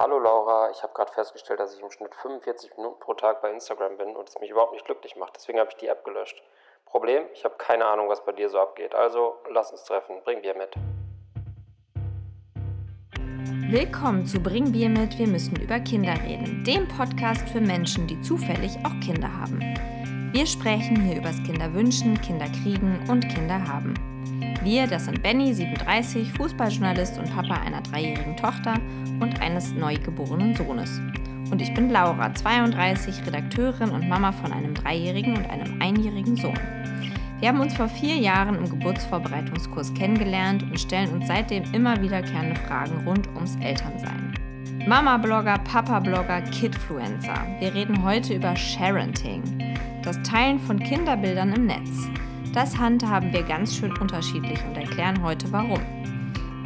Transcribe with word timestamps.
Hallo 0.00 0.18
Laura, 0.18 0.70
ich 0.70 0.82
habe 0.82 0.94
gerade 0.94 1.12
festgestellt, 1.12 1.60
dass 1.60 1.74
ich 1.74 1.82
im 1.82 1.90
Schnitt 1.90 2.14
45 2.14 2.74
Minuten 2.78 2.98
pro 3.00 3.12
Tag 3.12 3.42
bei 3.42 3.50
Instagram 3.50 3.98
bin 3.98 4.16
und 4.16 4.30
es 4.30 4.40
mich 4.40 4.48
überhaupt 4.48 4.72
nicht 4.72 4.86
glücklich 4.86 5.14
macht. 5.14 5.36
Deswegen 5.36 5.58
habe 5.58 5.68
ich 5.68 5.76
die 5.76 5.88
App 5.88 6.06
gelöscht. 6.06 6.42
Problem, 6.86 7.24
ich 7.34 7.44
habe 7.44 7.56
keine 7.58 7.84
Ahnung, 7.84 8.08
was 8.08 8.24
bei 8.24 8.32
dir 8.32 8.48
so 8.48 8.58
abgeht. 8.58 8.94
Also 8.94 9.36
lass 9.50 9.70
uns 9.72 9.84
treffen, 9.84 10.22
bring 10.24 10.40
Bier 10.40 10.56
mit. 10.56 10.74
Willkommen 13.70 14.24
zu 14.24 14.40
Bring 14.42 14.72
Bier 14.72 14.88
mit, 14.88 15.18
wir 15.18 15.26
müssen 15.26 15.60
über 15.60 15.78
Kinder 15.80 16.14
reden, 16.24 16.64
dem 16.64 16.88
Podcast 16.88 17.46
für 17.50 17.60
Menschen, 17.60 18.06
die 18.06 18.18
zufällig 18.22 18.78
auch 18.86 19.06
Kinder 19.06 19.28
haben. 19.30 19.60
Wir 20.32 20.46
sprechen 20.46 20.98
hier 20.98 21.18
übers 21.18 21.36
Kinderwünschen, 21.44 22.18
Kinderkriegen 22.22 23.06
und 23.10 23.28
Kinder 23.28 23.68
haben. 23.68 23.92
Wir, 24.62 24.86
das 24.86 25.06
sind 25.06 25.22
Benny, 25.22 25.54
37, 25.54 26.34
Fußballjournalist 26.34 27.18
und 27.18 27.34
Papa 27.34 27.54
einer 27.54 27.80
dreijährigen 27.80 28.36
Tochter 28.36 28.74
und 29.18 29.40
eines 29.40 29.72
neugeborenen 29.72 30.54
Sohnes. 30.54 31.00
Und 31.50 31.62
ich 31.62 31.72
bin 31.72 31.88
Laura, 31.88 32.34
32, 32.34 33.26
Redakteurin 33.26 33.88
und 33.88 34.06
Mama 34.06 34.32
von 34.32 34.52
einem 34.52 34.74
dreijährigen 34.74 35.38
und 35.38 35.48
einem 35.48 35.80
einjährigen 35.80 36.36
Sohn. 36.36 36.58
Wir 37.40 37.48
haben 37.48 37.60
uns 37.60 37.72
vor 37.72 37.88
vier 37.88 38.16
Jahren 38.16 38.56
im 38.56 38.68
Geburtsvorbereitungskurs 38.68 39.94
kennengelernt 39.94 40.62
und 40.62 40.78
stellen 40.78 41.10
uns 41.10 41.26
seitdem 41.26 41.64
immer 41.72 41.98
wiederkehrende 42.02 42.60
Fragen 42.60 43.08
rund 43.08 43.26
ums 43.28 43.56
Elternsein. 43.62 44.34
Mama-Blogger, 44.86 45.56
Papa-Blogger, 45.64 46.42
Kidfluencer. 46.42 47.46
Wir 47.60 47.74
reden 47.74 48.04
heute 48.04 48.34
über 48.34 48.54
Sharenting, 48.54 49.42
das 50.02 50.22
Teilen 50.22 50.58
von 50.58 50.78
Kinderbildern 50.78 51.54
im 51.54 51.64
Netz. 51.64 52.10
Das 52.52 52.76
handhaben 52.76 53.32
wir 53.32 53.44
ganz 53.44 53.76
schön 53.76 53.96
unterschiedlich 53.96 54.58
und 54.64 54.76
erklären 54.76 55.22
heute 55.22 55.52
warum. 55.52 55.80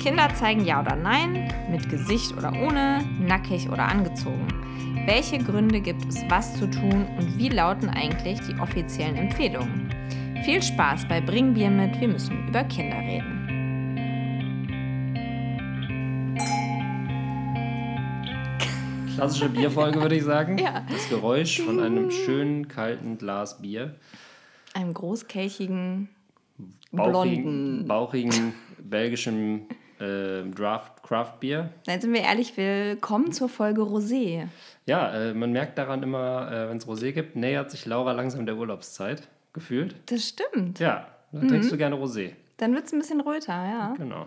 Kinder 0.01 0.35
zeigen 0.35 0.65
Ja 0.65 0.81
oder 0.81 0.97
Nein, 0.97 1.53
mit 1.71 1.91
Gesicht 1.91 2.33
oder 2.37 2.53
ohne, 2.53 3.05
nackig 3.21 3.69
oder 3.69 3.87
angezogen. 3.87 4.49
Welche 5.07 5.39
Gründe 5.39 5.81
gibt 5.81 6.07
es, 6.09 6.23
was 6.31 6.55
zu 6.59 6.71
tun 6.71 7.07
und 7.19 7.37
wie 7.37 7.51
lauten 7.51 7.91
eigentlich 7.91 8.41
die 8.41 8.59
offiziellen 8.59 9.17
Empfehlungen? 9.17 9.91
Viel 10.45 10.63
Spaß 10.63 11.07
bei 11.07 11.21
Bring 11.21 11.53
Bier 11.53 11.69
mit, 11.69 12.01
wir 12.01 12.09
müssen 12.09 12.49
über 12.49 12.65
Kinder 12.65 12.99
reden. 12.99 13.41
Klassische 19.15 19.51
Bierfolge, 19.51 20.01
würde 20.01 20.17
ich 20.17 20.25
sagen. 20.25 20.57
Ja. 20.57 20.83
Das 20.91 21.11
Geräusch 21.11 21.61
von 21.61 21.79
einem 21.79 22.11
schönen, 22.11 22.69
kalten 22.69 23.19
Glas 23.19 23.61
Bier. 23.61 23.95
Einem 24.75 24.93
großkelchigen, 24.93 26.09
Bauchigen, 26.91 27.13
blonden. 27.13 27.87
bauchigen 27.87 28.55
belgischen 28.79 29.69
äh, 30.01 30.43
Draft 30.51 31.01
Craft 31.05 31.35
Bier. 31.39 31.71
Nein, 31.87 32.01
sind 32.01 32.13
wir 32.13 32.23
ehrlich, 32.23 32.57
willkommen 32.57 33.31
zur 33.31 33.49
Folge 33.49 33.83
Rosé. 33.83 34.49
Ja, 34.87 35.15
äh, 35.15 35.33
man 35.33 35.53
merkt 35.53 35.79
daran 35.79 36.03
immer, 36.03 36.51
äh, 36.51 36.69
wenn 36.69 36.79
es 36.79 36.89
Rosé 36.89 37.13
gibt, 37.13 37.37
nähert 37.37 37.71
sich 37.71 37.87
Laura 37.87 38.11
langsam 38.13 38.47
der 38.47 38.57
Urlaubszeit. 38.57 39.29
Gefühlt. 39.53 39.95
Das 40.07 40.29
stimmt. 40.29 40.81
Ja, 40.81 41.07
dann 41.31 41.47
trinkst 41.47 41.71
du 41.71 41.77
gerne 41.77 41.95
Rosé. 41.95 42.33
Dann 42.57 42.75
wird 42.75 42.87
es 42.87 42.93
ein 42.93 42.99
bisschen 42.99 43.21
röter, 43.21 43.53
ja. 43.53 43.95
Genau. 43.97 44.27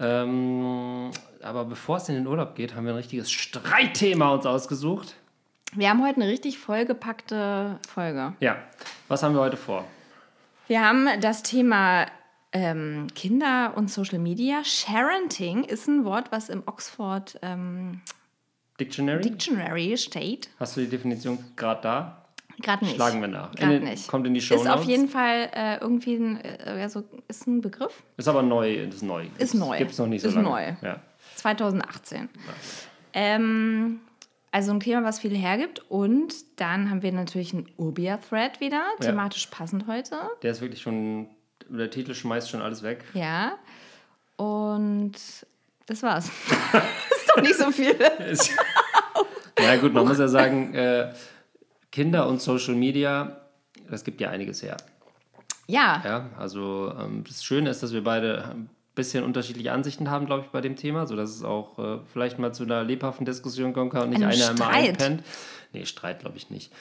Ähm, 0.00 1.12
aber 1.42 1.64
bevor 1.64 1.98
es 1.98 2.08
in 2.08 2.16
den 2.16 2.26
Urlaub 2.26 2.56
geht, 2.56 2.74
haben 2.74 2.86
wir 2.86 2.92
ein 2.92 2.96
richtiges 2.96 3.30
Streitthema 3.30 4.30
uns 4.30 4.46
ausgesucht. 4.46 5.14
Wir 5.74 5.90
haben 5.90 6.02
heute 6.02 6.20
eine 6.20 6.30
richtig 6.30 6.58
vollgepackte 6.58 7.78
Folge. 7.88 8.34
Ja, 8.40 8.56
was 9.08 9.22
haben 9.22 9.34
wir 9.34 9.40
heute 9.40 9.56
vor? 9.56 9.84
Wir 10.68 10.84
haben 10.84 11.08
das 11.20 11.42
Thema 11.42 12.06
ähm, 12.52 13.08
Kinder 13.14 13.72
und 13.76 13.90
Social 13.90 14.18
Media. 14.18 14.64
Sharenting 14.64 15.64
ist 15.64 15.86
ein 15.88 16.04
Wort, 16.04 16.32
was 16.32 16.48
im 16.48 16.62
Oxford 16.66 17.38
ähm, 17.42 18.00
Dictionary? 18.80 19.20
Dictionary 19.22 19.96
steht. 19.96 20.48
Hast 20.58 20.76
du 20.76 20.80
die 20.80 20.88
Definition 20.88 21.38
gerade 21.56 21.80
da? 21.82 22.22
Gerade 22.62 22.84
nicht. 22.84 22.94
Schlagen 22.96 23.20
wir 23.20 23.28
nach. 23.28 23.54
Gerade 23.54 23.80
nicht. 23.80 24.08
kommt 24.08 24.26
in 24.26 24.32
die 24.32 24.40
Shownotes. 24.40 24.66
Ist 24.66 24.72
auf 24.72 24.84
jeden 24.84 25.08
Fall 25.08 25.50
äh, 25.52 25.76
irgendwie 25.78 26.14
ein, 26.14 26.40
äh, 26.42 26.80
also 26.80 27.04
ist 27.28 27.46
ein 27.46 27.60
Begriff. 27.60 28.02
Ist 28.16 28.28
aber 28.28 28.42
neu, 28.42 28.76
ist 28.76 29.02
neu. 29.02 29.26
Ist 29.36 29.54
neu. 29.54 29.76
Gibt 29.76 29.90
es 29.90 29.98
noch 29.98 30.06
nicht 30.06 30.22
so 30.22 30.28
Ist 30.28 30.34
lange. 30.36 30.48
neu. 30.48 30.74
Ja. 30.80 31.00
2018. 31.34 32.30
Ähm, 33.12 34.00
also 34.56 34.70
ein 34.72 34.80
Thema, 34.80 35.04
was 35.04 35.18
viel 35.20 35.36
hergibt. 35.36 35.80
Und 35.90 36.32
dann 36.58 36.88
haben 36.88 37.02
wir 37.02 37.12
natürlich 37.12 37.52
einen 37.52 37.68
Urbia-Thread 37.76 38.58
wieder, 38.58 38.82
Ja. 39.00 39.06
thematisch 39.08 39.48
passend 39.48 39.86
heute. 39.86 40.16
Der 40.40 40.52
ist 40.52 40.62
wirklich 40.62 40.80
schon, 40.80 41.28
der 41.68 41.90
Titel 41.90 42.14
schmeißt 42.14 42.48
schon 42.48 42.62
alles 42.62 42.82
weg. 42.82 43.04
Ja. 43.12 43.58
Und 44.36 45.12
das 45.84 46.02
war's. 46.02 46.28
ist 47.10 47.30
doch 47.34 47.42
nicht 47.42 47.54
so 47.56 47.70
viel. 47.70 47.94
Ja 49.58 49.76
gut, 49.76 49.92
man 49.92 50.08
muss 50.08 50.18
ja 50.18 50.26
sagen, 50.28 50.72
äh, 50.74 51.12
Kinder 51.92 52.26
und 52.26 52.40
Social 52.40 52.74
Media, 52.74 53.36
das 53.90 54.04
gibt 54.04 54.22
ja 54.22 54.30
einiges 54.30 54.62
her. 54.62 54.78
Ja. 55.66 56.00
Ja, 56.02 56.30
also 56.38 56.94
ähm, 56.98 57.24
das 57.28 57.44
Schöne 57.44 57.68
ist, 57.68 57.82
dass 57.82 57.92
wir 57.92 58.02
beide 58.02 58.54
bisschen 58.96 59.22
unterschiedliche 59.22 59.70
Ansichten 59.72 60.10
haben, 60.10 60.26
glaube 60.26 60.42
ich, 60.44 60.50
bei 60.50 60.60
dem 60.60 60.74
Thema, 60.74 61.06
sodass 61.06 61.30
es 61.30 61.44
auch 61.44 61.78
äh, 61.78 61.98
vielleicht 62.12 62.40
mal 62.40 62.52
zu 62.52 62.64
einer 62.64 62.82
lebhaften 62.82 63.24
Diskussion 63.24 63.72
kommen 63.72 63.90
kann 63.90 64.04
und 64.04 64.10
nicht 64.10 64.24
einer 64.24 64.34
immer 64.34 64.56
Streit. 64.56 64.88
einpennt. 64.88 65.22
Nee, 65.72 65.86
Streit 65.86 66.18
glaube 66.20 66.36
ich 66.36 66.50
nicht. 66.50 66.72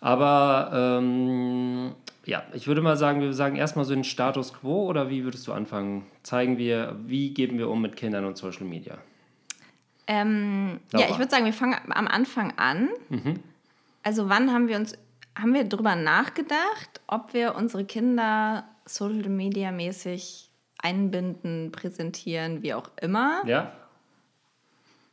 Aber 0.00 0.98
ähm, 1.00 1.92
ja, 2.24 2.42
ich 2.52 2.66
würde 2.66 2.80
mal 2.80 2.96
sagen, 2.96 3.20
wir 3.20 3.32
sagen 3.32 3.56
erstmal 3.56 3.84
so 3.84 3.94
den 3.94 4.04
Status 4.04 4.52
quo 4.52 4.86
oder 4.86 5.10
wie 5.10 5.24
würdest 5.24 5.46
du 5.46 5.52
anfangen? 5.52 6.06
Zeigen 6.22 6.58
wir, 6.58 6.96
wie 7.04 7.32
gehen 7.34 7.58
wir 7.58 7.68
um 7.68 7.80
mit 7.80 7.96
Kindern 7.96 8.24
und 8.24 8.36
Social 8.36 8.64
Media? 8.66 8.98
Ähm, 10.06 10.80
ja, 10.92 11.06
ich 11.10 11.18
würde 11.18 11.30
sagen, 11.30 11.44
wir 11.44 11.52
fangen 11.52 11.76
am 11.90 12.08
Anfang 12.08 12.54
an. 12.56 12.88
Also 14.02 14.28
wann 14.28 14.52
haben 14.52 14.68
wir 14.68 14.76
uns, 14.76 14.94
haben 15.34 15.52
wir 15.52 15.64
drüber 15.64 15.96
nachgedacht, 15.96 17.00
ob 17.06 17.34
wir 17.34 17.54
unsere 17.56 17.84
Kinder 17.84 18.64
Social 18.86 19.28
Media 19.28 19.70
mäßig 19.70 20.47
einbinden, 20.82 21.72
präsentieren, 21.72 22.62
wie 22.62 22.74
auch 22.74 22.90
immer? 23.00 23.42
Ja, 23.46 23.72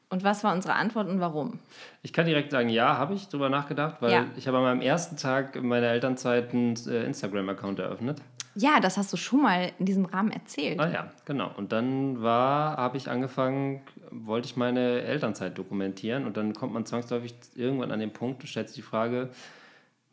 Und 0.10 0.24
was 0.24 0.44
war 0.44 0.54
unsere 0.54 0.76
Antwort 0.76 1.08
und 1.10 1.20
warum? 1.20 1.60
Ich 2.04 2.14
kann 2.14 2.26
direkt 2.26 2.52
sagen, 2.52 2.70
ja, 2.70 2.98
habe 2.98 3.16
ich 3.16 3.28
drüber 3.28 3.50
nachgedacht, 3.50 3.98
weil 4.02 4.12
Ja. 4.12 4.26
ich 4.38 4.48
habe 4.48 4.58
an 4.58 4.64
meinem 4.64 4.82
ersten 4.82 5.18
Tag 5.18 5.62
meiner 5.62 5.88
Elternzeit 5.88 6.54
einen 6.54 6.76
äh, 6.88 7.04
Instagram-Account 7.06 7.80
eröffnet. 7.80 8.22
Ja, 8.58 8.80
das 8.80 8.98
hast 8.98 9.12
du 9.12 9.18
schon 9.18 9.42
mal 9.42 9.72
in 9.80 9.86
diesem 9.86 10.06
Rahmen 10.06 10.32
erzählt. 10.32 10.80
Ah 10.80 10.88
ja, 10.90 11.12
genau. 11.26 11.52
Und 11.58 11.72
dann 11.74 12.22
war, 12.22 12.78
habe 12.78 12.96
ich 12.98 13.10
angefangen, 13.10 13.82
wollte 14.12 14.46
ich 14.46 14.56
meine 14.56 15.02
Elternzeit 15.02 15.58
dokumentieren 15.58 16.26
und 16.26 16.38
dann 16.38 16.54
kommt 16.54 16.72
man 16.72 16.86
zwangsläufig 16.86 17.34
irgendwann 17.56 17.92
an 17.92 18.00
den 18.00 18.14
Punkt 18.14 18.42
und 18.44 18.48
stellt 18.48 18.70
sich 18.70 18.78
die 18.78 18.82
Frage, 18.84 19.30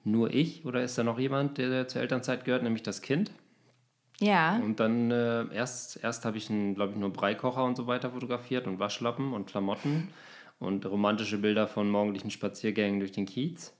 nur 0.05 0.33
ich 0.35 0.65
oder 0.65 0.83
ist 0.83 0.99
da 0.99 1.05
noch 1.05 1.21
jemand, 1.21 1.59
der 1.59 1.87
zur 1.87 2.01
Elternzeit 2.01 2.45
gehört, 2.45 2.65
nämlich 2.65 2.83
das 2.83 3.03
Kind? 3.03 3.31
Ja. 4.23 4.57
Und 4.57 4.81
dann 4.81 5.11
äh, 5.11 5.45
erst, 5.55 6.03
erst 6.03 6.25
habe 6.25 6.37
ich, 6.39 6.47
glaube 6.47 6.91
ich, 6.93 6.97
nur 6.97 7.13
Breikocher 7.13 7.65
und 7.65 7.77
so 7.77 7.87
weiter 7.87 8.11
fotografiert 8.11 8.67
und 8.67 8.79
Waschlappen 8.79 9.33
und 9.33 9.47
Klamotten 9.47 10.09
und 10.59 10.87
romantische 10.87 11.39
Bilder 11.39 11.67
von 11.67 11.91
morgendlichen 11.91 12.31
Spaziergängen 12.31 13.01
durch 13.01 13.13
den 13.13 13.27
Kiez. 13.27 13.75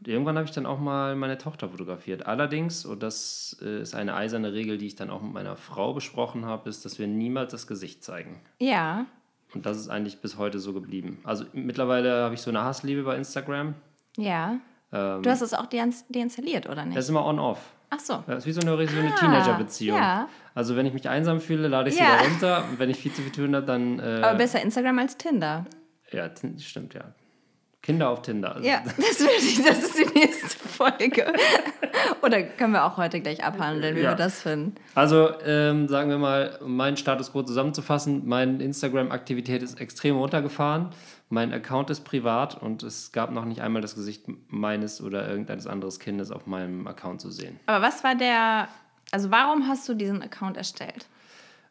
Und 0.00 0.08
irgendwann 0.08 0.36
habe 0.36 0.46
ich 0.46 0.50
dann 0.52 0.66
auch 0.66 0.80
mal 0.80 1.14
meine 1.14 1.38
Tochter 1.38 1.68
fotografiert. 1.68 2.26
Allerdings, 2.26 2.84
und 2.84 3.02
das 3.04 3.56
äh, 3.62 3.80
ist 3.80 3.94
eine 3.94 4.14
eiserne 4.16 4.52
Regel, 4.52 4.76
die 4.76 4.86
ich 4.88 4.96
dann 4.96 5.08
auch 5.10 5.22
mit 5.22 5.32
meiner 5.32 5.54
Frau 5.56 5.92
besprochen 5.94 6.44
habe, 6.44 6.68
ist, 6.68 6.84
dass 6.84 6.98
wir 6.98 7.06
niemals 7.06 7.52
das 7.52 7.66
Gesicht 7.68 8.02
zeigen. 8.02 8.40
Ja. 8.58 9.06
Und 9.54 9.64
das 9.66 9.76
ist 9.78 9.88
eigentlich 9.88 10.20
bis 10.20 10.36
heute 10.36 10.58
so 10.58 10.72
geblieben. 10.72 11.18
Also 11.22 11.44
mittlerweile 11.52 12.24
habe 12.24 12.34
ich 12.34 12.40
so 12.42 12.50
eine 12.50 12.64
Hassliebe 12.64 13.04
bei 13.04 13.16
Instagram. 13.16 13.74
Ja. 14.16 14.58
Ähm, 14.92 15.22
Du 15.22 15.30
hast 15.30 15.42
es 15.42 15.54
auch 15.54 15.66
deins- 15.66 16.04
deinstalliert, 16.08 16.68
oder 16.68 16.84
nicht? 16.84 16.96
das 16.96 17.04
ist 17.04 17.10
immer 17.10 17.24
on-off. 17.24 17.72
Ach 17.94 18.00
so. 18.00 18.24
Das 18.26 18.38
ist 18.38 18.46
wie 18.46 18.52
so 18.52 18.60
eine, 18.60 18.70
so 18.88 18.98
eine 18.98 19.12
Ah, 19.12 19.16
Teenager-Beziehung. 19.16 19.96
ja. 19.98 20.28
Also 20.54 20.76
wenn 20.76 20.86
ich 20.86 20.92
mich 20.92 21.08
einsam 21.08 21.40
fühle, 21.40 21.68
lade 21.68 21.90
ich 21.90 21.98
Ja. 21.98 22.04
sie 22.04 22.10
da 22.10 22.30
runter. 22.30 22.64
Und 22.70 22.78
wenn 22.78 22.90
ich 22.90 22.98
viel 22.98 23.12
zu 23.12 23.22
viel 23.22 23.32
tun 23.32 23.54
habe, 23.54 23.66
dann... 23.66 23.98
Äh, 23.98 24.20
Aber 24.22 24.38
besser 24.38 24.60
Instagram 24.62 24.98
als 24.98 25.16
Tinder. 25.16 25.64
ja, 26.12 26.28
stimmt, 26.58 26.94
ja. 26.94 27.04
Kinder 27.84 28.08
auf 28.08 28.22
Tinder. 28.22 28.56
Also, 28.56 28.66
Ja, 28.66 28.82
das, 28.84 29.20
ich, 29.20 29.62
das 29.62 29.78
ist 29.84 29.98
die 29.98 30.18
nächste 30.18 30.58
Folge. 30.68 31.30
Oder 32.22 32.42
können 32.42 32.72
wir 32.72 32.84
auch 32.86 32.96
heute 32.96 33.20
gleich 33.20 33.44
abhandeln, 33.44 33.94
wie 33.94 34.00
Ja. 34.00 34.10
wir 34.12 34.16
das 34.16 34.40
finden. 34.40 34.74
Also 34.94 35.28
ähm, 35.44 35.86
sagen 35.88 36.08
wir 36.08 36.16
mal, 36.18 36.58
um 36.62 36.74
meinen 36.76 36.96
Status 36.96 37.30
quo 37.32 37.42
zusammenzufassen, 37.42 38.26
meine 38.26 38.62
Instagram-Aktivität 38.62 39.62
ist 39.62 39.78
extrem 39.80 40.16
runtergefahren. 40.16 40.88
Mein 41.28 41.52
Account 41.52 41.90
ist 41.90 42.04
privat 42.04 42.60
und 42.60 42.82
es 42.82 43.12
gab 43.12 43.30
noch 43.32 43.44
nicht 43.44 43.60
einmal 43.60 43.82
das 43.82 43.94
Gesicht 43.94 44.24
meines 44.48 45.02
oder 45.02 45.28
irgendeines 45.28 45.66
anderes 45.66 46.00
Kindes 46.00 46.30
auf 46.30 46.46
meinem 46.46 46.86
Account 46.86 47.20
zu 47.20 47.30
sehen. 47.30 47.60
Aber 47.66 47.84
was 47.84 48.02
war 48.02 48.14
der, 48.14 48.68
also 49.10 49.30
warum 49.30 49.68
hast 49.68 49.86
du 49.88 49.94
diesen 49.94 50.22
Account 50.22 50.56
erstellt? 50.56 51.06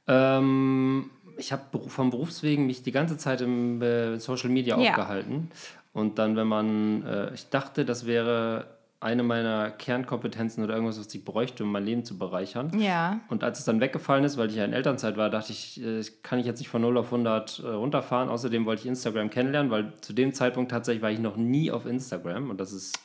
Ähm, 0.07 1.09
ich 1.37 1.51
habe 1.51 1.63
vom 1.87 2.09
Berufswegen 2.11 2.65
mich 2.67 2.83
die 2.83 2.91
ganze 2.91 3.17
Zeit 3.17 3.41
im 3.41 3.81
äh, 3.81 4.19
Social 4.19 4.49
Media 4.49 4.77
Ja. 4.79 4.91
aufgehalten. 4.91 5.49
Und 5.93 6.17
dann, 6.19 6.35
wenn 6.35 6.47
man, 6.47 7.05
äh, 7.05 7.33
ich 7.33 7.49
dachte, 7.49 7.85
das 7.85 8.05
wäre 8.05 8.65
eine 9.03 9.21
meiner 9.21 9.69
Kernkompetenzen 9.69 10.63
oder 10.63 10.75
irgendwas, 10.75 10.97
was 10.97 11.13
ich 11.13 11.25
bräuchte, 11.25 11.65
um 11.65 11.71
mein 11.71 11.83
Leben 11.83 12.05
zu 12.05 12.17
bereichern. 12.17 12.71
Ja. 12.79 13.19
Und 13.27 13.43
als 13.43 13.59
es 13.59 13.65
dann 13.65 13.81
weggefallen 13.81 14.23
ist, 14.23 14.37
weil 14.37 14.49
ich 14.49 14.55
ja 14.55 14.63
in 14.63 14.71
Elternzeit 14.71 15.17
war, 15.17 15.29
dachte 15.29 15.51
ich, 15.51 15.83
äh, 15.83 16.01
kann 16.23 16.39
ich 16.39 16.45
jetzt 16.45 16.59
nicht 16.59 16.69
von 16.69 16.81
0 16.81 16.97
auf 16.97 17.07
100 17.07 17.59
äh, 17.59 17.67
runterfahren. 17.67 18.29
Außerdem 18.29 18.65
wollte 18.65 18.83
ich 18.83 18.87
Instagram 18.87 19.29
kennenlernen, 19.29 19.71
weil 19.71 19.93
zu 19.99 20.13
dem 20.13 20.33
Zeitpunkt 20.33 20.71
tatsächlich 20.71 21.03
war 21.03 21.11
ich 21.11 21.19
noch 21.19 21.35
nie 21.35 21.69
auf 21.69 21.85
Instagram. 21.85 22.49
Und 22.49 22.59
das 22.59 22.71
ist. 22.71 22.97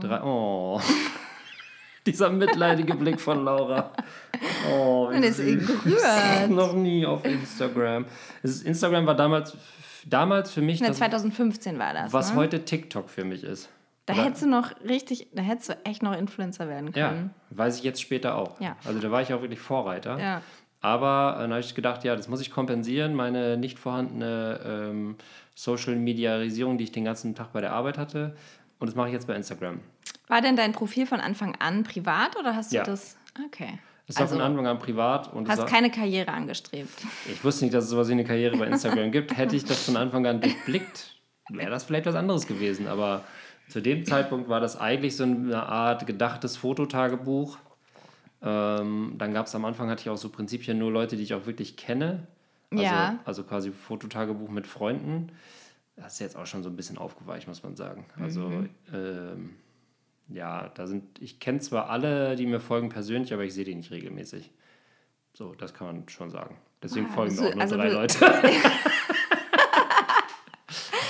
Drei, 0.00 0.22
oh. 0.22 0.80
Dieser 2.06 2.30
mitleidige 2.30 2.94
Blick 2.94 3.20
von 3.20 3.44
Laura. 3.44 3.92
Oh, 4.72 5.10
wie 5.10 5.26
ist 5.26 5.36
süß. 5.36 5.66
gerührt. 5.66 6.48
noch 6.48 6.72
nie 6.72 7.04
auf 7.04 7.24
Instagram. 7.26 8.06
Instagram 8.42 9.06
war 9.06 9.14
damals, 9.14 9.54
damals 10.08 10.50
für 10.50 10.62
mich 10.62 10.80
Ne, 10.80 10.88
das, 10.88 10.98
2015 10.98 11.78
war 11.78 11.92
das. 11.92 12.12
was 12.12 12.30
ne? 12.30 12.36
heute 12.36 12.64
TikTok 12.64 13.08
für 13.10 13.24
mich 13.24 13.44
ist. 13.44 13.68
Da 14.06 14.14
Oder- 14.14 14.24
hättest 14.24 14.42
du 14.44 14.48
noch 14.48 14.72
richtig, 14.88 15.28
da 15.34 15.42
hättest 15.42 15.68
du 15.70 15.76
echt 15.84 16.02
noch 16.02 16.16
Influencer 16.16 16.68
werden 16.68 16.90
Ja, 16.94 17.10
können. 17.10 17.34
weiß 17.50 17.78
ich 17.78 17.84
jetzt 17.84 18.00
später 18.00 18.36
auch. 18.36 18.58
Ja. 18.60 18.76
Also 18.84 19.00
da 19.00 19.10
war 19.10 19.20
ich 19.22 19.32
auch 19.34 19.42
wirklich 19.42 19.60
Vorreiter. 19.60 20.18
Ja. 20.18 20.42
Aber 20.80 21.34
äh, 21.36 21.40
dann 21.42 21.50
habe 21.50 21.60
ich 21.60 21.74
gedacht, 21.74 22.04
ja, 22.04 22.14
das 22.16 22.28
muss 22.28 22.40
ich 22.40 22.50
kompensieren, 22.50 23.14
meine 23.14 23.56
nicht 23.56 23.78
vorhandene 23.78 24.60
ähm, 24.64 25.16
Social-Mediarisierung, 25.56 26.78
die 26.78 26.84
ich 26.84 26.92
den 26.92 27.04
ganzen 27.04 27.34
Tag 27.34 27.52
bei 27.52 27.60
der 27.60 27.72
Arbeit 27.72 27.98
hatte. 27.98 28.34
Und 28.78 28.86
das 28.86 28.94
mache 28.94 29.08
ich 29.08 29.12
jetzt 29.14 29.26
bei 29.26 29.34
Instagram. 29.34 29.80
War 30.28 30.40
denn 30.40 30.56
dein 30.56 30.72
Profil 30.72 31.06
von 31.06 31.20
Anfang 31.20 31.56
an 31.56 31.82
privat 31.84 32.36
oder 32.38 32.54
hast 32.54 32.72
du 32.72 32.76
Ja. 32.76 32.84
das? 32.84 33.16
Okay. 33.46 33.78
Es 34.08 34.16
war 34.16 34.22
Also, 34.22 34.36
von 34.36 34.42
Anfang 34.44 34.66
an 34.66 34.78
privat 34.78 35.32
und 35.34 35.48
es 35.48 35.58
hast 35.58 35.66
keine 35.68 35.90
Karriere 35.90 36.32
angestrebt. 36.32 36.88
ich 37.30 37.44
wusste 37.44 37.64
nicht, 37.66 37.74
dass 37.74 37.84
es 37.84 37.90
sowas 37.90 38.08
wie 38.08 38.12
eine 38.12 38.24
Karriere 38.24 38.56
bei 38.56 38.66
Instagram 38.66 39.12
gibt. 39.12 39.36
Hätte 39.36 39.54
ich 39.54 39.64
das 39.64 39.84
von 39.84 39.96
Anfang 39.96 40.26
an 40.26 40.40
durchblickt, 40.40 41.14
wäre 41.50 41.70
das 41.70 41.84
vielleicht 41.84 42.06
was 42.06 42.14
anderes 42.14 42.46
gewesen. 42.46 42.88
Aber 42.88 43.22
zu 43.68 43.80
dem 43.82 44.04
Zeitpunkt 44.06 44.48
war 44.48 44.60
das 44.60 44.76
eigentlich 44.78 45.14
so 45.16 45.24
eine 45.24 45.62
Art 45.62 46.06
gedachtes 46.06 46.56
Fototagebuch. 46.56 47.58
Ähm, 48.40 49.14
dann 49.18 49.34
gab 49.34 49.46
es 49.46 49.54
am 49.54 49.64
Anfang, 49.64 49.90
hatte 49.90 50.02
ich 50.02 50.10
auch 50.10 50.16
so 50.16 50.28
Prinzipien 50.30 50.78
nur 50.78 50.90
Leute, 50.92 51.16
die 51.16 51.22
ich 51.22 51.34
auch 51.34 51.46
wirklich 51.46 51.76
kenne. 51.76 52.26
Also, 52.70 52.82
Ja. 52.84 53.18
also 53.24 53.42
quasi 53.44 53.70
Fototagebuch 53.72 54.48
mit 54.48 54.66
Freunden. 54.66 55.32
Das 55.96 56.14
ist 56.14 56.18
jetzt 56.20 56.36
auch 56.36 56.46
schon 56.46 56.62
so 56.62 56.70
ein 56.70 56.76
bisschen 56.76 56.96
aufgeweicht, 56.98 57.48
muss 57.48 57.62
man 57.62 57.74
sagen. 57.76 58.04
Also 58.20 58.42
Mhm. 58.42 58.70
ähm, 58.94 59.50
ja, 60.28 60.68
da 60.74 60.86
sind, 60.86 61.20
ich 61.20 61.40
kenne 61.40 61.60
zwar 61.60 61.90
alle, 61.90 62.36
die 62.36 62.46
mir 62.46 62.60
folgen 62.60 62.88
persönlich, 62.90 63.32
aber 63.32 63.44
ich 63.44 63.54
sehe 63.54 63.64
die 63.64 63.74
nicht 63.74 63.90
regelmäßig. 63.90 64.50
So, 65.32 65.54
das 65.54 65.72
kann 65.74 65.86
man 65.86 66.08
schon 66.08 66.30
sagen. 66.30 66.58
Deswegen 66.82 67.06
Ah, 67.06 67.12
folgen 67.14 67.38
auch 67.38 67.54
nur 67.54 67.60
also 67.62 67.76
drei 67.76 67.88
du- 67.88 67.94
Leute. 67.94 68.18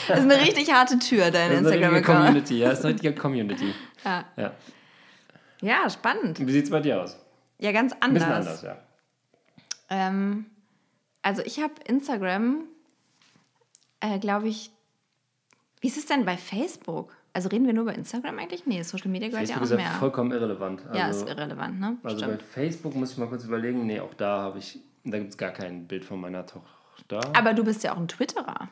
Das 0.09 0.20
ist 0.20 0.25
eine 0.25 0.41
richtig 0.41 0.73
harte 0.73 0.99
Tür, 0.99 1.31
dein 1.31 1.50
Das 1.50 1.61
ist 1.61 1.67
eine 1.67 1.69
richtige 1.69 1.85
Instagram-Account. 1.85 2.19
Community, 2.26 2.59
ja, 2.59 2.70
das 2.70 2.79
ist 2.79 2.85
eine 2.87 2.94
richtige 2.94 3.15
Community. 3.15 3.75
Ja. 4.05 4.25
Ja. 4.37 4.53
ja, 5.61 5.91
spannend. 5.91 6.38
Wie 6.47 6.53
sieht 6.53 6.64
es 6.64 6.71
bei 6.71 6.79
dir 6.81 7.03
aus? 7.03 7.19
Ja, 7.59 7.73
ganz 7.73 7.93
Ein 7.94 7.99
anders. 8.03 8.23
bisschen 8.23 8.32
anders, 8.32 8.62
ja. 8.62 8.79
Ähm, 9.91 10.47
also 11.21 11.43
ich 11.44 11.59
habe 11.61 11.75
Instagram, 11.85 12.62
äh, 14.00 14.19
glaube 14.21 14.49
ich, 14.49 14.71
wie 15.81 15.88
ist 15.88 15.99
es 15.99 16.06
denn 16.06 16.25
bei 16.25 16.37
Facebook? 16.38 17.14
Also 17.38 17.50
reden 17.50 17.67
wir 17.67 17.73
nur 17.73 17.85
über 17.85 17.94
Instagram 17.94 18.37
eigentlich? 18.37 18.67
Nee, 18.67 18.82
Social 18.82 19.06
Media 19.12 19.29
gehört 19.29 19.46
Facebook 19.46 19.62
ist 19.62 19.70
ja 19.70 19.76
auch 19.76 19.81
ja 19.81 19.88
mehr. 19.90 19.99
vollkommen 20.00 20.32
irrelevant. 20.32 20.81
Also, 20.88 20.99
ja, 20.99 21.06
ist 21.08 21.29
irrelevant, 21.29 21.79
ne? 21.79 21.96
also 22.02 22.17
bei 22.20 22.25
Stimmt. 22.26 22.43
Facebook 22.43 22.96
muss 22.96 23.12
ich 23.12 23.19
mal 23.19 23.29
kurz 23.29 23.44
überlegen. 23.44 23.87
Nee, 23.87 24.00
auch 24.00 24.12
da 24.14 24.40
habe 24.40 24.58
ich, 24.58 24.81
da 25.05 25.19
gibt 25.19 25.31
es 25.31 25.38
gar 25.38 25.52
kein 25.52 25.87
Bild 25.87 26.05
von 26.05 26.20
meiner 26.20 26.44
Tochter. 26.44 27.20
Aber 27.38 27.55
du 27.55 27.62
bist 27.62 27.85
ja 27.85 27.93
auch 27.93 27.96
ein 27.96 28.08
Twitterer. 28.08 28.69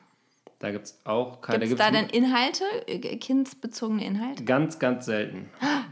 da 0.58 0.70
gibt 0.72 0.86
es 0.86 0.98
auch 1.04 1.40
keine. 1.42 1.60
Gibt 1.68 1.78
es 1.80 1.86
da 1.86 1.92
denn 1.92 2.06
Inhalte, 2.08 2.64
äh, 2.88 3.16
kindsbezogene 3.18 4.04
Inhalte? 4.04 4.42
Ganz, 4.42 4.80
ganz 4.80 5.06
selten. 5.06 5.48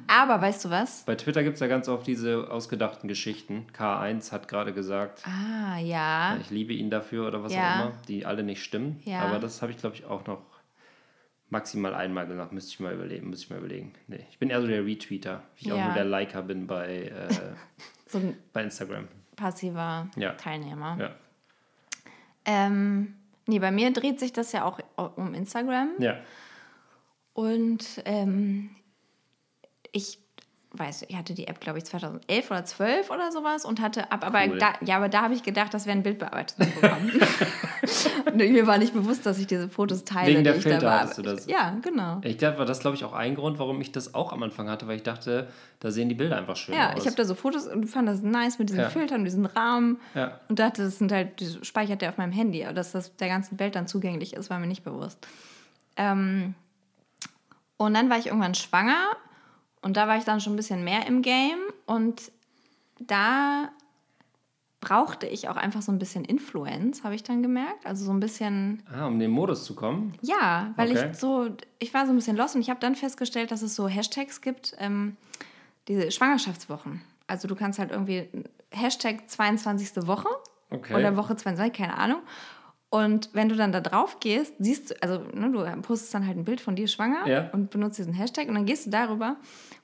Aber 0.08 0.40
weißt 0.42 0.64
du 0.64 0.70
was? 0.70 1.04
Bei 1.04 1.14
Twitter 1.14 1.44
gibt 1.44 1.54
es 1.54 1.60
ja 1.60 1.68
ganz 1.68 1.88
oft 1.88 2.08
diese 2.08 2.50
ausgedachten 2.50 3.06
Geschichten. 3.06 3.66
K1 3.78 4.32
hat 4.32 4.48
gerade 4.48 4.72
gesagt, 4.72 5.22
Ah, 5.28 5.78
ja. 5.78 6.38
ich 6.40 6.50
liebe 6.50 6.72
ihn 6.72 6.90
dafür 6.90 7.28
oder 7.28 7.40
was 7.44 7.54
Ja. 7.54 7.60
auch 7.60 7.84
immer, 7.84 7.92
die 8.08 8.26
alle 8.26 8.42
nicht 8.42 8.64
stimmen. 8.64 9.00
Ja. 9.04 9.20
Aber 9.20 9.38
das 9.38 9.62
habe 9.62 9.70
ich, 9.70 9.78
glaube 9.78 9.94
ich, 9.94 10.06
auch 10.06 10.26
noch 10.26 10.38
maximal 11.54 11.94
einmal 11.94 12.26
gemacht. 12.26 12.52
Müsste 12.52 12.70
ich 12.72 12.80
mal 12.80 12.92
überlegen. 12.92 13.30
Müsste 13.30 13.44
ich 13.46 13.50
mal 13.50 13.58
überlegen. 13.58 13.94
Nee, 14.08 14.26
ich 14.30 14.38
bin 14.38 14.50
eher 14.50 14.60
so 14.60 14.66
der 14.66 14.84
Retweeter, 14.84 15.42
wie 15.56 15.66
ich 15.66 15.72
auch 15.72 15.78
Ja. 15.78 15.86
nur 15.86 15.94
der 15.94 16.04
Liker 16.04 16.42
bin 16.42 16.66
bei, 16.66 17.04
äh, 17.08 17.54
So 18.08 18.20
bei 18.52 18.62
Instagram. 18.62 19.08
passiver 19.36 20.08
Ja. 20.16 20.32
Teilnehmer. 20.34 20.96
Ja. 21.00 21.10
Ähm, 22.44 23.14
nee, 23.46 23.58
bei 23.58 23.70
mir 23.70 23.92
dreht 23.92 24.20
sich 24.20 24.32
das 24.32 24.52
ja 24.52 24.64
auch 24.64 24.78
um 25.16 25.32
Instagram. 25.34 25.90
Ja. 25.98 26.18
Und 27.32 28.02
ähm, 28.04 28.70
ich 29.92 30.18
weiß, 30.76 31.04
ich 31.08 31.16
hatte 31.16 31.34
die 31.34 31.46
App, 31.46 31.60
glaube 31.60 31.78
ich, 31.78 31.84
2011 31.84 32.50
oder 32.50 32.64
12 32.64 33.10
oder 33.10 33.30
sowas 33.32 33.64
und 33.64 33.80
hatte 33.80 34.10
ab, 34.10 34.24
aber 34.26 34.40
Cool. 34.48 34.58
da, 34.58 34.72
ja, 34.84 34.96
aber 34.96 35.08
da 35.08 35.22
habe 35.22 35.34
ich 35.34 35.42
gedacht, 35.42 35.72
das 35.72 35.86
wäre 35.86 35.96
ein 35.96 36.02
Bildbearbeitungsprogramm. 36.02 37.10
und 38.26 38.36
mir 38.36 38.66
war 38.66 38.78
nicht 38.78 38.92
bewusst, 38.92 39.24
dass 39.26 39.38
ich 39.38 39.46
diese 39.46 39.68
Fotos 39.68 40.04
teile. 40.04 40.28
Wegen 40.28 40.38
die 40.38 40.44
der 40.44 40.54
da 40.54 40.60
Filter 40.60 40.78
bearbeite. 40.80 41.00
hattest 41.02 41.18
du 41.18 41.22
das? 41.22 41.46
Ja, 41.46 41.76
genau. 41.80 42.20
Ich 42.24 42.38
glaube, 42.38 42.58
war 42.58 42.66
das, 42.66 42.80
glaube 42.80 42.96
ich, 42.96 43.04
auch 43.04 43.12
ein 43.12 43.34
Grund, 43.34 43.58
warum 43.58 43.80
ich 43.80 43.92
das 43.92 44.14
auch 44.14 44.32
am 44.32 44.42
Anfang 44.42 44.68
hatte, 44.68 44.86
weil 44.88 44.96
ich 44.96 45.02
dachte, 45.02 45.48
da 45.80 45.90
sehen 45.90 46.08
die 46.08 46.14
Bilder 46.14 46.36
einfach 46.36 46.56
schön 46.56 46.74
Ja, 46.74 46.92
aus. 46.92 46.98
ich 47.00 47.06
habe 47.06 47.16
da 47.16 47.24
so 47.24 47.34
Fotos 47.34 47.66
und 47.66 47.86
fand 47.86 48.08
das 48.08 48.22
nice 48.22 48.58
mit 48.58 48.68
diesen 48.70 48.82
Ja. 48.82 48.90
Filtern, 48.90 49.24
diesen 49.24 49.46
Rahmen. 49.46 50.00
Ja. 50.14 50.40
Und 50.48 50.58
dachte, 50.58 50.82
das 50.84 50.98
sind 50.98 51.12
halt, 51.12 51.40
das 51.40 51.58
speichert 51.66 52.02
der 52.02 52.08
auf 52.10 52.16
meinem 52.18 52.32
Handy, 52.32 52.64
aber 52.64 52.74
dass 52.74 52.92
das 52.92 53.14
der 53.16 53.28
ganzen 53.28 53.58
Welt 53.58 53.74
dann 53.76 53.86
zugänglich 53.86 54.34
ist, 54.34 54.50
war 54.50 54.58
mir 54.58 54.66
nicht 54.66 54.82
bewusst. 54.84 55.26
Ähm, 55.96 56.54
und 57.76 57.94
dann 57.94 58.08
war 58.10 58.18
ich 58.18 58.26
irgendwann 58.26 58.54
schwanger 58.54 58.96
und 59.84 59.96
da 59.96 60.08
war 60.08 60.16
ich 60.16 60.24
dann 60.24 60.40
schon 60.40 60.54
ein 60.54 60.56
bisschen 60.56 60.82
mehr 60.82 61.06
im 61.06 61.22
Game 61.22 61.58
und 61.86 62.32
da 62.98 63.68
brauchte 64.80 65.26
ich 65.26 65.48
auch 65.48 65.56
einfach 65.56 65.80
so 65.80 65.90
ein 65.92 65.98
bisschen 65.98 66.24
Influence, 66.24 67.04
habe 67.04 67.14
ich 67.14 67.22
dann 67.22 67.42
gemerkt. 67.42 67.86
Also 67.86 68.04
so 68.04 68.12
ein 68.12 68.20
bisschen, 68.20 68.82
ah, 68.94 69.06
um 69.06 69.14
in 69.14 69.20
den 69.20 69.30
Modus 69.30 69.64
zu 69.64 69.74
kommen. 69.74 70.14
ja, 70.20 70.72
weil 70.76 70.90
Okay. 70.90 71.08
ich 71.12 71.18
so, 71.18 71.48
ich 71.78 71.94
war 71.94 72.04
so 72.06 72.12
ein 72.12 72.16
bisschen 72.16 72.36
lost 72.36 72.54
und 72.54 72.60
ich 72.60 72.68
habe 72.70 72.80
dann 72.80 72.94
festgestellt, 72.94 73.50
dass 73.50 73.62
es 73.62 73.74
so 73.74 73.88
Hashtags 73.88 74.40
gibt, 74.42 74.74
ähm, 74.78 75.16
diese 75.88 76.10
Schwangerschaftswochen. 76.10 77.00
Also 77.26 77.48
du 77.48 77.54
kannst 77.54 77.78
halt 77.78 77.92
irgendwie 77.92 78.28
Hashtag 78.70 79.28
22. 79.30 80.06
Woche 80.06 80.28
Okay. 80.70 80.94
oder 80.94 81.16
Woche 81.16 81.36
22, 81.36 81.72
keine 81.72 81.96
Ahnung. 81.96 82.20
Und 82.90 83.30
wenn 83.32 83.48
du 83.48 83.56
dann 83.56 83.72
da 83.72 83.80
drauf 83.80 84.20
gehst, 84.20 84.54
siehst 84.60 84.90
du, 84.90 85.02
also 85.02 85.18
ne, 85.34 85.50
du 85.50 85.64
postest 85.82 86.14
dann 86.14 86.26
halt 86.26 86.36
ein 86.36 86.44
Bild 86.44 86.60
von 86.60 86.76
dir 86.76 86.86
schwanger 86.86 87.26
Ja. 87.26 87.50
und 87.52 87.70
benutzt 87.70 87.98
diesen 87.98 88.12
Hashtag 88.12 88.48
und 88.48 88.54
dann 88.54 88.66
gehst 88.66 88.86
du 88.86 88.90
darüber 88.90 89.36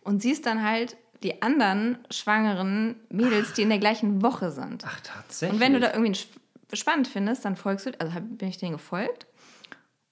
und 0.03 0.23
siehst 0.23 0.47
dann 0.47 0.63
halt 0.63 0.97
die 1.23 1.43
anderen 1.43 1.99
schwangeren 2.11 2.97
Mädels, 3.11 3.53
die 3.53 3.63
in 3.63 3.69
der 3.69 3.79
gleichen 3.79 4.23
Woche 4.23 4.51
sind. 4.53 4.85
Ach, 4.87 5.01
tatsächlich. 5.01 5.55
Und 5.55 5.61
wenn 5.61 5.73
du 5.75 5.81
da 5.81 5.93
irgendwie 5.93 6.13
sp- 6.15 6.39
spannend 6.73 7.09
findest, 7.09 7.45
dann 7.45 7.57
folgst 7.57 7.87
du, 7.87 7.91
also 7.99 8.13
bin 8.21 8.49
ich 8.49 8.59
denen 8.59 8.73
gefolgt 8.73 9.27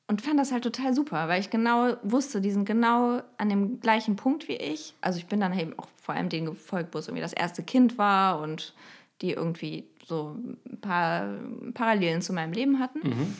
und 0.08 0.20
fand 0.22 0.38
das 0.40 0.50
halt 0.52 0.64
total 0.64 0.92
super, 0.92 1.28
weil 1.28 1.40
ich 1.40 1.50
genau 1.50 1.96
wusste, 2.02 2.40
die 2.40 2.50
sind 2.50 2.64
genau 2.64 3.22
an 3.36 3.48
dem 3.48 3.78
gleichen 3.80 4.16
Punkt 4.16 4.48
wie 4.48 4.56
ich. 4.56 4.94
Also 5.00 5.18
ich 5.18 5.26
bin 5.26 5.38
dann 5.40 5.56
eben 5.58 5.78
auch 5.78 5.86
vor 6.02 6.14
allem 6.14 6.28
denen 6.30 6.46
gefolgt, 6.46 6.94
wo 6.94 6.98
es 6.98 7.06
irgendwie 7.08 7.22
das 7.22 7.32
erste 7.32 7.62
Kind 7.62 7.96
war 7.96 8.40
und 8.40 8.74
die 9.20 9.32
irgendwie 9.32 9.88
so 10.06 10.36
ein 10.36 10.80
paar 10.80 11.28
Parallelen 11.74 12.22
zu 12.22 12.32
meinem 12.32 12.52
Leben 12.52 12.78
hatten. 12.78 13.36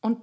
Und 0.00 0.18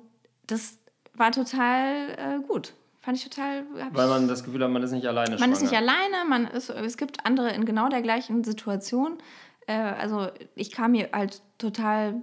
das 0.47 0.79
war 1.13 1.31
total 1.31 2.09
äh, 2.17 2.47
gut. 2.47 2.73
Fand 3.01 3.17
ich 3.17 3.23
total. 3.23 3.63
Weil 3.93 4.07
man 4.07 4.27
das 4.27 4.43
Gefühl 4.43 4.63
hat, 4.63 4.69
man 4.69 4.83
ist 4.83 4.91
nicht 4.91 5.07
alleine 5.07 5.31
man 5.31 5.39
schwanger. 5.39 5.53
ist 5.53 5.61
nicht 5.61 5.75
alleine, 5.75 6.25
man 6.27 6.45
ist, 6.47 6.69
es 6.69 6.97
gibt 6.97 7.25
andere 7.25 7.51
in 7.51 7.65
genau 7.65 7.89
der 7.89 8.01
gleichen 8.01 8.43
Situation. 8.43 9.17
Äh, 9.65 9.73
also 9.73 10.27
ich 10.55 10.71
kam 10.71 10.91
mir 10.91 11.09
halt 11.13 11.41
total 11.57 12.21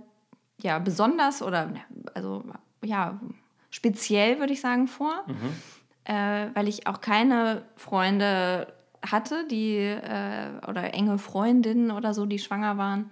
ja, 0.60 0.78
besonders 0.78 1.42
oder 1.42 1.72
also 2.14 2.44
ja, 2.84 3.20
speziell, 3.70 4.38
würde 4.38 4.52
ich 4.52 4.60
sagen, 4.60 4.86
vor, 4.86 5.24
äh, 6.04 6.48
weil 6.54 6.68
ich 6.68 6.86
auch 6.86 7.00
keine 7.00 7.62
Freunde 7.76 8.72
hatte, 9.10 9.46
die 9.50 9.76
äh, 9.76 10.48
oder 10.68 10.94
enge 10.94 11.18
Freundinnen 11.18 11.90
oder 11.90 12.14
so, 12.14 12.26
die 12.26 12.38
schwanger 12.38 12.78
waren. 12.78 13.10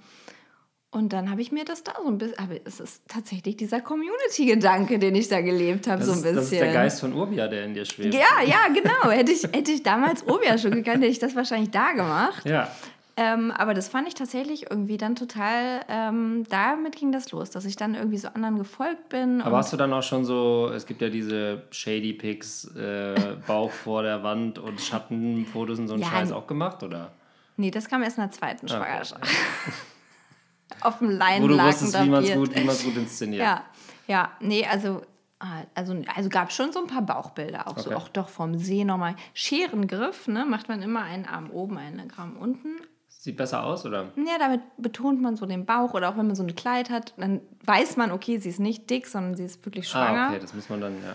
Und 0.94 1.14
dann 1.14 1.30
habe 1.30 1.40
ich 1.40 1.50
mir 1.52 1.64
das 1.64 1.84
da 1.84 1.94
so 2.02 2.06
ein 2.06 2.18
bisschen, 2.18 2.38
aber 2.38 2.56
es 2.66 2.78
ist 2.78 3.02
tatsächlich 3.08 3.56
dieser 3.56 3.80
Community-Gedanke, 3.80 4.98
den 4.98 5.14
ich 5.14 5.26
da 5.26 5.40
gelebt 5.40 5.86
habe, 5.86 6.04
so 6.04 6.12
ein 6.12 6.18
ist, 6.18 6.22
bisschen. 6.22 6.36
das 6.36 6.44
ist 6.52 6.60
der 6.60 6.72
Geist 6.72 7.00
von 7.00 7.14
Urbia, 7.14 7.48
der 7.48 7.64
in 7.64 7.72
dir 7.72 7.86
schwebt. 7.86 8.12
Ja, 8.12 8.42
ja, 8.44 8.68
genau. 8.68 9.10
Hätte 9.10 9.32
ich, 9.32 9.42
hätte 9.44 9.72
ich 9.72 9.82
damals 9.82 10.28
Obia 10.28 10.58
schon 10.58 10.72
gekannt, 10.72 10.98
hätte 10.98 11.06
ich 11.06 11.18
das 11.18 11.34
wahrscheinlich 11.34 11.70
da 11.70 11.92
gemacht. 11.92 12.44
Ja. 12.44 12.70
Ähm, 13.16 13.50
aber 13.50 13.74
das 13.74 13.88
fand 13.88 14.08
ich 14.08 14.14
tatsächlich 14.14 14.70
irgendwie 14.70 14.96
dann 14.96 15.16
total, 15.16 15.84
ähm, 15.88 16.44
damit 16.48 16.96
ging 16.96 17.12
das 17.12 17.30
los, 17.30 17.50
dass 17.50 17.66
ich 17.66 17.76
dann 17.76 17.94
irgendwie 17.94 18.16
so 18.16 18.28
anderen 18.28 18.56
gefolgt 18.58 19.10
bin. 19.10 19.42
Aber 19.42 19.58
hast 19.58 19.72
du 19.72 19.76
dann 19.76 19.92
auch 19.92 20.02
schon 20.02 20.24
so, 20.24 20.70
es 20.74 20.86
gibt 20.86 21.02
ja 21.02 21.10
diese 21.10 21.62
Shady 21.70 22.14
Pics, 22.14 22.74
äh, 22.74 23.36
Bauch 23.46 23.70
vor 23.70 24.02
der 24.02 24.22
Wand 24.22 24.58
und 24.58 24.80
Schattenfotos 24.80 25.78
und 25.78 25.88
so 25.88 25.94
einen 25.94 26.02
Ja, 26.02 26.08
Scheiß 26.08 26.32
auch 26.32 26.46
gemacht, 26.46 26.82
oder? 26.82 27.12
nee, 27.58 27.70
das 27.70 27.88
kam 27.88 28.02
erst 28.02 28.16
in 28.16 28.22
der 28.24 28.30
zweiten 28.30 28.66
Okay. 28.66 28.76
Schwangerschaft. 28.76 29.22
Auf 30.80 30.98
dem 30.98 31.08
Wo 31.08 31.12
du 31.12 31.18
Leinenlaken 31.18 31.66
wusstest, 31.68 31.98
wie 32.00 32.08
man 32.08 32.24
es 32.24 32.32
gut, 32.32 32.54
wie 32.56 32.84
gut 32.84 32.96
inszeniert. 32.96 33.42
Ja, 33.42 33.64
ja, 34.06 34.30
nee, 34.40 34.66
also 34.66 35.02
Ah, 35.44 35.64
Also, 35.74 36.00
also 36.14 36.28
gab 36.28 36.52
schon 36.52 36.70
so 36.72 36.78
ein 36.80 36.86
paar 36.86 37.02
Bauchbilder, 37.02 37.66
auch 37.66 37.76
so, 37.76 37.90
Okay. 37.90 37.96
auch 37.98 38.08
doch 38.08 38.28
vom 38.28 38.56
See 38.58 38.84
nochmal. 38.84 39.16
Scherengriff, 39.34 40.28
ne? 40.28 40.44
Macht 40.46 40.68
man 40.68 40.82
immer 40.82 41.02
einen 41.02 41.26
Arm 41.26 41.50
oben, 41.50 41.78
einen 41.78 42.12
Arm 42.16 42.36
unten. 42.36 42.76
Sieht 43.22 43.36
besser 43.36 43.62
aus, 43.62 43.86
oder? 43.86 44.10
Ja, 44.16 44.36
damit 44.36 44.62
betont 44.78 45.22
man 45.22 45.36
so 45.36 45.46
den 45.46 45.64
Bauch 45.64 45.94
oder 45.94 46.08
auch 46.08 46.16
wenn 46.16 46.26
man 46.26 46.34
so 46.34 46.42
ein 46.42 46.56
Kleid 46.56 46.90
hat, 46.90 47.14
dann 47.16 47.40
weiß 47.64 47.96
man, 47.96 48.10
okay, 48.10 48.38
sie 48.38 48.48
ist 48.48 48.58
nicht 48.58 48.90
dick, 48.90 49.06
sondern 49.06 49.36
sie 49.36 49.44
ist 49.44 49.64
wirklich 49.64 49.88
schwanger. 49.88 50.22
Ah, 50.22 50.28
okay, 50.30 50.40
das 50.40 50.52
muss 50.54 50.68
man 50.68 50.80
dann, 50.80 50.94
ja. 50.94 51.14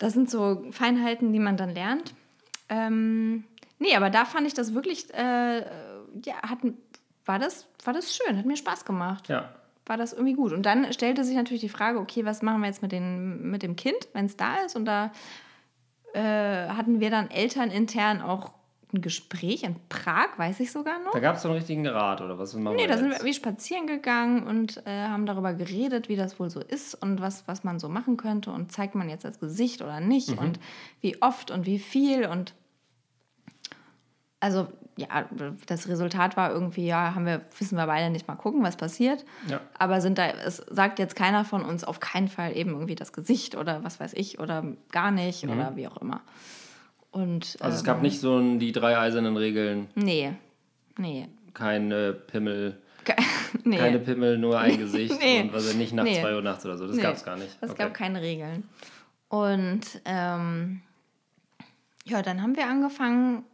Das 0.00 0.14
sind 0.14 0.28
so 0.28 0.64
Feinheiten, 0.72 1.32
die 1.32 1.38
man 1.38 1.56
dann 1.56 1.70
lernt. 1.70 2.12
Ähm, 2.68 3.44
nee, 3.78 3.94
aber 3.94 4.10
da 4.10 4.24
fand 4.24 4.48
ich 4.48 4.54
das 4.54 4.74
wirklich, 4.74 5.14
äh, 5.14 5.60
ja, 5.60 6.42
hat, 6.42 6.58
war, 7.24 7.38
das, 7.38 7.68
war 7.84 7.94
das 7.94 8.16
schön, 8.16 8.36
hat 8.36 8.46
mir 8.46 8.56
Spaß 8.56 8.84
gemacht. 8.84 9.28
Ja. 9.28 9.54
War 9.86 9.96
das 9.96 10.12
irgendwie 10.12 10.34
gut. 10.34 10.52
Und 10.52 10.66
dann 10.66 10.92
stellte 10.92 11.22
sich 11.22 11.36
natürlich 11.36 11.60
die 11.60 11.68
Frage, 11.68 12.00
okay, 12.00 12.24
was 12.24 12.42
machen 12.42 12.62
wir 12.62 12.66
jetzt 12.66 12.82
mit, 12.82 12.90
den, 12.90 13.48
mit 13.52 13.62
dem 13.62 13.76
Kind, 13.76 14.08
wenn 14.12 14.26
es 14.26 14.36
da 14.36 14.56
ist? 14.66 14.74
Und 14.74 14.86
da 14.86 15.12
äh, 16.14 16.68
hatten 16.70 16.98
wir 16.98 17.10
dann 17.10 17.30
elternintern 17.30 18.22
auch 18.22 18.54
ein 18.94 19.00
Gespräch 19.02 19.62
in 19.64 19.76
Prag, 19.88 20.28
weiß 20.38 20.60
ich 20.60 20.70
sogar 20.72 20.98
noch. 21.00 21.12
Da 21.12 21.18
gab 21.20 21.36
es 21.36 21.42
so 21.42 21.48
einen 21.48 21.58
richtigen 21.58 21.86
Rat, 21.86 22.20
oder 22.20 22.38
was 22.38 22.54
Nee, 22.54 22.64
wir 22.76 22.88
da 22.88 22.96
sind 22.96 23.10
wir 23.10 23.22
wie 23.24 23.34
spazieren 23.34 23.86
gegangen 23.86 24.44
und 24.44 24.86
äh, 24.86 25.08
haben 25.08 25.26
darüber 25.26 25.52
geredet, 25.52 26.08
wie 26.08 26.16
das 26.16 26.38
wohl 26.38 26.48
so 26.48 26.60
ist 26.60 26.94
und 26.94 27.20
was, 27.20 27.46
was 27.48 27.64
man 27.64 27.78
so 27.78 27.88
machen 27.88 28.16
könnte 28.16 28.50
und 28.50 28.72
zeigt 28.72 28.94
man 28.94 29.08
jetzt 29.08 29.24
das 29.24 29.40
Gesicht 29.40 29.82
oder 29.82 30.00
nicht 30.00 30.30
Mhm. 30.30 30.38
und 30.38 30.60
wie 31.00 31.20
oft 31.20 31.50
und 31.50 31.66
wie 31.66 31.78
viel 31.78 32.26
und 32.26 32.54
also 34.40 34.68
ja, 34.96 35.08
das 35.66 35.88
Resultat 35.88 36.36
war 36.36 36.52
irgendwie, 36.52 36.86
ja, 36.86 37.16
haben 37.16 37.26
wir, 37.26 37.40
wissen 37.58 37.76
wir 37.76 37.86
beide 37.86 38.10
nicht 38.10 38.28
mal 38.28 38.36
gucken, 38.36 38.62
was 38.62 38.76
passiert. 38.76 39.24
Ja. 39.48 39.60
Aber 39.76 40.00
sind 40.00 40.18
da, 40.18 40.26
es 40.28 40.58
sagt 40.58 41.00
jetzt 41.00 41.16
keiner 41.16 41.44
von 41.44 41.64
uns 41.64 41.82
auf 41.82 41.98
keinen 41.98 42.28
Fall 42.28 42.56
eben 42.56 42.70
irgendwie 42.70 42.94
das 42.94 43.12
Gesicht 43.12 43.56
oder 43.56 43.82
was 43.82 43.98
weiß 43.98 44.12
ich 44.14 44.38
oder 44.38 44.62
gar 44.92 45.10
nicht 45.10 45.42
oder 45.48 45.74
wie 45.74 45.88
auch 45.88 45.96
immer. 45.96 46.20
Und. 47.14 47.56
Also 47.60 47.74
es 47.76 47.80
ähm, 47.82 47.86
gab 47.86 48.02
nicht 48.02 48.20
so 48.20 48.36
ein- 48.38 48.58
die 48.58 48.72
drei 48.72 48.98
eisernen 48.98 49.36
Regeln, 49.36 49.88
Nee. 49.94 50.32
Nee. 50.98 51.28
keine 51.54 52.12
Pimmel, 52.12 52.80
Ke- 53.04 53.14
nee. 53.64 53.76
keine 53.78 53.98
Pimmel, 54.00 54.36
nur 54.38 54.58
ein 54.58 54.76
Gesicht 54.78 55.18
Nee. 55.20 55.42
und 55.42 55.52
was 55.52 55.72
nicht 55.74 55.92
nach 55.92 56.04
Nee. 56.04 56.20
zwei 56.20 56.34
Uhr 56.34 56.42
nachts 56.42 56.64
oder 56.66 56.76
so. 56.76 56.86
Das 56.86 56.96
Nee, 56.96 57.02
gab 57.02 57.14
es 57.14 57.24
gar 57.24 57.36
nicht. 57.36 57.56
Es 57.60 57.70
Okay. 57.70 57.82
gab 57.84 57.94
keine 57.94 58.20
Regeln. 58.20 58.64
Und 59.28 59.82
ähm, 60.04 60.82
ja, 62.04 62.20
dann 62.22 62.42
haben 62.42 62.56
wir 62.56 62.66
angefangen, 62.68 63.44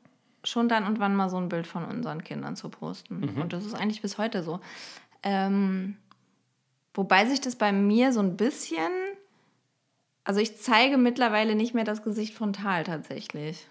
schon 0.42 0.68
dann 0.68 0.86
und 0.86 0.98
wann 1.00 1.14
mal 1.14 1.28
so 1.28 1.36
ein 1.36 1.48
Bild 1.50 1.66
von 1.66 1.84
unseren 1.84 2.24
Kindern 2.24 2.56
zu 2.56 2.68
posten. 2.70 3.20
Mhm. 3.20 3.42
Und 3.42 3.52
das 3.52 3.64
ist 3.66 3.74
eigentlich 3.74 4.00
bis 4.02 4.16
heute 4.18 4.42
so. 4.42 4.60
Ähm, 5.22 5.96
wobei 6.94 7.26
sich 7.26 7.40
das 7.42 7.56
bei 7.56 7.72
mir 7.72 8.12
so 8.12 8.20
ein 8.20 8.36
bisschen. 8.36 8.90
Also 10.30 10.38
ich 10.38 10.60
zeige 10.60 10.96
mittlerweile 10.96 11.56
nicht 11.56 11.74
mehr 11.74 11.82
das 11.82 12.04
Gesicht 12.04 12.34
frontal 12.34 12.84
tatsächlich. 12.84 13.66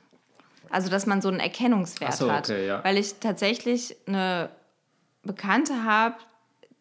Also 0.69 0.89
dass 0.89 1.05
man 1.05 1.21
so 1.21 1.29
einen 1.29 1.39
Erkennungswert 1.39 2.15
so, 2.15 2.29
hat. 2.29 2.49
okay, 2.49 2.67
ja. 2.67 2.83
Weil 2.83 2.97
ich 2.97 3.17
tatsächlich 3.21 3.95
eine 4.05 4.49
Bekannte 5.23 5.85
habe, 5.85 6.15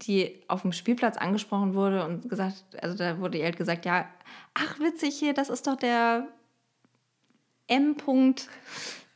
die 0.02 0.42
auf 0.48 0.62
dem 0.62 0.72
Spielplatz 0.72 1.16
angesprochen 1.16 1.74
wurde 1.74 2.04
und 2.04 2.28
gesagt, 2.28 2.56
also 2.82 2.98
da 2.98 3.20
wurde 3.20 3.38
ihr 3.38 3.44
halt 3.44 3.56
gesagt, 3.56 3.84
ja, 3.84 4.08
ach 4.52 4.80
witzig 4.80 5.16
hier, 5.16 5.32
das 5.32 5.48
ist 5.48 5.68
doch 5.68 5.76
der 5.76 6.26
M. 7.68 7.94
-Punkt, 7.94 8.48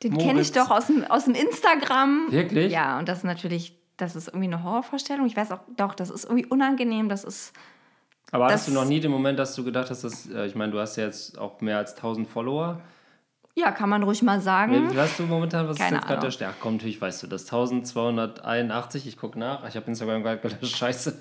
den 0.04 0.16
kenne 0.16 0.42
ich 0.42 0.52
doch 0.52 0.70
aus 0.70 0.86
dem, 0.86 1.02
aus 1.10 1.24
dem 1.24 1.34
Instagram. 1.34 2.28
Wirklich? 2.30 2.70
Ja, 2.70 3.00
und 3.00 3.08
das 3.08 3.18
ist 3.18 3.24
natürlich, 3.24 3.76
das 3.96 4.14
ist 4.14 4.28
irgendwie 4.28 4.46
eine 4.46 4.62
Horrorvorstellung. 4.62 5.26
Ich 5.26 5.36
weiß 5.36 5.50
auch, 5.50 5.62
doch, 5.76 5.96
das 5.96 6.08
ist 6.08 6.22
irgendwie 6.22 6.46
unangenehm, 6.46 7.08
das 7.08 7.24
ist, 7.24 7.52
Aber 8.32 8.46
hattest 8.46 8.66
du 8.68 8.72
noch 8.72 8.84
nie 8.86 8.98
den 8.98 9.10
Moment, 9.12 9.38
dass 9.38 9.54
du 9.54 9.62
gedacht 9.62 9.90
hast, 9.90 10.02
dass, 10.04 10.28
äh, 10.28 10.46
ich 10.46 10.54
meine, 10.56 10.72
du 10.72 10.80
hast 10.80 10.96
ja 10.96 11.04
jetzt 11.04 11.38
auch 11.38 11.60
mehr 11.60 11.78
als 11.78 11.94
1000 11.94 12.26
Follower. 12.28 12.80
ja, 13.54 13.70
kann 13.70 13.88
man 13.90 14.02
ruhig 14.02 14.22
mal 14.22 14.38
Wie 14.38 14.42
sagen. 14.42 14.88
viel 14.90 14.98
hast 15.00 15.18
du 15.18 15.24
momentan? 15.24 15.68
Was 15.68 15.76
Keine 15.76 15.96
ist 15.96 16.02
jetzt 16.02 16.08
gerade 16.08 16.20
der. 16.22 16.30
Stärke? 16.30 16.54
Komm, 16.60 16.74
natürlich 16.76 17.00
weißt 17.00 17.22
du 17.22 17.26
das. 17.26 17.42
1281, 17.44 19.06
ich 19.06 19.16
gucke 19.16 19.38
nach. 19.38 19.66
Ich 19.68 19.76
habe 19.76 19.86
Instagram 19.86 20.22
gerade 20.22 20.38
gelöscht, 20.40 20.76
scheiße. 20.78 21.14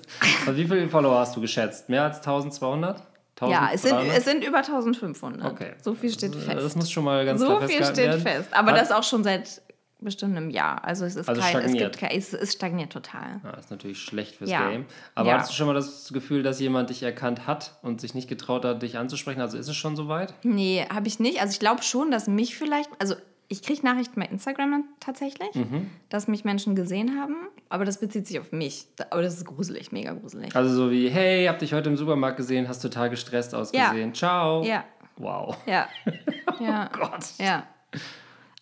Aber 0.46 0.56
wie 0.56 0.64
viele 0.66 0.88
Follower 0.88 1.18
hast 1.18 1.36
du 1.36 1.40
geschätzt? 1.40 1.88
Mehr 1.88 2.04
als 2.04 2.16
1200? 2.18 3.02
Ja, 3.42 3.70
es 3.74 3.82
sind, 3.82 3.92
1300? 3.94 4.16
es 4.18 4.24
sind 4.24 4.44
über 4.44 4.58
1500. 4.58 5.52
Okay. 5.52 5.72
So 5.82 5.94
viel 5.94 6.10
steht 6.12 6.34
fest. 6.36 6.56
Das 6.56 6.76
muss 6.76 6.90
schon 6.90 7.04
mal 7.04 7.24
ganz 7.24 7.40
so 7.40 7.46
klar 7.48 7.60
viel 7.68 7.78
festgehalten 7.78 8.20
steht 8.20 8.24
werden. 8.24 8.42
fest. 8.44 8.54
Aber 8.56 8.70
Hat- 8.72 8.80
das 8.80 8.92
auch 8.92 9.02
schon 9.02 9.24
seit 9.24 9.60
bestimmt 10.04 10.36
einem 10.36 10.50
Jahr. 10.50 10.84
Also 10.84 11.04
es 11.04 11.16
ist 11.16 11.28
Also 11.28 11.40
kein, 11.40 11.56
es 11.58 11.72
gibt 11.72 12.02
es, 12.02 12.32
es 12.32 12.52
stagniert 12.52 12.92
total. 12.92 13.40
Ja, 13.44 13.50
ist 13.52 13.70
natürlich 13.70 13.98
schlecht 14.00 14.36
fürs 14.36 14.50
Ja. 14.50 14.68
Game. 14.70 14.86
Aber 15.14 15.28
Ja. 15.28 15.34
hattest 15.34 15.50
du 15.50 15.54
schon 15.54 15.66
mal 15.66 15.74
das 15.74 16.10
Gefühl, 16.12 16.42
dass 16.42 16.60
jemand 16.60 16.90
dich 16.90 17.02
erkannt 17.02 17.46
hat 17.46 17.76
und 17.82 18.00
sich 18.00 18.14
nicht 18.14 18.28
getraut 18.28 18.64
hat, 18.64 18.82
dich 18.82 18.98
anzusprechen? 18.98 19.40
Also 19.40 19.58
ist 19.58 19.68
es 19.68 19.76
schon 19.76 19.96
soweit? 19.96 20.34
Nee, 20.42 20.86
habe 20.92 21.08
ich 21.08 21.20
nicht. 21.20 21.40
Also 21.40 21.52
ich 21.52 21.60
glaube 21.60 21.82
schon, 21.82 22.10
dass 22.10 22.26
mich 22.26 22.56
vielleicht, 22.56 22.90
also 22.98 23.14
ich 23.48 23.62
kriege 23.62 23.84
Nachrichten 23.84 24.18
bei 24.18 24.26
Instagram 24.26 24.84
tatsächlich, 24.98 25.54
Mhm. 25.54 25.90
dass 26.08 26.26
mich 26.26 26.44
Menschen 26.44 26.74
gesehen 26.74 27.20
haben, 27.20 27.36
aber 27.68 27.84
das 27.84 28.00
bezieht 28.00 28.26
sich 28.26 28.40
auf 28.40 28.50
mich. 28.52 28.86
Aber 29.10 29.20
das 29.20 29.34
ist 29.36 29.44
gruselig, 29.44 29.92
mega 29.92 30.12
gruselig. 30.14 30.56
Also 30.56 30.74
so 30.74 30.90
wie, 30.90 31.10
hey, 31.10 31.44
hab 31.46 31.58
dich 31.58 31.74
heute 31.74 31.90
im 31.90 31.96
Supermarkt 31.98 32.38
gesehen, 32.38 32.66
hast 32.68 32.80
total 32.80 33.10
gestresst 33.10 33.54
ausgesehen. 33.54 34.14
Ciao. 34.14 34.62
Ja, 34.64 34.84
Wow. 35.18 35.58
ja, 35.66 35.86
ja, 36.60 36.90
Oh 36.94 36.98
Gott. 36.98 37.24
ja. 37.38 37.64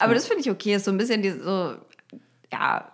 Aber 0.00 0.14
das 0.14 0.26
finde 0.26 0.42
ich 0.42 0.50
okay, 0.50 0.74
ist 0.74 0.84
so 0.84 0.90
ein 0.90 0.98
bisschen 0.98 1.22
die, 1.22 1.30
so, 1.30 1.74
ja, 2.52 2.90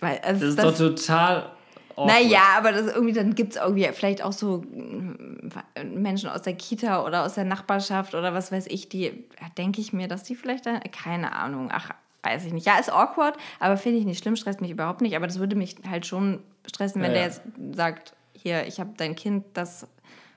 weil 0.00 0.18
also 0.18 0.40
Das 0.40 0.50
ist 0.50 0.62
doch 0.62 0.76
total 0.76 1.50
awkward. 1.96 2.06
Naja, 2.06 2.42
aber 2.56 2.72
das 2.72 2.86
irgendwie, 2.86 3.12
dann 3.12 3.34
gibt 3.34 3.56
es 3.56 3.62
irgendwie 3.62 3.88
vielleicht 3.92 4.22
auch 4.22 4.32
so 4.32 4.58
mm, 4.58 5.50
Menschen 5.94 6.28
aus 6.28 6.42
der 6.42 6.54
Kita 6.54 7.04
oder 7.04 7.24
aus 7.24 7.34
der 7.34 7.44
Nachbarschaft 7.44 8.14
oder 8.14 8.34
was 8.34 8.52
weiß 8.52 8.66
ich, 8.68 8.88
die, 8.88 9.04
ja, 9.04 9.48
denke 9.56 9.80
ich 9.80 9.92
mir, 9.92 10.08
dass 10.08 10.22
die 10.22 10.34
vielleicht 10.34 10.66
dann, 10.66 10.80
keine 10.92 11.32
Ahnung, 11.32 11.70
ach, 11.72 11.90
weiß 12.22 12.44
ich 12.44 12.52
nicht. 12.52 12.66
Ja, 12.66 12.78
ist 12.78 12.92
awkward, 12.92 13.36
aber 13.60 13.76
finde 13.76 13.98
ich 13.98 14.04
nicht 14.04 14.22
schlimm, 14.22 14.36
stresst 14.36 14.60
mich 14.60 14.70
überhaupt 14.70 15.00
nicht. 15.00 15.16
Aber 15.16 15.26
das 15.26 15.38
würde 15.38 15.56
mich 15.56 15.76
halt 15.88 16.06
schon 16.06 16.42
stressen, 16.66 17.00
wenn 17.00 17.12
Ja, 17.12 17.14
der 17.14 17.22
ja. 17.22 17.28
jetzt 17.28 17.42
sagt, 17.74 18.14
hier, 18.32 18.66
ich 18.66 18.80
habe 18.80 18.90
dein 18.96 19.14
Kind, 19.16 19.44
das 19.54 19.86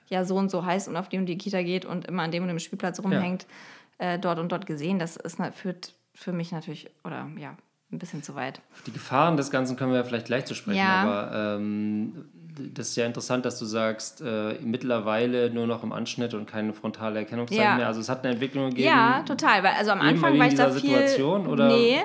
ja 0.08 0.24
so 0.24 0.36
und 0.36 0.50
so 0.50 0.64
heißt 0.64 0.88
und 0.88 0.96
auf 0.96 1.08
die 1.08 1.18
und 1.18 1.26
die 1.26 1.38
Kita 1.38 1.62
geht 1.62 1.84
und 1.84 2.06
immer 2.06 2.22
an 2.22 2.30
dem 2.30 2.42
und 2.42 2.48
dem 2.48 2.58
Spielplatz 2.58 3.00
rumhängt, 3.00 3.46
äh, 3.98 4.18
dort 4.18 4.38
und 4.38 4.50
dort 4.50 4.66
gesehen. 4.66 4.98
Das 4.98 5.16
ist, 5.16 5.38
führt 5.54 5.94
für 6.14 6.32
mich 6.32 6.52
natürlich, 6.52 6.88
oder 7.04 7.28
ja, 7.38 7.56
ein 7.92 7.98
bisschen 7.98 8.22
zu 8.22 8.34
weit. 8.34 8.60
Die 8.86 8.92
Gefahren 8.92 9.36
des 9.36 9.50
Ganzen 9.50 9.76
können 9.76 9.90
wir 9.92 9.98
ja 9.98 10.04
vielleicht 10.04 10.26
gleich 10.26 10.44
zu 10.44 10.54
sprechen, 10.54 10.78
Ja. 10.78 11.02
aber 11.02 11.56
ähm, 11.56 12.24
das 12.74 12.90
ist 12.90 12.96
ja 12.96 13.06
interessant, 13.06 13.44
dass 13.46 13.58
du 13.58 13.64
sagst, 13.64 14.20
äh, 14.20 14.54
mittlerweile 14.60 15.50
nur 15.50 15.66
noch 15.66 15.82
im 15.82 15.92
Anschnitt 15.92 16.34
und 16.34 16.46
keine 16.46 16.72
frontale 16.72 17.20
Erkennungszeichen 17.20 17.64
Ja. 17.64 17.76
mehr. 17.76 17.86
Also 17.86 18.00
es 18.00 18.08
hat 18.08 18.22
eine 18.24 18.32
Entwicklung 18.34 18.70
gegeben. 18.70 18.88
Ja, 18.88 19.22
total. 19.22 19.62
Weil, 19.62 19.72
also 19.78 19.90
am 19.92 20.00
Anfang 20.00 20.38
war 20.38 20.46
ich 20.46 20.54
da 20.54 20.70
viel. 20.70 20.80
Situation, 20.80 21.46
oder? 21.46 21.68
Nee. 21.68 22.00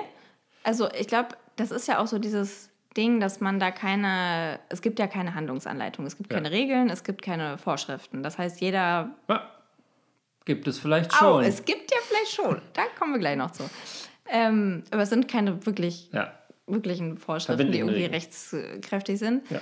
Also 0.64 0.88
ich 0.98 1.06
glaube, 1.08 1.28
das 1.56 1.70
ist 1.70 1.86
ja 1.88 1.98
auch 1.98 2.06
so 2.06 2.18
dieses 2.18 2.70
Ding, 2.96 3.20
dass 3.20 3.40
man 3.40 3.60
da 3.60 3.70
keine. 3.70 4.58
Es 4.70 4.80
gibt 4.82 4.98
ja 4.98 5.06
keine 5.06 5.34
Handlungsanleitung, 5.34 6.06
es 6.06 6.16
gibt 6.16 6.32
Ja. 6.32 6.38
keine 6.38 6.50
Regeln, 6.50 6.88
es 6.90 7.04
gibt 7.04 7.22
keine 7.22 7.58
Vorschriften. 7.58 8.22
Das 8.22 8.38
heißt, 8.38 8.60
jeder. 8.60 9.10
Ja, 9.28 9.42
gibt 10.46 10.66
es 10.66 10.78
vielleicht 10.78 11.12
schon. 11.12 11.44
es 11.44 11.62
gibt 11.64 11.90
ja 11.90 11.98
vielleicht 12.08 12.32
schon. 12.32 12.62
Da 12.72 12.82
kommen 12.98 13.12
wir 13.12 13.18
gleich 13.20 13.36
noch 13.36 13.50
zu. 13.50 13.64
Ähm, 14.28 14.82
aber 14.90 15.02
es 15.02 15.10
sind 15.10 15.28
keine 15.28 15.66
wirklich, 15.66 16.08
ja. 16.12 16.32
wirklichen 16.66 17.18
Vorschriften, 17.18 17.70
die 17.70 17.78
irgendwie 17.78 17.96
Regeln. 18.04 18.14
rechtskräftig 18.14 19.18
sind. 19.18 19.48
Ja. 19.50 19.60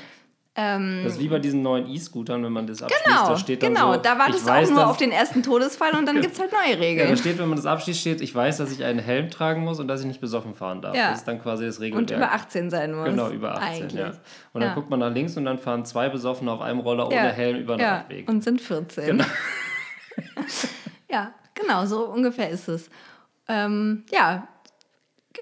Ähm, 0.57 1.01
Das 1.03 1.15
ist 1.15 1.19
wie 1.21 1.27
bei 1.29 1.41
diesen 1.41 1.63
neuen 1.63 1.89
E-Scootern, 1.91 2.45
wenn 2.45 2.53
man 2.53 2.67
das 2.69 2.81
abschließt, 2.81 3.05
genau, 3.05 3.29
da 3.29 3.37
steht 3.37 3.61
dann 3.63 3.75
genau. 3.75 3.95
so, 3.95 3.99
da 4.01 4.17
wartest 4.21 4.39
ich 4.39 4.45
du 4.45 4.53
auch 4.53 4.71
nur 4.71 4.87
auf 4.89 4.97
den 4.97 5.11
ersten 5.11 5.43
Todesfall 5.43 5.97
und 5.99 6.07
dann 6.07 6.21
gibt 6.21 6.35
es 6.35 6.39
halt 6.41 6.53
neue 6.53 6.75
Ja, 6.75 6.79
Regeln. 6.79 7.09
da 7.11 7.17
steht, 7.17 7.39
wenn 7.41 7.49
man 7.49 7.57
das 7.57 7.67
abschließt, 7.67 8.01
steht, 8.01 8.21
ich 8.21 8.33
weiß, 8.33 8.59
dass 8.59 8.71
ich 8.71 8.85
einen 8.85 9.01
Helm 9.01 9.31
tragen 9.31 9.63
muss 9.65 9.81
und 9.81 9.89
dass 9.89 10.01
ich 10.03 10.07
nicht 10.07 10.21
besoffen 10.21 10.55
fahren 10.55 10.81
darf. 10.81 10.95
Ja. 10.95 11.11
Das 11.11 11.19
ist 11.19 11.25
dann 11.29 11.43
quasi 11.43 11.67
das 11.67 11.79
und 11.79 11.83
Regelwerk. 11.83 12.11
über 12.21 12.33
18 12.33 12.71
sein 12.71 12.95
muss. 12.95 13.05
Genau, 13.07 13.31
über 13.31 13.55
18, 13.61 13.83
Eigentlich. 13.83 14.01
ja. 14.01 14.07
Und 14.53 14.61
dann 14.61 14.71
Ja. 14.71 14.75
guckt 14.75 14.91
man 14.91 15.01
nach 15.01 15.13
links 15.13 15.37
und 15.37 15.45
dann 15.45 15.59
fahren 15.59 15.85
zwei 15.85 16.09
Besoffene 16.09 16.53
auf 16.53 16.61
einem 16.61 16.79
Roller 16.79 17.07
ohne 17.09 17.17
Ja, 17.17 17.23
Helm 17.31 17.57
über 17.59 17.75
den 17.77 17.81
ja, 17.81 17.97
Radweg. 17.97 18.29
Und 18.29 18.45
sind 18.45 18.61
14. 18.61 19.07
Genau. 19.07 19.25
ja, 21.11 21.35
genau, 21.55 21.87
so 21.87 22.07
ungefähr 22.07 22.51
ist 22.51 22.69
es. 22.69 22.91
Ähm, 23.49 24.05
ja, 24.11 24.49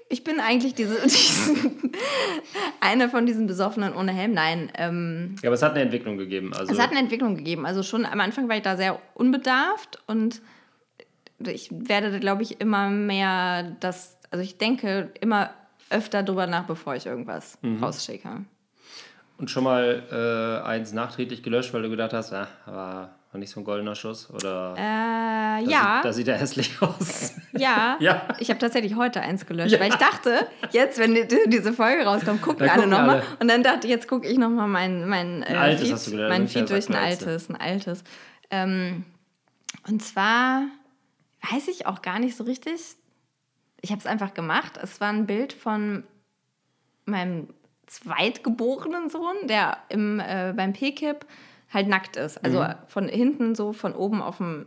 ich 0.09 0.23
bin 0.23 0.39
eigentlich 0.39 0.73
diese, 0.73 1.01
diesen, 1.03 1.91
eine 2.81 3.09
von 3.09 3.25
diesen 3.25 3.47
Besoffenen 3.47 3.93
ohne 3.95 4.11
Helm. 4.11 4.33
Nein, 4.33 4.71
ähm, 4.75 5.35
Ja, 5.41 5.49
aber 5.49 5.55
es 5.55 5.61
hat 5.63 5.71
eine 5.73 5.81
Entwicklung 5.81 6.17
gegeben. 6.17 6.53
Also, 6.53 6.71
es 6.73 6.79
hat 6.79 6.91
eine 6.91 6.99
Entwicklung 6.99 7.35
gegeben. 7.35 7.65
Also 7.65 7.83
schon 7.83 8.05
am 8.05 8.19
Anfang 8.19 8.49
war 8.49 8.55
ich 8.57 8.63
da 8.63 8.75
sehr 8.77 8.99
unbedarft 9.13 10.01
und 10.07 10.41
ich 11.39 11.69
werde, 11.71 12.19
glaube 12.19 12.43
ich, 12.43 12.61
immer 12.61 12.89
mehr 12.89 13.75
das, 13.79 14.17
also 14.31 14.43
ich 14.43 14.57
denke 14.57 15.11
immer 15.19 15.51
öfter 15.89 16.23
drüber 16.23 16.47
nach, 16.47 16.63
bevor 16.65 16.95
ich 16.95 17.05
irgendwas 17.05 17.57
Mhm. 17.61 17.83
rausschicke. 17.83 18.45
und 19.37 19.49
schon 19.51 19.63
mal 19.63 20.03
äh, 20.63 20.65
eins 20.67 20.93
nachträglich 20.93 21.43
gelöscht, 21.43 21.73
weil 21.73 21.81
du 21.81 21.89
gedacht 21.89 22.13
hast, 22.13 22.31
ah, 22.33 22.47
war, 22.65 23.15
war 23.33 23.39
nicht 23.39 23.49
so 23.49 23.59
ein 23.59 23.63
goldener 23.63 23.95
Schuss 23.95 24.29
oder 24.29 24.75
Äh, 24.77 25.63
ja. 25.69 25.95
sieht, 25.97 26.05
das 26.05 26.15
sieht 26.15 26.27
ja 26.27 26.35
hässlich 26.35 26.81
aus. 26.81 27.33
Ja, 27.53 27.97
Ja. 27.99 28.27
ich 28.39 28.49
habe 28.49 28.59
tatsächlich 28.59 28.95
heute 28.95 29.21
eins 29.21 29.45
gelöscht, 29.45 29.71
Ja. 29.73 29.79
weil 29.79 29.89
ich 29.89 29.95
dachte, 29.95 30.47
jetzt, 30.71 30.99
wenn 30.99 31.13
die, 31.15 31.27
diese 31.47 31.73
Folge 31.73 32.05
rauskommt, 32.05 32.41
gucken 32.41 32.65
Da 32.67 32.73
alle 32.73 32.87
nochmal. 32.87 33.23
Und 33.39 33.47
dann 33.49 33.63
dachte 33.63 33.87
ich, 33.87 33.91
jetzt 33.91 34.07
gucke 34.07 34.27
ich 34.27 34.37
nochmal 34.37 34.67
mein, 34.67 35.07
mein, 35.09 35.43
äh, 35.43 35.55
altes 35.55 35.81
Feed, 35.83 35.93
hast 35.93 36.07
du 36.07 36.11
gelöscht, 36.11 36.29
mein 36.29 36.47
Feed 36.47 36.69
durch 36.69 36.89
ein 36.89 36.95
altes, 36.95 37.49
ein 37.49 37.55
altes. 37.55 38.03
Ähm, 38.51 39.03
Und 39.87 40.01
zwar 40.03 40.63
weiß 41.51 41.67
ich 41.67 41.87
auch 41.87 42.01
gar 42.01 42.19
nicht 42.19 42.37
so 42.37 42.43
richtig. 42.43 42.79
Ich 43.81 43.89
habe 43.91 43.99
es 43.99 44.05
einfach 44.05 44.33
gemacht. 44.33 44.79
Es 44.81 45.01
war 45.01 45.09
ein 45.09 45.25
Bild 45.25 45.51
von 45.51 46.03
meinem 47.05 47.49
zweitgeborenen 47.87 49.09
Sohn, 49.09 49.35
der 49.47 49.77
im, 49.89 50.19
äh, 50.21 50.53
beim 50.55 50.71
PKIP 50.73 51.25
halt 51.73 51.87
nackt 51.87 52.15
ist. 52.15 52.43
Also 52.43 52.61
Mhm. 52.61 52.73
von 52.87 53.07
hinten 53.09 53.55
so, 53.55 53.73
von 53.73 53.93
oben 53.93 54.21
auf 54.21 54.37
dem. 54.37 54.65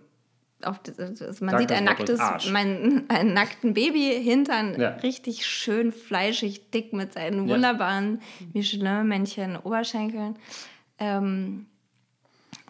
Auf 0.62 0.78
das, 0.82 1.40
man 1.42 1.50
Sag 1.50 1.60
sieht 1.60 1.72
ein 1.72 1.84
nacktes, 1.84 2.18
mein, 2.50 3.04
einen 3.08 3.34
nackten 3.34 3.74
Baby 3.74 4.18
hintern, 4.22 4.80
Ja. 4.80 4.88
richtig 5.02 5.44
schön 5.44 5.92
fleischig, 5.92 6.70
dick 6.70 6.94
mit 6.94 7.12
seinen 7.12 7.46
Ja. 7.46 7.54
wunderbaren 7.54 8.22
Michelin-Männchen, 8.54 9.58
Oberschenkeln. 9.58 10.36
Ähm, 10.98 11.66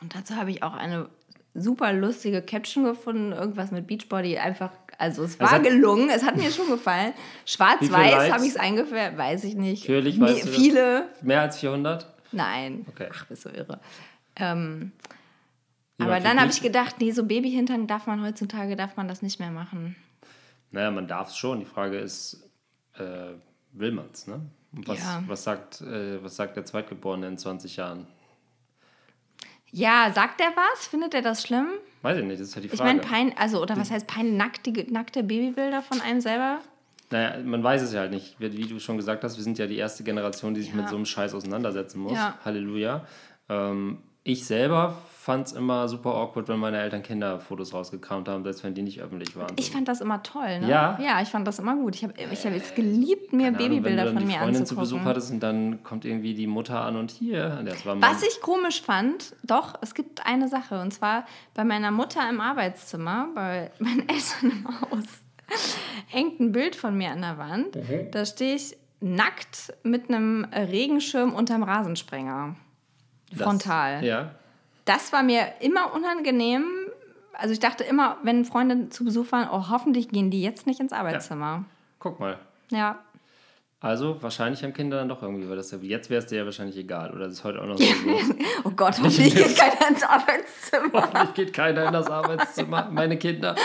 und 0.02 0.14
dazu 0.16 0.34
habe 0.34 0.50
ich 0.50 0.64
auch 0.64 0.74
eine 0.74 1.08
super 1.54 1.92
lustige 1.92 2.42
Caption 2.42 2.82
gefunden, 2.84 3.30
irgendwas 3.32 3.70
mit 3.70 3.86
Beachbody, 3.86 4.36
einfach, 4.36 4.72
also 4.98 5.22
es 5.22 5.38
war 5.38 5.52
hat- 5.52 5.62
gelungen, 5.62 6.10
es 6.10 6.24
hat 6.24 6.36
mir 6.36 6.50
schon 6.50 6.68
gefallen. 6.68 7.12
Schwarz-Weiß 7.46 8.32
habe 8.32 8.42
ich 8.44 8.50
es 8.50 8.56
eingefärbt, 8.56 9.16
weiß 9.16 9.44
ich 9.44 9.54
nicht. 9.54 9.82
Natürlich 9.88 10.18
Nee, 10.18 10.26
weißt 10.26 10.44
das. 10.44 10.50
Viele, 10.56 11.08
Mehr 11.22 11.42
als 11.42 11.58
400? 11.60 12.12
nein. 12.32 12.84
Okay. 12.88 13.08
Ach, 13.14 13.24
bist 13.26 13.44
du 13.44 13.50
irre. 13.50 13.78
Ähm, 14.36 14.92
Jemand 15.98 16.14
aber 16.16 16.20
dann 16.28 16.38
habe 16.40 16.50
ich 16.50 16.60
gedacht, 16.60 16.96
nee, 17.00 17.10
so 17.10 17.24
Babyhintern 17.24 17.86
darf 17.86 18.06
man 18.06 18.22
heutzutage, 18.22 18.76
darf 18.76 18.96
man 18.96 19.08
das 19.08 19.22
nicht 19.22 19.40
mehr 19.40 19.50
machen. 19.50 19.96
Naja, 20.70 20.90
man 20.90 21.08
darf 21.08 21.28
es 21.30 21.36
schon. 21.38 21.60
Die 21.60 21.64
Frage 21.66 21.98
ist, 21.98 22.48
äh, 22.98 23.32
will 23.72 23.92
man 23.92 24.06
es, 24.12 24.26
ne? 24.26 24.40
Und 24.74 24.86
was, 24.88 24.98
Ja. 24.98 25.22
was, 25.26 25.42
sagt, 25.44 25.80
äh, 25.80 26.22
was 26.22 26.36
sagt 26.36 26.56
der 26.56 26.66
Zweitgeborene 26.66 27.28
in 27.28 27.38
20 27.38 27.76
Jahren? 27.76 28.06
Ja, 29.70 30.10
sagt 30.14 30.40
er 30.40 30.48
was? 30.54 30.86
Findet 30.86 31.14
er 31.14 31.22
das 31.22 31.42
schlimm? 31.42 31.68
Weiß 32.02 32.18
ich 32.18 32.24
nicht, 32.24 32.40
das 32.40 32.48
ist 32.48 32.54
ja 32.54 32.60
die 32.60 32.68
Ich 32.68 32.74
Frage. 32.76 32.84
meine, 32.88 33.00
pein, 33.00 33.34
also, 33.38 33.60
oder 33.62 33.76
was 33.76 33.90
heißt 33.90 34.06
pein, 34.06 34.36
nackte, 34.36 34.70
nackte 34.92 35.22
Babybilder 35.22 35.82
von 35.82 36.00
einem 36.00 36.20
selber? 36.20 36.60
Naja, 37.10 37.42
man 37.42 37.62
weiß 37.62 37.82
es 37.82 37.92
ja 37.92 38.00
halt 38.00 38.10
nicht. 38.12 38.36
Wie 38.38 38.52
wie 38.56 38.66
du 38.66 38.78
schon 38.80 38.96
gesagt 38.96 39.24
hast, 39.24 39.36
wir 39.36 39.44
sind 39.44 39.58
ja 39.58 39.66
die 39.66 39.76
erste 39.76 40.04
Generation, 40.04 40.54
die 40.54 40.60
sich 40.62 40.70
Ja. 40.70 40.76
mit 40.76 40.88
so 40.88 40.96
einem 40.96 41.06
Scheiß 41.06 41.34
auseinandersetzen 41.34 42.00
muss. 42.00 42.12
Ja. 42.14 42.38
Halleluja. 42.44 43.06
Ähm, 43.48 44.02
ich 44.26 44.44
selber 44.44 44.98
fand 45.06 45.46
es 45.46 45.52
immer 45.52 45.88
super 45.88 46.14
awkward, 46.14 46.48
wenn 46.48 46.58
meine 46.58 46.78
Eltern 46.78 47.02
Kinderfotos 47.02 47.72
rausgekramt 47.72 48.28
haben, 48.28 48.42
selbst 48.42 48.64
wenn 48.64 48.74
die 48.74 48.82
nicht 48.82 49.00
öffentlich 49.00 49.36
waren. 49.36 49.54
Ich 49.56 49.70
fand 49.70 49.86
das 49.86 50.00
immer 50.00 50.22
toll, 50.22 50.60
ne? 50.60 50.68
Ja? 50.68 50.98
Ja, 51.00 51.22
ich 51.22 51.28
fand 51.28 51.46
das 51.46 51.58
immer 51.60 51.76
gut. 51.76 51.94
Ich 51.94 52.02
habe 52.04 52.14
ich 52.32 52.44
hab 52.44 52.52
es 52.52 52.74
geliebt, 52.74 53.32
mir 53.32 53.52
Keine 53.52 53.56
Ahnung, 53.56 53.68
Babybilder 53.70 53.84
wenn 53.84 53.96
du 53.96 54.04
dann 54.04 54.14
von 54.14 54.18
die 54.18 54.32
mir 54.32 54.38
Freundin 54.38 54.66
zu 54.66 54.74
Besuch 54.74 54.98
anzugucken. 54.98 55.08
hattest 55.08 55.30
und 55.32 55.40
dann 55.40 55.82
kommt 55.84 56.04
irgendwie 56.04 56.34
die 56.34 56.46
Mutter 56.48 56.80
an 56.80 56.96
und 56.96 57.10
hier. 57.12 57.60
Das 57.64 57.86
war 57.86 57.94
mein, 57.94 58.10
Was 58.10 58.22
ich 58.22 58.40
komisch 58.40 58.82
fand, 58.82 59.34
doch, 59.44 59.74
es 59.80 59.94
gibt 59.94 60.26
eine 60.26 60.48
Sache. 60.48 60.80
Und 60.80 60.92
zwar 60.92 61.24
bei 61.54 61.64
meiner 61.64 61.92
Mutter 61.92 62.28
im 62.28 62.40
Arbeitszimmer, 62.40 63.28
bei 63.34 63.70
meinen 63.78 64.08
Eltern 64.08 64.50
im 64.50 64.80
Haus, 64.80 65.04
hängt 66.08 66.40
ein 66.40 66.50
Bild 66.52 66.74
von 66.74 66.96
mir 66.96 67.10
an 67.10 67.22
der 67.22 67.38
Wand. 67.38 67.76
Mhm. 67.76 68.10
Da 68.10 68.24
stehe 68.24 68.56
ich 68.56 68.76
nackt 69.00 69.72
mit 69.82 70.08
einem 70.08 70.44
Regenschirm 70.52 71.32
unterm 71.32 71.62
Rasensprenger. 71.62 72.56
Das- 73.30 73.42
Frontal. 73.42 74.04
Ja. 74.04 74.30
Das 74.84 75.12
war 75.12 75.22
mir 75.22 75.46
immer 75.60 75.92
unangenehm. 75.94 76.64
Also 77.32 77.52
ich 77.52 77.60
dachte 77.60 77.84
immer, 77.84 78.16
wenn 78.22 78.44
Freunde 78.44 78.88
zu 78.88 79.04
Besuch 79.04 79.30
waren, 79.32 79.48
oh, 79.50 79.68
hoffentlich 79.68 80.08
gehen 80.08 80.30
die 80.30 80.42
jetzt 80.42 80.66
nicht 80.66 80.80
ins 80.80 80.92
Arbeitszimmer. 80.92 81.64
Guck 81.98 82.20
mal. 82.20 82.38
Ja. 82.70 83.00
Also 83.80 84.22
wahrscheinlich 84.22 84.62
haben 84.62 84.72
Kinder 84.72 84.96
dann 84.98 85.08
doch 85.08 85.22
irgendwie, 85.22 85.48
weil 85.48 85.56
das 85.56 85.70
ja, 85.70 85.78
jetzt 85.78 86.08
wäre 86.08 86.20
es 86.20 86.26
dir 86.26 86.38
ja 86.38 86.44
wahrscheinlich 86.44 86.76
egal. 86.78 87.10
Oder 87.12 87.24
das 87.26 87.34
ist 87.34 87.44
heute 87.44 87.60
auch 87.60 87.66
noch 87.66 87.76
so. 87.76 87.84
so. 87.84 88.34
Oh 88.64 88.70
Gott, 88.70 88.98
hoffentlich 88.98 89.34
geht 89.34 89.56
keiner 89.56 89.88
ins 89.90 90.02
Arbeitszimmer. 90.02 90.92
Hoffentlich 90.94 91.34
geht 91.34 91.52
keiner 91.52 91.86
in 91.86 91.92
das 91.92 92.10
Arbeitszimmer, 92.10 92.88
meine 92.90 93.18
Kinder. 93.18 93.54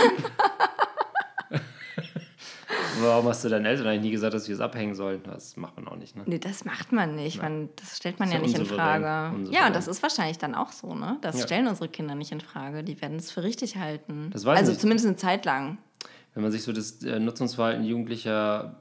Warum 3.00 3.26
hast 3.28 3.44
du 3.46 3.50
deinen 3.50 3.66
Eltern 3.66 3.88
eigentlich 3.88 4.02
nie 4.04 4.12
gesagt, 4.12 4.34
dass 4.34 4.46
sie 4.46 4.52
es 4.52 4.60
abhängen 4.60 4.96
sollen? 4.96 5.22
Das 5.24 5.56
macht 5.58 5.76
man 5.78 5.88
auch 5.88 5.96
nicht, 5.96 6.16
ne? 6.16 6.24
Nee, 6.26 6.40
das 6.40 6.66
macht 6.66 6.92
man 6.92 7.16
nicht. 7.16 7.42
Man, 7.42 7.70
das 7.78 7.98
stellt 7.98 8.20
man 8.20 8.28
Ist 8.28 8.34
ja 8.34 8.40
nicht 8.42 8.58
in. 8.58 8.66
Frage. 8.66 9.36
Unsouverän. 9.36 9.54
Ja, 9.54 9.70
das 9.70 9.88
ist 9.88 10.04
wahrscheinlich 10.04 10.38
dann 10.38 10.56
auch 10.56 10.72
so, 10.72 10.94
ne? 10.94 11.18
Das 11.22 11.40
Ja. 11.40 11.46
stellen 11.46 11.68
unsere 11.68 11.88
Kinder 11.90 12.16
nicht 12.16 12.32
in 12.32 12.42
Frage. 12.42 12.84
Die 12.84 13.02
werden 13.02 13.18
es 13.18 13.32
für 13.32 13.44
richtig 13.44 13.78
halten. 13.78 14.30
Das 14.34 14.46
weiß 14.46 14.58
also 14.60 14.72
nicht. 14.72 14.82
zumindest 14.82 15.08
eine 15.08 15.16
Zeit 15.16 15.46
lang. 15.46 15.78
Wenn 16.34 16.44
man 16.44 16.52
sich 16.52 16.64
so 16.64 16.72
das 16.74 17.04
äh, 17.04 17.20
Nutzungsverhalten 17.20 17.84
jugendlicher, 17.84 18.76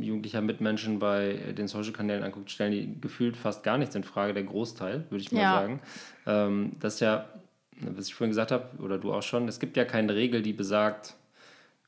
jugendlicher 0.00 0.40
Mitmenschen 0.40 0.98
bei 0.98 1.34
den 1.56 1.68
Social-Kanälen 1.68 2.22
anguckt, 2.24 2.50
stellen 2.50 2.72
die 2.72 3.00
gefühlt 3.00 3.36
fast 3.36 3.62
gar 3.62 3.78
nichts 3.78 3.94
in 3.94 4.04
Frage, 4.04 4.34
der 4.34 4.44
Großteil, 4.44 5.04
würde 5.10 5.22
ich 5.22 5.30
mal 5.32 5.40
Ja. 5.40 5.52
sagen. 5.52 5.80
Ähm, 6.26 6.72
das 6.80 6.94
ist 6.94 7.00
ja, 7.00 7.26
was 7.80 8.06
ich 8.08 8.14
vorhin 8.14 8.30
gesagt 8.30 8.50
habe, 8.52 8.68
oder 8.82 8.98
du 8.98 9.12
auch 9.12 9.22
schon, 9.22 9.46
es 9.48 9.58
gibt 9.60 9.76
ja 9.76 9.84
keine 9.84 10.14
Regel, 10.14 10.42
die 10.42 10.52
besagt, 10.52 11.14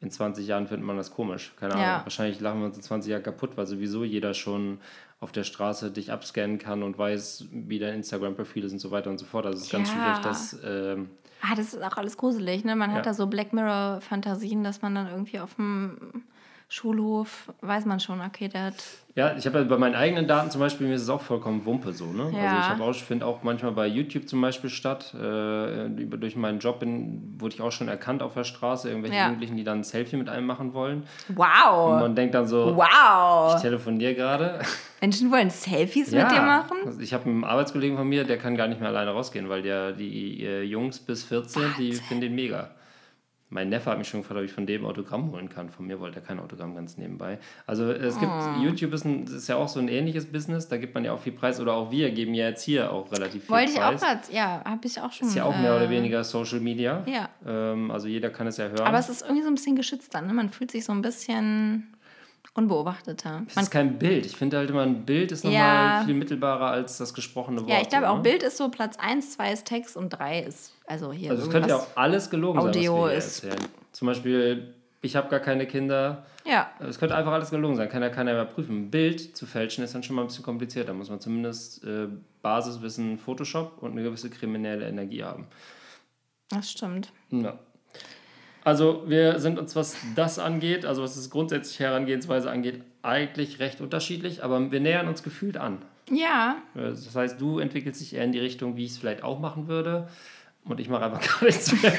in 0.01 0.11
20 0.11 0.47
Jahren 0.47 0.67
findet 0.67 0.87
man 0.87 0.97
das 0.97 1.11
komisch. 1.11 1.55
Keine 1.59 1.75
Ahnung. 1.75 1.87
Ja. 1.87 2.01
Wahrscheinlich 2.05 2.41
lachen 2.41 2.61
wir 2.61 2.67
uns 2.67 2.77
in 2.77 2.83
20 2.83 3.11
Jahren 3.11 3.23
kaputt, 3.23 3.57
weil 3.57 3.67
sowieso 3.67 4.05
jeder 4.05 4.35
schon 4.35 4.79
auf 5.21 5.33
der 5.33 5.45
Straße 5.45 5.91
dich 5.91 6.13
abscannen 6.13 6.59
kann 6.59 6.83
und 6.83 6.99
weiß, 6.99 7.47
wie 7.51 7.79
dein 7.79 7.95
Instagram-Profil 7.95 8.65
ist 8.65 8.73
und 8.73 8.79
so 8.79 8.91
weiter 8.91 9.09
und 9.11 9.17
so 9.19 9.25
fort. 9.25 9.47
Also 9.47 9.59
es 9.59 9.65
ist 9.65 9.73
ganz 9.73 9.89
Ja. 9.95 10.01
schwierig, 10.01 10.19
das. 10.19 10.59
Ähm, 10.65 11.11
Ah, 11.43 11.55
das 11.55 11.75
ist 11.75 11.83
auch 11.83 11.97
alles 11.97 12.17
gruselig, 12.17 12.65
ne? 12.65 12.77
Man 12.77 12.91
Ja. 12.91 12.97
hat 12.97 13.07
da 13.07 13.15
so 13.15 13.27
Black 13.27 13.53
Mirror-Fantasien, 13.53 14.65
dass 14.65 14.83
man 14.83 14.95
dann 14.95 15.07
irgendwie 15.09 15.39
auf 15.41 15.55
dem 15.55 16.25
Schulhof, 16.69 17.53
weiß 17.61 17.85
man 17.87 18.01
schon, 18.01 18.21
okay, 18.21 18.49
der 18.49 18.65
hat. 18.65 18.75
Ja, 19.15 19.35
ich 19.37 19.47
habe 19.47 19.59
ja 19.61 19.65
bei 19.65 19.79
meinen 19.79 19.95
eigenen 19.95 20.27
Daten 20.27 20.51
zum 20.51 20.61
Beispiel, 20.61 20.89
mir 20.89 20.95
ist 20.97 21.03
es 21.03 21.09
auch 21.09 21.21
vollkommen 21.23 21.65
Wumpe 21.65 21.93
so. 21.93 22.07
Ne? 22.07 22.25
Also 22.25 22.37
Ja. 22.37 22.61
ich 22.61 22.69
habe 22.69 22.83
auch, 22.83 22.93
finde 22.95 23.25
auch 23.25 23.43
manchmal 23.45 23.71
bei 23.73 23.87
YouTube 23.87 24.29
zum 24.29 24.41
Beispiel 24.41 24.69
statt, 24.69 25.15
äh, 25.15 25.89
durch 25.89 26.35
meinen 26.35 26.59
Job 26.59 26.81
bin, 26.81 27.35
wurde 27.39 27.55
ich 27.55 27.63
auch 27.63 27.71
schon 27.71 27.87
erkannt 27.89 28.21
auf 28.21 28.35
der 28.35 28.43
Straße, 28.45 28.89
irgendwelche 28.89 29.17
Ja. 29.17 29.27
Jugendlichen, 29.27 29.57
die 29.57 29.63
dann 29.65 29.79
ein 29.79 29.85
Selfie 29.85 30.17
mit 30.17 30.29
einem 30.29 30.47
machen 30.47 30.75
wollen. 30.75 31.05
Und 31.29 31.37
Wow! 31.39 32.01
man 32.01 32.17
denkt 32.17 32.35
dann 32.35 32.47
so, 32.49 32.77
Wow! 32.77 33.55
ich 33.55 33.63
telefoniere 33.63 34.15
gerade. 34.15 34.59
Menschen 35.01 35.31
wollen 35.31 35.51
Selfies 35.51 36.11
mit 36.11 36.31
dir 36.33 36.43
machen? 36.43 36.79
Also 36.85 37.01
ich 37.01 37.15
habe 37.15 37.27
einen 37.27 37.45
Arbeitskollegen 37.45 37.97
von 37.97 38.09
mir, 38.09 38.25
der 38.25 38.39
kann 38.39 38.57
gar 38.57 38.67
nicht 38.67 38.81
mehr 38.81 38.89
alleine 38.91 39.13
rausgehen, 39.13 39.49
weil 39.49 39.63
der 39.63 39.93
die 39.93 40.43
äh, 40.45 40.63
Jungs 40.63 40.99
bis 40.99 41.23
14, 41.25 41.75
die 41.79 41.93
finden 41.93 42.23
den 42.23 42.35
mega. 42.35 42.71
Mein 43.49 43.69
Neffe 43.69 43.91
hat 43.91 43.99
mich 43.99 44.09
schon 44.09 44.23
gefragt, 44.23 44.39
ob 44.41 44.45
ich 44.45 44.53
von 44.53 44.67
dem 44.67 44.85
Autogramm 44.85 45.31
holen 45.31 45.49
kann. 45.49 45.71
Von 45.71 45.87
mir 45.87 46.01
wollte 46.01 46.19
er 46.19 46.23
kein 46.23 46.41
Autogramm 46.41 46.75
ganz 46.75 46.97
nebenbei. 46.99 47.39
Also 47.65 47.91
es 47.93 48.19
gibt, 48.19 48.31
Ah. 48.33 48.61
YouTube 48.61 48.93
ist, 48.93 49.05
ein, 49.05 49.23
ist 49.25 49.47
ja 49.49 49.55
auch 49.55 49.69
so 49.69 49.79
ein 49.79 49.87
ähnliches 49.89 50.27
Business, 50.27 50.67
da 50.69 50.77
gibt 50.79 50.95
man 50.95 51.05
ja 51.05 51.13
auch 51.13 51.21
viel 51.21 51.33
Preis. 51.33 51.61
Oder 51.61 51.75
auch 51.75 51.91
wir 51.93 52.11
geben 52.11 52.35
ja 52.35 52.49
jetzt 52.49 52.65
hier 52.65 52.93
auch 52.93 53.11
relativ 53.13 53.45
viel 53.45 53.55
Wollte 53.55 53.71
ich 53.73 53.79
auch 53.79 53.91
Preis. 53.91 54.01
gerade, 54.01 54.21
ja, 54.33 54.63
habe 54.65 54.87
ich 54.87 55.01
auch 55.01 55.13
schon. 55.13 55.29
ist 55.29 55.35
ja 55.37 55.45
auch 55.45 55.57
mehr 55.57 55.77
oder 55.77 55.87
äh, 55.87 55.91
weniger 55.91 56.25
Social 56.25 56.59
Media. 56.59 57.05
Ja. 57.07 57.29
Ähm, 57.47 57.91
also 57.93 58.09
jeder 58.09 58.31
kann 58.31 58.49
es 58.49 58.57
ja 58.57 58.67
hören. 58.67 58.81
Aber 58.81 58.99
es 58.99 59.09
ist 59.09 59.23
irgendwie 59.23 59.43
so 59.43 59.49
ein 59.49 59.55
bisschen 59.55 59.77
geschützt 59.77 60.13
dann, 60.15 60.27
ne? 60.27 60.33
Man 60.33 60.51
fühlt 60.51 60.73
sich 60.73 60.85
so 60.85 60.93
ein 60.93 61.03
bisschen 61.03 61.96
unbeobachteter. 62.57 63.45
Man, 63.55 63.65
ist 63.65 63.71
kein 63.71 63.99
Bild. 63.99 64.27
Ich 64.27 64.37
finde 64.37 64.57
halt 64.59 64.71
immer, 64.71 64.83
ein 64.83 65.05
Bild 65.05 65.33
ist 65.33 65.45
nochmal 65.45 66.01
Ja. 66.01 66.03
viel 66.05 66.15
mittelbarer 66.15 66.69
als 66.71 66.99
das 66.99 67.13
gesprochene 67.15 67.61
Wort. 67.61 67.71
ja, 67.71 67.81
ich 67.81 67.89
glaube 67.89 68.09
auch 68.09 68.17
ne? 68.17 68.23
Bild 68.23 68.43
ist 68.43 68.57
so 68.57 68.69
Platz 68.71 68.97
1, 68.99 69.33
2 69.33 69.53
ist 69.53 69.65
Text 69.67 69.97
und 69.97 70.11
3 70.11 70.41
ist, 70.41 70.75
also 70.87 71.13
hier 71.13 71.31
Also 71.31 71.45
es 71.45 71.51
könnte 71.51 71.69
ja 71.69 71.77
auch 71.77 71.87
alles 71.95 72.31
gelogen 72.31 72.61
sein, 72.61 72.69
Audio 72.71 73.03
was 73.03 73.11
wir 73.11 73.17
ist- 73.19 73.45
erzählen. 73.45 73.69
Zum 73.93 74.07
Beispiel, 74.07 74.75
ich 75.03 75.15
habe 75.17 75.29
gar 75.29 75.41
keine 75.41 75.67
Kinder. 75.67 76.27
Ja, 76.45 76.71
Es 76.81 76.99
könnte 76.99 77.15
einfach 77.17 77.33
alles 77.33 77.51
gelogen 77.51 77.77
sein, 77.77 77.89
kann 77.89 78.03
ja 78.03 78.09
keiner 78.09 78.33
überprüfen. 78.33 78.77
Ein 78.85 78.91
Bild 78.91 79.37
zu 79.37 79.47
fälschen 79.47 79.83
ist 79.85 79.95
dann 79.95 80.03
schon 80.03 80.15
mal 80.17 80.23
ein 80.23 80.29
bisschen 80.29 80.45
kompliziert. 80.45 80.89
Da 80.89 80.93
muss 80.93 81.11
man 81.11 81.21
zumindest 81.21 81.85
äh, 81.85 82.07
Basiswissen 82.43 83.19
Photoshop 83.19 83.83
und 83.83 83.93
eine 83.93 84.03
gewisse 84.03 84.31
kriminelle 84.31 84.87
Energie 84.89 85.25
haben. 85.25 85.47
das 86.49 86.71
stimmt. 86.71 87.13
Ja. 87.31 87.59
Also 88.67 89.05
wir 89.07 89.39
sind 89.39 89.61
uns, 89.61 89.77
was 89.77 89.97
das 90.17 90.41
angeht, 90.41 90.85
also 90.85 91.01
was 91.03 91.15
das 91.15 91.31
grundsätzliche 91.31 91.85
Herangehensweise 91.85 92.51
angeht, 92.51 92.83
eigentlich 93.03 93.61
recht 93.61 93.81
unterschiedlich, 93.81 94.43
aber 94.43 94.73
wir 94.73 94.81
nähern 94.81 95.07
uns 95.07 95.23
gefühlt 95.23 95.57
an. 95.57 95.79
Ja, 96.11 96.57
Äh, 96.75 96.89
Das 96.91 97.15
heißt, 97.15 97.41
du 97.41 97.61
entwickelst 97.61 98.01
dich 98.01 98.15
eher 98.17 98.25
in 98.25 98.33
die 98.33 98.41
Richtung, 98.41 98.77
wie 98.77 98.85
ich 98.85 98.91
es 98.93 98.99
vielleicht 98.99 99.23
auch 99.23 99.39
machen 99.39 99.69
würde. 99.69 100.09
Und 100.65 100.81
ich 100.81 100.89
mache 100.89 101.05
einfach 101.05 101.21
gar 101.41 101.45
nichts 101.47 101.81
mehr. 101.81 101.93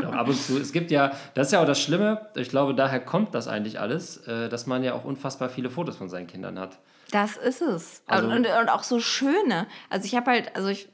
Doch, 0.00 0.12
ab 0.12 0.28
und 0.28 0.36
zu. 0.40 0.58
Es 0.58 0.72
gibt 0.72 0.92
ja, 0.92 1.10
das 1.34 1.48
ist 1.48 1.52
ja 1.52 1.60
auch 1.60 1.66
das 1.66 1.80
Schlimme, 1.82 2.28
ich 2.36 2.50
glaube, 2.50 2.72
daher 2.74 3.00
kommt 3.00 3.34
das 3.34 3.48
eigentlich 3.48 3.80
alles, 3.80 4.18
äh, 4.28 4.48
dass 4.48 4.66
man 4.68 4.84
ja 4.84 4.94
auch 4.94 5.04
unfassbar 5.04 5.48
viele 5.48 5.70
Fotos 5.70 5.96
von 5.96 6.08
seinen 6.08 6.28
Kindern 6.28 6.56
hat. 6.56 6.78
das 7.10 7.36
ist 7.36 7.62
es. 7.62 8.02
Also- 8.06 8.28
und, 8.28 8.46
und 8.46 8.68
auch 8.68 8.84
so 8.84 9.00
schöne. 9.00 9.66
Also 9.90 10.06
ich 10.06 10.14
habe 10.14 10.30
halt, 10.30 10.54
also 10.54 10.68
ich, 10.68 10.88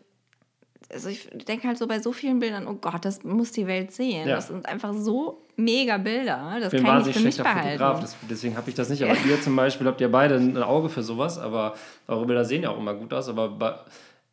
also 0.92 1.08
ich 1.08 1.28
denke 1.48 1.66
halt 1.68 1.78
so 1.78 1.86
bei 1.86 1.98
so 2.00 2.12
vielen 2.12 2.38
Bildern, 2.38 2.66
oh 2.66 2.74
Gott, 2.74 3.04
das 3.04 3.24
muss 3.24 3.52
die 3.52 3.66
Welt 3.66 3.92
sehen. 3.92 4.28
Ja. 4.28 4.36
Das 4.36 4.48
sind 4.48 4.66
einfach 4.66 4.92
so 4.94 5.42
mega 5.56 5.96
Bilder. 5.98 6.56
Das 6.60 6.72
Ich 6.72 6.78
bin 6.78 6.84
kann 6.86 7.00
ich 7.00 7.06
wahnsinnig 7.06 7.24
nicht 7.24 7.36
für 7.36 7.42
mich 7.42 7.52
behalten. 7.54 7.78
Fotograf, 7.78 8.00
das, 8.00 8.16
deswegen 8.28 8.56
habe 8.56 8.68
ich 8.70 8.74
das 8.76 8.88
nicht. 8.88 9.02
Aber 9.02 9.14
ihr 9.26 9.40
zum 9.40 9.56
Beispiel 9.56 9.86
habt 9.86 10.00
ja 10.00 10.08
beide 10.08 10.36
ein 10.36 10.56
Auge 10.62 10.88
für 10.88 11.02
sowas, 11.02 11.38
aber 11.38 11.74
eure 12.08 12.26
Bilder 12.26 12.44
sehen 12.44 12.62
ja 12.62 12.70
auch 12.70 12.78
immer 12.78 12.94
gut 12.94 13.12
aus. 13.12 13.28
Aber 13.28 13.48
bei, 13.48 13.74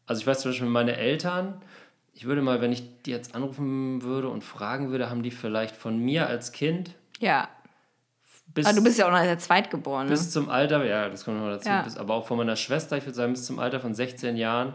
also 0.05 0.19
ich 0.21 0.27
weiß 0.27 0.41
zum 0.41 0.51
Beispiel, 0.51 0.67
meine 0.67 0.95
Eltern, 0.97 1.61
ich 2.13 2.25
würde 2.25 2.41
mal, 2.41 2.61
wenn 2.61 2.71
ich 2.71 2.83
die 3.03 3.11
jetzt 3.11 3.33
anrufen 3.35 4.01
würde 4.03 4.29
und 4.29 4.43
fragen 4.43 4.91
würde, 4.91 5.09
haben 5.09 5.23
die 5.23 5.31
vielleicht 5.31 5.75
von 5.75 5.97
mir 5.97 6.27
als 6.27 6.51
Kind 6.51 6.91
Ja. 7.19 7.47
bis. 8.53 8.65
Aber 8.65 8.75
du 8.75 8.83
bist 8.83 8.99
ja 8.99 9.07
auch 9.07 9.11
noch 9.11 9.21
der 9.21 9.39
Zweitgeborene. 9.39 10.09
Bis 10.09 10.29
zum 10.31 10.49
Alter, 10.49 10.83
ja, 10.85 11.07
das 11.09 11.23
kommt 11.25 11.39
noch 11.39 11.49
dazu, 11.49 11.69
Ja. 11.69 11.81
bis, 11.83 11.97
aber 11.97 12.13
auch 12.15 12.27
von 12.27 12.37
meiner 12.37 12.55
Schwester, 12.57 12.97
ich 12.97 13.05
würde 13.05 13.15
sagen, 13.15 13.31
bis 13.33 13.45
zum 13.45 13.59
Alter 13.59 13.79
von 13.79 13.93
16 13.93 14.35
Jahren 14.35 14.73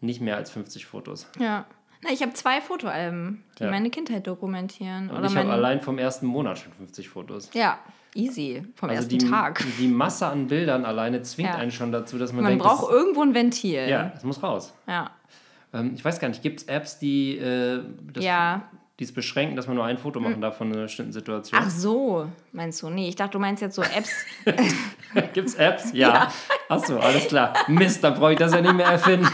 nicht 0.00 0.20
mehr 0.20 0.36
als 0.36 0.50
50 0.50 0.86
Fotos. 0.86 1.26
Ja. 1.38 1.66
Na, 2.02 2.10
ich 2.12 2.20
habe 2.22 2.32
zwei 2.34 2.60
Fotoalben, 2.60 3.42
die 3.58 3.64
Ja. 3.64 3.70
meine 3.70 3.90
Kindheit 3.90 4.26
dokumentieren. 4.26 5.08
Und 5.10 5.16
Oder 5.18 5.26
ich 5.26 5.36
habe 5.36 5.50
allein 5.50 5.80
vom 5.80 5.98
ersten 5.98 6.26
Monat 6.26 6.58
schon 6.58 6.72
50 6.74 7.08
Fotos. 7.08 7.50
Ja, 7.54 7.78
easy. 8.14 8.62
Vom 8.74 8.90
Also 8.90 9.02
ersten 9.02 9.18
die, 9.18 9.28
Tag. 9.28 9.64
die 9.78 9.88
Masse 9.88 10.26
an 10.26 10.46
Bildern 10.46 10.84
alleine 10.84 11.22
zwingt 11.22 11.48
Ja. 11.50 11.56
einen 11.56 11.70
schon 11.72 11.92
dazu, 11.92 12.18
dass 12.18 12.32
man, 12.32 12.42
Man 12.44 12.52
denkt, 12.52 12.64
braucht 12.64 12.84
das, 12.84 12.90
irgendwo 12.90 13.22
ein 13.22 13.34
Ventil. 13.34 13.88
ja, 13.88 14.10
das 14.14 14.24
muss 14.24 14.42
raus. 14.42 14.74
Ja. 14.86 15.10
Ähm, 15.72 15.92
ich 15.94 16.04
weiß 16.04 16.20
gar 16.20 16.28
nicht, 16.28 16.42
gibt 16.42 16.60
es 16.60 16.68
Apps, 16.68 16.98
die 16.98 17.38
äh, 17.38 17.82
das, 18.12 18.22
Ja. 18.22 18.68
Die 18.98 19.04
es 19.04 19.12
beschränken, 19.12 19.56
dass 19.56 19.66
man 19.66 19.76
nur 19.76 19.84
ein 19.84 19.98
Foto 19.98 20.20
machen 20.20 20.40
darf 20.40 20.56
von 20.56 20.72
einer 20.72 20.82
bestimmten 20.82 21.12
Situation? 21.12 21.60
Ach 21.62 21.68
so, 21.68 22.28
meinst 22.52 22.82
du? 22.82 22.88
Nee, 22.88 23.08
ich 23.08 23.16
dachte, 23.16 23.32
du 23.32 23.38
meinst 23.38 23.60
jetzt 23.60 23.74
so 23.74 23.82
Apps. 23.82 24.10
Gibt 25.34 25.48
es 25.48 25.54
Apps? 25.56 25.90
Ja. 25.92 26.32
Ach 26.68 26.78
so, 26.82 26.98
alles 26.98 27.28
klar. 27.28 27.52
Mist, 27.68 28.02
dann 28.02 28.14
brauche 28.14 28.32
ich 28.32 28.38
das 28.38 28.52
ja 28.54 28.60
nicht 28.62 28.74
mehr 28.74 28.86
erfinden. 28.86 29.28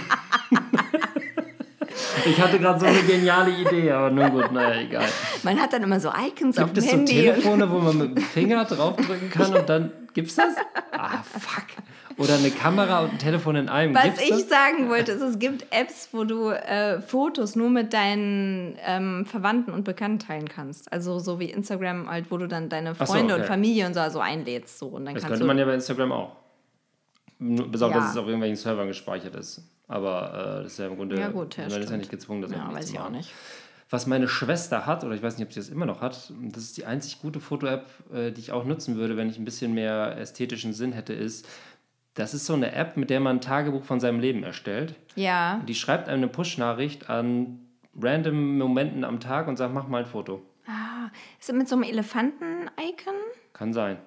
ich 2.25 2.41
hatte 2.41 2.59
gerade 2.59 2.81
so 2.81 2.87
eine 2.87 3.03
geniale 3.03 3.51
Idee, 3.53 3.93
aber 3.93 4.11
nun 4.11 4.31
gut, 4.31 4.51
naja, 4.51 4.81
egal. 4.81 5.07
Man 5.45 5.61
hat 5.61 5.73
dann 5.73 5.85
immer 5.85 6.01
so 6.01 6.11
Icons 6.11 6.59
auf 6.59 6.65
Gibt 6.65 6.79
dem 6.79 6.85
es 6.85 6.91
so 6.91 6.97
Handy. 6.97 7.13
Telefone, 7.13 7.71
wo 7.71 7.79
man 7.79 7.99
mit 7.99 8.17
dem 8.17 8.25
Finger 8.25 8.65
draufdrücken 8.65 9.31
kann 9.31 9.55
und 9.55 9.69
dann 9.69 9.93
gibt's 10.13 10.35
das? 10.35 10.55
Ah, 10.91 11.23
fuck. 11.23 11.67
Oder 12.19 12.35
eine 12.35 12.51
Kamera 12.51 13.01
und 13.01 13.13
ein 13.13 13.19
Telefon 13.19 13.57
in 13.57 13.69
einem. 13.69 13.95
Was 13.95 14.05
Gibt's 14.05 14.23
ich 14.23 14.31
das? 14.31 14.49
sagen 14.49 14.89
wollte, 14.89 15.13
ist, 15.13 15.23
es 15.23 15.39
gibt 15.39 15.67
Apps, 15.71 16.09
wo 16.13 16.25
du 16.25 16.51
äh, 16.51 17.01
Fotos 17.01 17.57
nur 17.57 17.71
mit 17.71 17.93
deinen 17.93 18.77
ähm, 18.87 19.27
Verwandten 19.27 19.73
und 19.73 19.85
Bekannten 19.85 20.19
teilen 20.19 20.49
kannst. 20.49 20.93
Also 20.93 21.19
so 21.19 21.39
wie 21.41 21.51
Instagram, 21.51 22.09
halt, 22.11 22.31
wo 22.31 22.39
du 22.39 22.49
dann 22.49 22.69
deine 22.69 22.95
Ach 22.99 23.07
so, 23.07 23.13
Freunde 23.13 23.35
okay. 23.35 23.43
und 23.43 23.49
Familie 23.49 23.87
und 23.87 23.95
so 23.95 24.01
also 24.01 24.21
einlädst. 24.21 24.79
So. 24.79 24.89
Und 24.89 25.05
dann 25.07 25.15
Das 25.15 25.25
könnte 25.27 25.45
man 25.45 25.59
ja 25.59 25.65
bei 25.65 25.75
Instagram 25.75 26.13
auch. 26.13 26.37
Bis 27.39 27.83
auf, 27.83 27.91
Ja. 27.91 27.99
dass 27.99 28.11
es 28.11 28.17
auf 28.17 28.27
irgendwelchen 28.27 28.57
Servern 28.57 28.87
gespeichert 28.87 29.35
ist. 29.35 29.63
Aber 29.89 30.59
äh, 30.61 30.63
das 30.63 30.73
ist 30.73 30.79
ja 30.79 30.87
im 30.87 30.97
Grunde, 30.97 31.19
Ja, 31.19 31.29
gut, 31.29 31.57
ja, 31.57 31.65
man 31.65 31.71
ist 31.71 31.77
ja 31.77 31.83
stimmt. 31.83 31.99
nicht 31.99 32.11
gezwungen, 32.11 32.43
das 32.43 32.53
ja, 32.53 32.73
weiß 32.73 32.87
zu 32.87 32.93
ich 32.95 33.01
auch 33.01 33.11
nicht. 33.11 33.31
Was 33.91 34.07
meine 34.07 34.27
Schwester 34.27 34.87
hat, 34.87 35.05
oder 35.05 35.15
ich 35.15 35.23
weiß 35.23 35.37
nicht, 35.37 35.47
ob 35.47 35.53
sie 35.53 35.61
das 35.61 35.69
immer 35.69 35.85
noch 35.85 36.01
hat, 36.01 36.33
das 36.51 36.63
ist 36.63 36.79
die 36.79 36.87
einzig 36.87 37.21
gute 37.21 37.41
Foto-App, 37.41 37.85
äh, 38.15 38.31
die 38.31 38.41
ich 38.41 38.51
auch 38.53 38.65
nutzen 38.65 38.97
würde, 38.97 39.19
wenn 39.19 39.29
ich 39.29 39.39
ein 39.39 39.45
bisschen 39.45 39.75
mehr 39.75 40.17
ästhetischen 40.19 40.73
Sinn 40.73 40.93
hätte, 40.93 41.13
ist, 41.13 41.47
das 42.15 42.35
ist 42.35 42.47
so 42.47 42.55
eine 42.55 42.73
App, 42.73 42.97
mit 42.97 43.11
der 43.11 43.21
man 43.21 43.37
ein 43.37 43.41
Tagebuch 43.41 43.85
von 43.85 44.01
seinem 44.01 44.21
Leben 44.21 44.43
erstellt. 44.43 44.95
Ja, 45.15 45.61
Die 45.67 45.75
schreibt 45.75 46.09
einem 46.09 46.19
eine 46.23 46.29
Push-Nachricht 46.29 47.09
an 47.09 47.61
random 48.01 48.59
Momenten 48.59 49.05
am 49.05 49.21
Tag 49.21 49.49
und 49.49 49.57
sagt, 49.57 49.73
mach 49.75 49.89
mal 49.89 50.01
ein 50.01 50.07
Foto. 50.07 50.43
ist 51.39 51.49
das 51.49 51.57
mit 51.57 51.69
so 51.69 51.75
einem 51.77 51.85
Elefanten-Icon? 51.85 53.15
Kann 53.53 53.73
sein. 53.73 53.99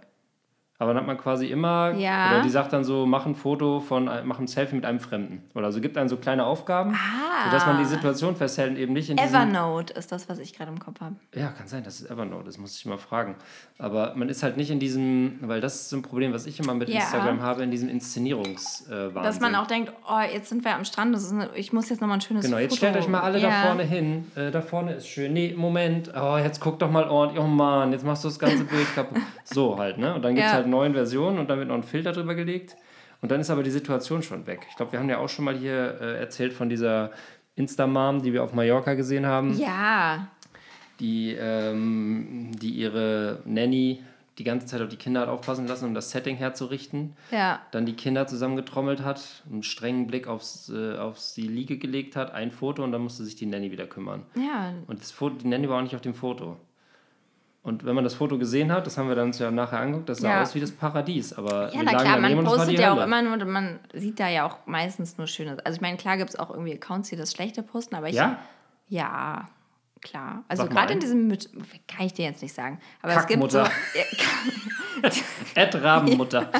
Aber 0.77 0.93
dann 0.93 1.01
hat 1.01 1.07
man 1.07 1.17
quasi 1.17 1.45
immer, 1.47 1.93
Ja. 1.93 2.31
oder 2.31 2.41
die 2.41 2.49
sagt 2.49 2.73
dann 2.73 2.83
so, 2.83 3.05
mach 3.05 3.25
ein 3.25 3.33
Foto 3.35 3.79
von, 3.79 4.09
mach 4.25 4.39
ein 4.39 4.47
Selfie 4.47 4.75
mit 4.75 4.85
einem 4.85 4.99
Fremden. 4.99 5.41
Oder 5.53 5.71
so 5.71 5.79
gibt 5.79 5.97
einem 5.97 6.09
so 6.09 6.17
kleine 6.17 6.45
Aufgaben, 6.45 6.93
Ah. 6.93 7.45
sodass 7.45 7.65
man 7.65 7.77
die 7.77 7.85
Situation 7.85 8.35
festhält 8.35 8.71
und 8.71 8.77
eben 8.77 8.91
nicht 8.91 9.09
in. 9.09 9.17
Evernote 9.17 9.93
ist 9.93 10.11
das, 10.11 10.27
was 10.27 10.37
ich 10.39 10.53
gerade 10.53 10.71
im 10.71 10.79
Kopf 10.79 10.99
habe. 10.99 11.15
Ja, 11.33 11.47
kann 11.47 11.67
sein, 11.67 11.83
das 11.85 12.01
ist 12.01 12.11
Evernote, 12.11 12.43
das 12.45 12.57
muss 12.57 12.75
ich 12.77 12.85
mal 12.85 12.97
fragen. 12.97 13.35
Aber 13.79 14.13
man 14.15 14.27
ist 14.27 14.43
halt 14.43 14.57
nicht 14.57 14.69
in 14.69 14.79
diesem, 14.79 15.39
weil 15.41 15.61
das 15.61 15.75
ist 15.75 15.89
so 15.89 15.95
ein 15.95 16.01
Problem, 16.01 16.33
was 16.33 16.45
ich 16.45 16.59
immer 16.59 16.73
mit 16.73 16.89
Ja. 16.89 16.99
Instagram 16.99 17.41
habe, 17.41 17.63
in 17.63 17.71
diesem 17.71 17.87
Inszenierungswahnsinn. 17.87 19.13
Dass 19.23 19.39
man 19.39 19.55
auch 19.55 19.67
denkt, 19.67 19.93
oh, 20.09 20.19
jetzt 20.33 20.49
sind 20.49 20.65
wir 20.65 20.75
am 20.75 20.83
Strand, 20.85 21.15
eine, 21.15 21.49
ich 21.55 21.71
muss 21.73 21.89
jetzt 21.89 22.01
nochmal 22.01 22.17
ein 22.17 22.21
schönes 22.21 22.45
Genau, 22.45 22.57
jetzt 22.57 22.71
Foto. 22.71 22.77
stellt 22.87 22.97
euch 22.97 23.07
mal 23.07 23.21
alle 23.21 23.39
ja. 23.39 23.49
da 23.49 23.67
vorne 23.67 23.83
hin. 23.83 24.29
Äh, 24.35 24.51
da 24.51 24.61
vorne 24.61 24.93
ist 24.95 25.07
schön. 25.07 25.33
Nee, 25.33 25.53
Moment. 25.55 26.11
Oh, 26.19 26.37
jetzt 26.37 26.59
guck 26.59 26.79
doch 26.79 26.91
mal 26.91 27.07
ordentlich. 27.07 27.41
Oh 27.41 27.47
Mann, 27.47 27.91
jetzt 27.93 28.05
machst 28.05 28.23
du 28.23 28.27
das 28.27 28.39
ganze 28.39 28.65
Bild 28.65 28.93
kaputt. 28.93 29.21
So 29.47 29.77
halt, 29.77 29.99
ne? 29.99 30.15
Und 30.15 30.23
dann 30.23 30.33
gibt 30.33 30.45
es 30.47 30.51
Ja. 30.53 30.64
Halt 30.65 30.71
neun 30.71 30.93
Versionen 30.93 31.39
und 31.39 31.49
dann 31.49 31.59
wird 31.59 31.67
noch 31.69 31.75
ein 31.75 31.83
Filter 31.83 32.11
drüber 32.11 32.35
gelegt. 32.35 32.75
Und 33.21 33.31
dann 33.31 33.39
ist 33.39 33.49
aber 33.49 33.63
die 33.63 33.71
Situation 33.71 34.21
schon 34.23 34.45
weg. 34.45 34.65
Ich 34.69 34.75
glaube, 34.75 34.91
wir 34.91 34.99
haben 34.99 35.09
ja 35.09 35.17
auch 35.19 35.29
schon 35.29 35.45
mal 35.45 35.55
hier 35.55 35.97
äh, 36.01 36.19
erzählt 36.19 36.53
von 36.53 36.69
dieser 36.69 37.11
Insta-Mom, 37.55 38.21
die 38.21 38.33
wir 38.33 38.43
auf 38.43 38.53
Mallorca 38.53 38.93
gesehen 38.93 39.25
haben, 39.25 39.57
Ja, 39.57 40.27
die, 40.99 41.33
ähm, 41.33 42.51
die 42.61 42.69
ihre 42.71 43.41
Nanny 43.45 44.03
die 44.37 44.43
ganze 44.43 44.67
Zeit 44.67 44.81
auf 44.81 44.89
die 44.89 44.97
Kinder 44.97 45.21
hat 45.21 45.29
aufpassen 45.29 45.65
lassen, 45.65 45.85
um 45.85 45.93
das 45.93 46.11
Setting 46.11 46.35
herzurichten. 46.35 47.13
ja. 47.31 47.61
Dann 47.71 47.85
die 47.85 47.93
Kinder 47.93 48.27
zusammengetrommelt 48.27 49.01
hat, 49.01 49.43
einen 49.49 49.63
strengen 49.63 50.07
Blick 50.07 50.27
aufs, 50.27 50.69
äh, 50.69 50.97
aufs 50.97 51.33
die 51.35 51.47
Liege 51.47 51.77
gelegt 51.77 52.17
hat, 52.17 52.33
ein 52.33 52.51
Foto 52.51 52.83
und 52.83 52.91
dann 52.91 53.01
musste 53.01 53.23
sich 53.23 53.35
die 53.37 53.45
Nanny 53.45 53.71
wieder 53.71 53.87
kümmern. 53.87 54.23
Ja, 54.35 54.73
Und 54.87 54.99
das 54.99 55.11
Foto, 55.11 55.35
die 55.41 55.47
Nanny 55.47 55.69
war 55.69 55.77
auch 55.77 55.83
nicht 55.83 55.95
auf 55.95 56.01
dem 56.01 56.13
Foto. 56.13 56.57
Und 57.65 57.83
wenn 57.83 57.95
man 57.95 58.03
das 58.03 58.13
Foto 58.13 58.37
gesehen 58.37 58.71
hat, 58.71 58.85
das 58.85 58.95
haben 58.95 59.09
wir 59.09 59.15
dann 59.15 59.29
uns 59.29 59.39
ja 59.39 59.49
nachher 59.49 59.79
angeguckt, 59.79 60.07
das 60.07 60.19
sah 60.19 60.29
Ja. 60.29 60.41
aus 60.43 60.53
wie 60.53 60.59
das 60.59 60.71
Paradies. 60.71 61.33
Aber 61.33 61.73
Ja, 61.73 61.81
na 61.81 61.95
klar, 61.99 62.19
man 62.19 62.43
postet 62.43 62.77
ja 62.77 62.93
auch 62.93 63.01
immer 63.03 63.23
nur, 63.23 63.43
man 63.45 63.79
sieht 63.91 64.19
da 64.19 64.29
ja 64.29 64.45
auch 64.45 64.59
meistens 64.67 65.17
nur 65.17 65.25
Schönes. 65.25 65.57
Also 65.65 65.77
ich 65.77 65.81
meine, 65.81 65.97
klar 65.97 66.15
gibt 66.17 66.29
es 66.29 66.35
auch 66.35 66.51
irgendwie 66.51 66.73
Accounts, 66.75 67.09
die 67.09 67.15
das 67.15 67.31
Schlechte 67.31 67.63
posten, 67.63 67.95
aber 67.95 68.07
ich... 68.07 68.15
Ja? 68.15 68.37
Ja, 68.87 69.47
klar. 70.03 70.43
Also 70.47 70.67
gerade 70.67 70.93
in 70.93 70.99
diesem... 70.99 71.27
Kann 71.87 72.05
ich 72.05 72.13
dir 72.13 72.25
jetzt 72.25 72.43
nicht 72.43 72.53
sagen. 72.53 72.79
Aber 73.01 73.15
es 73.15 73.25
gibt 73.25 73.51
so... 73.51 73.63
Kackmutter. 73.63 75.21
Ed 75.55 75.75
Rabenmutter. 75.83 76.51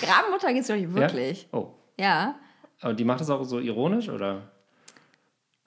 Grabenmutter 0.00 0.54
gibt 0.54 0.68
es 0.70 0.94
wirklich. 0.94 1.48
Ja? 1.52 1.58
Oh. 1.58 1.74
Ja. 1.98 2.34
Aber 2.80 2.94
die 2.94 3.04
macht 3.04 3.20
das 3.20 3.28
auch 3.28 3.44
so 3.44 3.58
ironisch, 3.58 4.08
oder? 4.08 4.50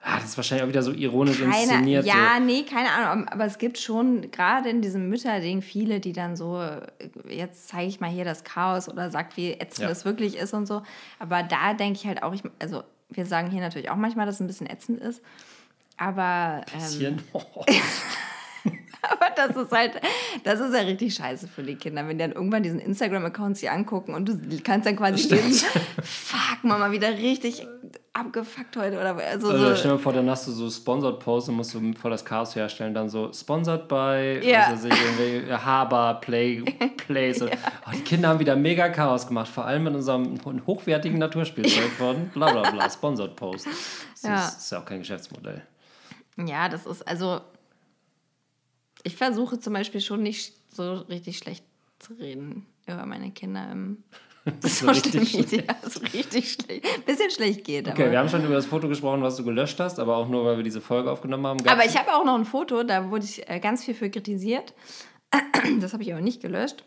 Ah, 0.06 0.16
das 0.18 0.26
ist 0.30 0.36
wahrscheinlich 0.36 0.64
auch 0.64 0.68
wieder 0.68 0.82
so 0.82 0.92
ironisch 0.92 1.38
Keine, 1.40 1.56
inszeniert. 1.62 2.04
ja, 2.04 2.38
nee, 2.38 2.62
keine 2.64 2.90
Ahnung. 2.90 3.26
Aber 3.28 3.46
es 3.46 3.56
gibt 3.56 3.78
schon 3.78 4.30
gerade 4.30 4.68
in 4.68 4.82
diesem 4.82 5.08
Mütterding 5.08 5.62
viele, 5.62 5.98
die 5.98 6.12
dann 6.12 6.36
so, 6.36 6.60
äh, 6.60 6.82
jetzt 7.28 7.68
zeige 7.68 7.88
ich 7.88 8.00
mal 8.00 8.10
hier 8.10 8.26
das 8.26 8.44
Chaos 8.44 8.88
oder 8.90 9.08
sagt, 9.10 9.38
wie 9.38 9.52
ätzend 9.52 9.84
Ja. 9.86 9.90
es 9.90 10.04
wirklich 10.04 10.36
ist 10.36 10.52
und 10.52 10.66
so. 10.66 10.82
Aber 11.18 11.42
da 11.42 11.72
denke 11.72 11.98
ich 11.98 12.06
halt 12.06 12.22
auch, 12.22 12.34
ich, 12.34 12.42
also 12.58 12.82
wir 13.08 13.24
sagen 13.24 13.50
hier 13.50 13.60
natürlich 13.62 13.88
auch 13.88 13.96
manchmal, 13.96 14.26
dass 14.26 14.34
es 14.34 14.40
ein 14.42 14.46
bisschen 14.46 14.68
ätzend 14.68 15.00
ist. 15.00 15.22
Aber, 15.96 16.60
So. 16.78 17.02
ähm, 17.06 17.16
Bisschen. 17.16 17.22
aber 19.10 19.26
das 19.36 19.56
ist 19.56 19.72
halt, 19.72 19.92
das 20.44 20.60
ist 20.60 20.74
ja 20.74 20.80
richtig 20.82 21.14
scheiße 21.14 21.48
für 21.48 21.62
die 21.62 21.76
Kinder, 21.76 22.02
wenn 22.06 22.18
die 22.18 22.24
dann 22.24 22.32
irgendwann 22.32 22.62
diesen 22.62 22.78
Instagram-Account 22.80 23.56
sich 23.58 23.70
angucken 23.70 24.14
und 24.14 24.28
du 24.28 24.38
kannst 24.62 24.86
dann 24.86 24.96
quasi 24.96 25.28
lesen, 25.28 25.66
fuck, 26.02 26.62
Mama, 26.62 26.90
wieder 26.90 27.10
richtig 27.10 27.66
abgefuckt 28.12 28.76
heute 28.76 28.96
oder 28.96 29.16
also 29.16 29.48
Also 29.50 29.68
so. 29.70 29.74
stell 29.74 29.90
dir 29.90 29.96
mal 29.96 29.98
vor, 30.02 30.12
dann 30.12 30.30
hast 30.30 30.46
du 30.46 30.52
so 30.52 30.70
Sponsored 30.70 31.18
Posts 31.18 31.48
und 31.48 31.56
musst 31.56 31.74
du 31.74 31.92
voll 31.94 32.12
das 32.12 32.24
Chaos 32.24 32.54
herstellen. 32.54 32.94
Dann 32.94 33.08
so 33.08 33.32
Sponsored 33.32 33.88
by 33.88 34.40
Ja. 34.42 34.72
ich, 34.72 34.84
irgendwie 34.84 35.52
Haber, 35.52 36.18
Play, 36.20 36.62
Plays. 36.96 37.42
und, 37.42 37.50
oh, 37.50 37.90
die 37.92 38.00
Kinder 38.02 38.28
haben 38.28 38.38
wieder 38.38 38.54
mega 38.54 38.88
Chaos 38.90 39.26
gemacht, 39.26 39.48
vor 39.48 39.64
allem 39.64 39.82
mit 39.84 39.94
unserem 39.94 40.38
hochwertigen 40.64 41.18
Naturspielzeug 41.18 41.90
von 41.98 42.28
bla 42.28 42.52
bla 42.52 42.70
bla, 42.70 42.88
Sponsored 42.88 43.34
Post. 43.34 43.66
Das 43.66 44.22
Ja. 44.22 44.44
ist, 44.46 44.58
ist 44.58 44.70
ja 44.72 44.78
auch 44.78 44.84
kein 44.84 45.00
Geschäftsmodell. 45.00 45.62
Ja, 46.36 46.68
das 46.68 46.86
ist 46.86 47.06
also. 47.06 47.40
Ich 49.04 49.16
versuche 49.16 49.60
zum 49.60 49.72
Beispiel 49.72 50.00
schon 50.00 50.22
nicht 50.22 50.54
so 50.72 50.94
richtig 50.94 51.38
schlecht 51.38 51.64
zu 51.98 52.14
reden 52.14 52.66
über 52.86 53.06
meine 53.06 53.30
Kinder 53.30 53.70
im 53.70 54.02
So 54.60 54.68
Social 54.68 54.94
richtig 54.94 55.34
Media. 55.34 55.62
So 55.88 56.00
richtig 56.00 56.52
schlecht. 56.52 57.06
Bisschen 57.06 57.30
schlecht 57.30 57.64
geht. 57.64 57.88
Okay, 57.88 58.02
aber, 58.02 58.12
wir 58.12 58.18
haben 58.18 58.28
schon 58.28 58.44
über 58.44 58.54
das 58.54 58.66
Foto 58.66 58.88
gesprochen, 58.88 59.22
was 59.22 59.36
du 59.36 59.44
gelöscht 59.44 59.80
hast, 59.80 59.98
aber 59.98 60.16
auch 60.16 60.28
nur, 60.28 60.44
weil 60.44 60.56
wir 60.58 60.64
diese 60.64 60.80
Folge 60.80 61.10
aufgenommen 61.10 61.46
haben. 61.46 61.68
Aber 61.68 61.84
ich 61.84 61.96
habe 61.96 62.14
auch 62.14 62.24
noch 62.24 62.34
ein 62.34 62.44
Foto, 62.44 62.82
da 62.82 63.10
wurde 63.10 63.24
ich 63.24 63.48
äh, 63.48 63.58
ganz 63.60 63.84
viel 63.84 63.94
für 63.94 64.10
kritisiert. 64.10 64.74
Das 65.80 65.94
habe 65.94 66.02
ich 66.02 66.12
aber 66.12 66.20
nicht 66.20 66.42
gelöscht. 66.42 66.84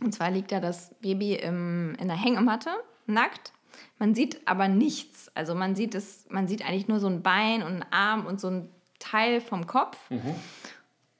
Und 0.00 0.12
zwar 0.12 0.30
liegt 0.30 0.50
da 0.50 0.58
das 0.58 0.94
Baby 1.00 1.34
im, 1.34 1.94
in 2.00 2.08
der 2.08 2.16
Hängematte, 2.16 2.70
nackt. 3.06 3.52
Man 3.98 4.14
sieht 4.14 4.40
aber 4.46 4.66
nichts. 4.66 5.30
Also 5.36 5.54
man 5.54 5.76
sieht 5.76 5.94
es, 5.94 6.26
man 6.28 6.48
sieht 6.48 6.66
eigentlich 6.66 6.88
nur 6.88 6.98
so 6.98 7.06
ein 7.06 7.22
Bein 7.22 7.62
und 7.62 7.68
einen 7.68 7.86
Arm 7.92 8.26
und 8.26 8.40
so 8.40 8.48
ein 8.48 8.68
Teil 8.98 9.40
vom 9.40 9.66
Kopf. 9.66 9.96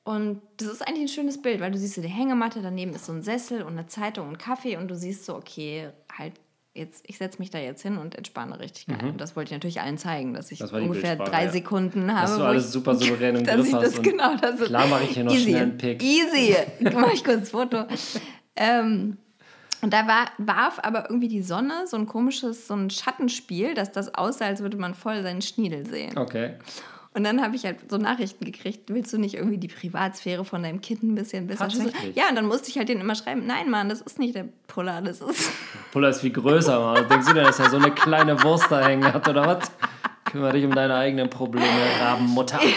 Und 0.05 0.43
das 0.59 0.69
ist 0.69 0.87
eigentlich 0.87 1.05
ein 1.05 1.09
schönes 1.09 1.41
Bild, 1.41 1.61
weil 1.61 1.71
du 1.73 1.79
siehst 1.79 1.95
so 1.95 2.03
die 2.03 2.09
Hängematte, 2.09 2.61
daneben 2.63 2.93
ist 2.95 3.07
so 3.07 3.13
ein 3.13 3.23
Sessel 3.23 3.63
und 3.63 3.73
eine 3.73 3.87
Zeitung 3.87 4.29
und 4.29 4.39
Kaffee 4.39 4.77
und 4.77 4.89
du 4.89 4.95
siehst 4.97 5.25
so, 5.25 5.35
okay, 5.35 5.89
halt 6.17 6.35
jetzt, 6.75 7.05
ich 7.07 7.17
setze 7.19 7.39
mich 7.39 7.51
da 7.51 7.59
jetzt 7.59 7.81
hin 7.83 7.97
und 7.97 8.15
entspanne 8.17 8.59
richtig 8.61 8.87
geil. 8.87 8.99
Und 9.05 9.21
das 9.21 9.35
wollte 9.37 9.49
ich 9.49 9.53
natürlich 9.53 9.81
allen 9.81 9.97
zeigen, 9.97 10.35
dass 10.35 10.51
ich 10.53 10.59
Das 10.59 10.73
ungefähr 10.73 11.17
drei 11.17 11.45
ja. 11.45 11.51
Sekunden 11.51 12.13
habe. 12.15 12.27
Dass 12.29 12.37
du 12.37 12.43
alles 12.45 12.65
ich- 12.67 12.71
super 12.73 12.95
souverän 12.97 13.37
im 13.37 13.45
Griff 13.47 13.73
hast. 13.73 14.03
genau, 14.03 14.35
das 14.37 14.61
ist 14.61 14.67
klar 14.67 14.87
mache 14.89 15.05
ich 15.05 15.11
hier 15.11 15.25
noch 15.25 15.33
easy. 15.33 15.43
schnell 15.51 15.63
einen 15.63 15.79
Pick. 15.79 16.03
Easy. 16.03 16.55
Mach 16.95 17.13
ich 17.13 17.25
kurz 17.25 17.39
ein 17.39 17.47
Foto. 17.47 17.85
ähm, 18.57 19.17
und 19.83 19.93
da 19.93 20.07
war, 20.07 20.27
warf 20.39 20.79
aber 20.83 21.09
irgendwie 21.11 21.29
die 21.29 21.43
Sonne 21.43 21.87
so 21.87 21.97
ein 21.97 22.07
komisches, 22.07 22.67
so 22.67 22.75
ein 22.75 22.91
Schattenspiel, 22.91 23.75
dass 23.75 23.93
das 23.93 24.15
aussah, 24.15 24.47
als 24.47 24.61
würde 24.61 24.77
man 24.77 24.95
voll 24.95 25.23
seinen 25.23 25.43
Schniedel 25.43 25.87
sehen. 25.87 26.19
Okay. 26.19 26.55
Und 27.15 27.23
dann 27.23 27.41
habe 27.41 27.55
ich 27.55 27.65
halt 27.65 27.79
so 27.89 27.97
Nachrichten 27.97 28.45
gekriegt, 28.45 28.91
willst 28.93 29.13
du 29.13 29.19
nicht 29.19 29.35
irgendwie 29.35 29.59
die 29.59 29.69
Privatsphäre 29.69 30.45
von 30.45 30.65
deinem 30.65 30.81
Kind 30.81 31.05
ein 31.05 31.15
bisschen 31.15 31.47
besser 31.47 31.71
schützen? 31.71 31.93
Ja, 32.17 32.29
und 32.29 32.35
dann 32.35 32.47
musste 32.47 32.71
ich 32.71 32.77
halt 32.77 32.89
denen 32.89 33.01
immer 33.01 33.15
schreiben, 33.15 33.47
nein, 33.47 33.71
Mann, 33.71 33.89
das 33.89 34.01
ist 34.01 34.19
nicht 34.19 34.35
der 34.35 34.47
Puller, 34.67 35.01
das 35.01 35.21
ist... 35.21 35.53
Puller 35.93 36.09
ist 36.09 36.23
viel 36.23 36.33
größer, 36.33 36.81
Mann. 36.81 37.09
Denkst 37.09 37.29
du 37.29 37.35
denn, 37.35 37.45
dass 37.45 37.61
er 37.61 37.71
so 37.71 37.77
eine 37.77 37.93
kleine 37.93 38.43
Wurst 38.43 38.67
da 38.69 38.85
hängen 38.85 39.05
hat, 39.05 39.29
oder 39.29 39.47
was? 39.47 39.71
Kümmere 40.25 40.55
dich 40.55 40.65
um 40.65 40.75
deine 40.75 40.97
eigenen 40.97 41.31
Probleme, 41.31 41.67
Rabenmutter. 42.01 42.59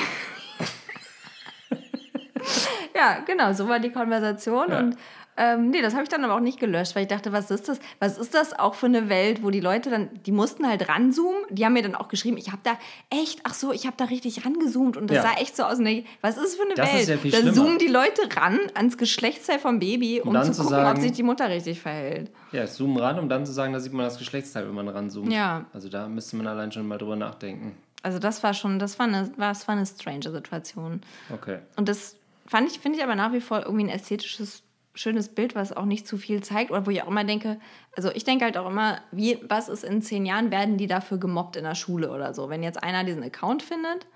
Ja, 2.97 3.19
genau, 3.19 3.54
so 3.54 3.67
war 3.69 3.80
die 3.80 3.91
Konversation. 3.91 4.69
Ja. 4.69 4.80
Und 4.80 4.97
Ähm, 5.38 5.69
nee, 5.69 5.82
das 5.82 5.93
habe 5.93 6.04
ich 6.04 6.10
dann 6.10 6.23
aber 6.23 6.34
auch 6.36 6.39
nicht 6.39 6.60
gelöscht, 6.60 6.95
weil 6.95 7.04
ich 7.04 7.08
dachte, 7.10 7.32
was 7.32 7.52
ist 7.52 7.69
das? 7.69 7.80
Was 8.00 8.17
ist 8.17 8.34
das 8.34 8.58
auch 8.58 8.73
für 8.73 8.88
eine 8.88 9.08
Welt, 9.08 9.43
wo 9.43 9.52
die 9.52 9.60
Leute 9.60 9.89
dann, 9.91 10.10
die 10.26 10.32
mussten 10.32 10.67
halt 10.67 10.89
ranzoomen. 10.89 11.43
Die 11.52 11.63
haben 11.63 11.73
mir 11.73 11.84
dann 11.84 11.93
auch 11.95 12.08
geschrieben, 12.08 12.38
ich 12.38 12.47
habe 12.47 12.62
da 12.63 12.71
echt, 13.10 13.41
ach 13.43 13.54
so, 13.54 13.71
ich 13.71 13.86
habe 13.86 13.95
da 13.97 14.06
richtig 14.06 14.45
rangezoomt 14.45 14.97
und 14.97 15.10
das 15.12 15.17
Ja. 15.17 15.21
sah 15.23 15.34
echt 15.39 15.56
so 15.56 15.63
aus. 15.63 15.78
Und 15.80 15.88
was 16.21 16.38
ist 16.38 16.56
für 16.56 16.63
eine 16.63 16.73
Das 16.73 16.91
Welt? 16.91 17.02
ist 17.04 17.10
ja 17.10 17.17
viel 17.17 17.32
da 17.32 17.38
schlimmer. 17.38 17.54
zoomen 17.54 17.78
die 17.78 17.88
Leute 17.88 18.21
ran 18.36 18.60
ans 18.73 18.97
Geschlechtsteil 18.97 19.60
vom 19.60 19.80
Baby, 19.80 20.21
um 20.21 20.34
dann 20.34 20.43
zu 20.45 20.54
zu 20.54 20.62
gucken, 20.63 20.78
ob 20.78 20.84
sagen- 20.84 21.02
sich 21.02 21.12
die 21.12 21.23
Mutter 21.23 21.47
richtig 21.50 21.80
verhält. 21.82 22.32
Ja, 22.52 22.65
zoom 22.65 22.97
ran, 22.97 23.19
um 23.19 23.30
dann 23.30 23.45
zu 23.45 23.52
sagen, 23.52 23.73
da 23.73 23.80
sieht 23.80 23.93
man 23.93 24.06
das 24.06 24.17
Geschlechtsteil, 24.17 24.67
wenn 24.67 24.73
man 24.76 24.88
ranzoomt. 24.88 25.32
Ja. 25.32 25.65
Also 25.73 25.88
da 25.89 26.08
müsste 26.08 26.36
man 26.38 26.47
allein 26.47 26.71
schon 26.71 26.88
mal 26.88 26.97
drüber 26.97 27.15
nachdenken. 27.15 27.78
Also 28.04 28.19
das 28.19 28.41
war 28.41 28.54
schon, 28.54 28.80
das 28.80 28.97
war 29.00 29.08
eine, 29.08 29.30
das 29.38 29.67
war 29.67 29.76
eine 29.76 29.86
strange 29.86 30.32
Situation. 30.32 31.02
Okay. 31.34 31.60
Und 31.76 31.89
das 31.89 32.15
fand 32.45 32.71
ich, 32.71 32.80
finde 32.80 32.97
ich 32.97 33.04
aber 33.04 33.15
nach 33.15 33.34
wie 33.34 33.41
vor 33.41 33.63
irgendwie 33.65 33.84
ein 33.86 33.89
ästhetisches, 33.89 34.63
schönes 34.97 35.29
Bild, 35.29 35.55
was 35.55 35.75
auch 35.75 35.86
nicht 35.86 36.07
zu 36.07 36.17
viel 36.17 36.41
zeigt. 36.43 36.71
Oder 36.71 36.86
wo 36.86 36.89
ich 36.89 37.03
auch 37.03 37.07
immer 37.07 37.23
denke, 37.23 37.60
also 37.95 38.12
ich 38.12 38.23
denke 38.23 38.45
halt 38.45 38.57
auch 38.57 38.69
immer, 38.69 38.99
wie, 39.12 39.39
was 39.47 39.69
ist 39.69 39.83
in 39.83 40.01
zehn 40.01 40.25
Jahren, 40.25 40.51
werden 40.51 40.77
die 40.77 40.88
dafür 40.88 41.17
gemobbt 41.17 41.55
in 41.55 41.63
der 41.63 41.75
Schule 41.75 42.12
oder 42.12 42.33
so. 42.33 42.49
Wenn 42.49 42.63
jetzt 42.63 42.81
einer 42.81 43.03
diesen 43.03 43.23
Account 43.23 43.63
findet 43.63 44.07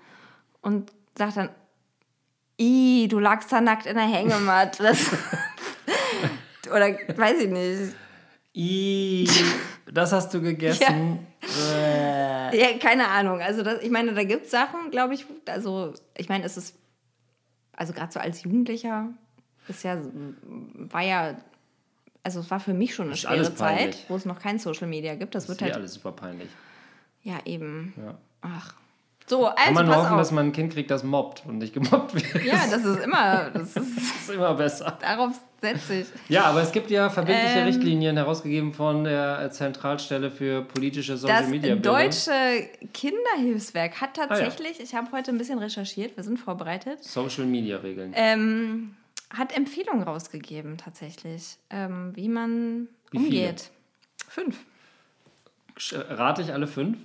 und 0.60 0.92
sagt 1.16 1.36
dann, 1.36 1.50
Ih, 2.58 3.08
du 3.08 3.18
lagst 3.18 3.50
da 3.50 3.60
nackt 3.60 3.86
in 3.86 3.96
der 3.96 4.06
Hängematte. 4.06 4.82
Das 6.64 6.70
oder 6.70 6.90
weiß 7.16 7.40
ich 7.40 7.50
nicht. 7.50 7.94
I, 8.54 9.28
das 9.90 10.12
hast 10.12 10.32
du 10.34 10.40
gegessen. 10.40 11.26
Äh. 11.74 12.56
Ja, 12.56 12.78
keine 12.78 13.08
Ahnung. 13.08 13.40
Also 13.40 13.64
das, 13.64 13.82
ich 13.82 13.90
meine, 13.90 14.14
da 14.14 14.22
gibt 14.22 14.44
es 14.44 14.52
Sachen, 14.52 14.92
glaube 14.92 15.12
ich, 15.14 15.26
also 15.46 15.92
ich 16.16 16.28
meine, 16.28 16.44
es 16.44 16.56
ist, 16.56 16.78
also 17.72 17.92
gerade 17.92 18.12
so 18.12 18.20
als 18.20 18.44
Jugendlicher, 18.44 19.12
ist 19.68 19.82
ja, 19.84 19.98
war 20.90 21.02
ja, 21.02 21.36
also 22.22 22.40
es 22.40 22.50
war 22.50 22.60
für 22.60 22.74
mich 22.74 22.94
schon 22.94 23.06
eine 23.06 23.14
Ist 23.14 23.20
schwere 23.20 23.54
Zeit, 23.54 23.96
wo 24.08 24.16
es 24.16 24.24
noch 24.24 24.38
kein 24.38 24.58
Social 24.58 24.86
Media 24.88 25.14
gibt. 25.14 25.34
Das 25.34 25.44
Das 25.46 25.48
wird 25.50 25.60
ist 25.60 25.62
eh 25.62 25.64
halt, 25.72 25.76
alles 25.76 25.94
super 25.94 26.12
peinlich. 26.12 26.48
ja 27.22 27.38
eben. 27.44 27.92
Ja. 27.96 28.14
Ach. 28.42 28.74
So, 29.28 29.44
Kann 29.44 29.54
also 29.56 29.72
man 29.74 29.86
nur 29.86 29.94
pass 29.94 30.04
hoffen, 30.06 30.18
dass 30.18 30.28
auf. 30.28 30.34
man 30.34 30.46
ein 30.46 30.52
Kind 30.52 30.72
kriegt, 30.74 30.90
das 30.90 31.04
mobbt 31.04 31.44
und 31.46 31.58
nicht 31.58 31.72
gemobbt 31.72 32.12
wird. 32.14 32.44
Ja, 32.44 32.66
das 32.68 32.84
ist 32.84 33.04
immer, 33.04 33.50
das 33.50 33.68
ist, 33.68 33.76
Das 33.96 34.28
ist 34.28 34.30
immer 34.30 34.52
besser. 34.54 34.98
darauf 35.00 35.40
setze 35.60 36.00
ich. 36.00 36.06
Ja, 36.28 36.44
aber 36.46 36.60
es 36.62 36.72
gibt 36.72 36.90
ja 36.90 37.08
verbindliche 37.08 37.60
Ähm, 37.60 37.66
Richtlinien 37.66 38.16
herausgegeben 38.16 38.74
von 38.74 39.04
der 39.04 39.48
Zentralstelle 39.52 40.28
für 40.32 40.62
politische 40.62 41.16
Social 41.16 41.40
Das 41.42 41.48
Media 41.50 41.74
Bildung. 41.76 41.94
deutsche 41.94 42.68
Kinderhilfswerk 42.92 44.00
hat 44.00 44.18
Ah, 44.18 44.26
tatsächlich, 44.26 44.80
ich 44.80 44.92
habe 44.96 45.10
heute 45.12 45.30
ein 45.30 45.38
bisschen 45.38 45.60
recherchiert, 45.60 46.16
wir 46.16 46.24
sind 46.24 46.38
vorbereitet, 46.38 47.02
Social 47.04 47.44
Media 47.46 47.76
Regeln. 47.78 48.12
ähm, 48.16 48.96
hat 49.34 49.56
Empfehlungen 49.56 50.02
rausgegeben 50.02 50.76
tatsächlich, 50.78 51.56
ähm, 51.70 52.14
wie 52.14 52.28
man 52.28 52.88
Wie 53.10 53.18
viele? 53.18 53.24
umgeht. 53.48 53.70
Fünf. 54.28 54.64
Sch- 55.78 55.96
Rate 56.18 56.42
ich 56.42 56.52
alle 56.52 56.66
fünf? 56.66 56.98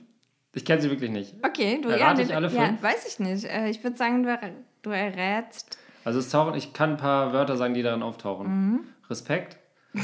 Ich 0.53 0.65
kenne 0.65 0.81
sie 0.81 0.89
wirklich 0.89 1.11
nicht. 1.11 1.35
Okay, 1.43 1.79
du 1.81 1.89
Errate 1.89 2.21
ja, 2.21 2.27
ich 2.29 2.35
alle 2.35 2.47
ja, 2.49 2.65
fünf? 2.65 2.81
weiß 2.81 3.07
ich 3.07 3.19
nicht. 3.19 3.45
Äh, 3.45 3.69
ich 3.69 3.83
würde 3.83 3.95
sagen, 3.97 4.23
du, 4.23 4.39
du 4.81 4.89
errätst. 4.89 5.77
Also 6.03 6.19
es 6.19 6.29
tauchen, 6.29 6.55
ich 6.55 6.73
kann 6.73 6.91
ein 6.91 6.97
paar 6.97 7.33
Wörter 7.33 7.57
sagen, 7.57 7.73
die 7.73 7.83
darin 7.83 8.01
auftauchen. 8.03 8.47
Mhm. 8.47 8.79
Respekt? 9.09 9.57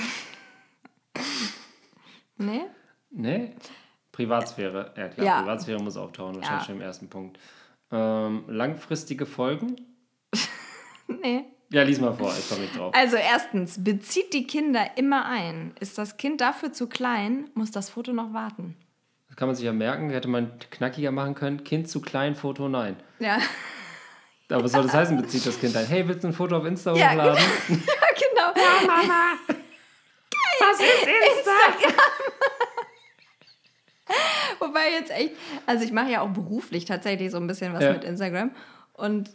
Nee? 2.37 2.63
Nee. 3.11 3.55
Privatsphäre. 4.11 4.93
Ja 4.97 5.07
klar, 5.07 5.25
Ja. 5.25 5.39
Privatsphäre 5.41 5.81
muss 5.81 5.97
auftauchen, 5.97 6.35
wahrscheinlich 6.35 6.61
Ja. 6.63 6.65
schon 6.65 6.75
im 6.75 6.81
ersten 6.81 7.09
Punkt. 7.09 7.39
Ähm, 7.91 8.43
langfristige 8.47 9.25
Folgen? 9.25 9.75
Nee. 11.07 11.45
Ja, 11.73 11.81
lies 11.83 11.99
mal 11.99 12.13
vor, 12.13 12.31
ich 12.37 12.47
komme 12.47 12.61
nicht 12.61 12.77
drauf. 12.77 12.93
Also 12.95 13.15
erstens, 13.17 13.83
bezieht 13.83 14.31
die 14.33 14.45
Kinder 14.45 14.85
immer 14.95 15.25
ein. 15.25 15.73
Ist 15.79 15.97
das 15.97 16.17
Kind 16.17 16.39
dafür 16.39 16.71
zu 16.71 16.87
klein, 16.87 17.49
muss 17.55 17.71
das 17.71 17.89
Foto 17.89 18.13
noch 18.13 18.31
warten. 18.33 18.75
Das 19.27 19.35
kann 19.37 19.47
man 19.47 19.55
sich 19.55 19.65
ja 19.65 19.73
merken, 19.73 20.11
hätte 20.11 20.27
man 20.27 20.51
knackiger 20.69 21.11
machen 21.11 21.33
können. 21.33 21.63
Kind 21.63 21.89
zu 21.89 21.99
klein, 21.99 22.35
Foto 22.35 22.69
nein. 22.69 22.95
Ja, 23.19 23.39
Aber 24.51 24.65
was 24.65 24.71
soll 24.73 24.83
das 24.83 24.93
heißen, 24.93 25.19
bezieht 25.19 25.43
das 25.47 25.59
Kind 25.59 25.75
ein? 25.75 25.87
Hey, 25.87 26.07
willst 26.07 26.23
du 26.23 26.27
ein 26.27 26.33
Foto 26.33 26.57
auf 26.57 26.65
Insta 26.65 26.93
Ja, 26.93 27.09
hochladen? 27.09 27.43
genau. 27.67 28.53
Ja, 28.55 28.85
Mama. 28.85 29.33
Was 30.59 30.79
ist 30.79 31.07
Insta? 31.07 32.03
Wobei 34.59 34.91
jetzt 34.91 35.09
echt, 35.11 35.31
also 35.65 35.83
ich 35.83 35.91
mache 35.91 36.11
ja 36.11 36.21
auch 36.21 36.29
beruflich 36.29 36.85
tatsächlich 36.85 37.31
so 37.31 37.37
ein 37.37 37.47
bisschen 37.47 37.73
was 37.73 37.83
Ja. 37.83 37.93
mit 37.93 38.03
Instagram. 38.03 38.51
Und 38.93 39.31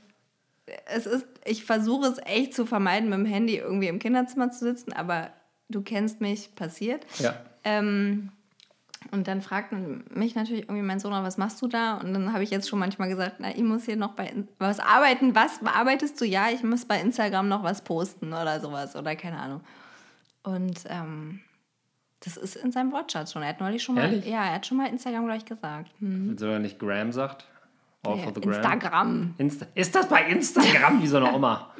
es 0.87 1.07
ist, 1.07 1.27
ich 1.45 1.65
versuche 1.65 2.07
es 2.07 2.19
echt 2.25 2.55
zu 2.55 2.67
vermeiden, 2.67 3.09
mit 3.09 3.19
dem 3.19 3.27
Handy 3.27 3.57
irgendwie 3.57 3.89
im 3.89 3.99
Kinderzimmer 3.99 4.51
zu 4.51 4.61
sitzen, 4.61 4.93
aber 4.93 5.31
du 5.69 5.83
kennst 5.83 6.21
mich, 6.21 6.55
passiert. 6.55 7.07
Ja. 7.19 7.35
Ähm, 7.65 8.31
und 9.11 9.29
dann 9.29 9.43
fragt 9.43 9.73
mich 9.73 10.35
natürlich 10.35 10.65
irgendwie 10.65 10.83
mein 10.83 11.01
Sohn, 11.01 11.13
was 11.13 11.39
machst 11.39 11.63
du 11.63 11.69
da? 11.69 11.95
Und 11.99 12.13
dann 12.13 12.33
habe 12.33 12.43
ich 12.43 12.51
jetzt 12.51 12.69
schon 12.69 12.79
manchmal 12.79 13.09
gesagt, 13.09 13.37
na, 13.39 13.51
ich 13.51 13.63
muss 13.63 13.85
hier 13.85 13.97
noch 13.97 14.13
bei 14.13 14.31
was 14.59 14.81
arbeiten. 14.81 15.35
Was 15.35 15.61
arbeitest 15.65 16.21
du? 16.21 16.25
Ja, 16.25 16.49
ich 16.51 16.63
muss 16.63 16.85
bei 16.85 17.01
Instagram 17.01 17.49
noch 17.49 17.63
was 17.63 17.83
posten 17.83 18.33
oder 18.33 18.61
sowas 18.61 18.97
oder 18.97 19.17
keine 19.17 19.39
Ahnung. 19.39 19.61
Und 20.43 20.81
ähm, 20.89 21.41
das 22.21 22.37
ist 22.37 22.57
in 22.57 22.73
seinem 22.73 22.93
Wortschatz 22.93 23.33
schon. 23.33 23.43
Er 23.43 23.51
hat 23.51 23.61
neulich 23.61 23.83
schon 23.83 23.95
mal, 23.95 24.13
ja, 24.27 24.45
er 24.45 24.55
hat 24.55 24.67
schon 24.67 24.77
mal 24.77 24.89
Instagram 24.89 25.27
gleich 25.27 25.45
gesagt. 25.45 25.91
Hm. 26.01 26.37
Sogar 26.37 26.59
nicht 26.59 26.79
Gram 26.79 27.13
sagt. 27.13 27.47
All 28.13 28.19
for 28.19 28.33
the 28.35 28.41
Gram. 28.41 28.55
Instagram. 28.55 29.35
Insta 29.39 29.67
ist 29.75 29.95
das 29.95 30.09
bei 30.09 30.23
Instagram 30.29 31.03
wie 31.03 31.07
so 31.07 31.17
eine 31.19 31.33
Oma? 31.35 31.71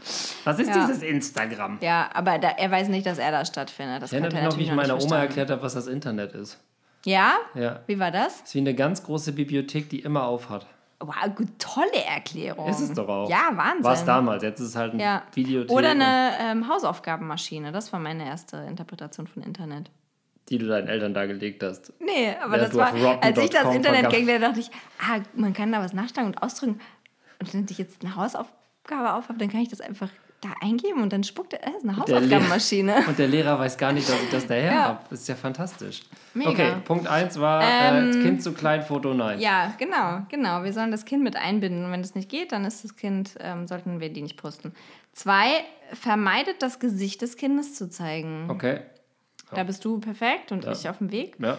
Was 0.45 0.59
ist 0.59 0.69
Ja. 0.69 0.87
dieses 0.87 1.03
Instagram? 1.03 1.79
Ja, 1.81 2.09
aber 2.15 2.39
da, 2.39 2.49
er 2.51 2.71
weiß 2.71 2.89
nicht, 2.89 3.07
dass 3.07 3.19
er 3.19 3.31
da 3.31 3.45
stattfindet. 3.45 4.03
Das 4.03 4.13
Ich 4.13 4.19
erinnere 4.19 4.35
mich 4.43 4.51
noch, 4.51 4.59
wie 4.59 4.63
ich 4.65 4.73
meiner 4.73 5.01
Oma 5.03 5.19
erklärt 5.19 5.51
habe, 5.51 5.63
was 5.63 5.75
das 5.75 5.87
Internet 5.87 6.33
ist. 6.33 6.59
Ja? 7.05 7.35
Ja. 7.55 7.81
Wie 7.87 7.99
war 7.99 8.11
das? 8.11 8.41
ist 8.43 8.55
wie 8.55 8.59
eine 8.59 8.75
ganz 8.75 9.03
große 9.05 9.33
Bibliothek, 9.33 9.89
die 9.89 10.01
immer 10.01 10.25
auf 10.25 10.51
hat. 10.51 10.67
Wow, 11.01 11.15
tolle 11.59 12.05
Erklärung. 12.09 12.69
Ist 12.69 12.81
es 12.81 12.93
doch 12.93 13.07
auch. 13.09 13.31
Ja, 13.31 13.51
Wahnsinn. 13.55 13.85
War 13.85 13.93
es 13.95 14.05
damals, 14.05 14.43
jetzt 14.43 14.59
ist 14.59 14.71
es 14.71 14.77
halt 14.77 14.95
ein 14.95 14.99
Ja. 15.01 15.23
Videothek. 15.33 15.71
Oder 15.71 15.91
eine 15.91 16.33
ähm, 16.41 16.69
Hausaufgabenmaschine. 16.69 17.71
Das 17.71 17.93
war 17.93 18.01
meine 18.01 18.27
erste 18.27 18.57
Interpretation 18.69 19.29
von 19.29 19.45
Internet. 19.45 19.91
Die 20.51 20.59
du 20.59 20.67
deinen 20.67 20.89
Eltern 20.89 21.15
dargelegt 21.15 21.63
hast. 21.63 21.93
Nee, 22.01 22.35
aber 22.43 22.57
Ja, 22.59 22.65
das 22.65 22.75
war, 22.77 22.93
als 23.23 23.39
ich 23.39 23.51
das 23.51 23.75
Internet 23.75 24.11
kennengelernt 24.11 24.45
dachte 24.45 24.61
ich, 24.61 24.71
ah, 25.01 25.21
man 25.35 25.53
kann 25.53 25.71
da 25.73 25.81
was 25.81 25.93
nachschlagen 25.93 26.33
und 26.33 26.43
ausdrücken. 26.43 26.81
Und 27.41 27.55
wenn 27.55 27.67
ich 27.69 27.79
jetzt 27.79 28.03
eine 28.05 28.17
Hausaufgabe 28.17 29.13
aufhabe, 29.15 29.39
dann 29.39 29.49
kann 29.51 29.61
ich 29.61 29.69
das 29.69 29.81
einfach 29.81 30.09
da 30.41 30.51
eingeben 30.61 31.03
und 31.03 31.13
dann 31.13 31.25
spuckt 31.25 31.53
er, 31.53 31.67
äh, 31.67 31.71
ist 31.77 31.83
eine 31.83 31.95
Der 31.95 32.17
Hausaufgabenmaschine. 32.17 33.03
Und 33.09 33.19
der 33.19 33.27
Lehrer 33.27 33.59
weiß 33.59 33.77
gar 33.77 33.91
nicht, 33.93 34.09
dass 34.09 34.23
ich 34.23 34.31
das 34.31 34.47
daher 34.47 34.73
Ja. 34.73 34.85
habe. 34.85 35.01
Das 35.11 35.21
ist 35.23 35.29
ja 35.29 35.35
fantastisch. 35.35 36.03
Mega. 36.33 36.51
Okay, 36.51 36.73
Punkt 36.85 37.09
1 37.09 37.41
war 37.41 37.61
Ähm, 37.65 38.11
äh, 38.11 38.23
Kind 38.23 38.41
zu 38.43 38.53
klein, 38.53 38.83
Foto 38.83 39.15
nein. 39.15 39.41
Ja, 39.41 39.75
genau, 39.79 40.21
genau. 40.29 40.63
Wir 40.63 40.73
sollen 40.73 40.93
das 40.93 41.05
Kind 41.05 41.25
mit 41.25 41.35
einbinden. 41.35 41.85
Und 41.87 41.91
wenn 41.91 42.03
das 42.03 42.15
nicht 42.15 42.29
geht, 42.29 42.53
dann 42.53 42.65
ist 42.65 42.85
das 42.85 42.95
Kind, 42.95 43.35
ähm, 43.41 43.67
sollten 43.67 43.99
wir 43.99 44.11
die 44.13 44.23
nicht 44.23 44.37
posten. 44.37 44.73
Zwei, 45.13 45.47
vermeidet 45.93 46.63
das 46.63 46.79
Gesicht 46.79 47.21
des 47.23 47.37
Kindes 47.37 47.75
zu 47.75 47.91
zeigen. 47.91 48.49
Okay. 48.49 48.83
Da 49.55 49.65
bist 49.65 49.85
du 49.85 49.99
perfekt 49.99 50.53
und 50.53 50.67
ich 50.67 50.89
auf 50.89 50.99
dem 50.99 51.11
Weg. 51.11 51.37
Ja. 51.39 51.59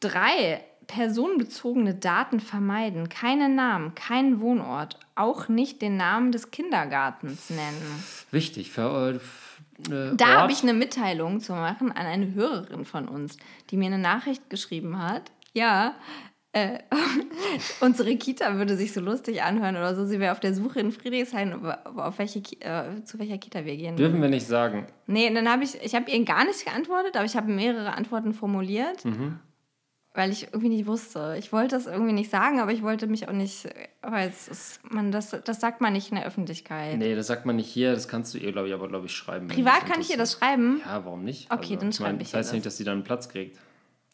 Drei, 0.00 0.62
personenbezogene 0.86 1.94
Daten 1.94 2.40
vermeiden. 2.40 3.08
Keine 3.08 3.48
Namen, 3.48 3.94
keinen 3.94 4.40
Wohnort, 4.40 4.98
auch 5.14 5.48
nicht 5.48 5.82
den 5.82 5.96
Namen 5.96 6.32
des 6.32 6.50
Kindergartens 6.50 7.50
nennen. 7.50 8.04
Wichtig. 8.30 8.70
Für, 8.70 9.18
äh, 9.88 9.92
äh, 9.92 10.16
Da 10.16 10.42
habe 10.42 10.52
ich 10.52 10.62
eine 10.62 10.74
Mitteilung 10.74 11.40
zu 11.40 11.52
machen 11.52 11.92
an 11.92 12.06
eine 12.06 12.34
Hörerin 12.34 12.84
von 12.84 13.08
uns, 13.08 13.36
die 13.70 13.76
mir 13.76 13.86
eine 13.86 13.98
Nachricht 13.98 14.48
geschrieben 14.50 14.98
hat. 15.02 15.30
Ja, 15.54 15.94
äh, 16.56 16.78
unsere 17.80 18.16
Kita 18.16 18.56
würde 18.56 18.76
sich 18.76 18.92
so 18.92 19.00
lustig 19.00 19.42
anhören 19.42 19.76
oder 19.76 19.94
so. 19.94 20.04
Sie 20.06 20.18
wäre 20.20 20.32
auf 20.32 20.40
der 20.40 20.54
Suche 20.54 20.80
in 20.80 20.92
Friedrichshain, 20.92 21.52
auf 21.54 22.18
welche, 22.18 22.38
äh, 22.60 23.02
zu 23.04 23.18
welcher 23.18 23.38
Kita 23.38 23.64
wir 23.64 23.76
gehen. 23.76 23.96
Dürfen 23.96 24.20
wir 24.22 24.28
nicht 24.28 24.46
sagen. 24.46 24.86
Nee, 25.06 25.32
dann 25.32 25.48
habe 25.50 25.64
ich, 25.64 25.80
ich 25.82 25.94
habe 25.94 26.10
ihr 26.10 26.24
gar 26.24 26.44
nicht 26.44 26.64
geantwortet, 26.64 27.16
aber 27.16 27.24
ich 27.24 27.36
habe 27.36 27.50
mehrere 27.50 27.92
Antworten 27.94 28.32
formuliert, 28.32 29.04
Mhm. 29.04 29.38
weil 30.14 30.30
ich 30.32 30.44
irgendwie 30.44 30.70
nicht 30.70 30.86
wusste. 30.86 31.36
Ich 31.38 31.52
wollte 31.52 31.76
es 31.76 31.86
irgendwie 31.86 32.12
nicht 32.14 32.30
sagen, 32.30 32.58
aber 32.60 32.72
ich 32.72 32.82
wollte 32.82 33.06
mich 33.06 33.28
auch 33.28 33.32
nicht, 33.32 33.68
weil 34.02 34.28
es 34.28 34.48
ist, 34.48 34.80
man, 34.90 35.12
das, 35.12 35.30
das 35.44 35.60
sagt 35.60 35.80
man 35.82 35.92
nicht 35.92 36.10
in 36.10 36.16
der 36.16 36.26
Öffentlichkeit. 36.26 36.96
Nee, 36.98 37.14
das 37.14 37.26
sagt 37.26 37.44
man 37.44 37.56
nicht 37.56 37.68
hier. 37.68 37.92
Das 37.92 38.08
kannst 38.08 38.32
du 38.34 38.38
ihr, 38.38 38.52
glaube 38.52 38.68
ich, 38.68 38.74
aber, 38.74 38.88
glaube 38.88 39.06
ich, 39.06 39.12
schreiben. 39.12 39.48
Privat 39.48 39.84
kann 39.86 40.00
ich 40.00 40.10
ihr 40.10 40.16
das 40.16 40.32
schreiben? 40.32 40.80
Ja, 40.86 41.04
warum 41.04 41.22
nicht? 41.24 41.52
Okay, 41.52 41.76
dann 41.76 41.90
ich 41.90 42.00
mein, 42.00 42.08
schreibe 42.12 42.22
ich 42.22 42.30
Das 42.30 42.38
heißt 42.38 42.50
ihr 42.52 42.54
nicht, 42.54 42.66
das. 42.66 42.72
dass 42.74 42.78
sie 42.78 42.84
dann 42.84 42.94
einen 42.94 43.04
Platz 43.04 43.28
kriegt. 43.28 43.58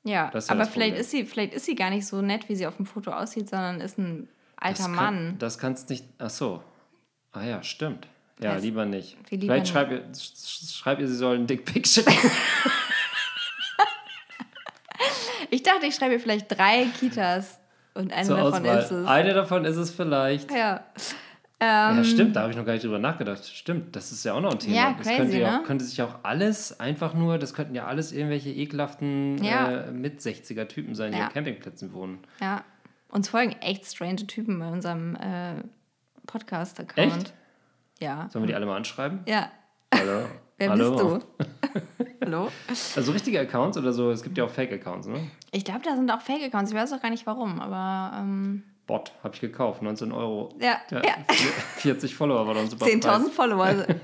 Ja, 0.05 0.31
Das 0.33 0.45
ist 0.45 0.51
ja 0.51 0.57
aber 0.57 0.65
vielleicht 0.67 0.97
ist, 0.97 1.11
sie, 1.11 1.25
vielleicht 1.25 1.55
ist 1.55 1.65
sie 1.67 1.75
gar 1.77 1.91
nicht 1.91 2.07
so 2.07 2.21
nett, 2.23 2.49
wie 2.49 2.57
sie 2.57 2.67
auf 2.67 2.77
dem 2.77 2.87
Foto 2.87 3.13
aussieht, 3.13 3.49
sondern 3.49 3.81
ist 3.81 3.99
ein 3.99 4.29
alter 4.57 4.79
das 4.85 4.89
Mann. 4.89 4.97
Kann, 5.29 5.39
das 5.39 5.59
kannst 5.59 5.91
nicht. 5.91 6.05
Ach 6.19 6.31
so. 6.31 6.63
Ah 7.33 7.45
ja, 7.45 7.63
stimmt. 7.63 8.09
Ja, 8.41 8.55
Das- 8.55 8.63
lieber 8.63 8.85
nicht. 8.85 9.17
lieber 9.31 9.43
Vielleicht 9.55 9.69
schreib 9.69 9.91
ihr, 9.93 10.05
sch- 10.13 10.77
schreib 10.77 10.99
ihr, 10.99 11.07
sie 11.09 11.15
soll 11.15 11.37
einen 11.37 11.47
Dickpick 11.47 11.87
schicken. 11.87 12.13
Ich 15.51 15.63
dachte, 15.63 15.87
ich 15.87 15.95
schreibe 15.95 16.15
ihr 16.15 16.21
vielleicht 16.21 16.51
drei 16.57 16.87
Kitas 16.99 17.59
und 17.95 18.13
eine 18.13 18.27
zur 18.27 18.37
davon 18.39 18.55
Auswahl. 18.67 18.79
ist 18.79 18.91
es. 18.91 19.07
Eine 19.07 19.35
davon 19.35 19.65
ist 19.67 19.77
es 19.77 19.91
vielleicht. 19.91 20.51
Ja. 20.51 20.85
Ja, 21.63 22.05
stimmt, 22.05 22.35
da 22.37 22.43
habe 22.43 22.51
ich 22.51 22.57
noch 22.57 22.65
gar 22.65 22.73
nicht 22.73 22.85
drüber 22.85 22.99
nachgedacht. 22.99 23.45
Stimmt, 23.47 23.95
das 23.95 24.11
ist 24.13 24.25
ja 24.25 24.35
auch 24.35 24.41
noch 24.41 24.53
ein 24.53 24.59
Thema. 24.59 24.75
Ja, 24.77 24.95
das 24.97 25.07
crazy, 25.07 25.17
könnte, 25.19 25.39
ja, 25.39 25.59
ne? 25.59 25.63
könnte 25.65 25.85
sich 25.85 26.01
auch 26.03 26.17
alles 26.23 26.79
einfach 26.81 27.15
nur, 27.15 27.39
das 27.39 27.55
könnten 27.55 27.75
ja 27.75 27.87
alles 27.87 28.13
irgendwelche 28.13 28.51
ekelhaften 28.51 29.43
Ja. 29.43 29.71
äh, 29.71 29.91
mit 29.93 30.21
60er 30.21 30.67
Typen 30.69 30.95
sein, 30.95 31.13
die 31.13 31.19
Ja. 31.19 31.27
auf 31.29 31.33
Campingplätzen 31.35 31.93
wohnen. 31.93 32.19
Ja. 32.41 32.63
Uns 33.09 33.29
folgen 33.29 33.53
echt 33.61 33.87
strange 33.87 34.27
Typen 34.27 34.59
bei 34.59 34.69
unserem 34.71 35.17
äh, 35.17 35.63
Podcast-Account. 36.27 36.99
Echt? 37.17 37.35
Ja. 38.01 38.29
Sollen 38.31 38.45
wir 38.45 38.49
die 38.49 38.55
alle 38.55 38.67
mal 38.67 38.77
anschreiben? 38.77 39.21
Ja. 39.27 39.51
Hallo. 39.95 40.27
Wer 40.59 40.71
Hallo. 40.71 40.91
bist 40.91 41.03
du? 41.03 41.47
Hallo? 42.25 42.49
Also 42.97 43.13
richtige 43.13 43.41
Accounts 43.41 43.77
oder 43.77 43.93
so? 43.93 44.11
Es 44.11 44.23
gibt 44.23 44.39
ja 44.39 44.45
auch 44.45 44.51
Fake-Accounts, 44.51 45.09
ne? 45.09 45.21
Ich 45.51 45.65
glaube, 45.65 45.81
da 45.85 45.97
sind 45.97 46.11
auch 46.11 46.21
Fake-Accounts. 46.21 46.71
Ich 46.71 46.77
weiß 46.77 46.93
auch 46.93 47.03
gar 47.03 47.11
nicht 47.11 47.27
warum, 47.27 47.61
aber 47.61 48.17
ähm, 48.19 48.63
Bot, 48.87 49.13
habe 49.23 49.35
ich 49.35 49.41
gekauft, 49.41 49.81
19 49.83 50.13
Euro. 50.13 50.55
ja, 50.61 50.77
Ja, 50.91 51.03
ja. 51.05 51.15
40 51.77 52.15
Follower 52.15 52.47
war 52.47 52.55
dann 52.55 52.69
super 52.69 52.87
10.000 52.87 53.31
Follower. 53.31 53.87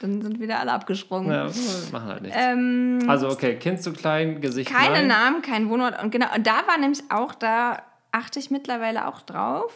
Dann 0.00 0.20
sind 0.20 0.40
wieder 0.40 0.58
alle 0.58 0.72
abgesprungen. 0.72 1.30
Ja, 1.30 1.44
machen 1.92 2.08
halt 2.08 2.22
nichts. 2.22 2.36
Ähm, 2.40 2.98
also 3.06 3.28
okay, 3.28 3.54
Kind 3.54 3.80
zu 3.82 3.92
klein, 3.92 4.40
Gesicht 4.40 4.68
keine 4.68 4.94
nein. 4.96 5.06
Namen, 5.06 5.42
kein 5.42 5.68
Wohnort. 5.70 6.02
Und 6.02 6.10
genau, 6.10 6.26
und 6.34 6.44
da 6.44 6.66
war 6.66 6.76
nämlich 6.76 7.02
auch, 7.08 7.34
da 7.36 7.82
achte 8.10 8.40
ich 8.40 8.50
mittlerweile 8.50 9.06
auch 9.06 9.22
drauf. 9.22 9.72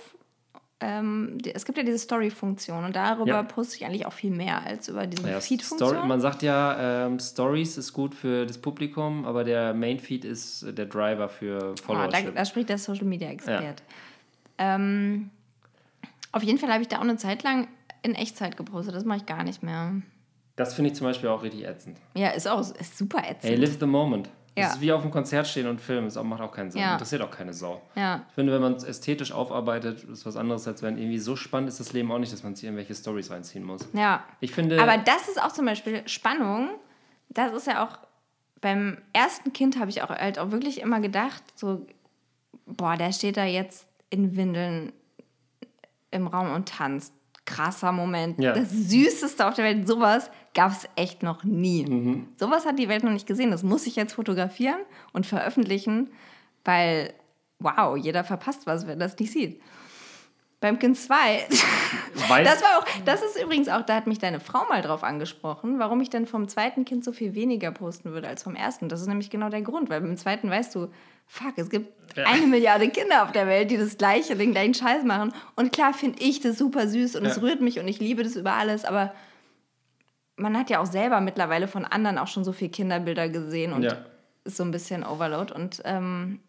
Ähm, 0.80 1.38
es 1.54 1.64
gibt 1.64 1.78
ja 1.78 1.84
diese 1.84 1.98
Story-Funktion 1.98 2.84
und 2.84 2.96
darüber 2.96 3.28
Ja. 3.30 3.42
poste 3.44 3.76
ich 3.76 3.86
eigentlich 3.86 4.04
auch 4.04 4.12
viel 4.12 4.30
mehr 4.32 4.62
als 4.66 4.88
über 4.88 5.06
diese 5.06 5.30
Ja, 5.30 5.40
Feed-Funktion. 5.40 6.06
Man 6.08 6.20
sagt 6.20 6.42
ja, 6.42 7.06
ähm, 7.06 7.18
Stories 7.20 7.78
ist 7.78 7.92
gut 7.92 8.14
für 8.14 8.46
das 8.46 8.58
Publikum, 8.58 9.24
aber 9.26 9.44
der 9.44 9.74
Main-Feed 9.74 10.24
ist 10.24 10.66
der 10.76 10.86
Driver 10.86 11.28
für 11.28 11.56
Ah, 11.58 11.74
da, 11.76 11.82
Followership. 11.82 12.34
da 12.34 12.44
spricht 12.44 12.68
der 12.68 12.78
Social 12.78 13.06
Media 13.06 13.28
Expert. 13.30 13.82
Ähm, 14.58 15.30
auf 16.32 16.42
jeden 16.42 16.58
Fall 16.58 16.72
habe 16.72 16.82
ich 16.82 16.88
da 16.88 16.98
auch 16.98 17.02
eine 17.02 17.16
Zeit 17.16 17.42
lang 17.42 17.68
in 18.02 18.14
Echtzeit 18.14 18.56
gepostet. 18.56 18.94
Das 18.94 19.04
mache 19.04 19.18
ich 19.18 19.26
gar 19.26 19.42
nicht 19.42 19.62
mehr. 19.62 19.94
Das 20.56 20.74
finde 20.74 20.90
ich 20.90 20.96
zum 20.96 21.06
Beispiel 21.06 21.28
auch 21.28 21.42
richtig 21.42 21.64
ätzend. 21.64 21.98
Ja, 22.14 22.30
ist 22.30 22.48
auch 22.48 22.60
ist 22.60 22.96
super 22.96 23.18
ätzend. 23.18 23.44
Hey, 23.44 23.56
live 23.56 23.78
the 23.78 23.86
moment. 23.86 24.30
Ja. 24.56 24.64
Das 24.64 24.76
ist 24.76 24.80
wie 24.80 24.90
auf 24.90 25.02
dem 25.02 25.10
Konzert 25.10 25.46
stehen 25.46 25.66
und 25.66 25.82
filmen. 25.82 26.06
Das 26.06 26.22
macht 26.22 26.40
auch 26.40 26.50
keinen 26.50 26.70
Sinn. 26.70 26.80
Ja. 26.80 26.94
Interessiert 26.94 27.20
auch 27.20 27.30
keine 27.30 27.52
Sau. 27.52 27.82
ja. 27.94 28.22
Ich 28.28 28.34
finde, 28.34 28.54
wenn 28.54 28.62
man 28.62 28.74
es 28.74 28.84
ästhetisch 28.84 29.32
aufarbeitet, 29.32 30.04
ist 30.04 30.24
was 30.24 30.36
anderes, 30.36 30.66
als 30.66 30.82
wenn 30.82 30.96
irgendwie 30.96 31.18
so 31.18 31.36
spannend 31.36 31.68
ist 31.68 31.78
das 31.78 31.92
Leben 31.92 32.10
auch 32.10 32.18
nicht, 32.18 32.32
dass 32.32 32.42
man 32.42 32.54
sich 32.54 32.64
irgendwelche 32.64 32.94
Stories 32.94 33.30
reinziehen 33.30 33.64
muss. 33.64 33.86
ja. 33.92 34.24
Ich 34.40 34.52
finde. 34.52 34.80
Aber 34.80 34.96
das 34.96 35.28
ist 35.28 35.42
auch 35.42 35.52
zum 35.52 35.66
Beispiel 35.66 36.08
Spannung. 36.08 36.70
Das 37.28 37.52
ist 37.52 37.66
ja 37.66 37.84
auch 37.84 37.98
beim 38.62 38.98
ersten 39.12 39.52
Kind 39.52 39.78
habe 39.78 39.90
ich 39.90 40.02
auch 40.02 40.08
halt 40.08 40.38
auch 40.38 40.50
wirklich 40.50 40.80
immer 40.80 41.00
gedacht, 41.00 41.42
so, 41.54 41.86
boah, 42.64 42.96
der 42.96 43.12
steht 43.12 43.36
da 43.36 43.44
jetzt 43.44 43.85
in 44.10 44.36
Windeln 44.36 44.92
im 46.10 46.26
Raum 46.26 46.52
und 46.52 46.68
tanzt. 46.68 47.12
Krasser 47.44 47.92
Moment. 47.92 48.42
Ja. 48.42 48.52
Das 48.52 48.70
Süßeste 48.70 49.46
auf 49.46 49.54
der 49.54 49.64
Welt. 49.64 49.86
Sowas 49.86 50.30
gab 50.52 50.72
es 50.72 50.88
echt 50.96 51.22
noch 51.22 51.44
nie. 51.44 51.86
Mhm. 51.86 52.28
Sowas 52.36 52.66
hat 52.66 52.78
die 52.78 52.88
Welt 52.88 53.04
noch 53.04 53.12
nicht 53.12 53.26
gesehen. 53.26 53.52
Das 53.52 53.62
muss 53.62 53.86
ich 53.86 53.94
jetzt 53.94 54.14
fotografieren 54.14 54.80
und 55.12 55.26
veröffentlichen, 55.26 56.10
weil, 56.64 57.14
wow, 57.60 57.96
jeder 57.96 58.24
verpasst 58.24 58.66
was, 58.66 58.88
wenn 58.88 58.98
das 58.98 59.16
nicht 59.18 59.30
sieht. 59.30 59.62
Beim 60.66 60.80
Kind 60.80 60.96
2 60.98 61.46
weiß, 62.28 62.44
das 62.48 62.60
war 62.60 62.78
auch, 62.80 62.84
das 63.04 63.22
ist 63.22 63.40
übrigens 63.40 63.68
auch, 63.68 63.82
da 63.82 63.94
hat 63.94 64.08
mich 64.08 64.18
deine 64.18 64.40
Frau 64.40 64.64
mal 64.68 64.82
drauf 64.82 65.04
angesprochen, 65.04 65.78
warum 65.78 66.00
ich 66.00 66.10
denn 66.10 66.26
vom 66.26 66.48
zweiten 66.48 66.84
Kind 66.84 67.04
so 67.04 67.12
viel 67.12 67.36
weniger 67.36 67.70
posten 67.70 68.10
würde 68.10 68.26
als 68.26 68.42
vom 68.42 68.56
ersten. 68.56 68.88
Das 68.88 69.00
ist 69.00 69.06
nämlich 69.06 69.30
genau 69.30 69.48
der 69.48 69.62
Grund, 69.62 69.90
weil 69.90 70.00
beim 70.00 70.16
zweiten 70.16 70.50
weißt 70.50 70.74
du, 70.74 70.88
fuck, 71.28 71.52
es 71.56 71.70
gibt 71.70 71.92
eine 72.18 72.48
Milliarde 72.48 72.88
Kinder 72.88 73.22
auf 73.22 73.30
der 73.30 73.46
Welt, 73.46 73.70
die 73.70 73.76
das 73.76 73.96
gleiche, 73.96 74.34
den 74.34 74.50
gleichen 74.50 74.74
Scheiß 74.74 75.04
machen. 75.04 75.32
Und 75.54 75.72
klar 75.72 75.94
finde 75.94 76.20
ich 76.20 76.40
das 76.40 76.58
super 76.58 76.88
süß 76.88 77.14
und 77.14 77.26
es 77.26 77.36
Ja. 77.36 77.42
rührt 77.42 77.60
mich 77.60 77.78
und 77.78 77.86
ich 77.86 78.00
liebe 78.00 78.24
das 78.24 78.34
über 78.34 78.54
alles, 78.54 78.84
aber 78.84 79.14
man 80.36 80.58
hat 80.58 80.68
ja 80.68 80.80
auch 80.80 80.86
selber 80.86 81.20
mittlerweile 81.20 81.68
von 81.68 81.84
anderen 81.84 82.18
auch 82.18 82.26
schon 82.26 82.42
so 82.44 82.52
viele 82.52 82.70
Kinderbilder 82.72 83.28
gesehen 83.28 83.72
und 83.72 83.84
Ja. 83.84 83.98
ist 84.42 84.56
so 84.56 84.64
ein 84.64 84.72
bisschen 84.72 85.04
Overload 85.04 85.54
und 85.54 85.80
ähm, 85.84 86.40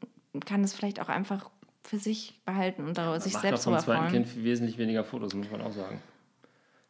kann 0.46 0.64
es 0.64 0.74
vielleicht 0.74 1.00
auch 1.00 1.10
einfach 1.10 1.52
für 1.88 1.98
sich 1.98 2.40
behalten 2.46 2.86
und 2.86 2.98
darüber 2.98 3.20
sich 3.20 3.34
macht 3.34 3.44
selbst 3.44 3.62
doch 3.62 3.72
vom 3.72 3.74
drüber 3.74 3.84
zweiten 3.86 4.10
freuen. 4.10 4.24
Kind 4.26 4.44
wesentlich 4.44 4.78
weniger 4.78 5.04
Fotos, 5.04 5.34
muss 5.34 5.50
man 5.50 5.62
auch 5.62 5.72
sagen. 5.72 6.02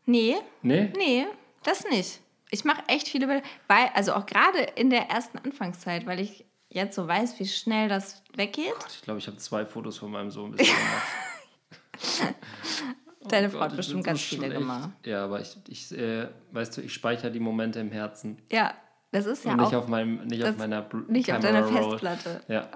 Nee, 0.05 0.35
Nee? 0.61 0.91
Nee, 0.97 1.25
das 1.63 1.85
nicht. 1.89 2.19
Ich 2.49 2.63
mache 2.65 2.81
echt 2.87 3.07
viele 3.09 3.27
Bilder, 3.27 3.43
weil, 3.67 3.89
also 3.93 4.13
auch 4.13 4.25
gerade 4.25 4.59
in 4.75 4.89
der 4.89 5.09
ersten 5.09 5.37
Anfangszeit, 5.37 6.05
weil 6.05 6.19
ich 6.19 6.45
jetzt 6.69 6.95
so 6.95 7.07
weiß, 7.07 7.39
wie 7.39 7.45
schnell 7.47 7.89
das 7.89 8.23
weggeht. 8.35 8.73
Ich 8.89 9.01
glaube, 9.01 9.19
ich 9.19 9.27
habe 9.27 9.37
zwei 9.37 9.65
Fotos 9.65 9.97
von 9.97 10.11
meinem 10.11 10.31
Sohn 10.31 10.51
bisher 10.51 10.73
gemacht. 10.75 12.35
Deine 13.27 13.47
Oh 13.47 13.51
Frau 13.51 13.57
Gott, 13.59 13.69
hat 13.71 13.75
bestimmt 13.77 14.03
ganz 14.05 14.21
viele 14.21 14.49
gemacht. 14.49 14.89
Ja, 15.05 15.25
aber 15.25 15.41
ich, 15.41 15.57
ich 15.67 15.91
äh, 15.97 16.27
weißt 16.51 16.77
du, 16.77 16.81
ich 16.81 16.93
speichere 16.93 17.29
die 17.31 17.39
Momente 17.41 17.79
im 17.79 17.91
Herzen. 17.91 18.37
Ja, 18.51 18.73
das 19.11 19.25
ist 19.25 19.43
ja 19.43 19.51
und 19.51 19.57
nicht 19.57 19.67
auch 19.75 19.79
auf 19.83 19.87
meinem, 19.89 20.25
nicht 20.27 20.43
auf 20.45 20.55
meiner 20.57 20.81
Bl- 20.87 21.09
nicht 21.11 21.31
auf 21.31 21.41
Camera 21.41 21.61
deiner 21.61 21.67
Roll. 21.81 21.99
Festplatte, 21.99 22.41
Ja. 22.47 22.69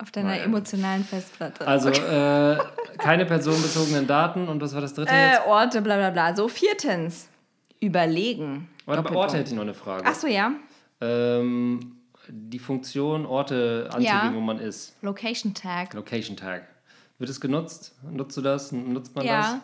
Auf 0.00 0.10
deiner 0.10 0.30
Naja. 0.30 0.44
emotionalen 0.44 1.04
Festplatte. 1.04 1.66
Also 1.66 1.90
äh, 1.90 2.58
keine 2.98 3.26
personenbezogenen 3.26 4.06
Daten 4.06 4.48
und 4.48 4.60
was 4.62 4.74
war 4.74 4.80
das 4.80 4.94
dritte 4.94 5.12
äh, 5.12 5.32
jetzt? 5.32 5.46
Orte, 5.46 5.82
bla 5.82 5.96
bla 5.96 6.10
bla. 6.10 6.34
So, 6.34 6.48
viertens. 6.48 7.28
Überlegen. 7.80 8.68
Warte, 8.86 9.02
bei. 9.02 9.14
Orte 9.14 9.38
hätte 9.38 9.50
ich 9.50 9.54
noch 9.56 9.62
eine 9.62 9.74
Frage. 9.74 10.04
Ach 10.06 10.14
so, 10.14 10.26
ja. 10.26 10.52
Ähm, 11.00 11.96
die 12.28 12.58
Funktion, 12.58 13.24
Orte 13.26 13.84
anzugeben, 13.86 14.04
Ja. 14.06 14.32
wo 14.34 14.40
man 14.40 14.58
ist. 14.58 14.94
Location 15.02 15.54
Tag. 15.54 15.94
Location 15.94 16.36
Tag. 16.36 16.62
Wird 17.18 17.30
es 17.30 17.40
genutzt? 17.40 17.94
Nutzt 18.10 18.36
du 18.36 18.42
das? 18.42 18.72
Nutzt 18.72 19.14
man 19.14 19.26
das? 19.26 19.46
Ja. 19.52 19.60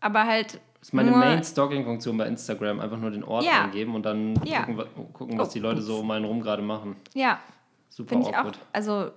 Aber 0.00 0.24
halt. 0.26 0.60
Das 0.80 0.88
ist 0.88 0.92
meine 0.94 1.10
Main-Stalking-Funktion 1.10 2.16
bei 2.16 2.26
Instagram. 2.26 2.78
Einfach 2.80 2.98
nur 2.98 3.10
den 3.10 3.24
Ort 3.24 3.44
Ja. 3.44 3.64
eingeben 3.64 3.94
und 3.96 4.04
dann 4.06 4.34
Ja. 4.44 4.62
gucken, 4.62 5.12
gucken, 5.12 5.38
was 5.38 5.48
Oh, 5.48 5.52
die 5.54 5.58
Leute 5.58 5.82
so 5.82 5.98
um 5.98 6.10
einen 6.12 6.24
rum 6.24 6.40
gerade 6.40 6.62
machen. 6.62 6.96
Ja, 7.14 7.40
Super 7.88 8.10
finde 8.10 8.28
ich 8.28 8.34
auch. 8.34 8.40
awkward. 8.40 8.58
Also 8.72 9.10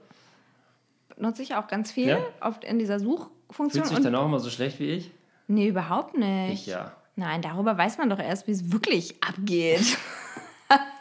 nutze 1.18 1.42
ich 1.44 1.56
auch 1.56 1.68
ganz 1.68 1.92
viel 1.92 2.08
Ja? 2.10 2.20
oft 2.42 2.64
in 2.64 2.80
dieser 2.80 3.00
Suchfunktion. 3.00 3.70
Fühlst 3.70 3.92
du 3.92 3.96
dich 3.96 3.98
und 3.98 4.04
dann 4.04 4.16
auch 4.16 4.26
immer 4.26 4.40
so 4.40 4.50
schlecht 4.50 4.80
wie 4.80 4.90
ich? 4.92 5.12
Nee, 5.48 5.68
überhaupt 5.68 6.18
nicht. 6.18 6.54
Ich 6.54 6.66
ja. 6.68 6.92
Nein, 7.16 7.42
darüber 7.42 7.78
weiß 7.78 7.98
man 7.98 8.10
doch 8.10 8.20
erst, 8.20 8.48
wie 8.48 8.52
es 8.52 8.72
wirklich 8.72 9.22
abgeht. 9.24 9.98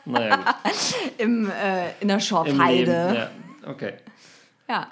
Naja, 0.05 0.37
gut. 0.37 0.75
Im, 1.19 1.49
äh, 1.49 1.91
in 2.01 2.09
der. 2.09 2.19
Schorfheide. 2.19 3.31
Ja, 3.65 3.71
okay. 3.71 3.93
Ja. 4.69 4.89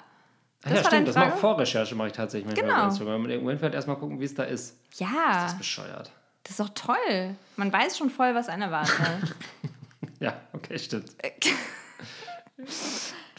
Ach 0.63 0.69
Das 0.69 0.81
ja, 0.83 0.87
stimmt, 0.87 1.07
das 1.09 1.15
mache? 1.15 1.35
Vorrecherche 1.35 1.95
mache 1.95 2.07
ich 2.07 2.13
tatsächlich 2.13 2.45
manchmal 2.45 2.69
Genau. 2.69 2.81
bei 2.83 2.87
Instagram. 2.89 3.13
Wenn 3.15 3.21
man 3.23 3.31
irgendwo 3.31 3.49
hinfährt, 3.49 3.73
erstmal 3.73 3.97
gucken, 3.97 4.19
wie 4.21 4.25
es 4.25 4.35
da 4.35 4.43
ist. 4.43 4.77
Ja, 4.97 5.41
Das 5.43 5.51
ist 5.53 5.57
bescheuert. 5.57 6.11
das 6.43 6.51
ist 6.51 6.59
doch 6.61 6.69
toll. 6.69 7.35
Man 7.57 7.73
weiß 7.73 7.97
schon 7.97 8.09
voll, 8.09 8.33
was 8.35 8.47
einen 8.47 8.61
erwartet. 8.61 8.95
Ja, 10.21 10.33
okay, 10.53 10.77
stimmt. 10.77 11.11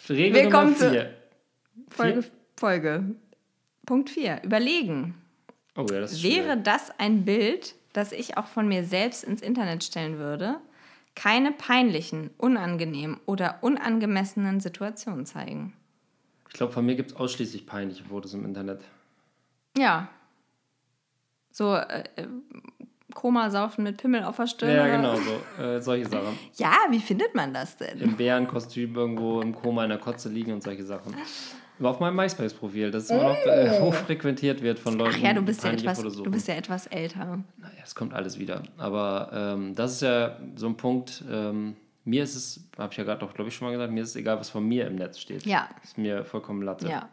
Regel 0.09 0.43
Willkommen 0.45 0.73
Nummer 0.73 0.77
zu- 0.93 1.11
vier. 1.88 1.97
Folge, 1.97 2.25
Folge. 2.57 3.05
Punkt 3.87 4.11
4. 4.11 4.43
Überlegen. 4.45 5.14
Oh 5.77 5.87
ja, 5.90 6.01
das 6.01 6.12
ist 6.12 6.23
Wäre 6.23 6.45
schwierig. 6.45 6.64
das 6.64 6.90
ein 6.99 7.25
Bild, 7.25 7.75
das 7.93 8.12
ich 8.12 8.37
auch 8.37 8.47
von 8.47 8.69
mir 8.69 8.85
selbst 8.85 9.25
ins 9.25 9.40
Internet 9.43 9.83
stellen 9.85 10.19
würde? 10.19 10.57
Keine 11.14 11.53
peinlichen, 11.53 12.31
unangenehmen 12.38 13.19
oder 13.27 13.59
unangemessenen 13.62 14.61
Situationen 14.61 15.27
zeigen. 15.27 15.73
Ich 16.49 16.55
glaube, 16.55 16.73
von 16.73 16.85
mir 16.85 16.95
gibt 16.97 17.12
es 17.12 17.16
ausschließlich 17.16 17.66
peinliche 17.66 18.05
Fotos 18.05 18.35
im 18.35 18.45
Internet. 18.45 18.81
Ja. 19.77 20.09
So 21.51 21.75
äh, 21.75 22.05
äh, 22.16 22.27
Koma 23.14 23.51
saufen 23.51 23.85
mit 23.85 23.97
Pimmel 23.97 24.23
auf 24.25 24.37
der 24.37 24.47
Stirn. 24.47 24.71
Ja, 24.75 24.87
genau, 24.87 25.16
so. 25.16 25.62
Äh, 25.62 25.81
solche 25.81 26.09
Sachen. 26.09 26.38
Ja, 26.55 26.75
wie 26.90 27.01
findet 27.01 27.35
man 27.35 27.53
das 27.53 27.77
denn? 27.77 27.99
Im 28.01 28.16
Bärenkostüm 28.16 28.95
irgendwo 28.95 29.40
im 29.40 29.55
Koma 29.55 29.85
in 29.85 29.90
der 29.90 29.99
Kotze 29.99 30.29
liegen 30.29 30.53
und 30.53 30.62
solche 30.62 30.85
Sachen. 30.85 31.14
Auf 31.83 32.01
meinem 32.01 32.16
MySpace-Profil, 32.16 32.90
das 32.90 33.11
immer 33.11 33.23
noch 33.31 33.37
äh, 33.47 33.81
hochfrequentiert 33.81 34.62
wird 34.62 34.79
von 34.79 34.99
Leuten, 34.99 35.16
Ach 35.16 35.23
ja, 35.23 35.33
du 35.33 35.43
bist 35.43 35.64
ja, 35.64 35.71
etwas, 35.71 35.99
Fotos 35.99 36.23
du 36.23 36.31
bist 36.31 36.47
ja 36.49 36.55
etwas 36.55 36.87
älter. 36.88 37.38
Naja, 37.59 37.73
es 37.83 37.95
kommt 37.95 38.12
alles 38.14 38.38
wieder. 38.38 38.62
Aber 38.77 39.31
ähm, 39.33 39.75
das 39.75 39.93
ist 39.93 40.03
ja 40.03 40.37
so 40.57 40.66
ein 40.66 40.77
Punkt. 40.77 41.25
Ähm, 41.31 41.77
mir 42.05 42.23
ist 42.23 42.35
es, 42.35 42.61
habe 42.79 42.93
ich 42.93 42.99
ja 42.99 43.05
gerade 43.05 43.21
doch, 43.21 43.33
glaube 43.35 43.49
ich, 43.49 43.55
schon 43.57 43.69
mal 43.69 43.73
gesagt, 43.73 43.93
mir 43.93 44.03
ist 44.03 44.11
es 44.11 44.16
egal, 44.16 44.38
was 44.38 44.51
von 44.51 44.66
mir 44.66 44.87
im 44.87 44.97
Netz 44.97 45.19
steht. 45.19 45.45
Ja. 45.47 45.69
Ist 45.83 45.97
mir 45.99 46.25
vollkommen 46.25 46.62
Latte. 46.62 46.88
Ja. 46.88 47.09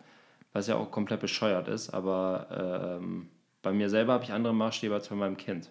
Was 0.54 0.68
ja 0.68 0.76
auch 0.76 0.92
komplett 0.92 1.20
bescheuert 1.20 1.68
ist, 1.68 1.90
aber 1.94 2.98
ähm, 3.00 3.30
bei 3.62 3.72
mir 3.72 3.90
selber 3.90 4.14
habe 4.14 4.24
ich 4.24 4.32
andere 4.32 4.54
Maßstäbe 4.54 4.94
als 4.94 5.08
bei 5.08 5.16
meinem 5.16 5.38
Kind. 5.38 5.70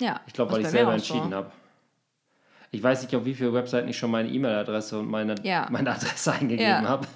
Ja. 0.00 0.20
Ich 0.26 0.32
glaube, 0.32 0.52
weil 0.52 0.62
ich 0.62 0.68
selber 0.68 0.92
entschieden 0.92 1.30
so. 1.30 1.36
habe. 1.36 1.50
Ich 2.72 2.82
weiß 2.82 3.02
nicht, 3.02 3.14
auf 3.16 3.24
wie 3.24 3.34
viele 3.34 3.52
Webseiten 3.52 3.88
ich 3.88 3.98
schon 3.98 4.10
meine 4.10 4.28
E-Mail-Adresse 4.28 4.98
und 4.98 5.08
meine, 5.08 5.34
Ja. 5.42 5.66
meine 5.70 5.90
Adresse 5.92 6.32
eingegeben 6.32 6.64
Ja. 6.64 6.82
habe. 6.82 7.06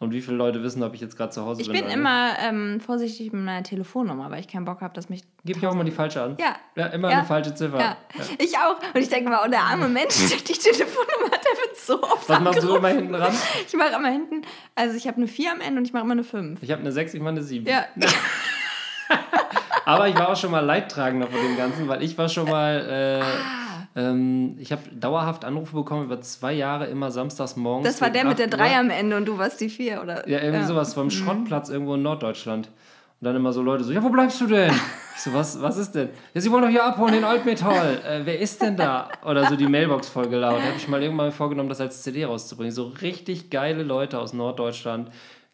Und 0.00 0.12
wie 0.12 0.22
viele 0.22 0.38
Leute 0.38 0.62
wissen, 0.62 0.82
ob 0.82 0.94
ich 0.94 1.02
jetzt 1.02 1.14
gerade 1.14 1.30
zu 1.30 1.44
Hause 1.44 1.60
Ich 1.60 1.66
bin. 1.68 1.76
bin 1.76 1.84
oder 1.84 1.92
immer 1.94 2.32
ähm, 2.40 2.80
vorsichtig 2.80 3.32
mit 3.34 3.44
meiner 3.44 3.62
Telefonnummer, 3.62 4.30
weil 4.30 4.40
ich 4.40 4.48
keinen 4.48 4.64
Bock 4.64 4.80
habe, 4.80 4.94
dass 4.94 5.10
mich. 5.10 5.20
Gib 5.44 5.58
ich 5.58 5.66
auch 5.66 5.74
mal 5.74 5.84
die 5.84 5.90
falsche 5.90 6.22
an. 6.22 6.36
Ja. 6.40 6.56
Ja, 6.74 6.86
immer 6.86 7.10
Ja. 7.10 7.18
eine 7.18 7.26
falsche 7.26 7.54
Ziffer. 7.54 7.78
Ja, 7.78 7.96
ich 8.38 8.56
auch. 8.56 8.78
Und 8.94 9.00
ich 9.02 9.10
denke 9.10 9.28
mal, 9.28 9.40
oh, 9.46 9.50
der 9.50 9.60
arme 9.60 9.88
Mensch, 9.88 10.16
der 10.30 10.38
die 10.38 10.54
Telefonnummer 10.54 11.26
hat, 11.30 11.44
der 11.44 11.62
wird 11.64 11.76
so 11.76 12.02
oft 12.02 12.26
Was 12.30 12.40
machst 12.40 12.62
du 12.62 12.74
immer 12.76 12.88
hinten 12.88 13.14
ran? 13.14 13.32
Ich 13.66 13.76
mache 13.76 13.94
immer 13.94 14.08
hinten, 14.08 14.40
also 14.74 14.96
ich 14.96 15.06
habe 15.06 15.18
eine 15.18 15.28
4 15.28 15.52
am 15.52 15.60
Ende 15.60 15.78
und 15.80 15.84
ich 15.84 15.92
mache 15.92 16.04
immer 16.04 16.12
eine 16.12 16.24
5. 16.24 16.62
Ich 16.62 16.70
habe 16.70 16.80
eine 16.80 16.92
6, 16.92 17.12
ich 17.12 17.20
mache 17.20 17.32
eine 17.32 17.42
7. 17.42 17.66
Ja. 17.66 17.84
Aber 19.84 20.08
ich 20.08 20.14
war 20.14 20.30
auch 20.30 20.36
schon 20.36 20.50
mal 20.50 20.60
Leidtragender 20.60 21.26
von 21.26 21.40
dem 21.42 21.56
Ganzen, 21.56 21.88
weil 21.88 22.02
ich 22.02 22.16
war 22.16 22.28
schon 22.28 22.48
mal. 22.48 23.20
Äh, 23.20 23.22
Ah. 23.22 23.69
Ähm, 24.00 24.56
ich 24.58 24.72
habe 24.72 24.82
dauerhaft 24.92 25.44
Anrufe 25.44 25.76
bekommen 25.76 26.04
über 26.04 26.20
zwei 26.20 26.52
Jahre, 26.52 26.86
immer 26.86 27.10
samstags 27.10 27.56
morgens. 27.56 27.86
Das 27.86 28.00
war 28.00 28.10
der 28.10 28.24
mit 28.24 28.38
der 28.38 28.46
8 28.46 28.54
Uhr. 28.54 28.58
3 28.58 28.78
am 28.78 28.90
Ende 28.90 29.16
und 29.16 29.26
du 29.26 29.38
warst 29.38 29.60
die 29.60 29.68
4, 29.68 30.02
oder? 30.02 30.28
Ja, 30.28 30.40
irgendwie 30.40 30.64
sowas 30.64 30.94
vom 30.94 31.10
Schrottplatz 31.10 31.68
irgendwo 31.68 31.94
in 31.94 32.02
Norddeutschland. 32.02 32.68
Und 32.68 33.26
dann 33.26 33.36
immer 33.36 33.52
so 33.52 33.60
Leute 33.60 33.84
so, 33.84 33.92
ja, 33.92 34.02
wo 34.02 34.08
bleibst 34.08 34.40
du 34.40 34.46
denn? 34.46 34.72
Ich 35.12 35.24
so, 35.24 35.34
was, 35.34 35.60
was 35.60 35.76
ist 35.76 35.92
denn? 35.92 36.08
Ja, 36.32 36.40
sie 36.40 36.50
wollen 36.50 36.62
doch 36.62 36.70
hier 36.70 36.82
abholen, 36.82 37.12
den 37.12 37.24
Altmetall. 37.24 38.00
Äh, 38.08 38.20
wer 38.24 38.38
ist 38.38 38.62
denn 38.62 38.74
da? 38.74 39.10
Oder 39.22 39.46
so 39.46 39.56
die 39.56 39.66
Mailbox 39.66 40.08
voll 40.08 40.28
gelaut. 40.28 40.60
Da 40.60 40.62
habe 40.62 40.76
ich 40.78 40.88
mal 40.88 41.02
irgendwann 41.02 41.30
vorgenommen, 41.30 41.68
das 41.68 41.78
als 41.78 42.02
CD 42.02 42.24
rauszubringen. 42.24 42.72
So 42.72 42.86
richtig 43.02 43.50
geile 43.50 43.82
Leute 43.82 44.18
aus 44.18 44.32
Norddeutschland, 44.32 45.10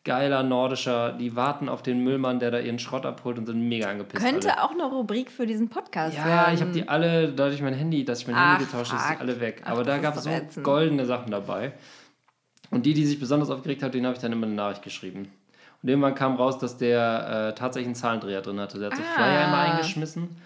geiler 0.07 0.43
nordischer, 0.43 1.13
die 1.13 1.37
warten 1.37 1.69
auf 1.69 1.83
den 1.83 2.03
Müllmann, 2.03 2.39
der 2.39 2.51
da 2.51 2.59
ihren 2.61 2.79
Schrott 2.79 3.05
abholt 3.05 3.37
und 3.37 3.45
sind 3.45 3.61
mega 3.69 3.91
angepisst. 3.91 4.25
Könnte 4.25 4.53
alle. 4.57 4.63
auch 4.65 4.71
eine 4.71 4.85
Rubrik 4.85 5.31
für 5.31 5.47
diesen 5.47 5.69
Podcast 5.69 6.17
Ja, 6.17 6.25
werden. 6.25 6.55
ich 6.55 6.61
habe 6.63 6.71
die 6.73 6.89
alle, 6.89 7.29
dadurch 7.33 7.61
mein 7.61 7.75
Handy, 7.75 8.05
dass 8.07 8.21
ich 8.21 8.27
mein 8.29 8.37
Ach, 8.37 8.53
Handy 8.53 8.65
getauscht 8.65 8.93
habe, 8.93 9.03
ist 9.03 9.09
die 9.09 9.13
fuck. 9.13 9.21
alle 9.21 9.41
weg. 9.41 9.63
Ach, 9.67 9.73
Aber 9.73 9.85
da 9.85 9.99
gab 9.99 10.17
es 10.17 10.25
so 10.25 10.31
ätzend. 10.31 10.65
goldene 10.65 11.05
Sachen 11.05 11.31
dabei. 11.31 11.73
Und 12.71 12.87
die, 12.87 12.95
die 12.95 13.05
sich 13.05 13.21
besonders 13.21 13.51
aufgeregt 13.51 13.83
hat, 13.83 13.93
denen 13.95 14.07
habe 14.07 14.17
ich 14.17 14.23
dann 14.23 14.33
immer 14.33 14.47
eine 14.47 14.55
Nachricht 14.57 14.83
geschrieben. 14.83 15.31
Und 15.83 15.89
irgendwann 15.89 16.15
kam 16.15 16.37
raus, 16.37 16.59
dass 16.59 16.79
der 16.79 17.51
äh, 17.51 17.55
tatsächlich 17.55 17.87
einen 17.89 17.95
Zahlendreher 17.95 18.41
drin 18.41 18.59
hatte. 18.59 18.79
Der 18.79 18.91
hat 18.91 18.97
so 18.97 19.03
Ah. 19.03 19.15
Flyer 19.17 19.45
immer 19.49 19.59
eingeschmissen. 19.59 20.37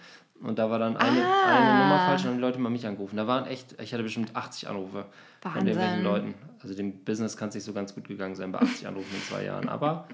Und 0.43 0.57
da 0.59 0.69
war 0.69 0.79
dann 0.79 0.97
eine, 0.97 1.23
Ah. 1.23 1.55
eine 1.55 1.83
Nummer 1.83 1.97
falsch 2.07 2.21
und 2.21 2.25
dann 2.25 2.31
haben 2.33 2.37
die 2.37 2.41
Leute 2.41 2.59
mal 2.59 2.69
mich 2.69 2.85
angerufen. 2.85 3.15
Da 3.15 3.27
waren 3.27 3.45
echt, 3.45 3.79
ich 3.81 3.93
hatte 3.93 4.03
bestimmt 4.03 4.35
80 4.35 4.67
Anrufe 4.69 5.05
von 5.41 5.53
Wahnsinn. 5.55 5.67
irgendwelchen 5.67 6.03
Leuten. 6.03 6.33
Also 6.61 6.75
dem 6.75 7.03
Business 7.03 7.35
kann 7.37 7.49
es 7.49 7.55
nicht 7.55 7.63
so 7.63 7.73
ganz 7.73 7.93
gut 7.95 8.07
gegangen 8.07 8.35
sein 8.35 8.51
bei 8.51 8.59
80 8.59 8.87
Anrufen 8.87 9.13
in 9.15 9.21
zwei 9.23 9.43
Jahren. 9.45 9.67
Aber 9.69 10.07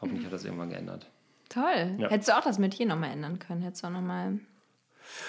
hoffentlich 0.00 0.24
hat 0.24 0.32
das 0.32 0.44
irgendwann 0.44 0.70
geändert. 0.70 1.10
Toll. 1.48 1.96
Ja. 1.98 2.08
Hättest 2.08 2.28
du 2.30 2.36
auch 2.38 2.42
das 2.44 2.58
mit 2.58 2.72
hier 2.74 2.86
nochmal 2.86 3.10
ändern 3.10 3.38
können. 3.38 3.60
Hättest 3.62 3.82
du 3.82 3.88
auch 3.88 3.92
nochmal. 3.92 4.38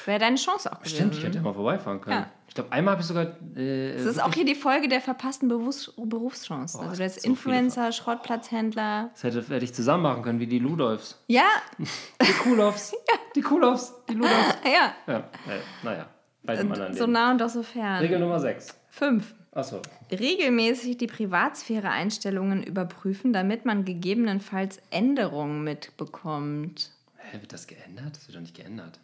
Wäre 0.05 0.19
deine 0.19 0.35
Chance 0.37 0.71
auch 0.71 0.77
gewesen. 0.79 0.95
Stimmt, 0.95 1.15
ich 1.15 1.23
hätte 1.23 1.37
ja 1.37 1.41
mal 1.43 1.53
vorbeifahren 1.53 1.99
können. 1.99 2.17
Ja. 2.21 2.29
Ich 2.47 2.53
glaube, 2.53 2.71
einmal 2.71 2.91
habe 2.93 3.01
ich 3.01 3.07
sogar. 3.07 3.25
Äh, 3.57 3.93
Das 3.93 4.05
ist 4.05 4.21
auch 4.23 4.31
hier 4.31 4.45
die 4.45 4.53
Folge 4.53 4.87
der 4.87 5.01
verpassten 5.01 5.49
Berufs 5.49 5.91
Berufschancen. 5.97 6.79
Oh, 6.79 6.83
also 6.83 6.97
du 6.97 7.03
bist 7.03 7.21
so 7.23 7.27
Influencer, 7.27 7.91
Schrottplatzhändler. 7.91 9.09
Das 9.13 9.23
hätte, 9.23 9.41
hätte 9.41 9.65
ich 9.65 9.73
zusammen 9.73 10.03
machen 10.03 10.21
können, 10.21 10.39
wie 10.39 10.45
die 10.47 10.59
Ludolfs. 10.59 11.19
Ja, 11.27 11.47
Die 11.79 12.31
Kulofs. 12.33 12.93
Die 13.35 13.41
Kulofs. 13.41 13.93
Die 14.07 14.13
Ludolfs. 14.13 14.57
ja. 14.63 14.93
Ja, 15.11 15.19
äh, 15.19 15.59
naja. 15.81 16.05
Bei 16.43 16.55
dem 16.55 16.71
anderen 16.71 16.93
So 16.93 17.07
nah 17.07 17.31
und 17.31 17.39
doch 17.39 17.49
so 17.49 17.63
fern. 17.63 17.99
Regel 17.99 18.19
Nummer 18.19 18.39
6. 18.39 18.77
Fünf. 18.89 19.33
Achso. 19.51 19.81
Regelmäßig 20.11 20.97
die 20.97 21.07
Privatsphäre-Einstellungen 21.07 22.63
überprüfen, 22.63 23.33
damit 23.33 23.65
man 23.65 23.85
gegebenenfalls 23.85 24.81
Änderungen 24.89 25.63
mitbekommt. 25.63 26.91
Hä, 27.17 27.39
wird 27.39 27.53
das 27.53 27.67
geändert? 27.67 28.15
Das 28.15 28.27
wird 28.27 28.35
doch 28.35 28.41
nicht 28.41 28.55
geändert. 28.55 28.99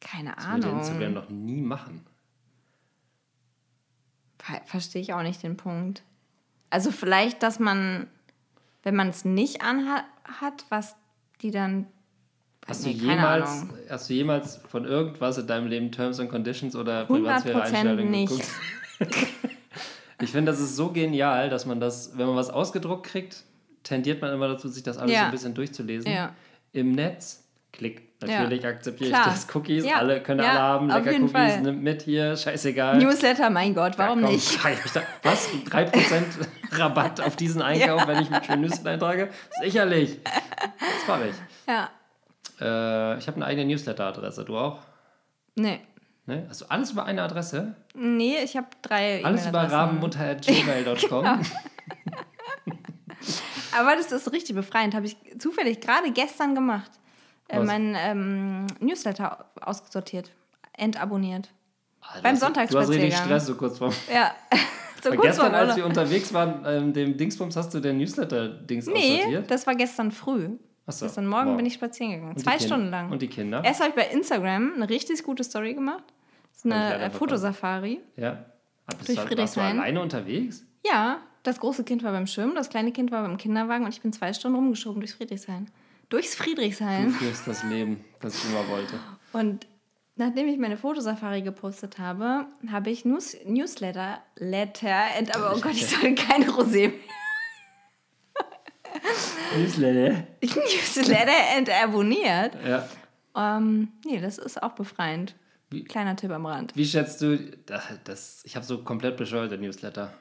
Keine 0.00 0.34
Das 0.34 0.46
würde 0.46 0.68
Instagram 0.68 1.02
Ahnung. 1.02 1.14
noch 1.14 1.30
nie 1.30 1.62
machen. 1.62 2.04
Ver 4.38 4.60
Verstehe 4.66 5.00
ich 5.00 5.12
auch 5.14 5.22
nicht 5.22 5.42
den 5.42 5.56
Punkt. 5.56 6.02
Also 6.70 6.90
vielleicht, 6.90 7.42
dass 7.42 7.58
man, 7.60 8.08
wenn 8.82 8.96
man 8.96 9.08
es 9.08 9.24
nicht 9.24 9.62
anhat, 9.62 10.04
was 10.68 10.96
die 11.40 11.50
dann. 11.50 11.86
Hast, 12.68 12.86
Nee, 12.86 12.94
du 12.94 13.06
jemals, 13.06 13.50
Ahnung. 13.62 13.74
hast 13.90 14.08
du 14.08 14.14
jemals 14.14 14.60
von 14.68 14.84
irgendwas 14.84 15.36
in 15.38 15.46
deinem 15.46 15.66
Leben 15.66 15.90
Terms 15.90 16.20
and 16.20 16.30
Conditions 16.30 16.76
oder 16.76 17.02
100% 17.02 17.06
Privatsphäre-Einstellungen 17.06 18.10
nicht. 18.10 18.28
geguckt? 18.30 18.48
ich 20.20 20.30
finde, 20.30 20.52
das 20.52 20.60
ist 20.60 20.76
so 20.76 20.90
genial, 20.92 21.50
dass 21.50 21.66
man 21.66 21.80
das, 21.80 22.12
wenn 22.16 22.26
man 22.26 22.36
was 22.36 22.50
ausgedruckt 22.50 23.06
kriegt, 23.06 23.42
tendiert 23.82 24.22
man 24.22 24.32
immer 24.32 24.46
dazu, 24.48 24.68
sich 24.68 24.84
das 24.84 24.96
alles 24.98 25.12
Ja. 25.12 25.20
so 25.20 25.24
ein 25.26 25.30
bisschen 25.32 25.54
durchzulesen. 25.54 26.12
Ja. 26.12 26.34
Im 26.72 26.92
Netz, 26.92 27.42
klick. 27.72 28.08
Natürlich 28.24 28.64
akzeptiere 28.64 29.10
ich 29.10 29.16
Klar. 29.16 29.24
das. 29.32 29.48
Cookies, 29.52 29.84
Ja. 29.84 29.96
alle 29.96 30.22
können 30.22 30.38
Ja, 30.38 30.50
alle 30.50 30.58
haben. 30.60 30.88
Lecker 30.88 31.10
Cookies, 31.16 31.32
Fall. 31.32 31.60
nimmt 31.62 31.82
mit 31.82 32.02
hier, 32.02 32.36
scheißegal. 32.36 32.98
Newsletter, 32.98 33.50
mein 33.50 33.74
Gott, 33.74 33.98
warum 33.98 34.20
Ja, 34.20 34.26
komm, 34.26 34.34
nicht? 34.36 34.52
ich 34.54 34.64
Was? 35.24 35.48
3% 35.68 36.22
Rabatt 36.78 37.20
auf 37.20 37.34
diesen 37.34 37.60
Einkauf, 37.60 38.06
wenn 38.06 38.22
ich 38.22 38.30
mich 38.30 38.38
für 38.46 38.56
Newsletter 38.56 38.90
eintrage? 38.90 39.28
Sicherlich. 39.60 40.20
Das 40.22 41.08
mache 41.08 41.28
ich. 41.30 41.34
Ja. 41.66 41.90
Äh, 42.60 43.18
ich 43.18 43.26
habe 43.26 43.36
eine 43.36 43.46
eigene 43.46 43.66
Newsletter-Adresse. 43.66 44.44
Du 44.44 44.56
auch? 44.56 44.78
Nee. 45.54 45.80
Ne? 46.26 46.46
Hast 46.48 46.60
du 46.60 46.66
alles 46.70 46.92
über 46.92 47.04
eine 47.04 47.22
Adresse? 47.22 47.74
Nee, 47.94 48.36
ich 48.44 48.56
habe 48.56 48.68
drei. 48.82 49.24
Alles 49.24 49.46
über 49.46 49.62
rabenmutter.gmail.com? 49.70 51.24
Aber 53.76 53.96
das 53.96 54.12
ist 54.12 54.30
richtig 54.32 54.54
befreiend. 54.54 54.94
Habe 54.94 55.06
ich 55.06 55.16
zufällig 55.38 55.80
gerade 55.80 56.10
gestern 56.12 56.54
gemacht. 56.54 56.90
Äh, 57.48 57.60
mein 57.60 57.96
ähm, 57.98 58.66
Newsletter 58.80 59.46
ausgesortiert. 59.60 60.30
Entabonniert. 60.76 61.48
Alter, 62.00 62.22
Beim 62.22 62.32
hast- 62.34 62.42
Du 62.42 62.46
hast 62.78 62.88
richtig 62.88 63.14
Sonntagsspaziergang. 63.14 63.24
Stress 63.24 63.46
so 63.46 63.54
kurz 63.56 63.78
vor. 63.78 63.92
Ja. 64.12 64.32
so 65.02 65.10
kurz 65.10 65.22
gestern, 65.22 65.50
vor 65.50 65.58
als 65.58 65.76
wir 65.76 65.86
unterwegs 65.86 66.32
waren, 66.32 66.64
ähm, 66.66 66.92
dem 66.92 67.16
Dingsbums, 67.16 67.56
hast 67.56 67.72
du 67.74 67.80
den 67.80 67.98
Newsletter-Dings 67.98 68.86
Nee, 68.86 69.18
aussortiert? 69.18 69.50
das 69.50 69.66
war 69.66 69.74
gestern 69.74 70.12
früh. 70.12 70.50
Achso, 70.86 71.06
Gestern 71.06 71.26
Morgen 71.26 71.50
wow. 71.50 71.56
bin 71.56 71.66
ich 71.66 71.74
spazieren 71.74 72.12
gegangen. 72.12 72.32
Und 72.32 72.40
Zwei 72.40 72.58
Stunden 72.58 72.90
lang. 72.90 73.10
Und 73.10 73.22
die 73.22 73.28
Kinder? 73.28 73.62
Erst 73.64 73.80
habe 73.80 73.90
ich 73.90 73.96
bei 73.96 74.06
Instagram 74.06 74.72
eine 74.74 74.88
richtig 74.88 75.22
gute 75.22 75.44
Story 75.44 75.74
gemacht. 75.74 76.04
Das 76.50 76.64
ist 76.64 76.72
eine 76.72 77.04
äh. 77.04 77.10
Fotosafari. 77.10 78.00
Ja. 78.16 78.44
Ah, 78.86 78.94
bist 78.96 79.08
Durch 79.08 79.08
du, 79.08 79.14
warst 79.16 79.18
du 79.18 79.28
Friedrichshain. 79.28 79.78
alleine 79.78 80.00
unterwegs? 80.00 80.64
Ja, 80.84 81.20
das 81.44 81.60
große 81.60 81.84
Kind 81.84 82.02
war 82.02 82.12
beim 82.12 82.26
Schwimmen, 82.26 82.54
das 82.54 82.68
kleine 82.68 82.92
Kind 82.92 83.10
war 83.12 83.22
beim 83.22 83.36
Kinderwagen 83.36 83.84
und 83.84 83.94
ich 83.94 84.00
bin 84.00 84.12
zwei 84.12 84.32
Stunden 84.32 84.56
rumgeschoben 84.56 85.00
durchs 85.00 85.14
Friedrichshain. 85.14 85.70
Durchs 86.08 86.36
Du 86.36 86.42
Friedrichshain. 86.42 87.10
führst 87.10 87.46
das 87.46 87.62
Leben, 87.64 88.04
das 88.20 88.36
ich 88.36 88.50
immer 88.50 88.68
wollte. 88.68 88.94
Und 89.32 89.66
nachdem 90.16 90.48
ich 90.48 90.58
meine 90.58 90.76
Fotosafari 90.76 91.42
gepostet 91.42 91.98
habe, 91.98 92.46
habe 92.70 92.90
ich 92.90 93.04
News 93.04 93.36
Newsletter, 93.46 94.20
Letter, 94.36 95.04
and, 95.18 95.34
aber 95.34 95.54
oh 95.56 95.60
Gott, 95.60 95.72
ich 95.72 95.86
soll 95.86 96.14
keine 96.14 96.46
Rosé 96.46 96.88
mehr. 96.88 96.92
Newsletter? 99.56 100.24
Newsletter 100.42 101.56
and 101.56 101.68
abonniert. 101.70 102.56
Ja. 102.66 102.88
Ähm, 103.36 103.88
nee, 104.04 104.20
das 104.20 104.38
ist 104.38 104.62
auch 104.62 104.72
befreiend. 104.72 105.34
Wie- 105.70 105.84
Kleiner 105.84 106.16
Tipp 106.16 106.30
am 106.30 106.44
Rand. 106.46 106.76
Wie 106.76 106.84
schätzt 106.84 107.20
du 107.22 107.38
das? 107.66 107.82
das 108.04 108.42
ich 108.44 108.56
habe 108.56 108.64
so 108.66 108.78
komplett 108.82 109.16
bescheuerte 109.16 109.56
Newsletter. 109.58 110.12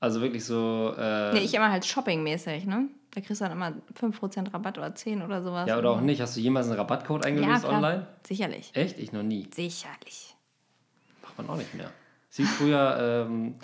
Also 0.00 0.20
wirklich 0.20 0.44
so. 0.44 0.94
Äh, 0.98 1.32
Nee, 1.34 1.40
ich 1.40 1.54
immer 1.54 1.70
halt 1.70 1.84
shoppingmäßig, 1.84 2.66
ne? 2.66 2.88
Da 3.12 3.20
kriegst 3.20 3.40
du 3.40 3.44
dann 3.44 3.52
immer 3.52 3.72
5% 4.00 4.52
Rabatt 4.52 4.76
oder 4.78 4.94
10 4.94 5.22
oder 5.22 5.42
sowas. 5.42 5.68
ja, 5.68 5.78
oder 5.78 5.90
auch 5.90 6.00
nicht. 6.00 6.20
Hast 6.20 6.36
du 6.36 6.40
jemals 6.40 6.66
einen 6.66 6.76
Rabattcode 6.76 7.24
Ja, 7.24 7.28
eingelöst 7.28 7.62
klar. 7.62 7.74
online? 7.74 8.06
Sicherlich. 8.26 8.70
Echt? 8.74 8.98
Ich 8.98 9.12
noch 9.12 9.22
nie. 9.22 9.48
Sicherlich. 9.54 10.34
Macht 11.22 11.38
man 11.38 11.48
auch 11.50 11.56
nicht 11.56 11.74
mehr. 11.74 11.90
Sie 12.28 12.44
früher, 12.44 13.26
ähm, 13.28 13.54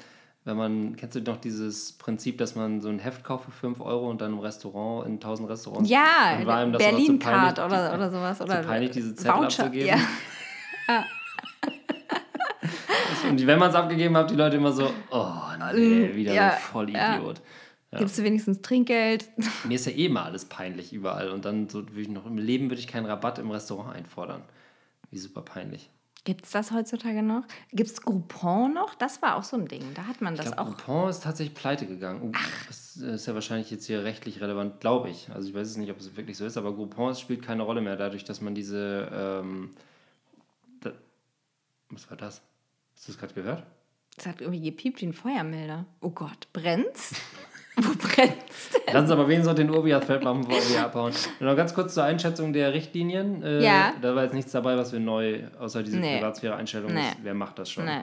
wenn 0.45 0.57
man, 0.57 0.97
kennst 0.97 1.17
du 1.17 1.21
noch 1.21 1.37
dieses 1.37 1.93
Prinzip, 1.93 2.39
dass 2.39 2.55
man 2.55 2.81
so 2.81 2.89
ein 2.89 2.99
Heft 2.99 3.25
kauft 3.25 3.45
für 3.45 3.51
5 3.51 3.81
Euro 3.81 4.09
und 4.09 4.21
dann 4.21 4.33
im 4.33 4.39
Restaurant, 4.39 5.07
in 5.07 5.15
1000 5.15 5.51
Restaurants. 5.51 5.91
Ja, 5.91 6.37
dann 6.37 6.47
war 6.47 6.65
ihm 6.65 6.73
das 6.73 6.83
Berlin-Card 6.83 7.57
peinlich, 7.57 7.79
oder, 7.79 7.95
oder 7.95 8.11
sowas. 8.11 8.41
Oder 8.41 8.63
peinlich, 8.63 8.91
diese 8.93 9.15
Zettel 9.15 9.33
Voucher, 9.33 9.65
abzugeben. 9.65 10.01
Ja. 10.89 11.05
Und 13.29 13.47
wenn 13.47 13.59
man 13.59 13.71
es 13.71 13.77
abgegeben 13.77 14.17
hat, 14.17 14.31
die 14.31 14.35
Leute 14.35 14.57
immer 14.57 14.73
so, 14.73 14.91
oh 15.11 15.35
nee, 15.75 16.15
wieder 16.15 16.33
Ja, 16.33 16.53
so 16.53 16.57
voll 16.73 16.91
ja. 16.91 17.17
Idiot. 17.17 17.41
Gibst 17.97 18.19
du 18.19 18.23
wenigstens 18.23 18.63
Trinkgeld? 18.63 19.29
Mir 19.65 19.75
ist 19.75 19.87
ja 19.87 19.93
eh 19.93 20.09
mal 20.09 20.25
alles 20.25 20.45
peinlich 20.45 20.93
überall. 20.93 21.31
Und 21.31 21.45
dann 21.45 21.69
so 21.69 21.89
würde 21.89 22.01
ich 22.01 22.09
noch 22.09 22.27
im 22.27 22.39
Leben 22.39 22.71
würde 22.71 22.81
ich 22.81 22.87
keinen 22.87 23.07
Rabatt 23.07 23.39
im 23.39 23.51
Restaurant 23.51 23.95
einfordern. 23.95 24.43
Wie 25.11 25.19
super 25.19 25.43
peinlich. 25.43 25.91
Gibt 26.25 26.45
es 26.45 26.51
das 26.51 26.71
heutzutage 26.71 27.23
noch? 27.23 27.45
Gibt 27.73 27.91
es 27.91 28.03
Groupon 28.03 28.75
noch? 28.75 28.95
Das 28.95 29.23
war 29.23 29.37
auch 29.37 29.43
so 29.45 29.57
ein 29.57 29.67
Ding. 29.69 29.83
Da 29.95 30.07
hat 30.07 30.21
man 30.21 30.35
Ich 30.35 30.41
das 30.41 30.53
glaube, 30.53 30.71
auch. 30.71 30.77
Groupon 30.77 31.09
ist 31.11 31.23
tatsächlich 31.23 31.55
pleite 31.55 31.87
gegangen. 31.87 32.23
Uh, 32.23 32.33
das 32.69 32.97
ist 32.97 33.27
ja 33.27 33.35
wahrscheinlich 33.35 33.71
jetzt 33.71 33.87
hier 33.87 34.05
rechtlich 34.05 34.41
relevant, 34.41 34.81
glaube 34.81 35.09
ich. 35.09 35.31
Also 35.31 35.49
ich 35.49 35.55
weiß 35.55 35.67
es 35.69 35.77
nicht, 35.79 35.91
ob 35.91 35.99
es 35.99 36.15
wirklich 36.17 36.37
so 36.37 36.45
ist, 36.45 36.59
aber 36.59 36.75
Groupon 36.75 37.15
spielt 37.15 37.43
keine 37.43 37.63
Rolle 37.63 37.81
mehr, 37.81 37.97
dadurch, 37.97 38.25
dass 38.25 38.41
man 38.43 38.55
diese. 38.55 39.09
Ähm, 39.13 39.71
da, 40.83 40.93
was 41.89 42.11
war 42.11 42.17
das? 42.19 42.43
Hast 42.97 43.09
du 43.09 43.13
es 43.13 43.19
gerade 43.19 43.33
gehört? 43.35 43.65
Es 44.19 44.27
hat 44.27 44.43
irgendwie 44.43 44.61
gepiept 44.61 45.01
wie 45.01 45.07
ein 45.07 45.15
Feuermelder. 45.15 45.87
Oh 46.03 46.11
Gott, 46.11 46.49
brennt's? 46.53 47.15
Wo 47.87 47.93
brennt's 47.95 48.71
denn? 48.73 48.81
Lass 48.93 49.03
uns 49.03 49.11
aber 49.11 49.27
wenigstens 49.29 49.47
noch 49.49 49.55
den 49.55 49.71
Urbias-Feld 49.71 50.23
machen, 50.25 50.47
bevor 50.47 50.71
wir 50.71 50.85
abhauen. 50.85 51.13
Und 51.41 51.47
noch 51.47 51.57
ganz 51.57 51.75
kurz 51.75 51.95
zur 51.95 52.05
Einschätzung 52.05 52.53
der 52.53 52.73
Richtlinien. 52.75 53.43
Äh, 53.43 53.65
Ja. 53.65 53.95
Da 54.01 54.15
war 54.15 54.25
jetzt 54.25 54.35
nichts 54.35 54.53
dabei, 54.53 54.77
was 54.77 54.93
wir 54.93 55.01
neu, 55.01 55.45
außer 55.59 55.83
diese 55.83 55.99
Nee. 55.99 56.17
Privatsphäre-Einstellung 56.19 56.93
Nee. 56.93 57.01
Wer 57.23 57.35
macht 57.35 57.59
das 57.59 57.71
schon? 57.71 57.85
Nee. 57.87 58.03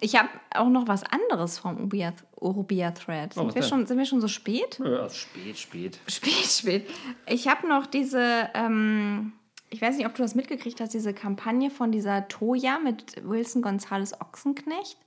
Ich 0.00 0.14
habe 0.16 0.28
auch 0.54 0.68
noch 0.68 0.86
was 0.88 1.04
anderes 1.04 1.58
vom 1.58 1.76
Urubia, 1.78 2.12
Urubia 2.38 2.90
Thread. 2.90 3.30
Oh, 3.34 3.40
Sind, 3.40 3.46
was 3.48 3.54
wir 3.54 3.62
schon, 3.62 3.86
sind 3.86 3.96
wir 3.96 4.04
schon 4.04 4.20
so 4.20 4.28
spät? 4.28 4.78
Ja, 4.84 5.08
spät, 5.08 5.56
spät. 5.58 5.98
Spät, 6.06 6.32
spät. 6.46 6.90
Ich 7.26 7.48
habe 7.48 7.66
noch 7.66 7.86
diese, 7.86 8.50
ähm, 8.52 9.32
ich 9.70 9.80
weiß 9.80 9.96
nicht, 9.96 10.06
ob 10.06 10.14
du 10.14 10.22
das 10.22 10.34
mitgekriegt 10.34 10.80
hast, 10.80 10.92
diese 10.92 11.14
Kampagne 11.14 11.70
von 11.70 11.92
dieser 11.92 12.28
Toya 12.28 12.78
mit 12.78 13.14
Wilson 13.26 13.62
Gonzales 13.62 14.20
Ochsenknecht. 14.20 14.98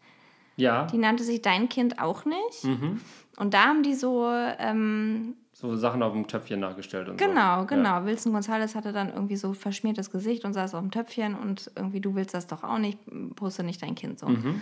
Ja. 0.59 0.85
Die 0.87 0.97
nannte 0.97 1.23
sich 1.23 1.41
Dein 1.41 1.69
Kind 1.69 1.99
auch 2.01 2.25
nicht. 2.25 2.63
Mhm. 2.63 3.01
Und 3.37 3.53
da 3.53 3.63
haben 3.65 3.83
die 3.83 3.93
so, 3.95 4.27
ähm, 4.29 5.35
So 5.53 5.75
Sachen 5.75 6.03
auf 6.03 6.13
dem 6.13 6.27
Töpfchen 6.27 6.59
nachgestellt 6.59 7.07
und 7.09 7.19
so. 7.19 7.25
genau, 7.25 7.65
genau. 7.65 7.89
Ja. 7.89 8.05
Wilson 8.05 8.33
Gonzalez 8.33 8.75
hatte 8.75 8.91
dann 8.91 9.09
irgendwie 9.13 9.35
so 9.37 9.53
verschmiertes 9.53 10.11
Gesicht 10.11 10.43
und 10.45 10.53
saß 10.53 10.75
auf 10.75 10.81
dem 10.81 10.91
Töpfchen 10.91 11.35
und 11.35 11.71
irgendwie, 11.75 12.01
du 12.01 12.15
willst 12.15 12.33
das 12.33 12.47
doch 12.47 12.63
auch 12.63 12.77
nicht, 12.77 12.97
poste 13.35 13.63
nicht 13.63 13.81
dein 13.81 13.95
Kind 13.95 14.19
so. 14.19 14.27
Mhm. 14.27 14.61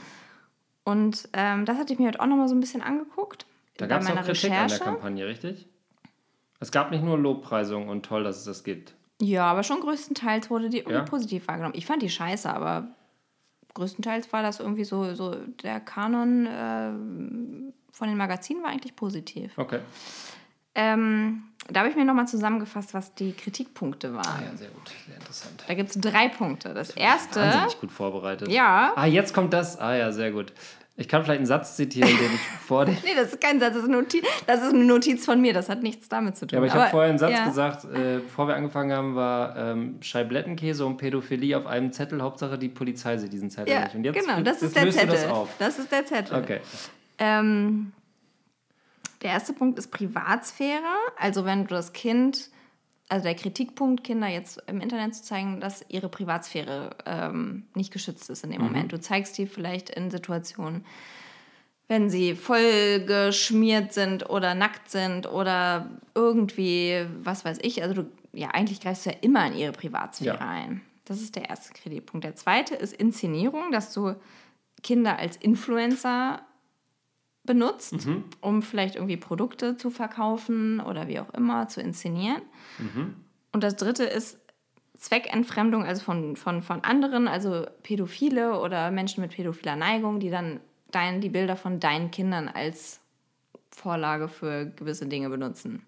Und 0.84 1.28
ähm, 1.34 1.66
das 1.66 1.78
hatte 1.78 1.91
ich 1.93 2.00
mir 2.00 2.08
heute 2.08 2.22
auch 2.22 2.28
nochmal 2.28 2.48
so 2.48 2.56
ein 2.56 2.60
bisschen 2.62 2.82
angeguckt. 2.82 3.45
Da 3.78 3.88
gab 3.88 4.02
es 4.02 4.08
auch 4.10 4.16
Kritik 4.16 4.45
an 4.45 4.52
der 4.52 4.62
Recherche. 4.66 4.84
Kampagne, 4.84 5.28
richtig? 5.28 5.68
Es 6.60 6.72
gab 6.72 6.91
nicht 6.91 7.04
nur 7.04 7.18
Lobpreisung 7.18 7.88
und 7.89 8.06
toll, 8.06 8.24
dass 8.24 8.38
es 8.38 8.45
das 8.45 8.64
gibt. 8.64 8.95
Ja, 9.22 9.45
aber 9.45 9.64
schon 9.64 9.80
größtenteils 9.82 10.50
wurde 10.50 10.70
die 10.70 10.78
irgendwie 10.78 10.93
Ja? 10.98 11.04
positiv 11.04 11.48
wahrgenommen. 11.48 11.74
Ich 11.76 11.86
fand 11.86 12.02
die 12.02 12.10
scheiße, 12.10 12.52
aber 12.52 12.88
größtenteils 13.78 14.34
war 14.34 14.41
das 14.43 14.59
irgendwie 14.59 14.84
so, 14.84 15.13
so 15.13 15.36
der 15.63 15.80
Kanon 15.80 16.45
äh, 16.45 16.89
von 17.93 18.07
den 18.09 18.17
Magazinen 18.17 18.61
war 18.63 18.69
eigentlich 18.71 18.95
positiv. 18.95 19.53
Okay. 19.57 19.80
Ähm, 20.75 21.43
da 21.69 21.80
habe 21.82 21.89
ich 21.89 21.95
mir 21.95 22.05
nochmal 22.05 22.28
zusammengefasst, 22.28 22.93
was 22.93 23.13
die 23.15 23.34
Kritikpunkte 23.34 24.13
waren. 24.13 24.25
Ah 24.25 24.43
ja, 24.51 24.55
sehr 24.57 24.69
gut. 24.69 24.91
Sehr 25.07 25.15
interessant. 25.15 25.63
Da 25.67 25.73
gibt 25.73 25.89
es 25.89 25.99
drei 25.99 26.28
Punkte. 26.30 26.73
Das 26.73 26.91
erste, 26.91 27.39
Wahnsinnig 27.41 27.80
gut 27.82 27.91
vorbereitet. 27.91 28.47
ja, 28.49 28.93
Ah, 28.95 29.05
jetzt 29.05 29.34
kommt 29.34 29.53
das. 29.53 29.78
Ah 29.80 29.95
ja, 29.95 30.11
sehr 30.11 30.32
gut. 30.32 30.53
Ich 31.00 31.08
kann 31.08 31.24
vielleicht 31.24 31.38
einen 31.38 31.45
Satz 31.45 31.76
zitieren, 31.76 32.10
den 32.10 32.34
ich 32.34 32.41
vor 32.66 32.86
dem. 32.86 32.95
nee, 33.04 33.14
das 33.16 33.34
ist 33.34 33.41
kein 33.41 33.60
Satz, 33.60 33.74
das 33.74 33.84
ist, 33.84 33.89
eine 33.89 33.98
Notiz, 33.98 34.26
das 34.48 34.64
ist 34.64 34.74
eine 34.74 34.84
Notiz 34.84 35.26
von 35.26 35.39
mir, 35.39 35.54
das 35.54 35.70
hat 35.70 35.84
nichts 35.84 36.10
damit 36.10 36.36
zu 36.36 36.48
tun. 36.48 36.56
Ja, 36.56 36.58
aber 36.58 36.66
ich 36.68 36.74
habe 36.74 36.89
vorher 36.89 37.10
einen 37.10 37.20
Satz 37.20 37.32
ja. 37.32 37.45
gesagt, 37.45 37.86
äh, 37.86 38.18
bevor 38.18 38.48
wir 38.48 38.56
angefangen 38.56 38.91
haben, 38.91 39.16
war 39.16 39.56
ähm, 39.56 39.98
Scheiblettenkäse 40.02 40.84
und 40.88 40.98
Pädophilie 40.98 41.56
auf 41.56 41.68
einem 41.68 41.91
Zettel. 41.91 42.22
Hauptsache 42.24 42.58
die 42.58 42.70
Polizei 42.70 43.18
sieht 43.18 43.32
diesen 43.32 43.52
Zettel 43.52 43.74
Ja, 43.74 43.84
nicht. 43.84 43.95
Und 43.95 44.04
jetzt, 44.06 44.20
genau, 44.20 44.41
das 44.41 44.62
jetzt 44.62 44.64
ist 44.64 44.76
der 44.76 44.89
Zettel. 44.89 45.10
das 45.10 45.28
auf. 45.28 45.50
Das 45.60 45.78
ist 45.78 45.91
der 45.91 46.06
Zettel. 46.08 46.36
Okay. 46.36 46.62
Ähm, 47.20 47.91
der 49.22 49.32
erste 49.32 49.54
Punkt 49.54 49.78
ist 49.78 49.91
Privatsphäre. 49.91 50.82
Also 51.18 51.45
wenn 51.45 51.68
du 51.68 51.76
das 51.76 51.93
Kind, 51.93 52.50
also 53.10 53.24
der 53.24 53.36
Kritikpunkt, 53.36 54.03
Kinder 54.03 54.28
jetzt 54.28 54.62
im 54.68 54.82
Internet 54.82 55.16
zu 55.16 55.24
zeigen, 55.24 55.60
dass 55.62 55.86
ihre 55.88 56.10
Privatsphäre 56.10 56.89
ähm, 57.05 57.64
nicht 57.74 57.91
geschützt 57.93 58.30
ist 58.30 58.43
in 58.43 58.51
dem 58.51 58.62
Moment. 58.62 58.91
Du 58.91 58.99
zeigst 58.99 59.38
die 59.38 59.47
vielleicht 59.47 59.89
in 59.89 60.12
Situationen, 60.12 60.84
wenn 61.88 62.10
sie 62.10 62.36
voll 62.36 63.05
geschmiert 63.05 63.93
sind 63.93 64.30
oder 64.30 64.55
nackt 64.55 64.91
sind 64.91 65.26
oder 65.26 65.89
irgendwie, 66.16 67.05
was 67.24 67.45
weiß 67.45 67.60
ich. 67.62 67.82
Also 67.82 68.03
du, 68.03 68.12
ja, 68.34 68.49
eigentlich 68.49 68.82
greifst 68.82 69.05
du 69.05 69.12
ja 69.12 69.16
immer 69.22 69.47
in 69.47 69.55
ihre 69.55 69.72
Privatsphäre 69.72 70.38
Ja. 70.38 70.47
ein. 70.47 70.82
Das 71.05 71.22
ist 71.22 71.38
der 71.38 71.49
erste 71.49 71.72
Kritikpunkt. 71.74 72.26
Der 72.26 72.36
zweite 72.36 72.76
ist 72.76 72.93
Inszenierung, 72.93 73.72
dass 73.72 73.93
du 73.93 74.16
Kinder 74.84 75.18
als 75.18 75.38
Influencer 75.38 76.41
benutzt, 77.48 78.08
um 78.41 78.62
vielleicht 78.62 78.95
irgendwie 78.95 79.18
Produkte 79.18 79.76
zu 79.78 79.89
verkaufen 79.89 80.80
oder 80.80 81.08
wie 81.08 81.20
auch 81.20 81.34
immer 81.34 81.68
zu 81.68 81.82
inszenieren. 81.82 82.41
Und 83.52 83.64
das 83.64 83.76
dritte 83.76 84.04
ist 84.04 84.39
Zweckentfremdung, 84.95 85.84
also 85.84 86.04
von, 86.04 86.36
von, 86.36 86.62
von 86.62 86.84
anderen, 86.84 87.28
also 87.28 87.66
Pädophile 87.84 88.60
oder 88.60 88.91
Menschen 88.91 89.22
mit 89.22 89.32
pädophiler 89.32 89.76
Neigung, 89.76 90.20
die 90.20 90.30
dann 90.30 90.60
dein, 90.91 91.22
die 91.22 91.30
Bilder 91.30 91.56
von 91.56 91.80
deinen 91.80 92.12
Kindern 92.12 92.48
als 92.48 93.00
Vorlage 93.72 94.28
für 94.28 94.66
gewisse 94.76 95.06
Dinge 95.08 95.30
benutzen. 95.30 95.84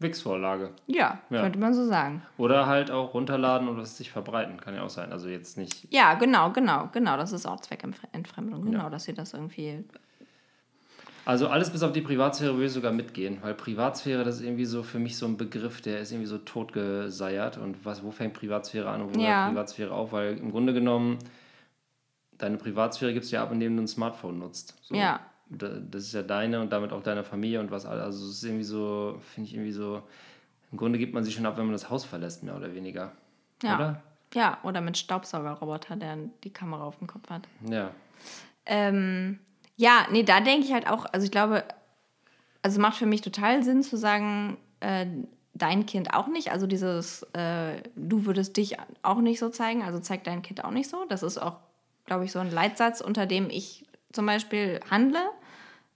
Wix-Vorlage. 0.00 0.70
Ja, 0.86 1.20
Ja. 1.30 1.42
könnte 1.42 1.58
man 1.58 1.74
so 1.74 1.84
sagen. 1.84 2.22
Oder 2.36 2.66
halt 2.66 2.90
auch 2.92 3.14
runterladen 3.14 3.68
und 3.68 3.78
was 3.78 3.96
sich 3.96 4.10
verbreiten. 4.12 4.60
Kann 4.60 4.74
ja 4.74 4.82
auch 4.82 4.90
sein. 4.90 5.10
Also 5.12 5.28
jetzt 5.28 5.56
nicht. 5.58 5.92
Ja, 5.92 6.14
genau, 6.14 6.50
genau, 6.52 6.88
genau. 6.92 7.16
Das 7.16 7.32
ist 7.32 7.46
auch 7.46 7.60
Zweckentfremdung. 7.60 8.64
Genau, 8.64 8.90
dass 8.90 9.04
sie 9.04 9.12
das 9.14 9.34
irgendwie. 9.34 9.84
Also 11.28 11.48
alles 11.48 11.68
bis 11.68 11.82
auf 11.82 11.92
die 11.92 12.00
Privatsphäre 12.00 12.54
würde 12.54 12.64
ich 12.64 12.72
sogar 12.72 12.90
mitgehen, 12.90 13.36
weil 13.42 13.52
Privatsphäre, 13.52 14.24
das 14.24 14.36
ist 14.36 14.40
irgendwie 14.46 14.64
so 14.64 14.82
für 14.82 14.98
mich 14.98 15.18
so 15.18 15.26
ein 15.26 15.36
Begriff, 15.36 15.82
der 15.82 16.00
ist 16.00 16.10
irgendwie 16.10 16.26
so 16.26 16.38
totgeseiert. 16.38 17.58
Und 17.58 17.84
was, 17.84 18.02
wo 18.02 18.10
fängt 18.10 18.32
Privatsphäre 18.32 18.88
an 18.88 19.02
und 19.02 19.14
wo 19.14 19.20
Ja. 19.20 19.42
hört 19.44 19.50
Privatsphäre 19.50 19.92
auf? 19.92 20.12
Weil 20.12 20.38
im 20.38 20.50
Grunde 20.50 20.72
genommen, 20.72 21.18
deine 22.38 22.56
Privatsphäre 22.56 23.12
gibst 23.12 23.30
du 23.30 23.36
ja 23.36 23.42
ab, 23.42 23.52
indem 23.52 23.76
du 23.76 23.82
ein 23.82 23.88
Smartphone 23.88 24.38
nutzt. 24.38 24.74
So. 24.80 24.94
Ja. 24.94 25.20
Da- 25.50 25.78
Das 25.90 26.04
ist 26.04 26.14
ja 26.14 26.22
deine 26.22 26.62
und 26.62 26.72
damit 26.72 26.92
auch 26.92 27.02
deine 27.02 27.24
Familie 27.24 27.60
und 27.60 27.70
was 27.70 27.84
alles. 27.84 28.04
Also 28.04 28.24
es 28.26 28.36
ist 28.36 28.44
irgendwie 28.44 28.64
so, 28.64 29.18
finde 29.34 29.48
ich 29.48 29.54
irgendwie 29.54 29.72
so, 29.72 30.02
im 30.72 30.78
Grunde 30.78 30.98
gibt 30.98 31.12
man 31.12 31.24
sich 31.24 31.34
schon 31.34 31.44
ab, 31.44 31.58
wenn 31.58 31.64
man 31.66 31.72
das 31.74 31.90
Haus 31.90 32.06
verlässt, 32.06 32.42
mehr 32.42 32.56
oder 32.56 32.74
weniger. 32.74 33.12
Ja. 33.62 33.74
Oder? 33.74 34.02
Ja, 34.32 34.58
oder 34.62 34.80
mit 34.80 34.96
Staubsaugerroboter, 34.96 35.96
der 35.96 36.16
die 36.42 36.50
Kamera 36.54 36.84
auf 36.84 36.96
dem 36.98 37.06
Kopf 37.06 37.28
hat. 37.28 37.42
Ja. 37.68 37.90
Ähm, 38.64 39.38
ja, 39.78 40.08
nee, 40.10 40.24
da 40.24 40.40
denke 40.40 40.66
ich 40.66 40.72
halt 40.72 40.88
auch, 40.88 41.06
also 41.12 41.24
ich 41.24 41.30
glaube, 41.30 41.64
also 42.62 42.80
macht 42.80 42.96
für 42.96 43.06
mich 43.06 43.20
total 43.20 43.62
Sinn 43.62 43.84
zu 43.84 43.96
sagen, 43.96 44.58
äh, 44.80 45.06
dein 45.54 45.86
Kind 45.86 46.14
auch 46.14 46.26
nicht. 46.26 46.50
Also 46.50 46.66
dieses, 46.66 47.22
äh, 47.32 47.80
du 47.94 48.26
würdest 48.26 48.56
dich 48.56 48.76
auch 49.02 49.20
nicht 49.20 49.38
so 49.38 49.50
zeigen, 49.50 49.84
also 49.84 50.00
zeig 50.00 50.24
dein 50.24 50.42
Kind 50.42 50.64
auch 50.64 50.72
nicht 50.72 50.90
so. 50.90 51.04
Das 51.08 51.22
ist 51.22 51.38
auch, 51.38 51.58
glaube 52.06 52.24
ich, 52.24 52.32
so 52.32 52.40
ein 52.40 52.50
Leitsatz, 52.50 53.00
unter 53.00 53.24
dem 53.24 53.50
ich 53.50 53.86
zum 54.12 54.26
Beispiel 54.26 54.80
handle. 54.90 55.30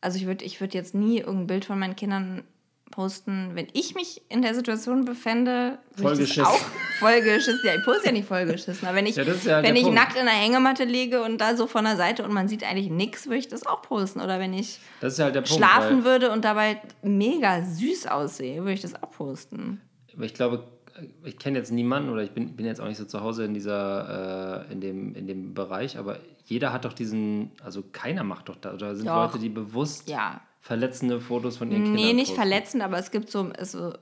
Also 0.01 0.17
ich 0.17 0.27
würde 0.27 0.45
ich 0.45 0.61
würd 0.61 0.75
jetzt 0.75 0.95
nie 0.95 1.19
irgendein 1.19 1.47
Bild 1.49 1.65
von 1.65 1.79
meinen 1.79 1.97
Kindern 1.97 2.45
posten, 2.93 3.51
wenn 3.55 3.67
ich 3.73 3.97
mich 3.97 4.23
in 4.29 4.41
der 4.43 4.55
Situation 4.55 5.05
befände, 5.05 5.79
würde 5.97 6.23
ich 6.23 6.37
das 6.37 6.47
auch 6.47 6.55
vollgeschissen. 7.01 7.59
Ja, 7.65 7.75
ich 7.75 7.85
poste 7.85 8.07
ja 8.07 8.13
nicht 8.13 8.29
vollgeschissen, 8.29 8.87
aber 8.87 8.97
wenn 8.97 9.07
ich, 9.07 9.17
Ja, 9.17 9.25
ja 9.25 9.63
wenn 9.65 9.75
ich 9.75 9.83
Punkt. 9.83 9.97
nackt 9.97 10.17
in 10.17 10.25
der 10.25 10.35
Hängematte 10.35 10.85
liege 10.85 11.23
und 11.23 11.39
da 11.41 11.57
so 11.57 11.67
von 11.67 11.85
der 11.85 11.97
Seite 11.97 12.23
und 12.25 12.33
man 12.33 12.47
sieht 12.47 12.63
eigentlich 12.63 12.91
nichts, 12.91 13.27
würde 13.27 13.39
ich 13.39 13.49
das 13.49 13.67
auch 13.67 13.83
posten. 13.83 14.21
Oder 14.21 14.39
wenn 14.39 14.55
ich 14.55 14.79
halt 15.01 15.33
Punkt. 15.35 15.49
schlafen 15.49 15.99
weil- 15.99 16.05
würde 16.05 16.31
und 16.31 16.45
dabei 16.45 16.81
mega 17.03 17.63
süß 17.65 18.07
aussehe, 18.07 18.61
würde 18.61 18.75
ich 18.75 18.83
das 18.83 18.95
auch 19.03 19.11
posten. 19.11 19.81
Aber 20.15 20.25
ich 20.25 20.35
glaube, 20.35 20.65
ich 21.25 21.39
kenne 21.39 21.59
jetzt 21.59 21.73
niemanden 21.73 22.11
oder 22.11 22.23
ich 22.23 22.31
bin, 22.33 22.55
bin 22.55 22.67
jetzt 22.67 22.81
auch 22.81 22.87
nicht 22.87 22.99
so 22.99 23.07
zu 23.07 23.23
Hause 23.23 23.45
in 23.45 23.55
dieser, 23.55 24.67
äh, 24.69 24.73
in 24.73 24.81
dem, 24.81 25.15
in 25.15 25.27
dem 25.27 25.55
Bereich, 25.55 25.97
aber 25.99 26.19
jeder 26.45 26.73
hat 26.73 26.85
doch 26.85 26.93
diesen, 26.93 27.53
also 27.65 27.83
keiner 27.93 28.23
macht 28.25 28.49
doch 28.51 28.57
da, 28.57 28.75
oder 28.75 28.95
sind 28.95 29.07
Doch. 29.09 29.27
Leute, 29.33 29.39
die 29.39 29.49
bewusst 29.49 30.09
Ja. 30.11 30.43
Verletzende 30.63 31.21
Fotos 31.21 31.59
von 31.59 31.71
ihren 31.71 31.83
Kindern 31.85 32.01
Nee, 32.03 32.13
nicht 32.15 32.29
posten. 32.29 32.37
verletzend, 32.37 32.83
aber 32.83 32.97
es 32.99 33.11
gibt 33.11 33.31
so, 33.31 33.51
also, 33.59 33.93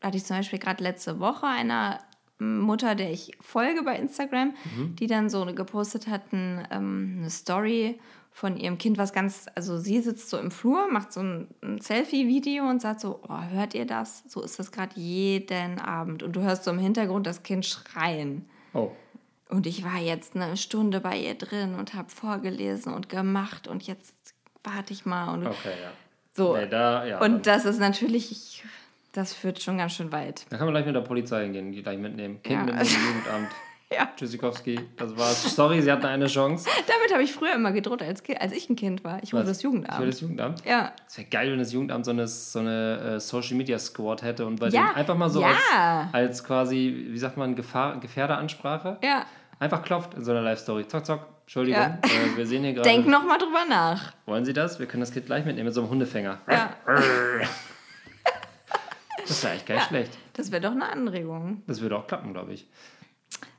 hatte 0.00 0.16
ich 0.16 0.24
zum 0.24 0.36
Beispiel 0.38 0.58
gerade 0.58 0.82
letzte 0.82 1.20
Woche 1.20 1.46
einer 1.46 2.00
Mutter, 2.38 2.96
der 2.96 3.12
ich 3.12 3.30
folge 3.40 3.82
bei 3.84 3.96
Instagram, 3.96 4.54
Mhm. 4.76 4.96
die 4.96 5.06
dann 5.06 5.30
so 5.30 5.44
gepostet 5.46 6.08
hat, 6.08 6.32
ein, 6.32 6.66
ähm, 6.72 7.16
eine 7.20 7.30
Story 7.30 8.00
von 8.32 8.56
ihrem 8.56 8.78
Kind, 8.78 8.96
was 8.98 9.12
ganz, 9.12 9.46
also 9.54 9.78
sie 9.78 10.00
sitzt 10.00 10.28
so 10.30 10.38
im 10.38 10.50
Flur, 10.50 10.88
macht 10.90 11.12
so 11.12 11.20
ein, 11.20 11.48
ein 11.62 11.80
Selfie-Video 11.80 12.68
und 12.68 12.80
sagt 12.82 12.98
so, 13.00 13.20
oh, 13.28 13.42
hört 13.50 13.74
ihr 13.74 13.84
das? 13.86 14.24
So 14.26 14.42
ist 14.42 14.58
das 14.58 14.72
gerade 14.72 14.98
jeden 14.98 15.78
Abend. 15.78 16.22
Und 16.24 16.34
du 16.34 16.40
hörst 16.40 16.64
so 16.64 16.70
im 16.72 16.78
Hintergrund 16.78 17.26
das 17.26 17.42
Kind 17.42 17.64
schreien. 17.66 18.46
Oh, 18.72 18.90
Und 19.50 19.66
ich 19.66 19.84
war 19.84 19.98
jetzt 20.00 20.34
eine 20.34 20.56
Stunde 20.56 21.00
bei 21.00 21.16
ihr 21.18 21.34
drin 21.34 21.74
und 21.74 21.92
habe 21.94 22.08
vorgelesen 22.08 22.94
und 22.94 23.10
gemacht 23.10 23.68
und 23.68 23.82
jetzt 23.86 24.14
warte 24.64 24.92
ich 24.92 25.04
mal. 25.06 25.32
Und 25.34 25.46
okay, 25.46 25.74
ja. 25.82 25.90
so. 26.32 26.56
Nee, 26.56 26.66
da, 26.66 27.04
ja 27.04 27.20
Und 27.20 27.46
das 27.46 27.64
ist 27.64 27.78
natürlich, 27.80 28.62
das 29.12 29.32
führt 29.34 29.62
schon 29.62 29.78
ganz 29.78 29.92
schön 29.94 30.12
weit. 30.12 30.44
da 30.50 30.56
kann 30.56 30.66
man 30.66 30.74
gleich 30.74 30.86
mit 30.86 30.94
der 30.94 31.00
Polizei 31.00 31.44
hingehen, 31.44 31.72
die 31.72 31.82
gleich 31.82 31.98
mitnehmen. 31.98 32.42
Kind 32.42 32.68
Ja. 32.68 32.74
mit 32.76 32.86
dem 32.86 32.96
Jugendamt. 33.08 33.48
Ja. 33.94 34.08
Tschüssikowski, 34.16 34.80
das 34.96 35.14
war's. 35.18 35.54
Sorry, 35.54 35.82
sie 35.82 35.92
hatten 35.92 36.06
eine 36.06 36.26
Chance. 36.26 36.66
Damit 36.86 37.12
habe 37.12 37.22
ich 37.22 37.30
früher 37.34 37.54
immer 37.54 37.72
gedroht, 37.72 38.00
als, 38.02 38.22
als 38.40 38.52
ich 38.54 38.70
ein 38.70 38.74
Kind 38.76 39.04
war. 39.04 39.22
Ich 39.22 39.34
rufe 39.34 39.42
Was? 39.42 39.50
das 39.50 39.62
Jugendamt. 39.62 40.08
das 40.08 40.20
Jugendamt? 40.22 40.64
Ja. 40.64 40.92
Es 41.06 41.18
wäre 41.18 41.28
geil, 41.28 41.52
wenn 41.52 41.58
das 41.58 41.74
Jugendamt 41.74 42.06
so 42.06 42.10
eine, 42.10 42.26
so 42.26 42.60
eine 42.60 43.16
äh, 43.16 43.20
Social 43.20 43.54
Media 43.58 43.78
Squad 43.78 44.22
hätte 44.22 44.46
und 44.46 44.56
bei 44.60 44.68
Ja, 44.68 44.84
denen 44.84 44.94
einfach 44.94 45.14
mal 45.14 45.28
so 45.28 45.42
ja. 45.42 45.48
als, 46.10 46.14
als 46.14 46.44
quasi, 46.44 47.04
wie 47.10 47.18
sagt 47.18 47.36
man, 47.36 47.54
Gefahr, 47.54 48.00
Gefährderansprache. 48.00 48.96
Ja. 49.04 49.26
Einfach 49.62 49.82
klopft 49.84 50.14
in 50.14 50.24
so 50.24 50.32
einer 50.32 50.40
Live-Story. 50.42 50.88
Zock, 50.88 51.06
zock. 51.06 51.26
Entschuldigung, 51.42 51.80
Ja. 51.80 51.98
äh, 52.02 52.36
wir 52.36 52.44
sehen 52.48 52.64
hier 52.64 52.72
gerade. 52.74 52.88
Denk 52.88 53.06
noch 53.06 53.24
mal 53.24 53.38
drüber 53.38 53.64
nach. 53.68 54.12
Wollen 54.26 54.44
Sie 54.44 54.52
das? 54.52 54.80
Wir 54.80 54.86
können 54.86 55.02
das 55.02 55.12
Kind 55.12 55.26
gleich 55.26 55.44
mitnehmen 55.44 55.66
mit 55.66 55.74
so 55.74 55.82
einem 55.82 55.90
Hundefänger. 55.90 56.40
Ja. 56.50 56.74
Das 59.28 59.44
wäre 59.44 59.54
echt 59.54 59.66
gar 59.66 59.76
nicht 59.76 59.86
schlecht. 59.86 60.18
Das 60.32 60.50
wäre 60.50 60.60
doch 60.60 60.72
eine 60.72 60.88
Anregung. 60.90 61.62
Das 61.68 61.80
würde 61.80 61.96
auch 61.96 62.06
klappen, 62.08 62.32
glaube 62.32 62.52
ich. 62.54 62.66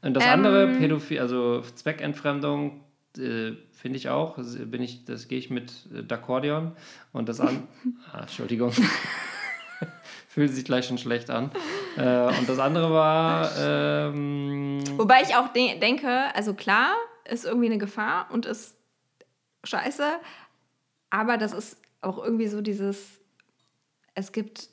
Und 0.02 0.14
das 0.14 0.24
Ähm. 0.26 0.30
andere, 0.32 0.68
Pädophil, 0.68 1.20
also 1.20 1.62
Zweckentfremdung, 1.62 2.82
äh, 3.18 3.54
finde 3.72 3.98
ich 3.98 4.10
auch. 4.10 4.36
Das 4.36 4.58
Bin 4.58 4.82
ich, 4.84 5.06
das 5.06 5.30
gehe 5.30 5.40
ich 5.40 5.50
mit 5.50 5.72
äh, 5.96 6.00
D'accordion. 6.02 6.72
Und 7.14 7.30
das 7.30 7.40
an. 7.40 7.64
ah, 8.12 8.20
Entschuldigung. 8.22 8.74
Fühlt 10.34 10.52
sich 10.52 10.66
gleich 10.66 10.88
schon 10.88 10.98
schlecht 10.98 11.30
an. 11.30 11.52
Äh, 11.96 12.40
und 12.40 12.50
das 12.50 12.58
andere 12.58 12.92
war. 12.92 13.52
Ähm, 13.56 14.82
Wobei 14.98 15.22
ich 15.22 15.36
auch 15.36 15.50
de 15.50 15.78
denke, 15.78 16.10
also 16.34 16.56
klar, 16.56 16.96
ist 17.26 17.46
irgendwie 17.46 17.68
eine 17.68 17.78
Gefahr 17.78 18.32
und 18.32 18.48
ist 18.48 18.76
scheiße, 19.64 20.04
aber 21.12 21.38
das 21.38 21.54
ist 21.54 21.78
auch 22.02 22.18
irgendwie 22.18 22.48
so 22.48 22.62
dieses, 22.62 23.20
es 24.16 24.32
gibt 24.32 24.70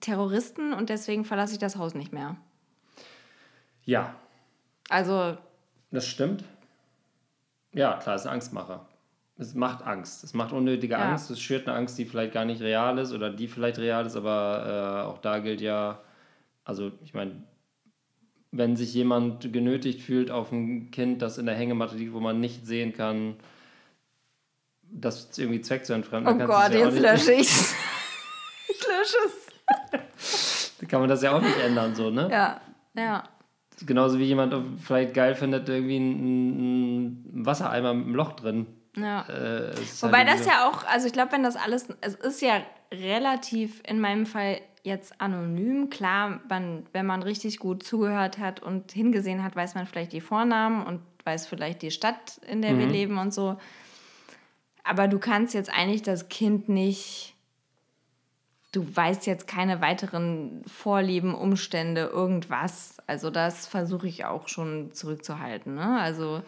Terroristen 0.00 0.72
und 0.72 0.90
deswegen 0.90 1.24
verlasse 1.24 1.52
ich 1.52 1.60
das 1.60 1.76
Haus 1.76 1.94
nicht 1.94 2.12
mehr. 2.12 2.36
ja, 3.84 4.14
Also, 4.88 5.36
das 5.92 6.08
stimmt. 6.08 6.42
Ja, 7.72 7.96
klar, 7.98 8.16
ist 8.16 8.26
ein 8.26 8.32
Angstmacher. 8.32 8.88
Es 9.40 9.54
macht 9.54 9.82
Angst. 9.86 10.22
Es 10.22 10.34
macht 10.34 10.52
unnötige 10.52 10.92
Ja. 10.94 11.10
Angst. 11.10 11.30
Es 11.30 11.40
schürt 11.40 11.66
eine 11.66 11.76
Angst, 11.76 11.98
die 11.98 12.04
vielleicht 12.04 12.32
gar 12.32 12.44
nicht 12.44 12.60
real 12.60 12.98
ist 12.98 13.12
oder 13.12 13.30
die 13.30 13.48
vielleicht 13.48 13.78
real 13.78 14.04
ist, 14.06 14.14
aber 14.16 15.02
äh, 15.06 15.08
auch 15.08 15.18
da 15.18 15.38
gilt 15.38 15.60
ja, 15.62 16.00
also 16.64 16.92
ich 17.02 17.14
meine, 17.14 17.42
wenn 18.52 18.76
sich 18.76 18.92
jemand 18.92 19.52
genötigt 19.52 20.02
fühlt 20.02 20.30
auf 20.30 20.52
ein 20.52 20.90
Kind, 20.90 21.22
das 21.22 21.38
in 21.38 21.46
der 21.46 21.54
Hängematte 21.54 21.96
liegt, 21.96 22.12
wo 22.12 22.20
man 22.20 22.38
nicht 22.40 22.66
sehen 22.66 22.92
kann, 22.92 23.36
das 24.82 25.38
irgendwie 25.38 25.60
Zweck 25.60 25.86
zu 25.86 25.92
entfremden, 25.94 26.42
Oh 26.42 26.46
Gott, 26.46 26.68
es 26.70 26.74
ja 26.74 26.88
jetzt 26.88 26.98
lösche 27.00 27.32
ich's. 27.32 27.74
ich 28.68 28.80
lösche 28.86 29.16
es. 29.26 30.74
dann 30.78 30.88
kann 30.88 31.00
man 31.00 31.08
das 31.08 31.22
ja 31.22 31.32
auch 31.32 31.40
nicht 31.40 31.58
ändern, 31.58 31.94
so, 31.94 32.10
ne? 32.10 32.28
Ja, 32.30 32.60
ja. 32.94 33.24
Genauso 33.86 34.18
wie 34.18 34.24
jemand 34.24 34.54
vielleicht 34.82 35.14
geil 35.14 35.34
findet, 35.34 35.68
irgendwie 35.68 35.96
ein, 35.96 37.30
ein 37.30 37.46
Wassereimer 37.46 37.94
mit 37.94 38.06
einem 38.06 38.14
Loch 38.16 38.32
drin. 38.32 38.66
Ja. 38.96 39.22
Äh, 39.28 39.72
Wobei 40.00 40.24
das 40.24 40.46
ja 40.46 40.68
auch, 40.68 40.84
also 40.84 41.06
ich 41.06 41.12
glaube, 41.12 41.32
wenn 41.32 41.42
das 41.42 41.56
alles, 41.56 41.88
es 42.00 42.14
ist 42.14 42.42
ja 42.42 42.60
relativ 42.92 43.80
in 43.86 44.00
meinem 44.00 44.26
Fall 44.26 44.60
jetzt 44.82 45.20
anonym. 45.20 45.90
Klar, 45.90 46.40
man, 46.48 46.86
wenn 46.92 47.06
man 47.06 47.22
richtig 47.22 47.58
gut 47.58 47.82
zugehört 47.82 48.38
hat 48.38 48.60
und 48.60 48.90
hingesehen 48.92 49.42
hat, 49.44 49.54
weiß 49.54 49.74
man 49.74 49.86
vielleicht 49.86 50.12
die 50.12 50.20
Vornamen 50.20 50.84
und 50.86 51.02
weiß 51.24 51.46
vielleicht 51.46 51.82
die 51.82 51.90
Stadt, 51.90 52.38
in 52.48 52.62
der 52.62 52.78
wir 52.78 52.86
Mhm. 52.86 52.92
leben 52.92 53.18
und 53.18 53.32
so. 53.34 53.58
Aber 54.82 55.06
du 55.06 55.18
kannst 55.18 55.54
jetzt 55.54 55.70
eigentlich 55.70 56.02
das 56.02 56.28
Kind 56.30 56.68
nicht, 56.70 57.34
du 58.72 58.84
weißt 58.96 59.26
jetzt 59.26 59.46
keine 59.46 59.80
weiteren 59.82 60.62
Vorlieben, 60.66 61.34
Umstände, 61.34 62.02
irgendwas. 62.12 62.96
Also 63.06 63.30
das 63.30 63.66
versuche 63.66 64.08
ich 64.08 64.24
auch 64.24 64.48
schon 64.48 64.92
zurückzuhalten. 64.92 65.74
Ne? 65.74 66.00
Also 66.00 66.42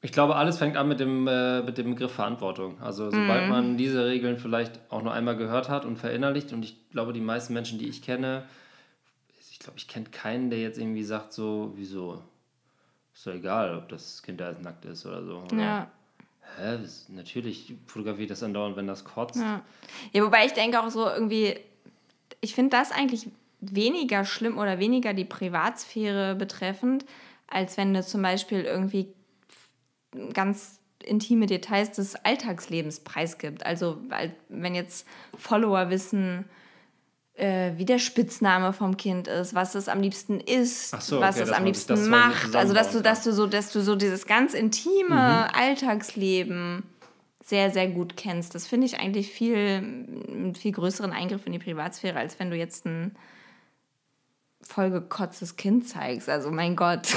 Ich 0.00 0.12
glaube, 0.12 0.36
alles 0.36 0.58
fängt 0.58 0.76
an 0.76 0.86
mit 0.86 1.00
dem, 1.00 1.26
äh, 1.26 1.62
mit 1.62 1.76
dem 1.76 1.90
Begriff 1.90 2.12
Verantwortung. 2.12 2.80
Also 2.80 3.10
sobald 3.10 3.44
Mhm. 3.44 3.48
man 3.50 3.76
diese 3.76 4.06
Regeln 4.06 4.38
vielleicht 4.38 4.78
auch 4.90 5.02
nur 5.02 5.12
einmal 5.12 5.36
gehört 5.36 5.68
hat 5.68 5.84
und 5.84 5.96
verinnerlicht, 5.96 6.52
und 6.52 6.64
ich 6.64 6.88
glaube, 6.90 7.12
die 7.12 7.20
meisten 7.20 7.52
Menschen, 7.52 7.78
die 7.78 7.88
ich 7.88 8.00
kenne, 8.02 8.44
ich 9.50 9.58
glaube, 9.58 9.78
ich 9.78 9.88
kenne 9.88 10.06
keinen, 10.10 10.50
der 10.50 10.60
jetzt 10.60 10.78
irgendwie 10.78 11.02
sagt 11.02 11.32
so, 11.32 11.72
wieso? 11.74 12.22
Ist 13.12 13.26
doch 13.26 13.32
egal, 13.34 13.76
ob 13.76 13.88
das 13.88 14.22
Kind 14.22 14.40
da 14.40 14.50
jetzt 14.50 14.62
nackt 14.62 14.84
ist 14.84 15.04
oder 15.04 15.24
so. 15.24 15.42
Oder, 15.50 15.60
ja. 15.60 15.90
Hä? 16.56 16.78
Natürlich 17.08 17.74
fotografiert 17.86 18.30
das 18.30 18.42
andauernd, 18.44 18.76
wenn 18.76 18.86
das 18.86 19.04
kotzt. 19.04 19.40
Ja. 19.40 19.62
ja, 20.12 20.22
wobei 20.24 20.46
ich 20.46 20.52
denke 20.52 20.80
auch 20.80 20.88
so 20.90 21.08
irgendwie, 21.08 21.58
ich 22.40 22.54
finde 22.54 22.76
das 22.76 22.92
eigentlich 22.92 23.28
weniger 23.60 24.24
schlimm 24.24 24.58
oder 24.58 24.78
weniger 24.78 25.12
die 25.12 25.24
Privatsphäre 25.24 26.36
betreffend, 26.36 27.04
als 27.48 27.76
wenn 27.76 27.92
du 27.92 28.04
zum 28.04 28.22
Beispiel 28.22 28.62
irgendwie 28.62 29.12
ganz 30.32 30.78
intime 31.04 31.46
Details 31.46 31.92
des 31.92 32.16
Alltagslebens 32.16 33.00
preisgibt. 33.00 33.64
Also 33.64 33.98
weil, 34.08 34.34
wenn 34.48 34.74
jetzt 34.74 35.06
Follower 35.36 35.90
wissen, 35.90 36.44
äh, 37.34 37.72
wie 37.76 37.84
der 37.84 37.98
Spitzname 37.98 38.72
vom 38.72 38.96
Kind 38.96 39.28
ist, 39.28 39.54
was 39.54 39.74
es 39.74 39.88
am 39.88 40.00
liebsten 40.00 40.40
isst, 40.40 40.90
so, 41.02 41.20
was 41.20 41.36
okay, 41.36 41.44
es 41.44 41.48
dass 41.50 41.58
am 41.58 41.64
liebsten 41.64 42.08
macht. 42.08 42.54
Also 42.54 42.74
dass 42.74 42.90
du, 42.92 43.00
dass 43.00 43.22
du 43.22 43.32
so, 43.32 43.46
dass 43.46 43.72
du 43.72 43.80
so 43.80 43.94
dieses 43.96 44.26
ganz 44.26 44.54
intime 44.54 45.14
Mhm. 45.14 45.54
Alltagsleben 45.54 46.82
sehr, 47.44 47.70
sehr 47.70 47.88
gut 47.88 48.16
kennst. 48.16 48.54
Das 48.54 48.66
finde 48.66 48.86
ich 48.86 49.00
eigentlich 49.00 49.32
viel, 49.32 49.56
einen 49.56 50.54
viel 50.54 50.72
größeren 50.72 51.12
Eingriff 51.12 51.46
in 51.46 51.52
die 51.52 51.58
Privatsphäre, 51.58 52.18
als 52.18 52.38
wenn 52.38 52.50
du 52.50 52.56
jetzt 52.56 52.84
ein 52.84 53.16
vollgekotztes 54.60 55.56
Kind 55.56 55.88
zeigst. 55.88 56.28
Also 56.28 56.50
mein 56.50 56.76
Gott. 56.76 57.08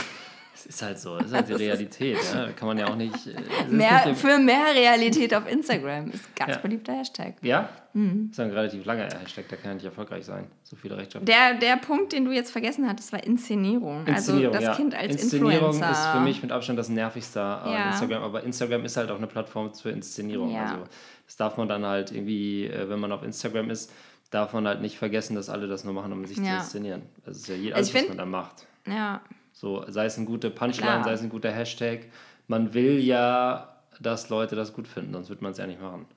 Es 0.65 0.75
ist 0.75 0.81
halt 0.83 0.99
so, 0.99 1.17
das 1.17 1.27
ist 1.27 1.33
halt 1.33 1.49
die 1.49 1.53
Realität. 1.65 2.17
Ja? 2.33 2.49
Kann 2.51 2.67
man 2.67 2.77
ja 2.77 2.87
auch 2.87 2.95
nicht. 2.95 3.15
äh, 3.27 3.33
Mehr, 3.69 4.05
nicht 4.07 4.19
für 4.19 4.37
mehr 4.37 4.73
Realität 4.75 5.33
auf 5.33 5.49
Instagram 5.51 6.11
ist 6.11 6.25
ein 6.25 6.35
ganz 6.35 6.51
Ja. 6.55 6.57
beliebter 6.61 6.93
Hashtag. 6.93 7.35
ja? 7.41 7.69
Mhm. 7.93 8.27
Das 8.29 8.37
ist 8.37 8.39
ein 8.45 8.51
relativ 8.51 8.85
langer 8.85 9.03
Hashtag, 9.19 9.49
der 9.49 9.57
kann 9.57 9.71
ja 9.71 9.73
nicht 9.75 9.85
erfolgreich 9.85 10.23
sein. 10.25 10.45
So 10.63 10.75
viele 10.75 10.95
Rechtschreibungen. 10.97 11.25
Der, 11.25 11.55
der 11.55 11.77
Punkt, 11.77 12.13
den 12.13 12.23
du 12.25 12.31
jetzt 12.31 12.51
vergessen 12.51 12.87
hattest, 12.87 13.11
war 13.11 13.23
Inszenierung. 13.23 14.05
Inszenierung, 14.05 14.53
also 14.55 14.59
das 14.59 14.63
ja. 14.63 14.75
Kind 14.75 14.95
als 14.95 15.21
Inszenierung 15.23 15.51
Influencer. 15.71 15.91
ist 15.91 16.05
für 16.07 16.19
mich 16.21 16.41
mit 16.41 16.51
Abstand 16.51 16.79
das 16.79 16.89
nervigste 16.89 17.41
an 17.41 17.73
Ja. 17.73 17.87
Instagram, 17.89 18.23
aber 18.23 18.43
Instagram 18.43 18.85
ist 18.85 18.95
halt 18.97 19.11
auch 19.11 19.17
eine 19.17 19.27
Plattform 19.27 19.73
für 19.73 19.89
Inszenierung. 19.89 20.55
Also 20.57 20.77
das 21.25 21.35
darf 21.35 21.57
man 21.57 21.67
dann 21.67 21.85
halt 21.85 22.11
irgendwie, 22.11 22.65
äh, 22.67 22.87
wenn 22.89 22.99
man 22.99 23.11
auf 23.11 23.23
Instagram 23.23 23.69
ist, 23.69 23.91
darf 24.29 24.53
man 24.53 24.65
halt 24.67 24.79
nicht 24.81 24.97
vergessen, 24.97 25.35
dass 25.35 25.49
alle 25.49 25.67
das 25.67 25.83
nur 25.83 25.93
machen, 25.93 26.13
um 26.13 26.25
sich 26.25 26.37
zu 26.37 26.43
inszenieren. 26.43 27.01
Das 27.25 27.35
ist 27.37 27.47
ja 27.49 27.55
je- 27.55 27.73
Also 27.73 27.75
alles, 27.75 27.93
was 27.93 27.99
find- 27.99 28.07
man 28.09 28.17
da 28.19 28.25
macht. 28.25 28.65
Ja, 28.87 29.19
So, 29.61 29.85
sei 29.87 30.05
es 30.05 30.17
ein 30.17 30.25
guter 30.25 30.49
Punchline, 30.49 30.89
Klar. 30.89 31.03
sei 31.03 31.11
es 31.11 31.21
ein 31.21 31.29
guter 31.29 31.51
Hashtag. 31.51 32.07
Man 32.47 32.73
will 32.73 32.97
ja, 32.97 33.75
dass 33.99 34.29
Leute 34.29 34.55
das 34.55 34.73
gut 34.73 34.87
finden, 34.87 35.13
sonst 35.13 35.29
würde 35.29 35.43
man 35.43 35.51
es 35.51 35.59
ja 35.59 35.67
nicht 35.67 35.79
machen. 35.79 36.07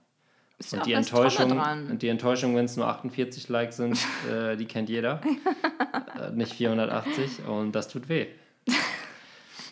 ist 0.57 0.73
ja 0.73 0.79
Und 0.79 0.81
auch 0.81 0.87
die 0.87 0.93
Enttäuschung, 0.95 1.61
und 1.91 2.01
die 2.01 2.09
Enttäuschung, 2.09 2.57
wenn 2.57 2.65
es 2.65 2.79
nur 2.79 2.87
48 2.89 3.51
Likes 3.51 3.77
sind, 3.77 3.99
äh, 4.33 4.57
die 4.57 4.65
kennt 4.65 4.89
jeder. 4.89 5.21
äh, 6.19 6.31
nicht 6.31 6.55
480 6.55 7.45
und 7.47 7.73
das 7.73 7.89
tut 7.89 8.09
weh. 8.09 8.29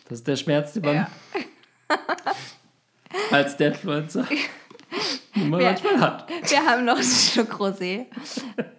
Das 0.07 0.19
ist 0.19 0.27
der 0.27 0.35
Schmerz, 0.35 0.73
den 0.73 0.83
man 0.85 0.95
Ja. 0.95 1.07
als 3.31 3.57
man 3.57 3.67
Wer- 5.59 5.59
manchmal 5.71 5.99
hat. 5.99 6.29
Wir 6.29 6.63
haben 6.63 6.85
noch 6.85 6.97
einen 6.97 7.03
Schluck 7.03 7.53
Rosé. 7.59 8.05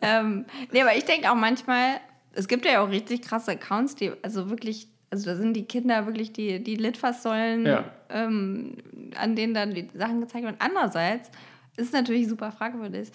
ähm, 0.02 0.44
nee, 0.70 0.82
aber 0.82 0.94
ich 0.96 1.04
denke 1.04 1.28
auch 1.28 1.34
manchmal, 1.34 2.00
es 2.34 2.48
gibt 2.48 2.64
ja 2.64 2.80
auch 2.84 2.90
richtig 2.90 3.22
krasse 3.22 3.52
Accounts, 3.52 3.94
die, 3.96 4.12
also 4.22 4.50
wirklich, 4.50 4.88
also 5.10 5.26
da 5.26 5.36
sind 5.36 5.54
die 5.54 5.64
Kinder 5.64 6.06
wirklich 6.06 6.32
die, 6.32 6.62
die 6.62 6.76
Litfaßsäulen, 6.76 7.66
Ja. 7.66 7.84
ähm, 8.08 8.76
an 9.16 9.36
denen 9.36 9.54
dann 9.54 9.72
die 9.74 9.88
Sachen 9.94 10.20
gezeigt 10.20 10.44
werden. 10.44 10.56
Andererseits 10.58 11.28
ist 11.76 11.86
es 11.86 11.92
natürlich 11.92 12.28
super 12.28 12.50
fragwürdig. 12.52 13.10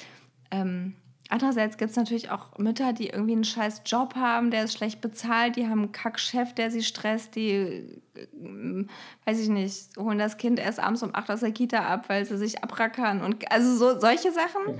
Ähm, 0.51 0.95
andererseits 1.29 1.77
gibt 1.77 1.91
es 1.91 1.97
natürlich 1.97 2.31
auch 2.31 2.57
Mütter, 2.57 2.93
die 2.93 3.07
irgendwie 3.07 3.33
einen 3.33 3.43
scheiß 3.43 3.83
Job 3.85 4.15
haben, 4.15 4.49
der 4.51 4.63
ist 4.63 4.73
schlecht 4.77 4.99
bezahlt, 5.01 5.55
die 5.57 5.67
haben 5.67 5.79
einen 5.83 5.91
Kack-Chef, 5.91 6.53
der 6.53 6.71
sie 6.71 6.81
stresst, 6.83 7.35
die, 7.35 7.51
äh, 7.51 8.85
weiß 9.25 9.39
ich 9.39 9.49
nicht, 9.49 9.95
holen 9.97 10.17
das 10.17 10.37
Kind 10.37 10.59
erst 10.59 10.79
abends 10.79 11.03
um 11.03 11.13
8 11.13 11.29
aus 11.31 11.41
der 11.41 11.51
Kita 11.51 11.79
ab, 11.79 12.05
weil 12.09 12.25
sie 12.25 12.37
sich 12.37 12.63
abrackern 12.63 13.21
und 13.21 13.51
also 13.51 13.75
so 13.75 13.99
solche 13.99 14.31
Sachen. 14.31 14.79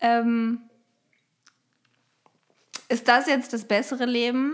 Ähm, 0.00 0.60
ist 2.88 3.08
das 3.08 3.26
jetzt 3.26 3.52
das 3.52 3.64
bessere 3.64 4.04
Leben, 4.06 4.52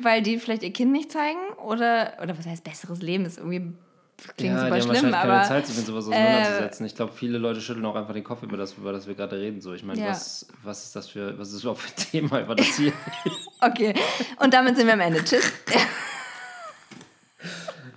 weil 0.00 0.22
die 0.22 0.38
vielleicht 0.38 0.62
ihr 0.62 0.72
Kind 0.72 0.92
nicht 0.92 1.12
zeigen? 1.12 1.38
Oder, 1.64 2.14
oder 2.22 2.36
was 2.38 2.46
heißt 2.46 2.64
besseres 2.64 3.00
Leben? 3.02 3.24
Ist 3.24 3.38
irgendwie 3.38 3.72
klingt 4.36 4.54
ja, 4.54 4.60
super 4.60 4.76
die 4.76 4.82
haben 4.82 4.96
schlimm, 4.96 5.14
aber 5.14 5.32
keine 5.32 5.48
Zeit, 5.48 5.66
sich 5.66 5.76
mit 5.76 5.86
sowas 5.86 6.06
äh, 6.06 6.08
auseinanderzusetzen. 6.08 6.86
ich 6.86 6.94
glaube, 6.94 7.12
viele 7.14 7.38
Leute 7.38 7.60
schütteln 7.60 7.84
auch 7.84 7.94
einfach 7.96 8.14
den 8.14 8.24
Kopf 8.24 8.42
über 8.42 8.56
das, 8.56 8.74
über 8.74 8.92
das 8.92 9.06
wir 9.06 9.14
gerade 9.14 9.36
reden. 9.38 9.60
So, 9.60 9.74
ich 9.74 9.84
meine, 9.84 10.00
Ja. 10.00 10.08
was, 10.08 10.46
was 10.62 10.84
ist 10.84 10.96
das 10.96 11.08
für, 11.08 11.38
was 11.38 11.52
ist 11.52 11.62
überhaupt 11.62 11.80
für 11.82 11.88
ein 11.90 11.96
Thema, 12.28 12.40
über 12.40 12.54
das 12.54 12.66
hier? 12.76 12.92
okay. 13.60 13.94
Und 14.40 14.54
damit 14.54 14.76
sind 14.76 14.86
wir 14.86 14.94
am 14.94 15.00
Ende. 15.00 15.22
Tschüss. 15.22 15.52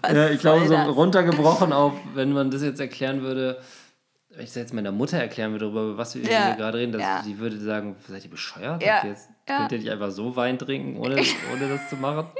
Ja, 0.03 0.29
ich 0.29 0.39
glaube, 0.39 0.67
so 0.67 0.75
runtergebrochen 0.75 1.73
auf, 1.73 1.93
wenn 2.13 2.31
man 2.31 2.51
das 2.51 2.63
jetzt 2.63 2.79
erklären 2.79 3.21
würde, 3.21 3.61
ich 4.43 4.53
jetzt 4.55 4.73
meiner 4.73 4.91
Mutter 4.91 5.17
erklären 5.17 5.51
würde, 5.51 5.65
darüber, 5.65 5.97
was 5.97 6.15
wir 6.15 6.23
Ja, 6.23 6.47
hier 6.47 6.55
gerade 6.55 6.77
reden, 6.77 6.91
dass 6.93 7.01
ja. 7.01 7.21
die 7.23 7.37
würde 7.39 7.57
sagen, 7.59 7.95
seid 8.07 8.23
ihr 8.23 8.29
bescheuert? 8.31 8.83
Ja, 8.83 9.05
Jetzt, 9.05 9.29
ja. 9.47 9.57
Könnt 9.57 9.71
ihr 9.71 9.77
nicht 9.79 9.89
einfach 9.91 10.11
so 10.11 10.35
Wein 10.35 10.57
trinken, 10.57 10.97
ohne, 10.97 11.15
ohne 11.53 11.69
das 11.69 11.89
zu 11.89 11.95
machen? 11.95 12.27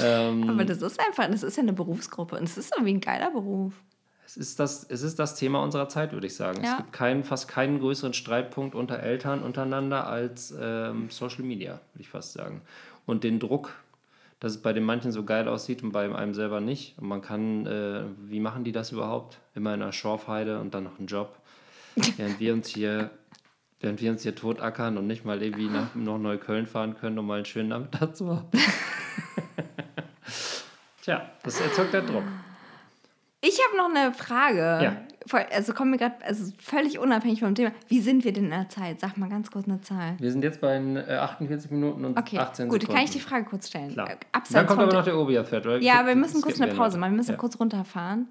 Ähm, 0.00 0.48
Aber 0.48 0.64
das 0.64 0.80
ist 0.80 1.00
einfach, 1.00 1.28
das 1.28 1.42
ist 1.42 1.56
ja 1.56 1.62
eine 1.62 1.72
Berufsgruppe 1.72 2.36
und 2.36 2.44
es 2.44 2.56
ist 2.56 2.72
irgendwie 2.76 2.94
ein 2.94 3.00
geiler 3.00 3.30
Beruf. 3.32 3.72
es, 4.24 4.36
ist 4.36 4.60
das, 4.60 4.84
es 4.88 5.02
ist 5.02 5.18
das 5.18 5.34
Thema 5.34 5.60
unserer 5.62 5.88
Zeit, 5.88 6.12
würde 6.12 6.26
ich 6.28 6.36
sagen. 6.36 6.62
Es 6.62 6.76
gibt 6.76 6.92
keinen, 6.92 7.24
fast 7.24 7.48
keinen 7.48 7.80
größeren 7.80 8.12
Streitpunkt 8.12 8.76
unter 8.76 9.00
Eltern 9.00 9.42
untereinander 9.42 10.06
als 10.06 10.54
ähm, 10.60 11.08
Social 11.10 11.42
Media, 11.42 11.80
würde 11.92 12.00
ich 12.02 12.08
fast 12.08 12.32
sagen. 12.34 12.60
Und 13.06 13.24
den 13.24 13.40
Druck, 13.40 13.74
dass 14.42 14.54
es 14.54 14.58
bei 14.60 14.72
den 14.72 14.82
manchen 14.82 15.12
so 15.12 15.24
geil 15.24 15.46
aussieht 15.46 15.84
und 15.84 15.92
bei 15.92 16.12
einem 16.12 16.34
selber 16.34 16.60
nicht. 16.60 16.98
Und 16.98 17.06
man 17.06 17.22
kann, 17.22 17.64
äh, 17.64 18.02
wie 18.24 18.40
machen 18.40 18.64
die 18.64 18.72
das 18.72 18.90
überhaupt? 18.90 19.38
Immer 19.54 19.72
in 19.72 19.80
einer 19.80 19.92
Schorfheide 19.92 20.58
und 20.58 20.74
dann 20.74 20.82
noch 20.82 20.98
einen 20.98 21.06
Job. 21.06 21.38
Während 22.16 22.40
wir 22.40 22.52
uns 22.52 22.66
hier, 22.66 23.10
während 23.78 24.00
wir 24.00 24.10
uns 24.10 24.24
hier 24.24 24.34
totackern 24.34 24.98
und 24.98 25.06
nicht 25.06 25.24
mal 25.24 25.40
irgendwie 25.40 25.68
nach 25.68 25.94
noch 25.94 26.18
Neukölln 26.18 26.66
fahren 26.66 26.96
können, 26.96 27.20
um 27.20 27.26
mal 27.28 27.36
einen 27.36 27.44
schönen 27.44 27.68
Nachmittag 27.68 28.16
zu 28.16 28.30
haben. 28.30 28.48
Tja, 31.02 31.30
das 31.44 31.60
erzeugt 31.60 31.92
der 31.92 32.02
Druck. 32.02 32.24
Ich 33.42 33.60
habe 33.64 33.76
noch 33.76 33.90
eine 33.94 34.12
Frage. 34.12 34.58
Ja. 34.58 34.96
Voll- 35.26 35.46
Also 35.54 35.72
kommen 35.72 35.92
wir 35.92 35.98
gerade, 35.98 36.16
also 36.24 36.52
völlig 36.58 36.98
unabhängig 36.98 37.40
vom 37.40 37.54
Thema. 37.54 37.70
Wie 37.88 38.00
sind 38.00 38.24
wir 38.24 38.32
denn 38.32 38.44
in 38.44 38.50
der 38.50 38.68
Zeit? 38.68 39.00
Sag 39.00 39.16
mal 39.16 39.28
ganz 39.28 39.50
kurz 39.50 39.66
eine 39.66 39.80
Zahl. 39.80 40.16
Wir 40.18 40.30
sind 40.32 40.42
jetzt 40.42 40.60
bei 40.60 40.76
äh, 40.76 41.16
48 41.16 41.70
Minuten 41.70 42.04
und 42.04 42.18
Okay, 42.18 42.38
18 42.38 42.68
gut, 42.68 42.80
Sekunden. 42.80 42.94
kann 42.96 43.04
ich 43.04 43.10
die 43.12 43.20
Frage 43.20 43.44
kurz 43.44 43.68
stellen? 43.68 43.92
Klar. 43.92 44.10
Äh, 44.10 44.16
Abseits 44.32 44.52
Dann 44.54 44.66
kommt 44.66 44.80
aber 44.80 44.92
noch 44.92 45.04
der 45.04 45.16
Obi-Pferd, 45.18 45.66
oder? 45.66 45.78
Ja, 45.80 46.00
aber 46.00 46.08
wir 46.08 46.16
müssen 46.16 46.40
kurz 46.42 46.60
eine 46.60 46.74
Pause 46.74 46.98
machen. 46.98 47.12
Wir 47.12 47.16
müssen 47.18 47.32
Ja. 47.32 47.36
kurz 47.36 47.58
runterfahren. 47.60 48.28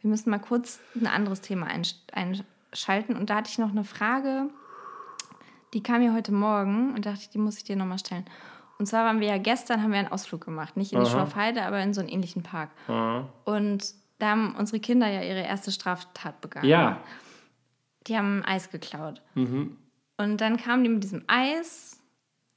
Wir 0.00 0.08
müssen 0.10 0.30
mal 0.30 0.38
kurz 0.38 0.80
ein 0.98 1.06
anderes 1.06 1.42
Thema 1.42 1.66
einsch- 1.66 1.96
einschalten. 2.12 3.16
Und 3.16 3.28
da 3.28 3.36
hatte 3.36 3.50
ich 3.50 3.58
noch 3.58 3.70
eine 3.70 3.84
Frage, 3.84 4.48
die 5.74 5.82
kam 5.82 6.00
mir 6.00 6.14
heute 6.14 6.32
Morgen 6.32 6.94
und 6.94 7.06
dachte, 7.06 7.18
ich, 7.20 7.30
die 7.30 7.38
muss 7.38 7.56
ich 7.58 7.64
dir 7.64 7.76
nochmal 7.76 7.98
stellen. 7.98 8.24
Und 8.78 8.86
zwar 8.86 9.04
waren 9.04 9.20
wir 9.20 9.28
ja 9.28 9.36
gestern, 9.38 9.82
haben 9.82 9.92
wir 9.92 9.98
einen 9.98 10.08
Ausflug 10.10 10.42
gemacht. 10.44 10.76
Nicht 10.78 10.92
in 10.94 11.00
die 11.00 11.06
Aha. 11.06 11.12
Schorfheide, 11.18 11.62
aber 11.64 11.80
in 11.82 11.92
so 11.92 12.00
einen 12.00 12.08
ähnlichen 12.08 12.42
Park. 12.42 12.70
Ja. 12.88 13.28
Und 13.44 13.84
da 14.20 14.30
haben 14.30 14.54
unsere 14.56 14.80
Kinder 14.80 15.08
ja 15.08 15.22
ihre 15.22 15.42
erste 15.42 15.72
Straftat 15.72 16.40
begangen. 16.40 16.68
Ja. 16.68 17.00
Die 18.06 18.16
haben 18.16 18.44
Eis 18.44 18.70
geklaut. 18.70 19.22
Und 20.16 20.40
dann 20.40 20.56
kamen 20.56 20.84
die 20.84 20.90
mit 20.90 21.02
diesem 21.02 21.24
Eis 21.26 22.00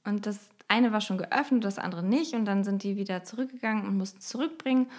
und 0.06 0.26
das 0.26 0.50
eine 0.68 0.92
war 0.92 1.02
schon 1.02 1.18
geöffnet, 1.18 1.64
das 1.64 1.80
andere 1.80 2.04
nicht. 2.04 2.34
Und 2.34 2.46
dann 2.46 2.64
sind 2.64 2.84
die 2.84 2.98
wieder 2.98 3.24
zurückgegangen 3.24 3.86
und 3.86 3.98
mussten 3.98 4.22
zurückbringen. 4.22 4.90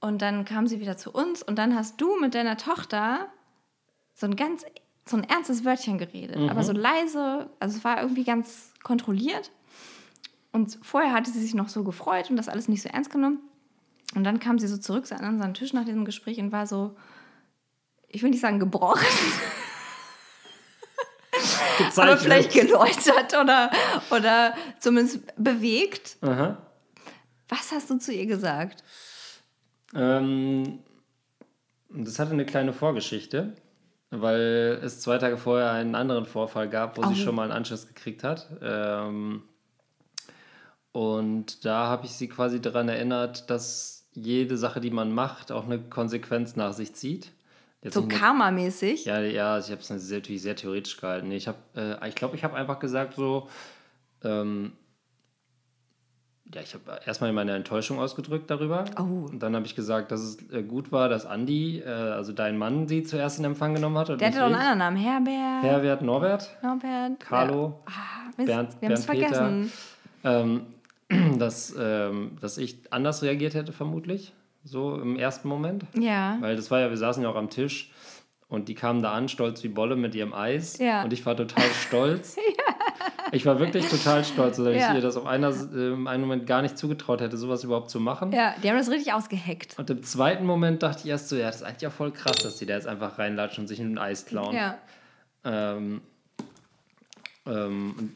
Und 0.00 0.22
dann 0.22 0.44
kamen 0.44 0.66
sie 0.66 0.80
wieder 0.80 0.96
zu 0.96 1.12
uns 1.12 1.42
und 1.42 1.56
dann 1.56 1.74
hast 1.74 2.00
du 2.00 2.18
mit 2.20 2.34
deiner 2.34 2.56
Tochter 2.56 3.28
so 4.14 4.26
ein 4.26 4.36
ganz, 4.36 4.64
so 5.06 5.16
ein 5.16 5.24
ernstes 5.24 5.64
Wörtchen 5.64 5.98
geredet. 5.98 6.50
Aber 6.50 6.62
so 6.64 6.72
leise, 6.72 7.48
also 7.60 7.76
es 7.76 7.84
war 7.84 8.00
irgendwie 8.00 8.24
ganz 8.24 8.72
kontrolliert. 8.82 9.52
Und 10.50 10.78
vorher 10.82 11.12
hatte 11.12 11.30
sie 11.30 11.40
sich 11.40 11.54
noch 11.54 11.68
so 11.68 11.84
gefreut 11.84 12.30
und 12.30 12.36
das 12.36 12.48
alles 12.48 12.68
nicht 12.68 12.82
so 12.82 12.88
ernst 12.88 13.10
genommen. 13.10 13.38
Und 14.14 14.24
dann 14.24 14.40
kam 14.40 14.58
sie 14.58 14.66
so 14.68 14.76
zurück 14.76 15.10
an 15.12 15.24
unseren 15.26 15.54
Tisch 15.54 15.72
nach 15.72 15.84
diesem 15.84 16.04
Gespräch 16.04 16.38
und 16.38 16.52
war 16.52 16.66
so, 16.66 16.96
ich 18.08 18.22
will 18.22 18.30
nicht 18.30 18.40
sagen 18.42 18.58
gebrochen, 18.58 19.06
aber 21.32 21.86
Gezeichnet. 21.88 22.18
vielleicht 22.20 22.52
geläutert 22.52 23.34
oder, 23.40 23.70
oder 24.10 24.54
zumindest 24.78 25.20
bewegt. 25.36 26.16
Aha. 26.20 26.58
Was 27.48 27.72
hast 27.72 27.90
du 27.90 27.98
zu 27.98 28.12
ihr 28.12 28.26
gesagt? 28.26 28.84
Ähm, 29.94 30.80
das 31.90 32.18
hatte 32.18 32.32
eine 32.32 32.44
kleine 32.46 32.72
Vorgeschichte, 32.72 33.54
weil 34.10 34.78
es 34.82 35.00
zwei 35.00 35.18
Tage 35.18 35.36
vorher 35.38 35.72
einen 35.72 35.94
anderen 35.94 36.26
Vorfall 36.26 36.68
gab, 36.68 36.96
wo 36.98 37.02
Oh. 37.02 37.08
sie 37.08 37.16
schon 37.16 37.34
mal 37.34 37.44
einen 37.44 37.52
Anschluss 37.52 37.86
gekriegt 37.86 38.24
hat. 38.24 38.48
Ähm, 38.62 39.42
und 40.92 41.64
da 41.64 41.86
habe 41.86 42.04
ich 42.06 42.12
sie 42.12 42.28
quasi 42.28 42.60
daran 42.60 42.88
erinnert, 42.88 43.48
dass 43.50 44.01
jede 44.14 44.56
Sache, 44.56 44.80
die 44.80 44.90
man 44.90 45.12
macht, 45.12 45.52
auch 45.52 45.64
eine 45.64 45.78
Konsequenz 45.78 46.56
nach 46.56 46.72
sich 46.72 46.94
zieht. 46.94 47.32
Jetzt 47.82 47.94
So 47.94 48.06
karmamäßig? 48.06 49.04
Ja, 49.06 49.20
ja, 49.20 49.58
ich 49.58 49.70
habe 49.70 49.80
es 49.80 49.90
natürlich 49.90 50.42
sehr 50.42 50.54
theoretisch 50.54 50.96
gehalten. 50.98 51.30
Ich 51.32 51.48
habe, 51.48 51.58
äh, 51.74 52.08
ich 52.08 52.14
glaube, 52.14 52.36
ich 52.36 52.44
habe 52.44 52.54
einfach 52.54 52.78
gesagt 52.78 53.14
so, 53.14 53.48
ähm, 54.22 54.72
ja, 56.54 56.60
ich 56.60 56.74
habe 56.74 57.00
erstmal 57.06 57.32
meine 57.32 57.54
Enttäuschung 57.56 57.98
ausgedrückt 57.98 58.50
darüber. 58.50 58.84
Oh. 58.98 59.26
Und 59.30 59.40
dann 59.40 59.56
habe 59.56 59.64
ich 59.64 59.74
gesagt, 59.74 60.12
dass 60.12 60.20
es 60.20 60.50
äh, 60.50 60.62
gut 60.62 60.92
war, 60.92 61.08
dass 61.08 61.24
Andi, 61.24 61.78
äh, 61.80 61.88
also 61.88 62.32
dein 62.32 62.58
Mann, 62.58 62.86
sie 62.88 63.02
zuerst 63.04 63.38
in 63.38 63.44
Empfang 63.46 63.74
genommen 63.74 63.96
hat. 63.96 64.08
Der 64.08 64.28
hatte 64.28 64.38
doch 64.38 64.44
einen 64.46 64.54
anderen 64.56 64.78
Namen. 64.78 64.96
Herbert, 64.98 65.62
Herbert, 65.64 66.02
Norbert, 66.02 66.50
Norbert, 66.62 67.18
Carlo, 67.20 67.80
Ja. 67.88 67.92
Ah, 67.92 68.30
Mist, 68.36 68.48
Bernd- 68.48 68.76
wir 68.80 68.88
haben 68.88 68.92
es 68.94 69.04
vergessen. 69.06 69.72
ähm, 70.24 70.66
dass, 71.38 71.74
ähm, 71.78 72.36
dass 72.40 72.58
ich 72.58 72.78
anders 72.90 73.22
reagiert 73.22 73.54
hätte, 73.54 73.72
vermutlich. 73.72 74.32
So 74.64 74.94
im 74.96 75.16
ersten 75.18 75.48
Moment. 75.48 75.84
Ja. 75.98 76.36
Weil 76.40 76.56
das 76.56 76.70
war 76.70 76.80
ja, 76.80 76.90
wir 76.90 76.96
saßen 76.96 77.22
ja 77.22 77.28
auch 77.28 77.36
am 77.36 77.50
Tisch 77.50 77.90
und 78.48 78.68
die 78.68 78.74
kamen 78.74 79.02
da 79.02 79.12
an, 79.12 79.28
stolz 79.28 79.62
wie 79.64 79.68
Bolle 79.68 79.96
mit 79.96 80.14
ihrem 80.14 80.32
Eis. 80.34 80.78
Ja. 80.78 81.02
Und 81.02 81.12
ich 81.12 81.24
war 81.26 81.36
total 81.36 81.64
stolz. 81.86 82.36
Ich 83.32 83.46
war 83.46 83.58
wirklich 83.58 83.88
total 83.88 84.24
stolz, 84.24 84.58
dass 84.58 84.66
Ja. 84.76 84.90
ich 84.90 84.96
ihr 84.96 85.00
das 85.00 85.16
auf 85.16 85.26
einer, 85.26 85.48
äh, 85.48 85.94
einen 86.06 86.20
Moment 86.20 86.46
gar 86.46 86.60
nicht 86.62 86.76
zugetraut 86.78 87.20
hätte, 87.22 87.36
sowas 87.38 87.64
überhaupt 87.64 87.88
zu 87.90 87.98
machen. 87.98 88.30
Ja, 88.30 88.54
die 88.62 88.68
haben 88.68 88.76
das 88.76 88.90
richtig 88.90 89.12
ausgeheckt. 89.14 89.78
Und 89.78 89.88
im 89.90 90.02
zweiten 90.02 90.44
Moment 90.46 90.82
dachte 90.82 91.00
ich 91.04 91.08
erst 91.10 91.28
so, 91.30 91.36
ja, 91.36 91.46
das 91.46 91.56
ist 91.56 91.62
eigentlich 91.62 91.86
auch 91.88 91.92
voll 91.94 92.12
krass, 92.12 92.36
dass 92.42 92.56
die 92.58 92.66
da 92.66 92.74
jetzt 92.74 92.86
einfach 92.86 93.18
reinlatschen 93.18 93.62
und 93.64 93.68
sich 93.68 93.80
ein 93.80 93.96
Eis 93.98 94.26
klauen. 94.26 94.54
Ja. 94.54 94.76
Ähm, 95.44 96.02
ähm, 97.46 98.12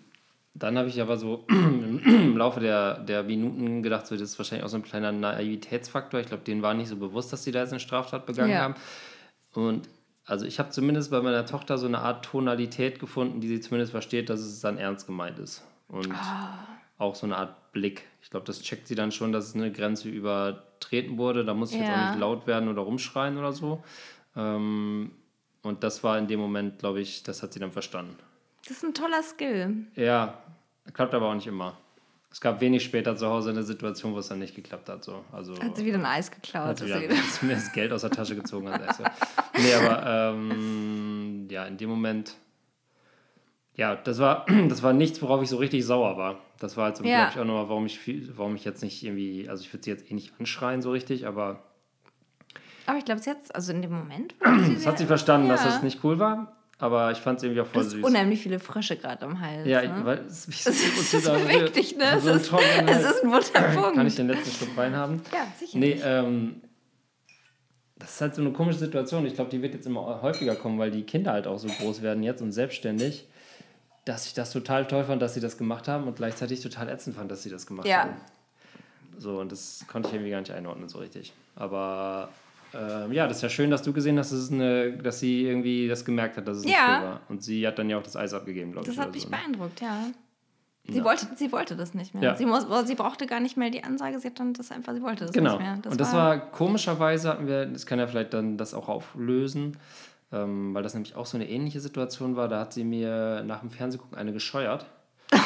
dann 0.59 0.79
habe 0.79 0.89
ich 0.89 1.01
aber 1.01 1.17
so 1.19 1.45
im 1.49 2.37
Laufe 2.37 2.61
der, 2.61 2.99
der 3.01 3.23
Minuten 3.23 3.83
gedacht, 3.83 4.07
so, 4.07 4.15
das 4.17 4.23
ist 4.31 4.39
wahrscheinlich 4.39 4.65
auch 4.65 4.71
so 4.71 4.77
ein 4.77 4.83
kleiner 4.83 5.13
Naivitätsfaktor. 5.13 6.21
Ich 6.21 6.27
glaube, 6.29 6.45
denen 6.45 6.63
war 6.63 6.75
nicht 6.75 6.89
so 6.89 6.97
bewusst, 6.97 7.33
dass 7.33 7.45
sie 7.45 7.53
da 7.53 7.61
jetzt 7.61 7.71
eine 7.73 7.81
Straftat 7.81 8.27
begangen 8.27 8.53
Ja. 8.53 8.61
haben. 8.61 8.75
Und 9.53 9.89
also 10.25 10.45
ich 10.47 10.59
habe 10.59 10.71
zumindest 10.71 11.11
bei 11.11 11.21
meiner 11.21 11.47
Tochter 11.47 11.79
so 11.79 11.87
eine 11.87 11.99
Art 12.01 12.25
Tonalität 12.25 12.99
gefunden, 12.99 13.41
die 13.41 13.49
sie 13.49 13.61
zumindest 13.61 13.93
versteht, 13.93 14.29
dass 14.31 14.41
es 14.41 14.61
dann 14.61 14.77
ernst 14.79 15.07
gemeint 15.07 15.39
ist. 15.39 15.63
Und 15.89 16.13
auch 16.99 17.15
so 17.15 17.27
eine 17.27 17.37
Art 17.37 17.73
Blick. 17.73 18.05
Ich 18.23 18.31
glaube, 18.31 18.47
das 18.47 18.61
checkt 18.63 18.89
sie 18.89 18.95
dann 18.95 19.13
schon, 19.13 19.31
dass 19.33 19.49
es 19.49 19.55
eine 19.55 19.71
Grenze 19.71 20.09
übertreten 20.09 21.19
wurde. 21.19 21.45
Da 21.45 21.55
muss 21.55 21.73
ich 21.73 21.79
jetzt 21.79 21.91
auch 21.91 21.95
Ja. 21.97 22.03
nicht 22.05 22.15
laut 22.17 22.47
werden 22.47 22.69
oder 22.69 22.83
rumschreien 22.83 23.37
oder 23.39 23.53
so. 23.53 23.85
Ähm, 24.35 25.13
und 25.63 25.83
das 25.85 26.03
war 26.03 26.19
in 26.19 26.27
dem 26.27 26.41
Moment, 26.41 26.79
glaube 26.79 27.01
ich, 27.01 27.23
das 27.23 27.43
hat 27.43 27.53
sie 27.53 27.61
dann 27.61 27.73
verstanden. 27.73 28.17
Das 28.67 28.77
ist 28.79 28.85
ein 28.85 28.95
toller 28.95 29.23
Skill. 29.23 29.87
Ja, 29.95 30.39
klappt 30.93 31.15
aber 31.15 31.29
auch 31.31 31.35
nicht 31.35 31.47
immer. 31.47 31.77
Es 32.31 32.41
gab 32.41 32.61
wenig 32.61 32.83
später 32.85 33.17
zu 33.17 33.29
Hause 33.29 33.51
eine 33.51 33.63
Situation, 33.63 34.13
wo 34.13 34.19
es 34.19 34.29
dann 34.29 34.41
nicht 34.41 34.55
geklappt 34.55 34.89
hat. 34.89 35.03
So. 35.05 35.25
Also, 35.33 35.59
Hat 35.61 35.77
sie 35.77 35.85
wieder 35.87 35.99
ein 35.99 36.05
Eis 36.05 36.31
geklaut. 36.31 36.67
hat 36.69 36.79
sie 36.79 36.87
wieder, 36.87 37.01
wieder- 37.01 37.15
mir 37.43 37.55
das 37.55 37.73
Geld 37.73 37.93
aus 37.93 38.03
der 38.03 38.11
Tasche 38.11 38.35
gezogen. 38.37 38.69
hat. 38.71 38.87
Also. 38.87 39.05
Nee, 39.57 39.73
aber 39.75 40.33
ähm, 40.35 41.49
ja, 41.51 41.65
in 41.65 41.77
dem 41.79 41.89
Moment, 41.89 42.35
ja, 43.75 43.95
das 43.97 44.19
war, 44.19 44.45
das 44.69 44.83
war 44.83 44.93
nichts, 44.93 45.23
worauf 45.23 45.43
ich 45.43 45.49
so 45.49 45.57
richtig 45.57 45.85
sauer 45.87 46.17
war. 46.19 46.39
Das 46.59 46.77
war 46.77 46.87
halt 46.87 46.97
so, 46.97 47.05
Ja. 47.05 47.21
glaube 47.29 47.31
ich, 47.33 47.41
auch 47.41 47.45
nochmal, 47.45 47.69
warum 47.69 47.87
ich, 47.87 47.99
viel, 47.99 48.31
warum 48.37 48.55
ich 48.55 48.65
jetzt 48.65 48.83
nicht 48.83 49.03
irgendwie, 49.03 49.49
also 49.49 49.63
ich 49.63 49.73
würde 49.73 49.85
sie 49.85 49.91
jetzt 49.91 50.11
eh 50.11 50.15
nicht 50.15 50.35
anschreien 50.39 50.83
so 50.83 50.91
richtig, 50.91 51.27
aber 51.27 51.63
Aber 52.87 52.99
ich 52.99 53.05
glaube, 53.05 53.21
sie 53.23 53.31
hat 53.31 53.55
also 53.55 53.73
in 53.73 53.81
dem 53.83 53.93
Moment. 53.93 54.35
das 54.75 54.87
hat 54.87 54.99
sie 54.99 55.07
verstanden, 55.07 55.49
dass 55.49 55.65
Ja. 55.65 55.71
das 55.71 55.83
nicht 55.83 56.03
cool 56.05 56.19
war. 56.19 56.53
Aber 56.79 57.11
ich 57.11 57.19
fand 57.19 57.39
es 57.39 57.43
irgendwie 57.45 57.63
auch 57.63 57.67
voll 57.67 57.79
Das 57.83 57.87
ist 57.87 57.93
süß. 57.95 58.05
unheimlich 58.05 58.43
viele 58.43 58.59
Frösche 58.59 58.97
gerade 58.97 59.25
am 59.25 59.41
Hals. 59.41 59.67
Ja, 59.67 59.81
ne? 59.83 60.05
weil 60.05 60.19
es, 60.27 60.47
es, 60.47 60.67
es 60.67 61.15
ist 61.15 61.75
dich, 61.77 61.97
ne? 61.97 62.05
Es 62.17 62.25
So 62.25 62.31
ein 62.31 62.37
ist, 62.37 62.49
Trocknen 62.49 62.89
es 62.89 63.03
ist 63.05 63.25
ein 63.25 63.31
Wunderpunkt. 63.33 63.95
Kann 63.97 64.07
ich 64.07 64.15
den 64.17 64.29
letzten 64.29 64.51
Schluck 64.51 64.77
Wein 64.77 64.95
haben? 64.95 65.23
Ja, 65.33 65.47
sicher. 65.59 65.79
Nee, 65.79 65.99
ähm, 66.05 66.61
das 67.99 68.11
ist 68.17 68.21
halt 68.21 68.35
so 68.35 68.43
eine 68.43 68.53
komische 68.53 68.79
Situation. 68.79 69.25
Ich 69.25 69.35
glaube, 69.35 69.49
die 69.51 69.63
wird 69.63 69.73
jetzt 69.73 69.87
immer 69.87 70.21
häufiger 70.21 70.55
kommen, 70.55 70.79
weil 70.79 70.91
die 70.91 71.05
Kinder 71.05 71.33
halt 71.33 71.47
auch 71.47 71.59
so 71.59 71.69
groß 71.69 72.03
werden 72.03 72.23
jetzt 72.23 72.43
und 72.43 72.53
selbstständig, 72.53 73.27
dass 74.05 74.27
ich 74.27 74.35
das 74.35 74.53
total 74.53 74.87
toll 74.87 75.05
fand, 75.05 75.23
dass 75.23 75.33
sie 75.33 75.41
das 75.41 75.57
gemacht 75.57 75.89
haben 75.89 76.07
und 76.07 76.17
gleichzeitig 76.17 76.61
total 76.61 76.91
ätzend 76.91 77.17
fand, 77.17 77.31
dass 77.31 77.43
sie 77.43 77.51
das 77.51 77.67
gemacht 77.67 77.87
Ja. 77.87 78.01
haben. 78.03 78.17
So, 79.19 79.41
und 79.41 79.51
das 79.51 79.87
konnte 79.91 80.09
ich 80.09 80.15
irgendwie 80.15 80.31
gar 80.31 80.41
nicht 80.41 80.53
einordnen 80.53 80.91
so 80.91 80.99
richtig. 80.99 81.33
Aber 81.55 82.29
ähm, 82.75 83.13
ja, 83.13 83.27
das 83.27 83.39
ist 83.39 83.43
ja 83.43 83.49
schön, 83.49 83.71
dass 83.71 83.83
du 83.83 83.93
gesehen 83.93 84.19
hast, 84.19 84.33
dass, 84.33 84.51
eine, 84.53 84.93
dass 84.99 85.21
sie 85.21 85.43
irgendwie 85.47 85.89
das 85.89 86.05
gemerkt 86.05 86.37
hat, 86.37 86.47
dass 86.49 86.59
es 86.59 86.65
nicht 86.65 86.75
Ja. 86.75 86.99
cool 87.01 87.05
war. 87.09 87.21
Und 87.29 87.43
sie 87.43 87.67
hat 87.67 87.79
dann 87.79 87.89
ja 87.91 87.99
auch 87.99 88.03
das 88.03 88.17
Eis 88.17 88.35
abgegeben, 88.35 88.73
glaube 88.73 88.89
ich. 88.89 88.95
Das 88.97 89.05
hat 89.05 89.13
mich 89.13 89.23
so, 89.23 89.29
ne? 89.31 89.37
beeindruckt, 89.37 89.81
ja. 89.81 90.07
Sie, 90.89 90.99
Ja. 90.99 91.05
wollte, 91.05 91.27
sie 91.35 91.51
wollte 91.51 91.75
das 91.77 91.95
nicht 91.95 92.15
mehr. 92.15 92.23
Ja. 92.23 92.35
Sie, 92.37 92.47
muss, 92.47 92.65
sie 92.87 92.95
brauchte 92.95 93.27
gar 93.27 93.41
nicht 93.41 93.57
mehr 93.57 93.71
die 93.71 93.83
Ansage, 93.83 94.21
sie 94.21 94.29
hat 94.29 94.39
dann 94.39 94.53
das 94.55 94.71
einfach, 94.71 94.95
sie 94.95 95.03
wollte 95.03 95.25
das 95.25 95.33
Genau. 95.35 95.53
nicht 95.59 95.61
mehr. 95.61 95.79
und 95.91 96.01
das 96.01 96.13
war, 96.13 96.39
komischerweise 96.39 97.29
hatten 97.29 97.47
wir, 97.49 97.67
das 97.67 97.87
kann 97.87 97.99
ja 97.99 98.07
vielleicht 98.07 98.33
dann 98.35 98.57
das 98.57 98.73
auch 98.75 98.89
auflösen, 98.89 99.77
ähm, 100.33 100.75
weil 100.75 100.83
das 100.85 100.95
nämlich 100.95 101.17
auch 101.17 101.27
so 101.27 101.37
eine 101.37 101.49
ähnliche 101.49 101.81
Situation 101.81 102.37
war. 102.37 102.47
Da 102.49 102.61
hat 102.61 102.73
sie 102.73 102.85
mir 102.85 103.43
nach 103.45 103.61
dem 103.61 103.71
Fernsehgucken 103.71 104.17
eine 104.17 104.33
gescheuert. 104.33 104.87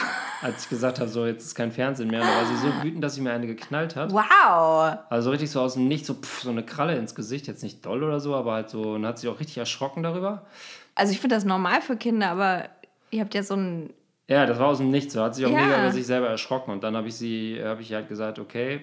als 0.43 0.65
ich 0.65 0.69
gesagt 0.71 1.01
habe, 1.01 1.09
so 1.11 1.27
jetzt 1.27 1.45
ist 1.45 1.55
kein 1.55 1.71
Fernsehen 1.73 2.09
mehr. 2.09 2.21
Und 2.23 2.29
da 2.29 2.37
war 2.37 2.47
sie 2.47 2.57
so 2.57 2.83
wütend, 2.83 3.03
dass 3.05 3.15
sie 3.15 3.21
mir 3.21 3.33
eine 3.33 3.47
geknallt 3.47 3.97
hat. 3.97 4.13
Wow! 4.13 4.99
Also 5.11 5.25
so 5.27 5.31
richtig 5.31 5.51
so 5.51 5.61
aus 5.61 5.75
dem 5.75 5.89
Nichts, 5.89 6.07
so, 6.07 6.15
pff, 6.15 6.43
so 6.43 6.51
eine 6.51 6.65
Kralle 6.65 6.97
ins 6.97 7.15
Gesicht. 7.15 7.47
Jetzt 7.47 7.63
nicht 7.63 7.85
doll 7.85 8.03
oder 8.03 8.21
so, 8.21 8.35
aber 8.35 8.53
halt 8.55 8.71
so. 8.71 8.83
Und 8.95 9.05
hat 9.07 9.19
sich 9.19 9.29
auch 9.29 9.39
richtig 9.41 9.59
erschrocken 9.59 10.03
darüber. 10.03 10.47
Also 10.95 11.13
ich 11.13 11.21
finde 11.21 11.37
das 11.37 11.45
normal 11.45 11.81
für 11.83 11.97
Kinder, 11.97 12.31
aber 12.31 12.65
ihr 13.11 13.21
habt 13.23 13.35
ja 13.35 13.43
so 13.43 13.55
ein. 13.55 13.93
Ja, 14.29 14.47
das 14.47 14.59
war 14.59 14.69
aus 14.69 14.79
dem 14.79 14.91
Nichts. 14.91 15.15
So 15.15 15.23
hat 15.23 15.35
sich 15.35 15.45
auch 15.47 15.51
Ja. 15.51 15.61
mega 15.61 15.79
über 15.81 15.91
sich 15.93 16.07
selber 16.07 16.29
erschrocken. 16.29 16.71
Und 16.73 16.85
dann 16.85 16.97
habe 16.97 17.09
ich 17.09 17.17
sie, 17.17 17.61
habe 17.63 17.83
ich 17.83 17.93
halt 17.93 18.09
gesagt, 18.09 18.39
okay, 18.39 18.81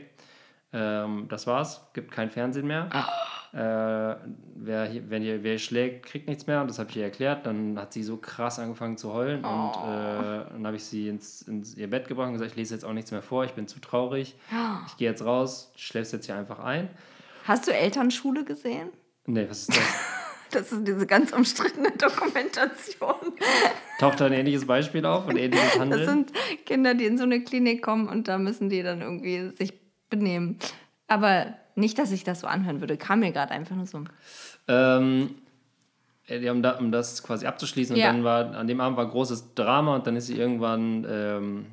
ähm, 0.74 1.28
das 1.30 1.47
war's, 1.47 1.82
gibt 1.93 2.12
kein 2.12 2.30
Fernsehen 2.30 2.68
mehr. 2.68 2.89
Äh, 3.54 3.58
wer, 3.58 4.86
hier, 4.86 5.10
wenn 5.10 5.24
ihr, 5.24 5.43
wer 5.43 5.58
schlägt, 5.58 6.06
kriegt 6.06 6.28
nichts 6.28 6.48
mehr. 6.48 6.62
Und 6.62 6.70
das 6.70 6.80
habe 6.80 6.89
ich 6.89 6.98
ihr 6.98 7.04
erklärt. 7.04 7.45
Dann 7.45 7.80
hat 7.80 7.93
sie 7.93 8.04
so 8.04 8.18
krass 8.18 8.60
angefangen 8.60 8.98
zu 8.98 9.14
heulen. 9.14 9.43
Und 9.43 9.72
äh, 9.72 10.52
dann 10.52 10.66
habe 10.66 10.76
ich 10.76 10.84
sie 10.84 11.08
ins, 11.08 11.41
ins 11.43 11.76
ihr 11.76 11.89
Bett 11.89 12.08
gebracht 12.08 12.28
und 12.28 12.34
gesagt, 12.34 12.52
ich 12.52 12.58
lese 12.58 12.74
jetzt 12.74 12.84
auch 12.84 12.93
nichts 12.93 13.12
mehr 13.12 13.22
vor, 13.22 13.45
ich 13.45 13.54
bin 13.54 13.68
zu 13.68 13.80
traurig. 13.80 14.36
Ich 14.88 14.98
gehe 14.98 15.10
jetzt 15.10 15.24
raus, 15.24 15.72
schläfst 15.76 16.14
jetzt 16.14 16.26
hier 16.26 16.36
einfach 16.36 16.60
ein. 16.60 16.89
Hast 17.45 17.68
du 17.68 17.74
Elternschule 17.74 18.43
gesehen? 18.43 18.89
Nee, 19.26 19.48
was 19.50 19.62
ist 19.62 19.70
das? 19.70 19.84
Das 20.52 20.72
ist 20.72 20.88
diese 20.88 21.06
ganz 21.06 21.34
umstrittene 21.34 21.91
Dokumentation. 21.91 23.16
Taucht 24.00 24.22
da 24.22 24.28
ein 24.28 24.34
ähnliches 24.34 24.66
Beispiel 24.66 25.06
auf 25.06 25.28
und 25.28 25.36
ähnliches 25.36 25.78
Handeln? 25.78 26.00
Das 26.00 26.10
sind 26.10 26.66
Kinder, 26.66 26.93
die 26.93 27.06
in 27.06 27.18
so 27.18 27.26
eine 27.26 27.41
Klinik 27.43 27.82
kommen 27.84 28.08
und 28.08 28.30
da 28.30 28.38
müssen 28.38 28.70
die 28.70 28.82
dann 28.82 29.02
irgendwie 29.02 29.52
sich 29.58 29.74
benehmen. 30.10 30.58
Aber 31.08 31.58
nicht, 31.78 31.97
dass 31.99 32.11
ich 32.11 32.23
das 32.23 32.41
so 32.41 32.47
anhören 32.47 32.82
würde. 32.82 32.97
Kam 32.97 33.19
mir 33.21 33.32
gerade 33.32 33.51
einfach 33.51 33.75
nur 33.75 33.86
so. 33.86 34.03
Ähm, 34.67 35.36
äh, 36.28 36.39
die 36.39 36.49
haben 36.49 36.61
da, 36.61 36.71
um 36.78 36.91
das 36.91 37.23
quasi 37.23 37.45
abzuschließen. 37.45 37.95
Und 37.95 38.01
Ja. 38.01 38.11
dann 38.11 38.23
war, 38.23 38.55
an 38.55 38.67
dem 38.67 38.82
Abend 38.82 38.97
war 38.97 39.07
großes 39.07 39.53
Drama 39.55 39.95
und 39.95 40.07
dann 40.07 40.15
ist 40.15 40.28
sie 40.28 40.38
irgendwann, 40.38 41.05
ähm, 41.09 41.65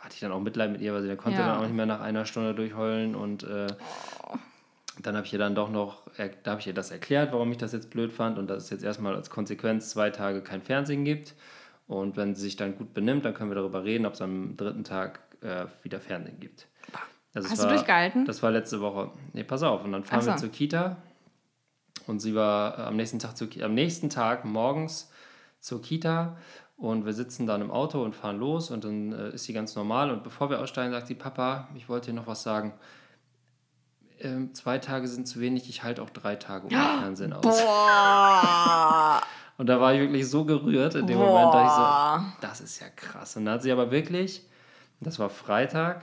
hatte 0.00 0.14
ich 0.14 0.20
dann 0.20 0.32
auch 0.32 0.40
Mitleid 0.40 0.70
mit 0.70 0.80
ihr, 0.80 0.92
weil 0.94 1.02
sie 1.02 1.08
da 1.08 1.16
konnte 1.16 1.40
Ja. 1.40 1.46
dann 1.48 1.58
auch 1.58 1.62
nicht 1.62 1.74
mehr 1.74 1.86
nach 1.86 2.00
einer 2.00 2.24
Stunde 2.26 2.54
durchheulen 2.54 3.14
und 3.16 3.42
äh, 3.42 3.66
dann 5.02 5.14
habe 5.16 5.26
ich 5.26 5.32
ihr 5.32 5.38
dann 5.38 5.54
doch 5.54 5.70
noch, 5.70 6.02
da 6.42 6.50
habe 6.52 6.60
ich 6.60 6.66
ihr 6.66 6.72
das 6.74 6.90
erklärt, 6.90 7.32
warum 7.32 7.50
ich 7.52 7.58
das 7.58 7.72
jetzt 7.72 7.90
blöd 7.90 8.12
fand 8.12 8.38
und 8.38 8.48
dass 8.48 8.64
es 8.64 8.70
jetzt 8.70 8.84
erstmal 8.84 9.14
als 9.14 9.28
Konsequenz 9.30 9.90
zwei 9.90 10.10
Tage 10.10 10.42
kein 10.42 10.62
Fernsehen 10.62 11.04
gibt. 11.04 11.34
Und 11.86 12.16
wenn 12.16 12.34
sie 12.34 12.42
sich 12.42 12.56
dann 12.56 12.76
gut 12.76 12.94
benimmt, 12.94 13.24
dann 13.24 13.34
können 13.34 13.50
wir 13.50 13.54
darüber 13.56 13.84
reden, 13.84 14.06
ob 14.06 14.14
es 14.14 14.22
am 14.22 14.56
dritten 14.56 14.84
Tag 14.84 15.20
äh, 15.42 15.66
wieder 15.82 16.00
Fernsehen 16.00 16.40
gibt. 16.40 16.66
Das 17.36 17.50
Hast 17.50 17.58
war, 17.58 17.66
du 17.66 17.74
durchgehalten? 17.74 18.24
Das 18.24 18.42
war 18.42 18.50
letzte 18.50 18.80
Woche. 18.80 19.10
Nee, 19.34 19.44
pass 19.44 19.62
auf. 19.62 19.84
Und 19.84 19.92
dann 19.92 20.04
fahren 20.04 20.20
Ach 20.22 20.26
wir 20.26 20.32
so. 20.38 20.46
zur 20.46 20.48
Kita. 20.48 20.96
Und 22.06 22.20
sie 22.20 22.34
war 22.34 22.78
äh, 22.78 22.82
am 22.84 22.96
nächsten 22.96 23.18
Tag 23.18 23.36
zu, 23.36 23.46
am 23.62 23.74
nächsten 23.74 24.08
Tag 24.08 24.46
morgens 24.46 25.10
zur 25.60 25.82
Kita. 25.82 26.38
Und 26.78 27.04
wir 27.04 27.12
sitzen 27.12 27.46
dann 27.46 27.60
im 27.60 27.70
Auto 27.70 28.02
und 28.02 28.16
fahren 28.16 28.38
los. 28.38 28.70
Und 28.70 28.84
dann 28.84 29.12
äh, 29.12 29.34
ist 29.34 29.44
sie 29.44 29.52
ganz 29.52 29.76
normal. 29.76 30.10
Und 30.10 30.24
bevor 30.24 30.48
wir 30.48 30.60
aussteigen, 30.60 30.92
sagt 30.92 31.08
sie: 31.08 31.14
Papa, 31.14 31.68
ich 31.74 31.90
wollte 31.90 32.10
dir 32.10 32.16
noch 32.16 32.26
was 32.26 32.42
sagen. 32.42 32.72
Ähm, 34.18 34.54
zwei 34.54 34.78
Tage 34.78 35.06
sind 35.06 35.28
zu 35.28 35.38
wenig. 35.38 35.68
Ich 35.68 35.82
halte 35.82 36.02
auch 36.02 36.08
drei 36.08 36.36
Tage 36.36 36.68
ohne 36.68 37.00
Fernsehen 37.00 37.34
aus. 37.34 37.42
Boah. 37.42 39.20
Und 39.58 39.66
da 39.66 39.78
war 39.78 39.92
ich 39.92 40.00
wirklich 40.00 40.26
so 40.26 40.46
gerührt 40.46 40.94
in 40.94 41.06
dem 41.06 41.18
Boah. 41.18 41.26
Moment, 41.26 41.54
da 41.54 41.66
ich 41.66 42.32
so, 42.40 42.46
das 42.46 42.60
ist 42.62 42.80
ja 42.80 42.88
krass. 42.88 43.36
Und 43.36 43.44
dann 43.44 43.54
hat 43.54 43.62
sie 43.62 43.72
aber 43.72 43.90
wirklich, 43.90 44.42
das 45.00 45.18
war 45.18 45.28
Freitag, 45.28 46.02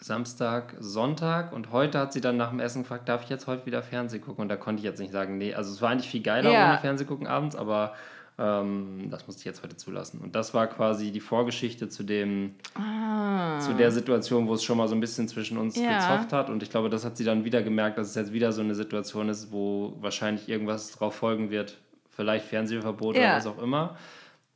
Samstag, 0.00 0.74
Sonntag 0.78 1.52
und 1.52 1.72
heute 1.72 1.98
hat 1.98 2.12
sie 2.12 2.20
dann 2.20 2.36
nach 2.36 2.50
dem 2.50 2.60
Essen 2.60 2.82
gefragt, 2.82 3.08
darf 3.08 3.22
ich 3.22 3.28
jetzt 3.28 3.46
heute 3.46 3.66
wieder 3.66 3.82
Fernsehen 3.82 4.20
gucken? 4.22 4.42
Und 4.42 4.48
da 4.48 4.56
konnte 4.56 4.80
ich 4.80 4.84
jetzt 4.84 4.98
nicht 5.00 5.12
sagen, 5.12 5.38
nee, 5.38 5.54
also 5.54 5.72
es 5.72 5.80
war 5.82 5.90
eigentlich 5.90 6.08
viel 6.10 6.22
geiler 6.22 6.50
Ja. 6.52 6.70
ohne 6.70 6.78
Fernsehen 6.78 7.06
gucken 7.06 7.26
abends, 7.26 7.56
aber 7.56 7.94
ähm, 8.38 9.08
das 9.10 9.26
musste 9.26 9.40
ich 9.40 9.46
jetzt 9.46 9.62
heute 9.62 9.76
zulassen. 9.76 10.20
Und 10.20 10.34
das 10.36 10.52
war 10.52 10.66
quasi 10.66 11.10
die 11.10 11.20
Vorgeschichte 11.20 11.88
zu 11.88 12.02
dem, 12.02 12.54
zu 12.74 13.72
der 13.72 13.90
Situation, 13.90 14.46
wo 14.46 14.52
es 14.54 14.62
schon 14.62 14.76
mal 14.76 14.86
so 14.88 14.94
ein 14.94 15.00
bisschen 15.00 15.26
zwischen 15.28 15.56
uns 15.56 15.78
Ah. 15.78 15.82
Ja. 15.82 15.96
gezofft 15.98 16.32
hat. 16.34 16.50
Und 16.50 16.62
ich 16.62 16.68
glaube, 16.70 16.90
das 16.90 17.04
hat 17.06 17.16
sie 17.16 17.24
dann 17.24 17.44
wieder 17.44 17.62
gemerkt, 17.62 17.96
dass 17.96 18.08
es 18.08 18.14
jetzt 18.14 18.32
wieder 18.34 18.52
so 18.52 18.60
eine 18.60 18.74
Situation 18.74 19.30
ist, 19.30 19.50
wo 19.52 19.94
wahrscheinlich 20.00 20.48
irgendwas 20.50 20.92
drauf 20.92 21.14
folgen 21.14 21.48
wird. 21.50 21.78
Vielleicht 22.10 22.44
Fernsehverbot 22.46 23.16
Ja. 23.16 23.22
oder 23.22 23.36
was 23.36 23.46
auch 23.46 23.58
immer. 23.62 23.96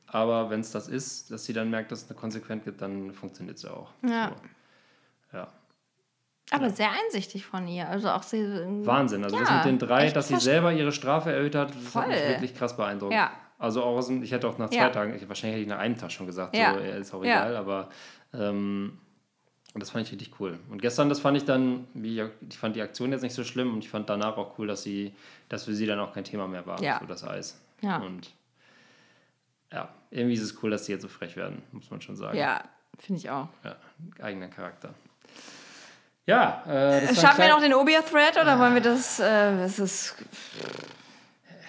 Aber 0.06 0.50
wenn 0.50 0.60
es 0.60 0.70
das 0.72 0.88
ist, 0.88 1.30
dass 1.30 1.44
sie 1.46 1.52
dann 1.54 1.70
merkt, 1.70 1.90
dass 1.92 2.02
es 2.02 2.10
eine 2.10 2.18
Konsequenz 2.18 2.64
gibt, 2.64 2.82
dann 2.82 3.12
funktioniert 3.12 3.56
es 3.56 3.62
ja 3.62 3.70
auch. 3.70 3.90
Ja. 4.06 4.28
So. 4.28 4.34
Ja. 6.50 6.56
Aber 6.58 6.70
sehr 6.70 6.90
einsichtig 6.90 7.44
von 7.46 7.66
ihr. 7.68 7.88
Also 7.88 8.08
auch 8.10 8.22
sie. 8.22 8.42
Wahnsinn. 8.84 9.22
Also 9.24 9.38
das 9.38 9.48
Ja, 9.48 9.56
mit 9.56 9.64
den 9.66 9.78
drei, 9.78 10.10
dass 10.10 10.28
sie 10.28 10.36
selber 10.38 10.72
ihre 10.72 10.92
Strafe 10.92 11.32
erhöht 11.32 11.54
hat, 11.54 11.70
das 11.70 11.94
hat 11.94 12.08
mich 12.08 12.18
Voll. 12.18 12.28
wirklich 12.28 12.54
krass 12.54 12.76
beeindruckt. 12.76 13.12
Ja. 13.14 13.30
Also 13.58 13.82
auch 13.82 13.96
aus 13.98 14.06
dem, 14.06 14.22
ich 14.22 14.32
hätte 14.32 14.48
auch 14.48 14.56
nach 14.58 14.70
zwei 14.70 14.76
Ja. 14.78 14.88
Tagen, 14.88 15.14
ich, 15.14 15.28
wahrscheinlich 15.28 15.56
hätte 15.56 15.62
ich 15.64 15.68
nach 15.68 15.78
einem 15.78 15.96
Tag 15.98 16.10
schon 16.10 16.26
gesagt, 16.26 16.56
Ja. 16.56 16.74
so, 16.74 16.80
ja, 16.80 16.94
ist 16.96 17.12
auch 17.14 17.24
Ja. 17.24 17.42
egal, 17.42 17.56
aber 17.56 17.90
ähm, 18.32 18.98
das 19.74 19.90
fand 19.90 20.06
ich 20.06 20.12
richtig 20.12 20.32
cool. 20.40 20.58
Und 20.70 20.80
gestern, 20.80 21.08
das 21.08 21.20
fand 21.20 21.36
ich 21.36 21.44
dann, 21.44 21.86
wie, 21.94 22.22
ich 22.48 22.58
fand 22.58 22.74
die 22.74 22.82
Aktion 22.82 23.12
jetzt 23.12 23.22
nicht 23.22 23.34
so 23.34 23.44
schlimm 23.44 23.72
und 23.74 23.80
ich 23.84 23.90
fand 23.90 24.08
danach 24.08 24.36
auch 24.38 24.58
cool, 24.58 24.66
dass 24.66 24.82
sie, 24.82 25.14
dass 25.48 25.64
für 25.64 25.74
sie 25.74 25.86
dann 25.86 26.00
auch 26.00 26.12
kein 26.14 26.24
Thema 26.24 26.48
mehr 26.48 26.66
war, 26.66 26.82
Ja. 26.82 26.98
so 27.00 27.06
das 27.06 27.22
Eis. 27.22 27.60
Ja. 27.82 27.98
Und 27.98 28.32
ja, 29.72 29.88
irgendwie 30.10 30.34
ist 30.34 30.42
es 30.42 30.60
cool, 30.62 30.70
dass 30.70 30.86
sie 30.86 30.92
jetzt 30.92 31.02
so 31.02 31.08
frech 31.08 31.36
werden, 31.36 31.62
muss 31.72 31.90
man 31.90 32.00
schon 32.00 32.16
sagen. 32.16 32.36
Ja, 32.36 32.62
finde 32.98 33.20
ich 33.20 33.30
auch. 33.30 33.48
ja 33.62 33.76
eigener 34.20 34.48
Charakter. 34.48 34.94
Ja, 36.30 36.62
äh, 36.66 37.06
das 37.08 37.20
Schaffen 37.20 37.42
wir 37.42 37.48
noch 37.48 37.60
den 37.60 37.74
Obia-Thread 37.74 38.40
oder 38.40 38.58
wollen 38.58 38.74
wir 38.74 38.80
das. 38.80 39.18
Äh, 39.20 39.56
das 39.58 39.78
ist, 39.78 40.14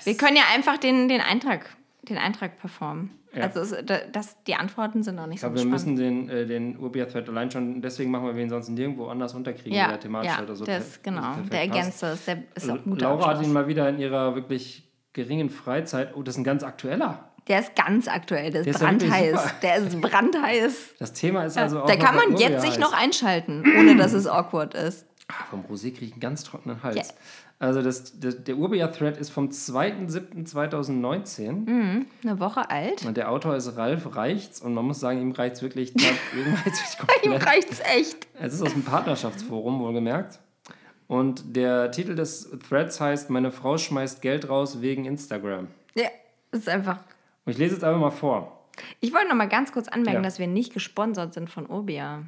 wir 0.03 0.15
können 0.17 0.35
ja 0.37 0.43
einfach 0.53 0.77
den, 0.77 1.07
den 1.07 1.21
Eintrag, 1.21 1.65
den 2.03 2.17
Eintrag 2.17 2.57
performen. 2.59 3.11
Ja. 3.33 3.43
Also 3.43 3.61
es, 3.61 3.85
da- 3.85 3.99
das, 4.11 4.43
die 4.43 4.55
Antworten 4.55 5.03
sind 5.03 5.15
noch 5.15 5.25
nicht 5.25 5.35
Ich 5.35 5.41
glaube, 5.41 5.57
so 5.57 5.63
wir 5.65 5.77
spannend. 5.77 5.97
müssen 5.99 6.27
den, 6.27 6.29
äh, 6.29 6.45
den 6.45 6.77
Urbia-Thread 6.77 7.29
allein 7.29 7.49
schon, 7.49 7.81
deswegen 7.81 8.11
machen 8.11 8.35
wir 8.35 8.43
ihn 8.43 8.49
sonst 8.49 8.67
nirgendwo 8.69 9.07
anders 9.07 9.33
unterkriegen, 9.33 9.73
ja, 9.77 9.87
der 9.87 9.99
thematisch 10.01 10.31
ja, 10.31 10.37
halt 10.37 10.55
so 10.57 10.65
der 10.65 10.79
ist, 10.79 11.01
genau, 11.01 11.35
der 11.49 11.61
ergänzt 11.61 12.03
das. 12.03 12.25
Der 12.25 12.39
ist 12.55 12.69
auch 12.69 12.75
ein 12.75 12.83
guter 12.83 13.01
Laura 13.05 13.29
hat 13.37 13.41
ihn 13.43 13.53
mal 13.53 13.67
wieder 13.67 13.87
in 13.87 13.99
ihrer 13.99 14.35
wirklich 14.35 14.83
geringen 15.13 15.49
Freizeit. 15.49 16.13
Oh, 16.15 16.23
das 16.23 16.35
ist 16.35 16.39
ein 16.39 16.43
ganz 16.43 16.63
aktueller. 16.63 17.30
Der 17.47 17.59
ist 17.59 17.75
ganz 17.75 18.07
aktuell, 18.07 18.51
der 18.51 18.61
ist 18.61 18.79
Der 18.79 18.85
brandheiß. 18.85 19.39
der 19.61 19.75
ist 19.77 19.99
brandheiß. 20.01 20.73
Das 20.99 21.13
Thema 21.13 21.45
ist 21.45 21.57
also 21.57 21.81
auch. 21.81 21.87
da 21.87 21.95
kann 21.95 22.15
man 22.15 22.37
jetzt 22.37 22.61
sich 22.61 22.77
noch 22.77 22.93
einschalten, 22.93 23.63
ohne 23.77 23.95
dass 23.95 24.13
es 24.13 24.27
awkward 24.27 24.73
ist. 24.75 25.05
Ah, 25.27 25.45
vom 25.49 25.65
Rosé 25.65 25.91
kriege 25.91 26.05
ich 26.05 26.11
einen 26.13 26.21
ganz 26.21 26.43
trockenen 26.43 26.83
Hals. 26.83 26.97
Ja. 26.97 27.03
Also 27.59 27.81
das, 27.83 28.19
der, 28.19 28.31
der 28.33 28.55
Urbia-Thread 28.57 29.17
ist 29.17 29.29
vom 29.29 29.49
2.7.2019 29.49 32.05
Eine 32.23 32.39
Woche 32.39 32.69
alt. 32.69 33.05
und 33.05 33.17
der 33.17 33.29
Autor 33.31 33.55
ist 33.55 33.75
Ralf 33.77 34.15
Reichts 34.15 34.61
und 34.61 34.73
man 34.73 34.85
muss 34.85 34.99
sagen, 34.99 35.21
ihm 35.21 35.31
reicht 35.31 35.55
es 35.57 35.61
wirklich, 35.61 35.93
ihm 35.95 36.01
komplett. 36.97 37.45
reicht's 37.45 37.79
echt. 37.95 38.27
Es 38.39 38.53
ist 38.53 38.61
aus 38.61 38.73
dem 38.73 38.83
Partnerschaftsforum, 38.83 39.79
wohlgemerkt. 39.79 40.39
Und 41.07 41.55
der 41.55 41.91
Titel 41.91 42.15
des 42.15 42.49
Threads 42.67 42.99
heißt 43.01 43.29
Meine 43.29 43.51
Frau 43.51 43.77
schmeißt 43.77 44.21
Geld 44.21 44.49
raus 44.49 44.81
wegen 44.81 45.05
Instagram. 45.05 45.67
Ja, 45.93 46.07
ist 46.51 46.67
einfach. 46.69 46.99
Und 47.45 47.51
ich 47.53 47.57
lese 47.57 47.75
jetzt 47.75 47.83
einfach 47.83 47.99
mal 47.99 48.11
vor. 48.11 48.67
Ich 48.99 49.13
wollte 49.13 49.27
noch 49.27 49.35
mal 49.35 49.49
ganz 49.49 49.71
kurz 49.71 49.87
anmerken, 49.87 50.19
Ja. 50.19 50.23
dass 50.23 50.39
wir 50.39 50.47
nicht 50.47 50.73
gesponsert 50.73 51.33
sind 51.33 51.49
von 51.49 51.65
Obia. 51.65 52.23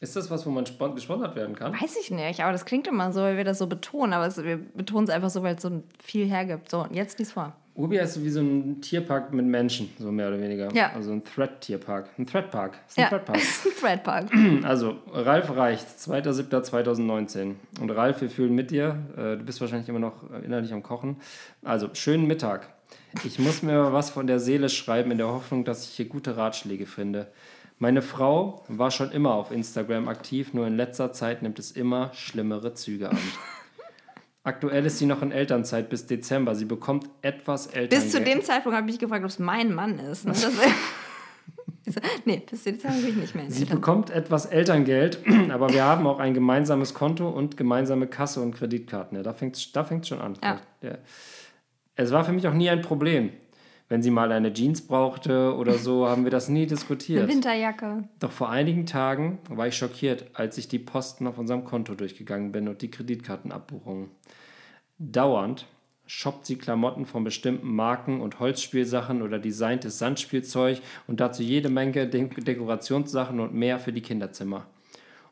Ist 0.00 0.14
das 0.14 0.30
was, 0.30 0.46
wo 0.46 0.50
man 0.50 0.64
spon- 0.66 0.94
gesponsert 0.94 1.34
werden 1.34 1.56
kann? 1.56 1.72
Weiß 1.72 1.96
ich 2.00 2.10
nicht, 2.12 2.40
aber 2.40 2.52
das 2.52 2.64
klingt 2.64 2.86
immer 2.86 3.12
so, 3.12 3.20
weil 3.20 3.36
wir 3.36 3.44
das 3.44 3.58
so 3.58 3.66
betonen. 3.66 4.12
Aber 4.12 4.26
es, 4.26 4.40
wir 4.42 4.56
betonen 4.58 5.04
es 5.04 5.10
einfach 5.10 5.30
so, 5.30 5.42
weil 5.42 5.56
es 5.56 5.62
so 5.62 5.82
viel 6.02 6.26
hergibt. 6.28 6.70
So, 6.70 6.82
und 6.84 6.94
jetzt 6.94 7.18
lies 7.18 7.32
vor. 7.32 7.52
Urbia 7.74 8.02
ist 8.02 8.14
so 8.14 8.24
wie 8.24 8.30
so 8.30 8.40
ein 8.40 8.80
Tierpark 8.80 9.32
mit 9.32 9.46
Menschen, 9.46 9.88
so 9.98 10.10
mehr 10.12 10.28
oder 10.28 10.40
weniger. 10.40 10.72
Ja. 10.72 10.92
Also 10.94 11.12
ein 11.12 11.24
Thread-Tierpark. 11.24 12.08
Ein 12.18 12.26
Threadpark. 12.26 12.78
Ist 12.88 12.98
ein 12.98 13.02
Ja, 13.02 13.08
Threadpark. 13.08 13.38
ein 13.64 13.72
Threadpark. 13.80 14.26
Also, 14.64 14.96
Ralf 15.12 15.50
reicht, 15.56 15.86
2.7.2019. 15.88 17.54
Und 17.80 17.90
Ralf, 17.90 18.20
wir 18.20 18.30
fühlen 18.30 18.54
mit 18.54 18.70
dir. 18.70 18.96
Äh, 19.16 19.36
Du 19.36 19.44
bist 19.44 19.60
wahrscheinlich 19.60 19.88
immer 19.88 19.98
noch 20.00 20.28
innerlich 20.44 20.72
am 20.72 20.82
Kochen. 20.82 21.16
Also, 21.64 21.88
schönen 21.94 22.26
Mittag. 22.26 22.68
Ich 23.24 23.38
muss 23.38 23.62
mir 23.62 23.92
was 23.92 24.10
von 24.10 24.26
der 24.26 24.38
Seele 24.40 24.68
schreiben, 24.68 25.10
in 25.10 25.18
der 25.18 25.28
Hoffnung, 25.28 25.64
dass 25.64 25.84
ich 25.84 25.90
hier 25.90 26.06
gute 26.06 26.36
Ratschläge 26.36 26.86
finde. 26.86 27.28
Meine 27.78 28.02
Frau 28.02 28.64
war 28.68 28.90
schon 28.90 29.12
immer 29.12 29.34
auf 29.34 29.50
Instagram 29.52 30.08
aktiv, 30.08 30.52
nur 30.52 30.66
in 30.66 30.76
letzter 30.76 31.12
Zeit 31.12 31.42
nimmt 31.42 31.58
es 31.58 31.70
immer 31.70 32.10
schlimmere 32.12 32.74
Züge 32.74 33.10
an. 33.10 33.18
Aktuell 34.42 34.86
ist 34.86 34.98
sie 34.98 35.06
noch 35.06 35.22
in 35.22 35.30
Elternzeit 35.30 35.90
bis 35.90 36.06
Dezember. 36.06 36.54
Sie 36.54 36.64
bekommt 36.64 37.08
etwas 37.22 37.66
Elterngeld. 37.66 37.90
Bis 37.90 38.10
zu 38.12 38.20
dem 38.20 38.42
Zeitpunkt 38.42 38.76
habe 38.76 38.86
ich 38.86 38.94
mich 38.94 39.00
gefragt, 39.00 39.22
ob 39.24 39.30
es 39.30 39.38
mein 39.38 39.74
Mann 39.74 39.98
ist. 39.98 40.26
Ne? 40.26 40.32
Nee, 42.26 42.42
bis 42.50 42.64
Zeitpunkt 42.64 43.00
bin 43.00 43.08
ich 43.08 43.16
nicht 43.16 43.34
mehr 43.34 43.44
in 43.44 43.50
Sie 43.50 43.62
Eltern. 43.62 43.76
bekommt 43.78 44.10
etwas 44.10 44.44
Elterngeld, 44.44 45.20
aber 45.50 45.72
wir 45.72 45.84
haben 45.84 46.06
auch 46.06 46.18
ein 46.18 46.34
gemeinsames 46.34 46.92
Konto 46.92 47.28
und 47.30 47.56
gemeinsame 47.56 48.06
Kasse 48.06 48.40
und 48.42 48.54
Kreditkarten. 48.54 49.16
Ja, 49.16 49.22
da 49.22 49.32
fängt 49.32 49.56
es 49.56 49.72
da 49.72 49.84
fängt's 49.84 50.08
schon 50.08 50.20
an. 50.20 50.34
Ja. 50.42 50.60
Ja. 50.82 50.98
Es 51.98 52.12
war 52.12 52.24
für 52.24 52.32
mich 52.32 52.46
auch 52.46 52.54
nie 52.54 52.70
ein 52.70 52.80
Problem. 52.80 53.30
Wenn 53.88 54.02
sie 54.02 54.12
mal 54.12 54.30
eine 54.30 54.52
Jeans 54.52 54.86
brauchte 54.86 55.56
oder 55.56 55.74
so, 55.74 56.06
haben 56.08 56.22
wir 56.22 56.30
das 56.30 56.48
nie 56.48 56.60
Eine 56.60 56.68
diskutiert. 56.68 57.28
Winterjacke. 57.28 58.04
Doch 58.20 58.30
vor 58.30 58.50
einigen 58.50 58.86
Tagen 58.86 59.40
war 59.48 59.66
ich 59.66 59.76
schockiert, 59.76 60.26
als 60.32 60.56
ich 60.58 60.68
die 60.68 60.78
Posten 60.78 61.26
auf 61.26 61.38
unserem 61.38 61.64
Konto 61.64 61.94
durchgegangen 61.96 62.52
bin 62.52 62.68
und 62.68 62.82
die 62.82 62.90
Kreditkartenabbuchungen. 62.90 64.10
Dauernd 64.98 65.66
shoppt 66.06 66.46
sie 66.46 66.56
Klamotten 66.56 67.04
von 67.04 67.24
bestimmten 67.24 67.74
Marken 67.74 68.20
und 68.20 68.38
Holzspielsachen 68.38 69.20
oder 69.20 69.40
designtes 69.40 69.98
Sandspielzeug 69.98 70.80
und 71.08 71.18
dazu 71.18 71.42
jede 71.42 71.68
Menge 71.68 72.06
De 72.06 72.28
Dekorationssachen 72.28 73.40
und 73.40 73.54
mehr 73.54 73.80
für 73.80 73.92
die 73.92 74.02
Kinderzimmer. 74.02 74.68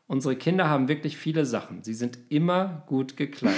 Unsere 0.05 0.35
Kinder 0.35 0.67
haben 0.69 0.89
wirklich 0.89 1.15
viele 1.15 1.45
Sachen. 1.45 1.81
Sie 1.83 1.93
sind 1.93 2.19
immer 2.27 2.83
gut 2.87 3.15
gekleidet. 3.15 3.55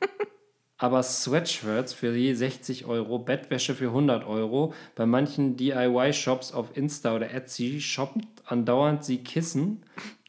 Aber 0.76 1.02
Sweatshirts 1.02 1.94
für 1.94 2.14
je 2.14 2.34
60 2.34 2.86
Euro, 2.86 3.18
Bettwäsche 3.18 3.74
für 3.74 3.86
100 3.86 4.26
Euro. 4.26 4.74
Bei 4.96 5.06
manchen 5.06 5.56
DIY-Shops 5.56 6.52
auf 6.52 6.76
Insta 6.76 7.14
oder 7.14 7.32
Etsy 7.32 7.80
shoppt 7.80 8.24
andauernd 8.44 9.04
sie 9.04 9.18
Kissen, 9.18 9.84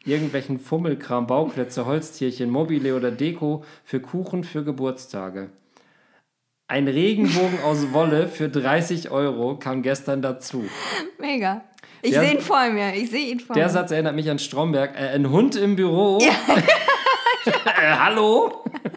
irgendwelchen 0.05 0.59
Fummelkram, 0.59 1.27
Bauklötze, 1.27 1.85
Holztierchen, 1.85 2.49
Mobile 2.49 2.95
oder 2.95 3.11
Deko 3.11 3.63
für 3.83 3.99
Kuchen 3.99 4.43
für 4.43 4.63
Geburtstage. 4.63 5.49
Ein 6.67 6.87
Regenbogen 6.87 7.59
aus 7.63 7.93
Wolle 7.93 8.27
für 8.27 8.49
30 8.49 9.11
Euro 9.11 9.57
kam 9.57 9.83
gestern 9.83 10.21
dazu. 10.21 10.65
Mega. 11.19 11.63
Ich 12.01 12.13
sehe 12.13 12.33
ihn 12.33 12.41
vor 12.41 12.69
mir. 12.69 12.93
Ich 12.95 13.09
sehe 13.09 13.31
ihn 13.31 13.39
vor 13.39 13.55
Der 13.55 13.65
mir. 13.65 13.69
Satz 13.69 13.91
erinnert 13.91 14.15
mich 14.15 14.29
an 14.29 14.39
Stromberg. 14.39 14.95
Äh, 14.95 15.09
ein 15.09 15.29
Hund 15.29 15.55
im 15.55 15.75
Büro. 15.75 16.19
äh, 17.45 17.95
hallo? 17.97 18.63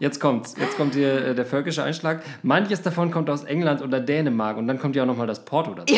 Jetzt 0.00 0.18
kommt's. 0.18 0.54
Jetzt 0.58 0.76
kommt 0.76 0.94
hier 0.94 1.26
äh, 1.26 1.34
der 1.34 1.44
völkische 1.44 1.84
Einschlag. 1.84 2.22
Manches 2.42 2.80
davon 2.80 3.10
kommt 3.10 3.28
aus 3.28 3.44
England 3.44 3.82
oder 3.82 4.00
Dänemark 4.00 4.56
und 4.56 4.66
dann 4.66 4.78
kommt 4.78 4.96
ja 4.96 5.02
auch 5.02 5.06
nochmal 5.06 5.26
das 5.26 5.44
Porto 5.44 5.74
dazu. 5.74 5.94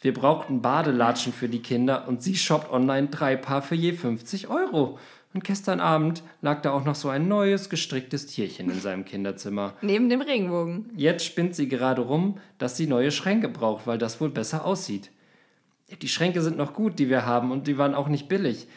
Wir 0.00 0.14
brauchten 0.14 0.62
Badelatschen 0.62 1.32
für 1.32 1.48
die 1.48 1.60
Kinder 1.60 2.06
und 2.06 2.22
sie 2.22 2.36
shoppt 2.36 2.72
online 2.72 3.08
drei 3.08 3.36
Paar 3.36 3.62
für 3.62 3.74
je 3.74 3.92
50 3.92 4.48
Euro. 4.48 4.98
Und 5.34 5.42
gestern 5.42 5.80
Abend 5.80 6.22
lag 6.40 6.62
da 6.62 6.70
auch 6.70 6.84
noch 6.84 6.94
so 6.94 7.08
ein 7.08 7.26
neues 7.26 7.68
gestricktes 7.68 8.26
Tierchen 8.26 8.70
in 8.70 8.80
seinem 8.80 9.04
Kinderzimmer. 9.04 9.74
Neben 9.82 10.08
dem 10.08 10.20
Regenbogen. 10.20 10.90
Jetzt 10.96 11.24
spinnt 11.24 11.56
sie 11.56 11.68
gerade 11.68 12.02
rum, 12.02 12.38
dass 12.58 12.76
sie 12.76 12.86
neue 12.86 13.10
Schränke 13.10 13.48
braucht, 13.48 13.86
weil 13.88 13.98
das 13.98 14.20
wohl 14.20 14.30
besser 14.30 14.64
aussieht. 14.64 15.10
Die 16.02 16.08
Schränke 16.08 16.42
sind 16.42 16.56
noch 16.56 16.74
gut, 16.74 16.98
die 16.98 17.08
wir 17.08 17.26
haben, 17.26 17.50
und 17.50 17.66
die 17.66 17.78
waren 17.78 17.94
auch 17.94 18.08
nicht 18.08 18.28
billig. 18.28 18.68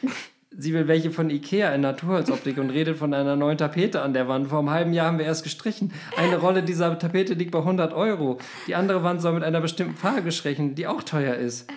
Sie 0.54 0.74
will 0.74 0.90
welche 0.90 1.12
von 1.12 1.30
Ikea 1.30 1.74
in 1.74 1.80
Naturholzoptik 1.80 2.58
und 2.58 2.72
redet 2.72 2.98
von 2.98 3.14
einer 3.14 3.38
neuen 3.38 3.58
Tapete 3.58 4.02
an 4.02 4.14
der 4.14 4.28
Wand. 4.28 4.50
Vor 4.50 4.60
einem 4.60 4.70
halben 4.70 4.94
Jahr 4.94 5.08
haben 5.08 5.18
wir 5.18 5.26
erst 5.26 5.44
gestrichen. 5.44 5.94
Eine 6.18 6.38
Rolle 6.38 6.62
dieser 6.62 7.00
Tapete 7.00 7.36
liegt 7.36 7.52
bei 7.52 7.60
100 7.60 7.94
Euro. 7.94 8.38
Die 8.68 8.76
andere 8.76 9.02
Wand 9.02 9.22
soll 9.22 9.34
mit 9.34 9.44
einer 9.44 9.62
bestimmten 9.62 9.96
Farbe 9.96 10.24
gestrichen, 10.24 10.76
die 10.76 10.88
auch 10.88 11.04
teuer 11.04 11.36
ist. 11.36 11.70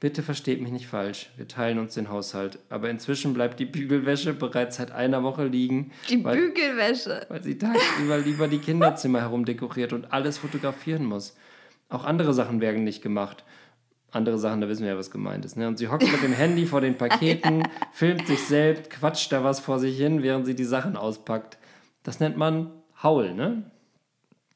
Bitte 0.00 0.22
versteht 0.22 0.60
mich 0.60 0.72
nicht 0.72 0.86
falsch, 0.86 1.30
wir 1.36 1.46
teilen 1.46 1.78
uns 1.78 1.94
den 1.94 2.08
Haushalt. 2.10 2.58
Aber 2.68 2.90
inzwischen 2.90 3.32
bleibt 3.34 3.60
die 3.60 3.64
Bügelwäsche 3.64 4.32
bereits 4.34 4.76
seit 4.76 4.90
einer 4.90 5.22
Woche 5.22 5.46
liegen. 5.46 5.92
Die 6.08 6.24
weil, 6.24 6.36
Bügelwäsche. 6.36 7.26
Weil 7.28 7.42
sie 7.42 7.58
tagsüber 7.58 8.18
lieber 8.18 8.48
die 8.48 8.58
Kinderzimmer 8.58 9.20
herumdekoriert 9.20 9.92
und 9.92 10.12
alles 10.12 10.38
fotografieren 10.38 11.04
muss. 11.04 11.36
Auch 11.88 12.04
andere 12.04 12.34
Sachen 12.34 12.60
werden 12.60 12.84
nicht 12.84 13.02
gemacht. 13.02 13.44
Andere 14.14 14.38
Sachen, 14.38 14.60
da 14.60 14.68
wissen 14.68 14.82
wir 14.82 14.92
ja, 14.92 14.98
was 14.98 15.10
gemeint 15.10 15.44
ist. 15.44 15.56
Ne? 15.56 15.66
Und 15.66 15.78
sie 15.78 15.88
hockt 15.88 16.10
mit 16.10 16.22
dem 16.22 16.32
Handy 16.32 16.66
vor 16.66 16.80
den 16.80 16.96
Paketen, 16.96 17.66
filmt 17.92 18.26
sich 18.26 18.40
selbst, 18.44 18.90
quatscht 18.90 19.32
da 19.32 19.42
was 19.42 19.60
vor 19.60 19.78
sich 19.78 19.96
hin, 19.96 20.22
während 20.22 20.46
sie 20.46 20.54
die 20.54 20.64
Sachen 20.64 20.96
auspackt. 20.96 21.58
Das 22.02 22.20
nennt 22.20 22.36
man 22.36 22.70
Haul, 23.02 23.34
ne? 23.34 23.70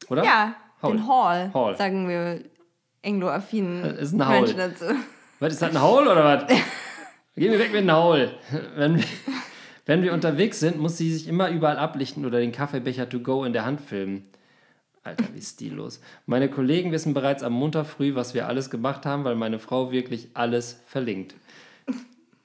Oder? 0.08 0.24
Ja, 0.24 0.54
Haul. 0.82 0.92
den 0.92 1.08
Hall, 1.08 1.50
Haul. 1.52 1.76
sagen 1.76 2.08
wir 2.08 2.40
angloaffinen 3.04 3.82
Das 3.82 3.98
ist 3.98 4.14
ein 4.14 4.26
Haul. 4.26 4.40
Menschen 4.40 4.58
dazu. 4.58 4.84
Was 5.40 5.52
ist 5.52 5.62
das, 5.62 5.70
ein 5.70 5.80
Haul 5.80 6.06
oder 6.06 6.24
was? 6.24 6.46
Gehen 7.36 7.52
wir 7.52 7.58
weg 7.58 7.72
mit 7.72 7.82
dem 7.82 7.92
Haul. 7.92 8.32
Wenn 8.76 8.96
wir, 8.96 9.04
wenn 9.86 10.02
wir 10.02 10.12
unterwegs 10.12 10.60
sind, 10.60 10.78
muss 10.78 10.96
sie 10.96 11.12
sich 11.12 11.28
immer 11.28 11.48
überall 11.50 11.78
ablichten 11.78 12.26
oder 12.26 12.40
den 12.40 12.52
Kaffeebecher 12.52 13.08
to 13.08 13.20
go 13.20 13.44
in 13.44 13.52
der 13.52 13.64
Hand 13.64 13.80
filmen. 13.80 14.24
Alter, 15.08 15.24
wie 15.34 15.40
stillos. 15.40 16.00
Meine 16.26 16.48
Kollegen 16.48 16.92
wissen 16.92 17.14
bereits 17.14 17.42
am 17.42 17.52
Montag 17.54 17.86
früh, 17.86 18.14
was 18.14 18.34
wir 18.34 18.46
alles 18.46 18.70
gemacht 18.70 19.06
haben, 19.06 19.24
weil 19.24 19.34
meine 19.34 19.58
Frau 19.58 19.90
wirklich 19.90 20.28
alles 20.34 20.80
verlinkt. 20.86 21.34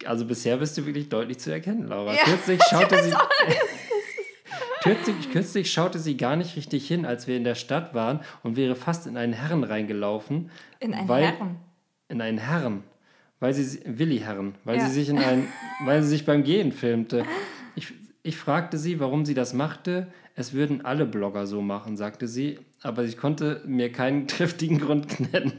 Also 0.06 0.26
bisher 0.26 0.58
bist 0.58 0.78
du 0.78 0.86
wirklich 0.86 1.10
deutlich 1.10 1.40
zu 1.40 1.52
erkennen, 1.52 1.88
Laura. 1.88 2.14
Ja, 2.14 2.24
kürzlich 2.24 2.60
schaute 2.70 3.02
sie. 3.04 3.14
Kürzlich, 4.84 5.32
kürzlich 5.32 5.72
schaute 5.72 5.98
sie 5.98 6.18
gar 6.18 6.36
nicht 6.36 6.58
richtig 6.58 6.86
hin, 6.86 7.06
als 7.06 7.26
wir 7.26 7.38
in 7.38 7.46
der 7.46 7.56
Stadt 7.56 7.94
waren 7.94 8.20
und 8.44 8.58
wäre 8.58 8.76
fast 8.76 9.08
in 9.08 9.16
einen 9.16 9.32
Herren 9.32 9.64
reingelaufen. 9.64 10.52
In 10.82 10.94
einen 10.94 11.08
weil, 11.08 11.24
Herren. 11.24 11.56
In 12.10 12.20
einen 12.22 12.38
Herren. 12.38 12.84
Weil 13.40 13.54
sie, 13.54 13.80
Willi 13.86 14.20
Herren, 14.20 14.56
weil 14.66 14.78
Ja. 14.80 14.86
sie 14.88 14.92
sich 14.94 15.08
in 15.08 15.20
einen, 15.20 15.48
weil 15.86 16.04
sie 16.04 16.10
sich 16.10 16.26
beim 16.26 16.44
Gehen 16.44 16.74
filmte. 16.74 17.24
Ich, 18.26 18.38
fragte 18.38 18.78
sie, 18.78 19.02
warum 19.02 19.26
sie 19.26 19.34
das 19.34 19.54
machte. 19.54 20.08
Es 20.34 20.54
würden 20.54 20.86
alle 20.86 21.06
Blogger 21.06 21.46
so 21.46 21.62
machen, 21.62 21.98
sagte 21.98 22.28
sie, 22.28 22.58
aber 22.82 23.04
ich 23.04 23.18
konnte 23.18 23.62
mir 23.66 23.92
keinen 23.92 24.28
triftigen 24.30 24.80
Grund 24.80 25.20
nennen. 25.32 25.54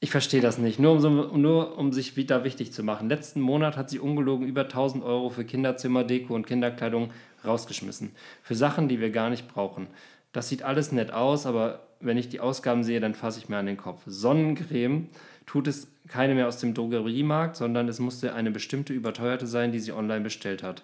Ich 0.00 0.10
verstehe 0.10 0.40
das 0.40 0.58
nicht, 0.58 0.80
nur 0.80 0.92
um, 1.04 1.40
nur 1.40 1.78
um 1.78 1.92
sich 1.92 2.16
wieder 2.16 2.42
wichtig 2.42 2.72
zu 2.72 2.82
machen. 2.82 3.08
Letzten 3.08 3.40
Monat 3.40 3.76
hat 3.76 3.90
sie 3.90 4.00
ungelogen 4.00 4.46
über 4.46 4.62
1000 4.62 5.04
Euro 5.04 5.30
für 5.30 5.44
Kinderzimmerdeko 5.44 6.34
und 6.34 6.46
Kinderkleidung 6.46 7.10
rausgeschmissen. 7.44 8.10
Für 8.42 8.54
Sachen, 8.56 8.88
die 8.88 8.98
wir 8.98 9.10
gar 9.10 9.30
nicht 9.30 9.46
brauchen. 9.46 9.86
Das 10.32 10.48
sieht 10.48 10.62
alles 10.62 10.90
nett 10.90 11.12
aus, 11.12 11.46
aber 11.46 11.86
wenn 12.00 12.16
ich 12.16 12.28
die 12.28 12.40
Ausgaben 12.40 12.82
sehe, 12.82 12.98
dann 12.98 13.14
fasse 13.14 13.38
ich 13.38 13.48
mir 13.48 13.58
an 13.58 13.66
den 13.66 13.76
Kopf. 13.76 14.02
Sonnencreme 14.06 15.08
tut 15.46 15.68
es 15.68 15.88
keine 16.08 16.34
mehr 16.34 16.48
aus 16.48 16.58
dem 16.58 16.74
Drogeriemarkt, 16.74 17.56
sondern 17.56 17.86
es 17.88 18.00
musste 18.00 18.34
eine 18.34 18.50
bestimmte 18.50 18.92
überteuerte 18.92 19.46
sein, 19.46 19.70
die 19.70 19.80
sie 19.80 19.92
online 19.92 20.22
bestellt 20.22 20.62
hat. 20.62 20.82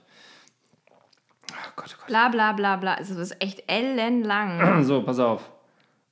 Oh 1.51 1.73
Gott, 1.77 1.91
oh 1.95 1.99
Gott. 1.99 2.07
Bla 2.07 2.29
bla 2.29 2.53
bla 2.53 2.77
bla. 2.77 2.95
Also 2.95 3.15
das 3.15 3.31
ist 3.31 3.43
echt 3.43 3.65
ellenlang. 3.69 4.83
So, 4.85 5.03
pass 5.03 5.19
auf. 5.19 5.51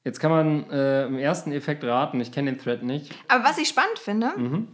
Jetzt 0.05 0.21
kann 0.21 0.31
man 0.31 0.71
äh, 0.71 1.07
im 1.07 1.19
ersten 1.19 1.53
Effekt 1.53 1.83
raten. 1.85 2.21
Ich 2.21 2.31
kenne 2.33 2.53
den 2.53 2.61
Thread 2.61 2.83
nicht. 2.83 3.15
Aber 3.29 3.45
was 3.45 3.59
ich 3.59 3.69
spannend 3.69 3.99
finde, 3.99 4.33
Mhm. 4.37 4.69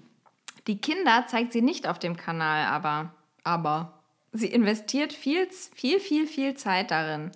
die 0.67 0.79
Kinder 0.81 1.25
zeigt 1.29 1.53
sie 1.53 1.63
nicht 1.63 1.87
auf 1.89 1.99
dem 2.01 2.17
Kanal, 2.17 2.67
aber, 2.67 3.13
aber 3.45 4.01
sie 4.33 4.49
investiert 4.49 5.13
viel, 5.13 5.49
viel, 5.75 6.01
viel, 6.01 6.27
viel 6.27 6.55
Zeit 6.55 6.91
darin. 6.91 7.31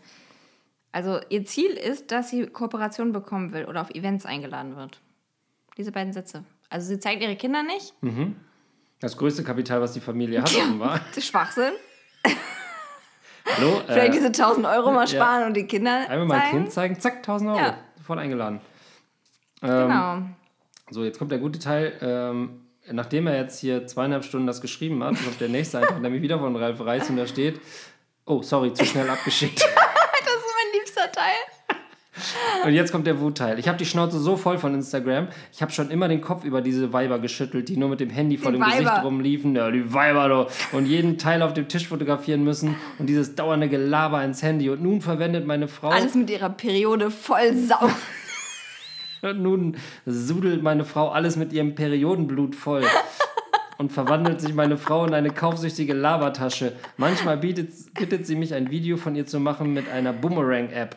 Also 0.90 1.20
ihr 1.28 1.44
Ziel 1.44 1.70
ist, 1.70 2.10
dass 2.12 2.30
sie 2.30 2.46
Kooperation 2.46 3.12
bekommen 3.12 3.52
will 3.52 3.64
oder 3.64 3.80
auf 3.80 3.90
Events 3.90 4.26
eingeladen 4.26 4.76
wird. 4.76 5.00
Diese 5.76 5.90
beiden 5.92 6.12
Sätze. 6.12 6.44
Also 6.70 6.86
sie 6.88 6.98
zeigt 7.00 7.22
ihre 7.22 7.34
Kinder 7.36 7.62
nicht. 7.62 7.94
Das 9.00 9.16
größte 9.16 9.42
Kapital, 9.44 9.80
was 9.80 9.92
die 9.92 10.00
Familie 10.00 10.40
hat, 10.42 10.52
offenbar. 10.56 11.00
Das 11.08 11.18
ist 11.18 11.26
Schwachsinn. 11.26 11.72
Hallo? 13.44 13.82
Vielleicht 13.86 14.08
Äh, 14.08 14.10
diese 14.10 14.26
1000 14.26 14.66
Euro 14.66 14.90
mal 14.92 15.06
sparen 15.06 15.44
und 15.44 15.54
die 15.54 15.66
Kinder 15.66 16.08
einmal 16.08 16.26
mein. 16.26 16.50
Kind 16.50 16.72
zeigen, 16.72 16.98
zack, 17.00 17.16
1000 17.18 17.50
Euro. 17.50 17.58
Ja. 17.58 17.78
Sofort 17.98 18.18
eingeladen. 18.18 18.60
Ähm, 19.62 19.70
Genau. 19.70 20.18
So, 20.90 21.04
jetzt 21.04 21.18
kommt 21.18 21.30
der 21.32 21.38
gute 21.38 21.58
Teil. 21.58 21.94
Ähm, 22.02 22.60
nachdem 22.90 23.26
er 23.26 23.36
jetzt 23.36 23.58
hier 23.60 23.86
zweieinhalb 23.86 24.24
Stunden 24.24 24.46
das 24.46 24.60
geschrieben 24.60 25.02
hat, 25.02 25.14
kommt 25.14 25.40
der 25.40 25.48
nächste 25.48 25.78
Eintrag, 25.78 26.00
nämlich 26.00 26.20
wieder 26.22 26.38
von 26.38 26.54
Ralf 26.56 26.80
Reis 26.80 27.08
und 27.08 27.16
da 27.16 27.26
steht: 27.26 27.60
Oh, 28.26 28.42
sorry, 28.42 28.72
zu 28.74 28.84
schnell 28.84 29.08
abgeschickt. 29.08 29.64
Das 30.26 30.34
ist 30.42 30.54
mein 30.56 30.80
liebster 30.80 31.12
Teil. 31.12 31.34
Und 32.66 32.74
jetzt 32.74 32.92
kommt 32.92 33.06
der 33.06 33.20
Wutteil. 33.20 33.58
Ich 33.58 33.68
habe 33.68 33.78
die 33.78 33.84
Schnauze 33.86 34.18
so 34.18 34.36
voll 34.36 34.58
von 34.58 34.74
Instagram. 34.74 35.28
Ich 35.52 35.62
habe 35.62 35.72
schon 35.72 35.90
immer 35.90 36.08
den 36.08 36.20
Kopf 36.20 36.44
über 36.44 36.60
diese 36.62 36.92
Weiber 36.92 37.18
geschüttelt, 37.18 37.68
die 37.68 37.76
nur 37.76 37.88
mit 37.88 38.00
dem 38.00 38.10
Handy 38.10 38.38
vor 38.38 38.52
Die 38.52 38.58
dem 38.58 38.64
Gesicht 38.64 38.86
Weiber. 38.86 39.02
rumliefen. 39.02 39.54
Ja, 39.54 39.70
die 39.70 39.92
Weiber, 39.92 40.28
du. 40.28 40.76
Und 40.76 40.86
jeden 40.86 41.18
Teil 41.18 41.42
auf 41.42 41.52
dem 41.54 41.68
Tisch 41.68 41.86
fotografieren 41.88 42.44
müssen. 42.44 42.76
Und 42.98 43.06
dieses 43.08 43.34
dauernde 43.34 43.68
Gelaber 43.68 44.22
ins 44.24 44.42
Handy. 44.42 44.70
Und 44.70 44.82
nun 44.82 45.00
verwendet 45.00 45.46
meine 45.46 45.68
Frau. 45.68 45.90
Alles 45.90 46.14
mit 46.14 46.30
ihrer 46.30 46.50
Periode 46.50 47.10
voll 47.10 47.54
sau. 47.54 47.88
Und 49.22 49.40
nun 49.42 49.76
sudelt 50.04 50.62
meine 50.62 50.84
Frau 50.84 51.08
alles 51.08 51.36
mit 51.36 51.52
ihrem 51.52 51.74
Periodenblut 51.74 52.54
voll. 52.54 52.84
Und 53.78 53.90
verwandelt 53.90 54.40
sich 54.40 54.54
meine 54.54 54.76
Frau 54.76 55.06
in 55.06 55.14
eine 55.14 55.30
kaufsüchtige 55.30 55.94
Labertasche. 55.94 56.74
Manchmal 56.98 57.38
bietet, 57.38 57.70
bittet 57.94 58.26
sie 58.26 58.36
mich, 58.36 58.52
ein 58.54 58.70
Video 58.70 58.96
von 58.98 59.16
ihr 59.16 59.26
zu 59.26 59.40
machen 59.40 59.72
mit 59.72 59.88
einer 59.90 60.12
Boomerang-App. 60.12 60.96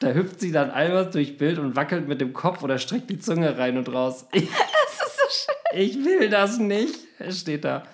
Da 0.00 0.12
hüpft 0.12 0.38
sie 0.40 0.52
dann 0.52 0.70
albert 0.70 1.14
durch 1.14 1.38
Bild 1.38 1.58
und 1.58 1.74
wackelt 1.74 2.06
mit 2.06 2.20
dem 2.20 2.32
Kopf 2.32 2.62
oder 2.62 2.78
streckt 2.78 3.10
die 3.10 3.18
Zunge 3.18 3.58
rein 3.58 3.76
und 3.78 3.92
raus. 3.92 4.26
Ich, 4.32 4.48
Das 4.50 5.08
ist 5.08 5.16
so 5.16 5.52
schön. 5.72 5.80
ich 5.80 6.04
will 6.04 6.28
das 6.30 6.58
nicht. 6.58 6.94
Steht 7.30 7.64
da. 7.64 7.84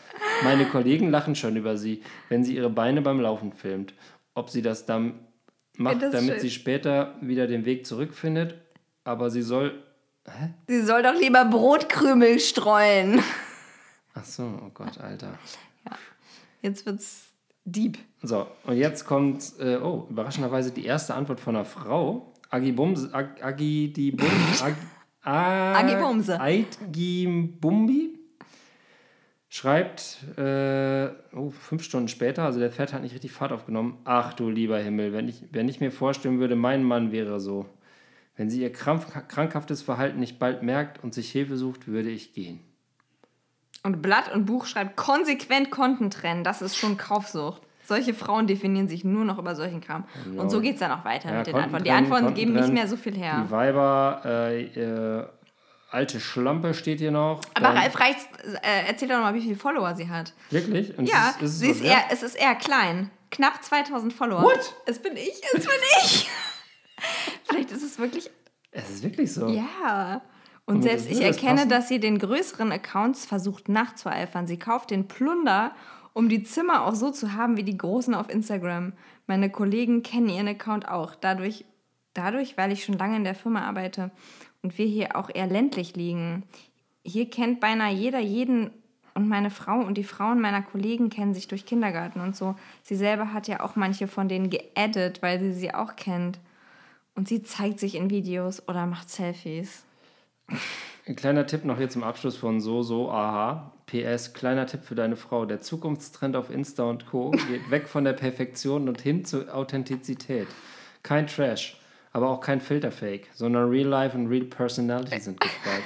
Meine 0.42 0.66
Kollegen 0.66 1.10
lachen 1.10 1.34
schon 1.34 1.56
über 1.56 1.76
sie, 1.76 2.02
wenn 2.28 2.44
sie 2.44 2.56
ihre 2.56 2.70
Beine 2.70 3.02
beim 3.02 3.20
Laufen 3.20 3.52
filmt. 3.52 3.94
Ob 4.34 4.50
sie 4.50 4.62
das 4.62 4.84
dann 4.86 5.20
macht, 5.76 6.02
das 6.02 6.12
damit 6.12 6.32
schön. 6.34 6.40
sie 6.40 6.50
später 6.50 7.14
wieder 7.20 7.46
den 7.46 7.64
Weg 7.64 7.86
zurückfindet. 7.86 8.54
Aber 9.04 9.30
sie 9.30 9.42
soll 9.42 9.82
Sie 10.68 10.80
soll 10.82 11.02
doch 11.02 11.14
lieber 11.20 11.44
Brotkrümel 11.44 12.40
streuen. 12.40 13.22
Ach 14.14 14.24
so, 14.24 14.42
oh 14.64 14.70
Gott, 14.72 14.98
Alter. 14.98 15.38
Jetzt 16.62 16.86
wird's 16.86 17.26
deep. 17.66 17.98
So, 18.26 18.46
und 18.64 18.76
jetzt 18.76 19.04
kommt, 19.04 19.52
äh, 19.60 19.76
oh, 19.76 20.06
überraschenderweise 20.08 20.70
die 20.70 20.86
erste 20.86 21.14
Antwort 21.14 21.40
von 21.40 21.56
einer 21.56 21.66
Frau. 21.66 22.32
Agi 22.48 22.72
Bums, 22.72 23.12
Ag, 23.12 23.42
Agi 23.44 23.92
die 23.92 24.12
Bum, 24.12 24.26
Ag, 24.62 24.74
Ag, 25.22 25.84
Agi 25.84 25.96
Bumse. 25.96 26.40
Aitgi 26.40 27.26
Bumbi 27.60 28.18
schreibt, 29.50 30.24
äh, 30.38 31.10
oh, 31.36 31.50
fünf 31.50 31.82
Stunden 31.82 32.08
später, 32.08 32.44
also 32.44 32.58
der 32.58 32.72
Pferd 32.72 32.94
hat 32.94 33.02
nicht 33.02 33.12
richtig 33.12 33.32
Fahrt 33.32 33.52
aufgenommen. 33.52 33.98
Ach 34.04 34.32
du 34.32 34.48
lieber 34.48 34.78
Himmel, 34.78 35.12
wenn 35.12 35.28
ich, 35.28 35.44
wenn 35.52 35.68
ich 35.68 35.80
mir 35.80 35.92
vorstellen 35.92 36.40
würde, 36.40 36.56
mein 36.56 36.82
Mann 36.82 37.12
wäre 37.12 37.40
so. 37.40 37.66
Wenn 38.36 38.48
sie 38.48 38.62
ihr 38.62 38.72
krampf, 38.72 39.06
krankhaftes 39.28 39.82
Verhalten 39.82 40.18
nicht 40.18 40.38
bald 40.38 40.62
merkt 40.62 41.04
und 41.04 41.12
sich 41.12 41.30
Hilfe 41.30 41.58
sucht, 41.58 41.88
würde 41.88 42.08
ich 42.08 42.32
gehen. 42.32 42.60
Und 43.82 44.00
Blatt 44.00 44.34
und 44.34 44.46
Buch 44.46 44.64
schreibt 44.64 44.96
konsequent 44.96 45.70
Konten 45.70 46.10
trennen. 46.10 46.42
Das 46.42 46.62
ist 46.62 46.76
schon 46.76 46.96
Kaufsucht. 46.96 47.63
Solche 47.84 48.14
Frauen 48.14 48.46
definieren 48.46 48.88
sich 48.88 49.04
nur 49.04 49.24
noch 49.24 49.38
über 49.38 49.54
solchen 49.54 49.80
Kram. 49.80 50.04
Und 50.36 50.50
so 50.50 50.60
geht 50.60 50.74
es 50.74 50.80
dann 50.80 50.90
auch 50.92 51.04
weiter 51.04 51.30
Ja, 51.30 51.38
mit 51.38 51.46
den 51.46 51.54
Antworten. 51.56 51.84
Die 51.84 51.90
Antworten 51.90 52.24
Konten 52.24 52.38
geben 52.40 52.54
nicht 52.54 52.72
mehr 52.72 52.88
so 52.88 52.96
viel 52.96 53.14
her. 53.16 53.42
Die 53.46 53.50
Weiber, 53.50 54.22
äh, 54.24 54.62
äh, 54.64 55.26
alte 55.90 56.18
Schlampe 56.20 56.74
steht 56.74 56.98
hier 56.98 57.10
noch. 57.12 57.40
Aber 57.54 57.68
Dann- 57.68 57.76
Ralf 57.76 58.00
Reichs 58.00 58.26
äh, 58.62 58.86
erzählt 58.88 59.10
doch 59.10 59.20
mal, 59.20 59.34
wie 59.34 59.40
viele 59.42 59.56
Follower 59.56 59.94
sie 59.94 60.08
hat. 60.08 60.32
Wirklich? 60.50 60.96
Und 60.98 61.08
Ja, 61.08 61.30
ist, 61.30 61.42
ist 61.42 61.50
es 61.52 61.58
sie 61.60 61.68
ist 61.70 61.80
eher, 61.84 62.02
es 62.10 62.22
ist 62.22 62.34
eher 62.34 62.54
klein. 62.54 63.10
Knapp 63.30 63.62
2000 63.62 64.12
Follower. 64.12 64.42
What? 64.42 64.74
Es 64.86 65.00
bin 65.00 65.16
ich, 65.16 65.40
es 65.52 65.62
bin 65.64 65.70
ich. 66.02 66.30
Vielleicht 67.44 67.70
ist 67.70 67.82
es 67.82 67.98
wirklich 67.98 68.30
Es 68.70 68.88
ist 68.90 69.02
wirklich 69.02 69.32
so. 69.32 69.48
Ja. 69.48 70.22
Und 70.66 70.76
Und 70.76 70.82
selbst 70.82 71.10
das 71.10 71.18
ich 71.18 71.24
das 71.24 71.36
erkenne, 71.36 71.56
passen? 71.56 71.68
dass 71.68 71.88
sie 71.88 72.00
den 72.00 72.18
größeren 72.18 72.72
Accounts 72.72 73.26
versucht 73.26 73.68
nachzueifern. 73.68 74.46
Sie 74.46 74.58
kauft 74.58 74.90
den 74.90 75.06
Plunder, 75.08 75.72
um 76.14 76.28
die 76.28 76.44
Zimmer 76.44 76.86
auch 76.86 76.94
so 76.94 77.10
zu 77.10 77.34
haben 77.34 77.58
wie 77.58 77.64
die 77.64 77.76
großen 77.76 78.14
auf 78.14 78.30
Instagram. 78.30 78.94
Meine 79.26 79.50
Kollegen 79.50 80.02
kennen 80.02 80.30
ihren 80.30 80.48
Account 80.48 80.88
auch. 80.88 81.14
Dadurch, 81.14 81.66
dadurch, 82.14 82.56
weil 82.56 82.72
ich 82.72 82.84
schon 82.84 82.96
lange 82.96 83.16
in 83.16 83.24
der 83.24 83.34
Firma 83.34 83.62
arbeite 83.62 84.10
und 84.62 84.78
wir 84.78 84.86
hier 84.86 85.16
auch 85.16 85.28
eher 85.32 85.48
ländlich 85.48 85.96
liegen. 85.96 86.44
Hier 87.02 87.28
kennt 87.28 87.60
beinahe 87.60 87.92
jeder 87.92 88.20
jeden 88.20 88.70
und 89.14 89.28
meine 89.28 89.50
Frau 89.50 89.80
und 89.80 89.98
die 89.98 90.04
Frauen 90.04 90.40
meiner 90.40 90.62
Kollegen 90.62 91.10
kennen 91.10 91.34
sich 91.34 91.48
durch 91.48 91.66
Kindergarten 91.66 92.20
und 92.20 92.34
so. 92.34 92.54
Sie 92.82 92.96
selber 92.96 93.32
hat 93.32 93.48
ja 93.48 93.60
auch 93.60 93.76
manche 93.76 94.08
von 94.08 94.28
denen 94.28 94.50
geaddet, 94.50 95.20
weil 95.20 95.40
sie 95.40 95.52
sie 95.52 95.74
auch 95.74 95.96
kennt. 95.96 96.38
Und 97.16 97.28
sie 97.28 97.42
zeigt 97.42 97.78
sich 97.78 97.94
in 97.96 98.10
Videos 98.10 98.66
oder 98.68 98.86
macht 98.86 99.10
Selfies. 99.10 99.84
Ein 101.06 101.14
kleiner 101.16 101.46
Tipp 101.46 101.64
noch 101.64 101.78
hier 101.78 101.88
zum 101.88 102.02
Abschluss 102.02 102.36
von 102.36 102.60
So, 102.60 102.82
So, 102.82 103.10
Aha. 103.10 103.73
PS, 103.94 104.32
kleiner 104.32 104.66
Tipp 104.66 104.82
für 104.82 104.96
deine 104.96 105.14
Frau. 105.14 105.46
Der 105.46 105.60
Zukunftstrend 105.60 106.34
auf 106.34 106.50
Insta 106.50 106.82
und 106.82 107.06
Co. 107.06 107.30
geht 107.30 107.70
weg 107.70 107.86
von 107.86 108.02
der 108.02 108.14
Perfektion 108.14 108.88
und 108.88 109.00
hin 109.00 109.24
zur 109.24 109.54
Authentizität. 109.54 110.48
Kein 111.04 111.28
Trash, 111.28 111.80
aber 112.12 112.28
auch 112.28 112.40
kein 112.40 112.60
Filterfake, 112.60 113.28
sondern 113.34 113.68
Real 113.68 113.86
Life 113.86 114.18
und 114.18 114.26
Real 114.26 114.46
Personality 114.46 115.20
sind 115.20 115.40
gefragt. 115.40 115.84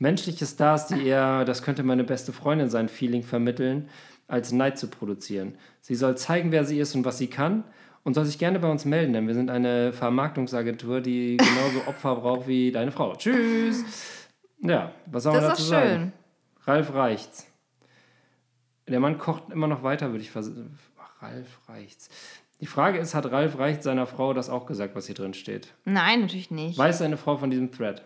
Menschliche 0.00 0.46
Stars, 0.46 0.88
die 0.88 1.06
eher, 1.06 1.44
das 1.44 1.62
könnte 1.62 1.84
meine 1.84 2.02
beste 2.02 2.32
Freundin 2.32 2.70
sein, 2.70 2.88
Feeling 2.88 3.22
vermitteln, 3.22 3.88
als 4.26 4.50
Neid 4.50 4.76
zu 4.76 4.88
produzieren. 4.88 5.56
Sie 5.80 5.94
soll 5.94 6.16
zeigen, 6.16 6.50
wer 6.50 6.64
sie 6.64 6.80
ist 6.80 6.96
und 6.96 7.04
was 7.04 7.18
sie 7.18 7.28
kann 7.28 7.62
und 8.02 8.14
soll 8.14 8.24
sich 8.24 8.38
gerne 8.38 8.58
bei 8.58 8.68
uns 8.68 8.84
melden, 8.84 9.12
denn 9.12 9.28
wir 9.28 9.34
sind 9.34 9.48
eine 9.48 9.92
Vermarktungsagentur, 9.92 11.00
die 11.00 11.36
genauso 11.36 11.86
Opfer 11.86 12.16
braucht 12.16 12.48
wie 12.48 12.72
deine 12.72 12.90
Frau. 12.90 13.14
Tschüss! 13.14 13.84
Ja, 14.60 14.90
was 15.06 15.22
soll 15.22 15.34
man 15.34 15.42
Das 15.42 15.50
dazu 15.50 15.62
ist 15.62 15.70
doch 15.70 15.78
sagen? 15.78 16.12
Ralf 16.68 16.92
reicht's. 16.94 17.46
Der 18.86 19.00
Mann 19.00 19.18
kocht 19.18 19.50
immer 19.50 19.66
noch 19.66 19.82
weiter, 19.82 20.10
würde 20.10 20.22
ich 20.22 20.30
versuchen. 20.30 20.78
Ralf 21.20 21.68
reicht's. 21.68 22.08
Die 22.60 22.66
Frage 22.66 22.98
ist, 22.98 23.14
hat 23.14 23.30
Ralf 23.30 23.58
reicht 23.58 23.82
seiner 23.82 24.06
Frau 24.06 24.32
das 24.34 24.50
auch 24.50 24.66
gesagt, 24.66 24.94
was 24.94 25.06
hier 25.06 25.14
drin 25.14 25.34
steht? 25.34 25.74
Nein, 25.84 26.22
natürlich 26.22 26.50
nicht. 26.50 26.76
Weiß 26.76 26.98
seine 26.98 27.16
Frau 27.16 27.36
von 27.36 27.50
diesem 27.50 27.70
Thread? 27.70 28.02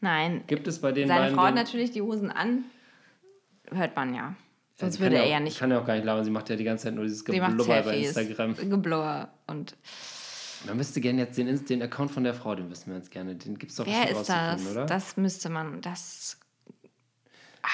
Nein. 0.00 0.44
Gibt 0.46 0.68
es 0.68 0.80
bei 0.80 0.92
den 0.92 1.08
Seine 1.08 1.20
beiden 1.20 1.36
Frau 1.36 1.44
hat 1.44 1.54
natürlich 1.54 1.90
die 1.90 2.02
Hosen 2.02 2.30
an. 2.30 2.64
Hört 3.70 3.96
man 3.96 4.14
ja. 4.14 4.34
Sonst 4.76 5.00
würde 5.00 5.16
er 5.16 5.26
ja 5.26 5.40
nicht. 5.40 5.58
kann 5.58 5.70
ja 5.70 5.80
auch 5.80 5.86
gar 5.86 5.94
nicht 5.94 6.04
labern. 6.04 6.24
Sie 6.24 6.30
macht 6.30 6.50
ja 6.50 6.56
die 6.56 6.64
ganze 6.64 6.84
Zeit 6.84 6.94
nur 6.94 7.04
dieses 7.04 7.24
Geblubber 7.24 7.82
bei. 7.82 7.98
Instagram. 7.98 8.54
Geblubber. 8.56 9.30
Und 9.46 9.76
Man 10.66 10.76
müsste 10.76 11.00
gerne 11.00 11.20
jetzt 11.22 11.38
den, 11.38 11.64
den 11.64 11.82
Account 11.82 12.10
von 12.10 12.24
der 12.24 12.34
Frau, 12.34 12.54
den 12.54 12.70
wissen 12.70 12.90
wir 12.90 12.96
jetzt 12.96 13.10
gerne. 13.10 13.34
Den 13.36 13.56
gibt 13.58 13.70
es 13.70 13.76
doch 13.78 13.86
wer 13.86 14.10
ist 14.10 14.28
das? 14.28 14.30
rauszufinden, 14.30 14.72
oder? 14.72 14.86
Das 14.86 15.16
müsste 15.16 15.48
man. 15.48 15.80
Das. 15.80 16.38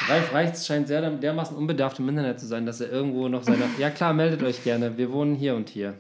Ralf 0.09 0.33
Reichts 0.33 0.67
scheint 0.67 0.89
sehr 0.89 1.09
dermaßen 1.11 1.57
unbedarft 1.57 1.99
im 1.99 2.09
Internet 2.09 2.41
zu 2.41 2.47
sein, 2.47 2.67
dass 2.67 2.81
er 2.81 2.91
irgendwo 2.91 3.29
noch 3.29 3.43
seine. 3.43 3.65
ja 3.79 3.91
klar, 3.91 4.15
meldet 4.15 4.43
euch 4.43 4.63
gerne. 4.63 4.97
Wir 4.97 5.13
wohnen 5.13 5.35
hier 5.35 5.55
und 5.55 5.69
hier. 5.69 5.95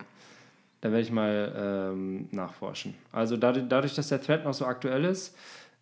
Da 0.80 0.90
werde 0.90 1.02
ich 1.02 1.12
mal 1.12 1.90
ähm, 1.92 2.28
nachforschen. 2.30 2.94
Also 3.12 3.36
dadurch, 3.36 3.66
dadurch, 3.68 3.94
dass 3.94 4.08
der 4.08 4.22
Thread 4.22 4.44
noch 4.44 4.54
so 4.54 4.64
aktuell 4.64 5.04
ist, 5.04 5.36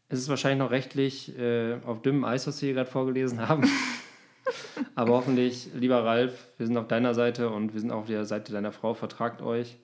ist 0.09 0.21
es 0.21 0.29
wahrscheinlich 0.29 0.59
noch 0.59 0.71
rechtlich 0.71 1.39
äh, 1.39 1.75
auf 1.87 2.03
dünnem 2.03 2.25
Eis, 2.25 2.47
was 2.47 2.61
wir 2.61 2.69
hier 2.69 2.75
gerade 2.75 2.91
vorgelesen 2.91 3.47
haben. 3.47 3.69
Aber 4.95 5.13
hoffentlich, 5.13 5.69
lieber 5.75 6.05
Ralf, 6.05 6.49
wir 6.57 6.67
sind 6.67 6.77
auf 6.77 6.89
deiner 6.89 7.15
Seite 7.15 7.51
und 7.51 7.75
wir 7.75 7.81
sind 7.81 7.93
auch 7.93 8.01
auf 8.01 8.07
der 8.07 8.25
Seite 8.25 8.53
deiner 8.53 8.73
Frau. 8.73 8.95
Vertragt 8.95 9.43
euch. 9.43 9.77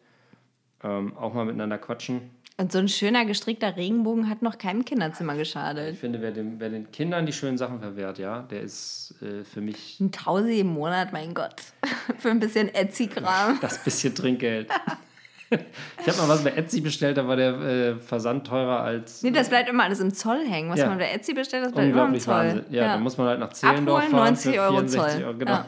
Ähm, 0.83 1.17
auch 1.17 1.35
mal 1.35 1.45
miteinander 1.45 1.79
quatschen. 1.79 2.31
Und 2.57 2.71
so 2.71 2.79
ein 2.79 2.89
schöner 2.89 3.25
gestrickter 3.25 3.77
Regenbogen 3.77 4.31
hat 4.31 4.41
noch 4.43 4.59
keinem 4.59 4.85
Kinderzimmer 4.85 5.33
Ich 5.33 5.41
geschadet. 5.41 5.97
finde, 5.97 6.23
wer, 6.23 6.31
dem, 6.31 6.61
wer 6.61 6.69
den 6.71 6.91
Kindern 6.93 7.27
die 7.27 7.33
schönen 7.33 7.59
Sachen 7.59 7.81
verwehrt, 7.81 8.19
ja, 8.19 8.43
der 8.43 8.61
ist 8.63 9.13
äh, 9.23 9.43
für 9.45 9.61
mich 9.61 9.99
Ein 10.01 10.13
Tausi 10.13 10.61
im 10.61 10.69
Monat, 10.69 11.13
mein 11.13 11.35
Gott. 11.35 11.57
Für 12.19 12.31
ein 12.31 12.39
bisschen 12.39 12.73
Etsy-Kram. 12.73 13.59
das 13.61 13.83
bisschen 13.83 14.15
Trinkgeld. 14.15 14.69
ich 15.51 16.07
habe 16.07 16.17
mal 16.19 16.29
was 16.29 16.45
bei 16.45 16.51
Etsy 16.51 16.81
bestellt, 16.81 17.17
da 17.17 17.27
war 17.27 17.35
der 17.35 17.55
äh, 17.61 17.95
Versand 17.97 18.47
teurer 18.47 18.81
als 18.83 19.25
Nee, 19.25 19.33
das 19.33 19.49
bleibt 19.49 19.69
immer 19.69 19.83
alles 19.83 19.99
im 19.99 20.15
Zoll 20.15 20.47
hängen. 20.47 20.71
Was 20.71 20.79
Ja. 20.79 20.87
man 20.89 20.99
bei 20.99 21.11
Etsy 21.11 21.35
bestellt, 21.35 21.65
das 21.65 21.73
bleibt 21.73 21.89
immer 21.89 22.07
im 22.07 22.15
unglaublich 22.15 22.23
Zoll. 22.23 22.35
Wahnsinn. 22.35 22.65
Ja, 22.71 22.85
dann 22.93 23.03
muss 23.03 23.19
man 23.19 23.27
halt 23.27 23.41
nach 23.41 23.53
Zehlendorf 23.53 23.99
Abholen, 24.05 24.13
fahren 24.17 24.35
90 24.35 24.55
für 24.55 24.61
Euro 24.61 24.77
64 24.79 25.01
Zoll. 25.17 25.25
Euro. 25.25 25.39
Genau. 25.39 25.53
Ja. 25.53 25.67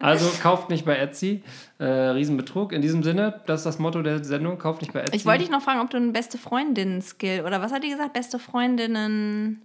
Also 0.00 0.30
kauft 0.42 0.70
nicht 0.70 0.84
bei 0.84 0.96
Etsy. 0.96 1.42
Äh, 1.78 1.84
Riesenbetrug. 1.84 2.72
In 2.72 2.82
diesem 2.82 3.02
Sinne, 3.02 3.40
das 3.46 3.60
ist 3.60 3.66
das 3.66 3.78
Motto 3.78 4.02
der 4.02 4.22
Sendung, 4.24 4.58
kauft 4.58 4.82
nicht 4.82 4.92
bei 4.92 5.00
Etsy. 5.00 5.16
Ich 5.16 5.26
wollte 5.26 5.40
dich 5.40 5.50
noch 5.50 5.62
fragen, 5.62 5.80
ob 5.80 5.90
du 5.90 5.96
einen 5.96 6.12
beste 6.12 6.38
Freundinnen-Skill 6.38 7.44
oder 7.44 7.60
was 7.60 7.72
hat 7.72 7.82
die 7.82 7.90
gesagt? 7.90 8.12
Beste 8.12 8.38
Freundinnen. 8.38 9.62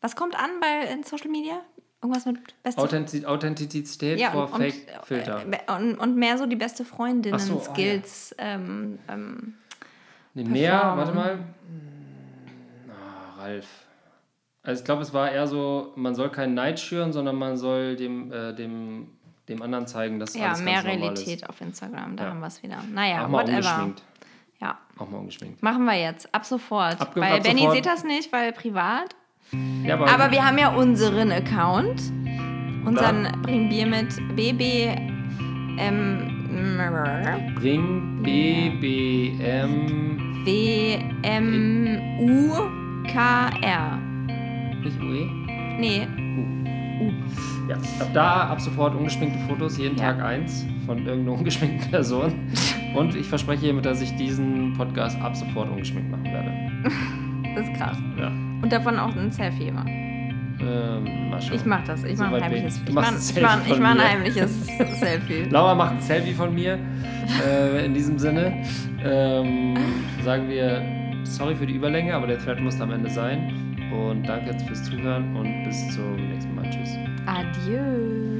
Was 0.00 0.16
kommt 0.16 0.34
an 0.36 0.50
bei 0.60 0.92
in 0.92 1.02
Social 1.02 1.30
Media? 1.30 1.60
Irgendwas 2.02 2.24
mit 2.24 2.38
beste 2.62 2.80
Authentiz 2.80 3.24
Authentizität 3.26 4.18
ja, 4.18 4.30
vor 4.30 4.50
und, 4.52 4.58
Fake-Filter. 4.58 5.44
äh, 5.50 5.72
und, 5.72 5.96
und 5.96 6.16
mehr 6.16 6.38
so 6.38 6.46
die 6.46 6.56
beste 6.56 6.82
Ach 6.82 6.88
so, 6.88 6.96
Freundinnen-Skills. 6.96 8.34
ähm, 8.38 8.98
ähm, 9.08 9.54
Nee, 10.32 10.44
mehr, 10.44 10.92
warte 10.96 11.12
mal. 11.12 11.38
Ah, 12.88 13.40
Ralf. 13.40 13.66
Also 14.62 14.80
ich 14.80 14.84
glaube, 14.84 15.02
es 15.02 15.12
war 15.12 15.30
eher 15.30 15.46
so, 15.46 15.92
man 15.96 16.14
soll 16.14 16.30
keinen 16.30 16.54
Neid 16.54 16.78
schüren, 16.78 17.12
sondern 17.12 17.36
man 17.36 17.56
soll 17.56 17.96
dem, 17.96 18.30
äh, 18.32 18.54
dem, 18.54 19.08
dem 19.50 19.60
anderen 19.62 19.86
zeigen, 19.86 20.18
dass 20.18 20.34
ja, 20.34 20.46
alles 20.48 20.62
mehr 20.62 20.82
Realität 20.84 21.48
auf 21.48 21.60
Instagram. 21.60 22.16
Da 22.16 22.24
Ja. 22.24 22.30
haben 22.30 22.40
wir 22.40 22.46
es 22.46 22.62
wieder. 22.62 22.78
Naja, 22.92 23.24
Auch 23.24 23.28
mal 23.28 23.42
whatever. 23.42 23.56
ungeschminkt. 23.58 24.02
Ja, 24.60 24.78
Auch 24.98 25.10
mal 25.10 25.18
ungeschminkt. 25.18 25.62
machen 25.62 25.84
wir 25.84 25.94
jetzt. 26.00 26.32
Ab 26.34 26.44
sofort. 26.44 27.00
Ab- 27.00 27.14
Bei 27.14 27.34
ab 27.36 27.42
Benny 27.42 27.68
sieht 27.72 27.86
das 27.86 28.04
nicht, 28.04 28.32
weil 28.32 28.52
privat. 28.52 29.14
Ja, 29.84 29.94
aber, 29.94 30.08
Aber 30.10 30.30
wir 30.30 30.46
haben 30.46 30.58
ja 30.58 30.68
unseren 30.74 31.32
Account. 31.32 32.00
Unseren 32.84 33.28
Bring 33.42 33.68
Bier 33.68 33.86
mit 33.86 34.16
BB. 34.36 34.94
Ähm, 35.78 36.36
bring 37.56 38.22
BBM 38.22 40.18
W-M-U-K-R. 42.60 43.98
nicht 44.82 45.00
UE. 45.00 45.26
Nee, 45.78 46.06
Ja, 47.70 47.76
ab 48.00 48.08
da 48.12 48.32
ab 48.48 48.60
sofort 48.60 48.96
ungeschminkte 48.96 49.38
Fotos, 49.48 49.78
jeden 49.78 49.96
Ja. 49.96 50.12
Tag 50.12 50.22
eins 50.24 50.66
von 50.86 50.98
irgendeiner 51.06 51.32
ungeschminkten 51.38 51.88
Person. 51.90 52.32
Und 52.96 53.14
ich 53.14 53.26
verspreche 53.28 53.66
hiermit, 53.66 53.86
dass 53.86 54.02
ich 54.02 54.14
diesen 54.16 54.72
Podcast 54.72 55.20
ab 55.22 55.36
sofort 55.36 55.70
ungeschminkt 55.70 56.10
machen 56.10 56.24
werde. 56.24 56.52
das 57.54 57.68
ist 57.68 57.74
krass. 57.74 57.96
Ja. 58.18 58.28
Und 58.62 58.72
davon 58.72 58.98
auch 58.98 59.14
ein 59.14 59.30
Selfie 59.30 59.68
immer. 59.68 59.86
Ähm, 59.86 61.30
mal 61.30 61.40
schauen. 61.40 61.54
Ich 61.54 61.64
mach 61.64 61.84
das. 61.84 62.02
Ich 62.04 62.18
So 62.18 62.24
mach 62.24 62.32
ein 62.32 62.42
heimliches 62.44 62.80
ich. 62.86 62.92
Mach, 62.92 63.06
ein 63.08 63.14
ich 63.14 63.20
Selfie 63.20 63.42
mach, 63.42 63.66
ich 63.66 63.78
mach 63.78 63.90
ein 63.92 64.00
heimliches 64.12 64.66
Selfie. 65.00 65.44
Laura 65.48 65.74
macht 65.74 65.92
ein 65.92 66.00
Selfie 66.00 66.32
von 66.32 66.52
mir. 66.54 66.78
äh, 67.46 67.84
in 67.86 67.94
diesem 67.94 68.18
Sinne 68.18 68.52
ähm, 69.04 69.76
sagen 70.24 70.48
wir 70.48 70.82
sorry 71.22 71.54
für 71.54 71.66
die 71.66 71.74
Überlänge, 71.74 72.14
aber 72.14 72.26
der 72.26 72.38
Thread 72.38 72.60
muss 72.60 72.80
am 72.80 72.90
Ende 72.90 73.08
sein. 73.08 73.69
Und 73.92 74.26
danke 74.26 74.56
fürs 74.64 74.84
Zuhören 74.84 75.34
und 75.36 75.64
bis 75.64 75.94
zum 75.94 76.16
nächsten 76.16 76.54
Mal. 76.54 76.68
Tschüss. 76.70 76.96
Adieu. 77.26 78.39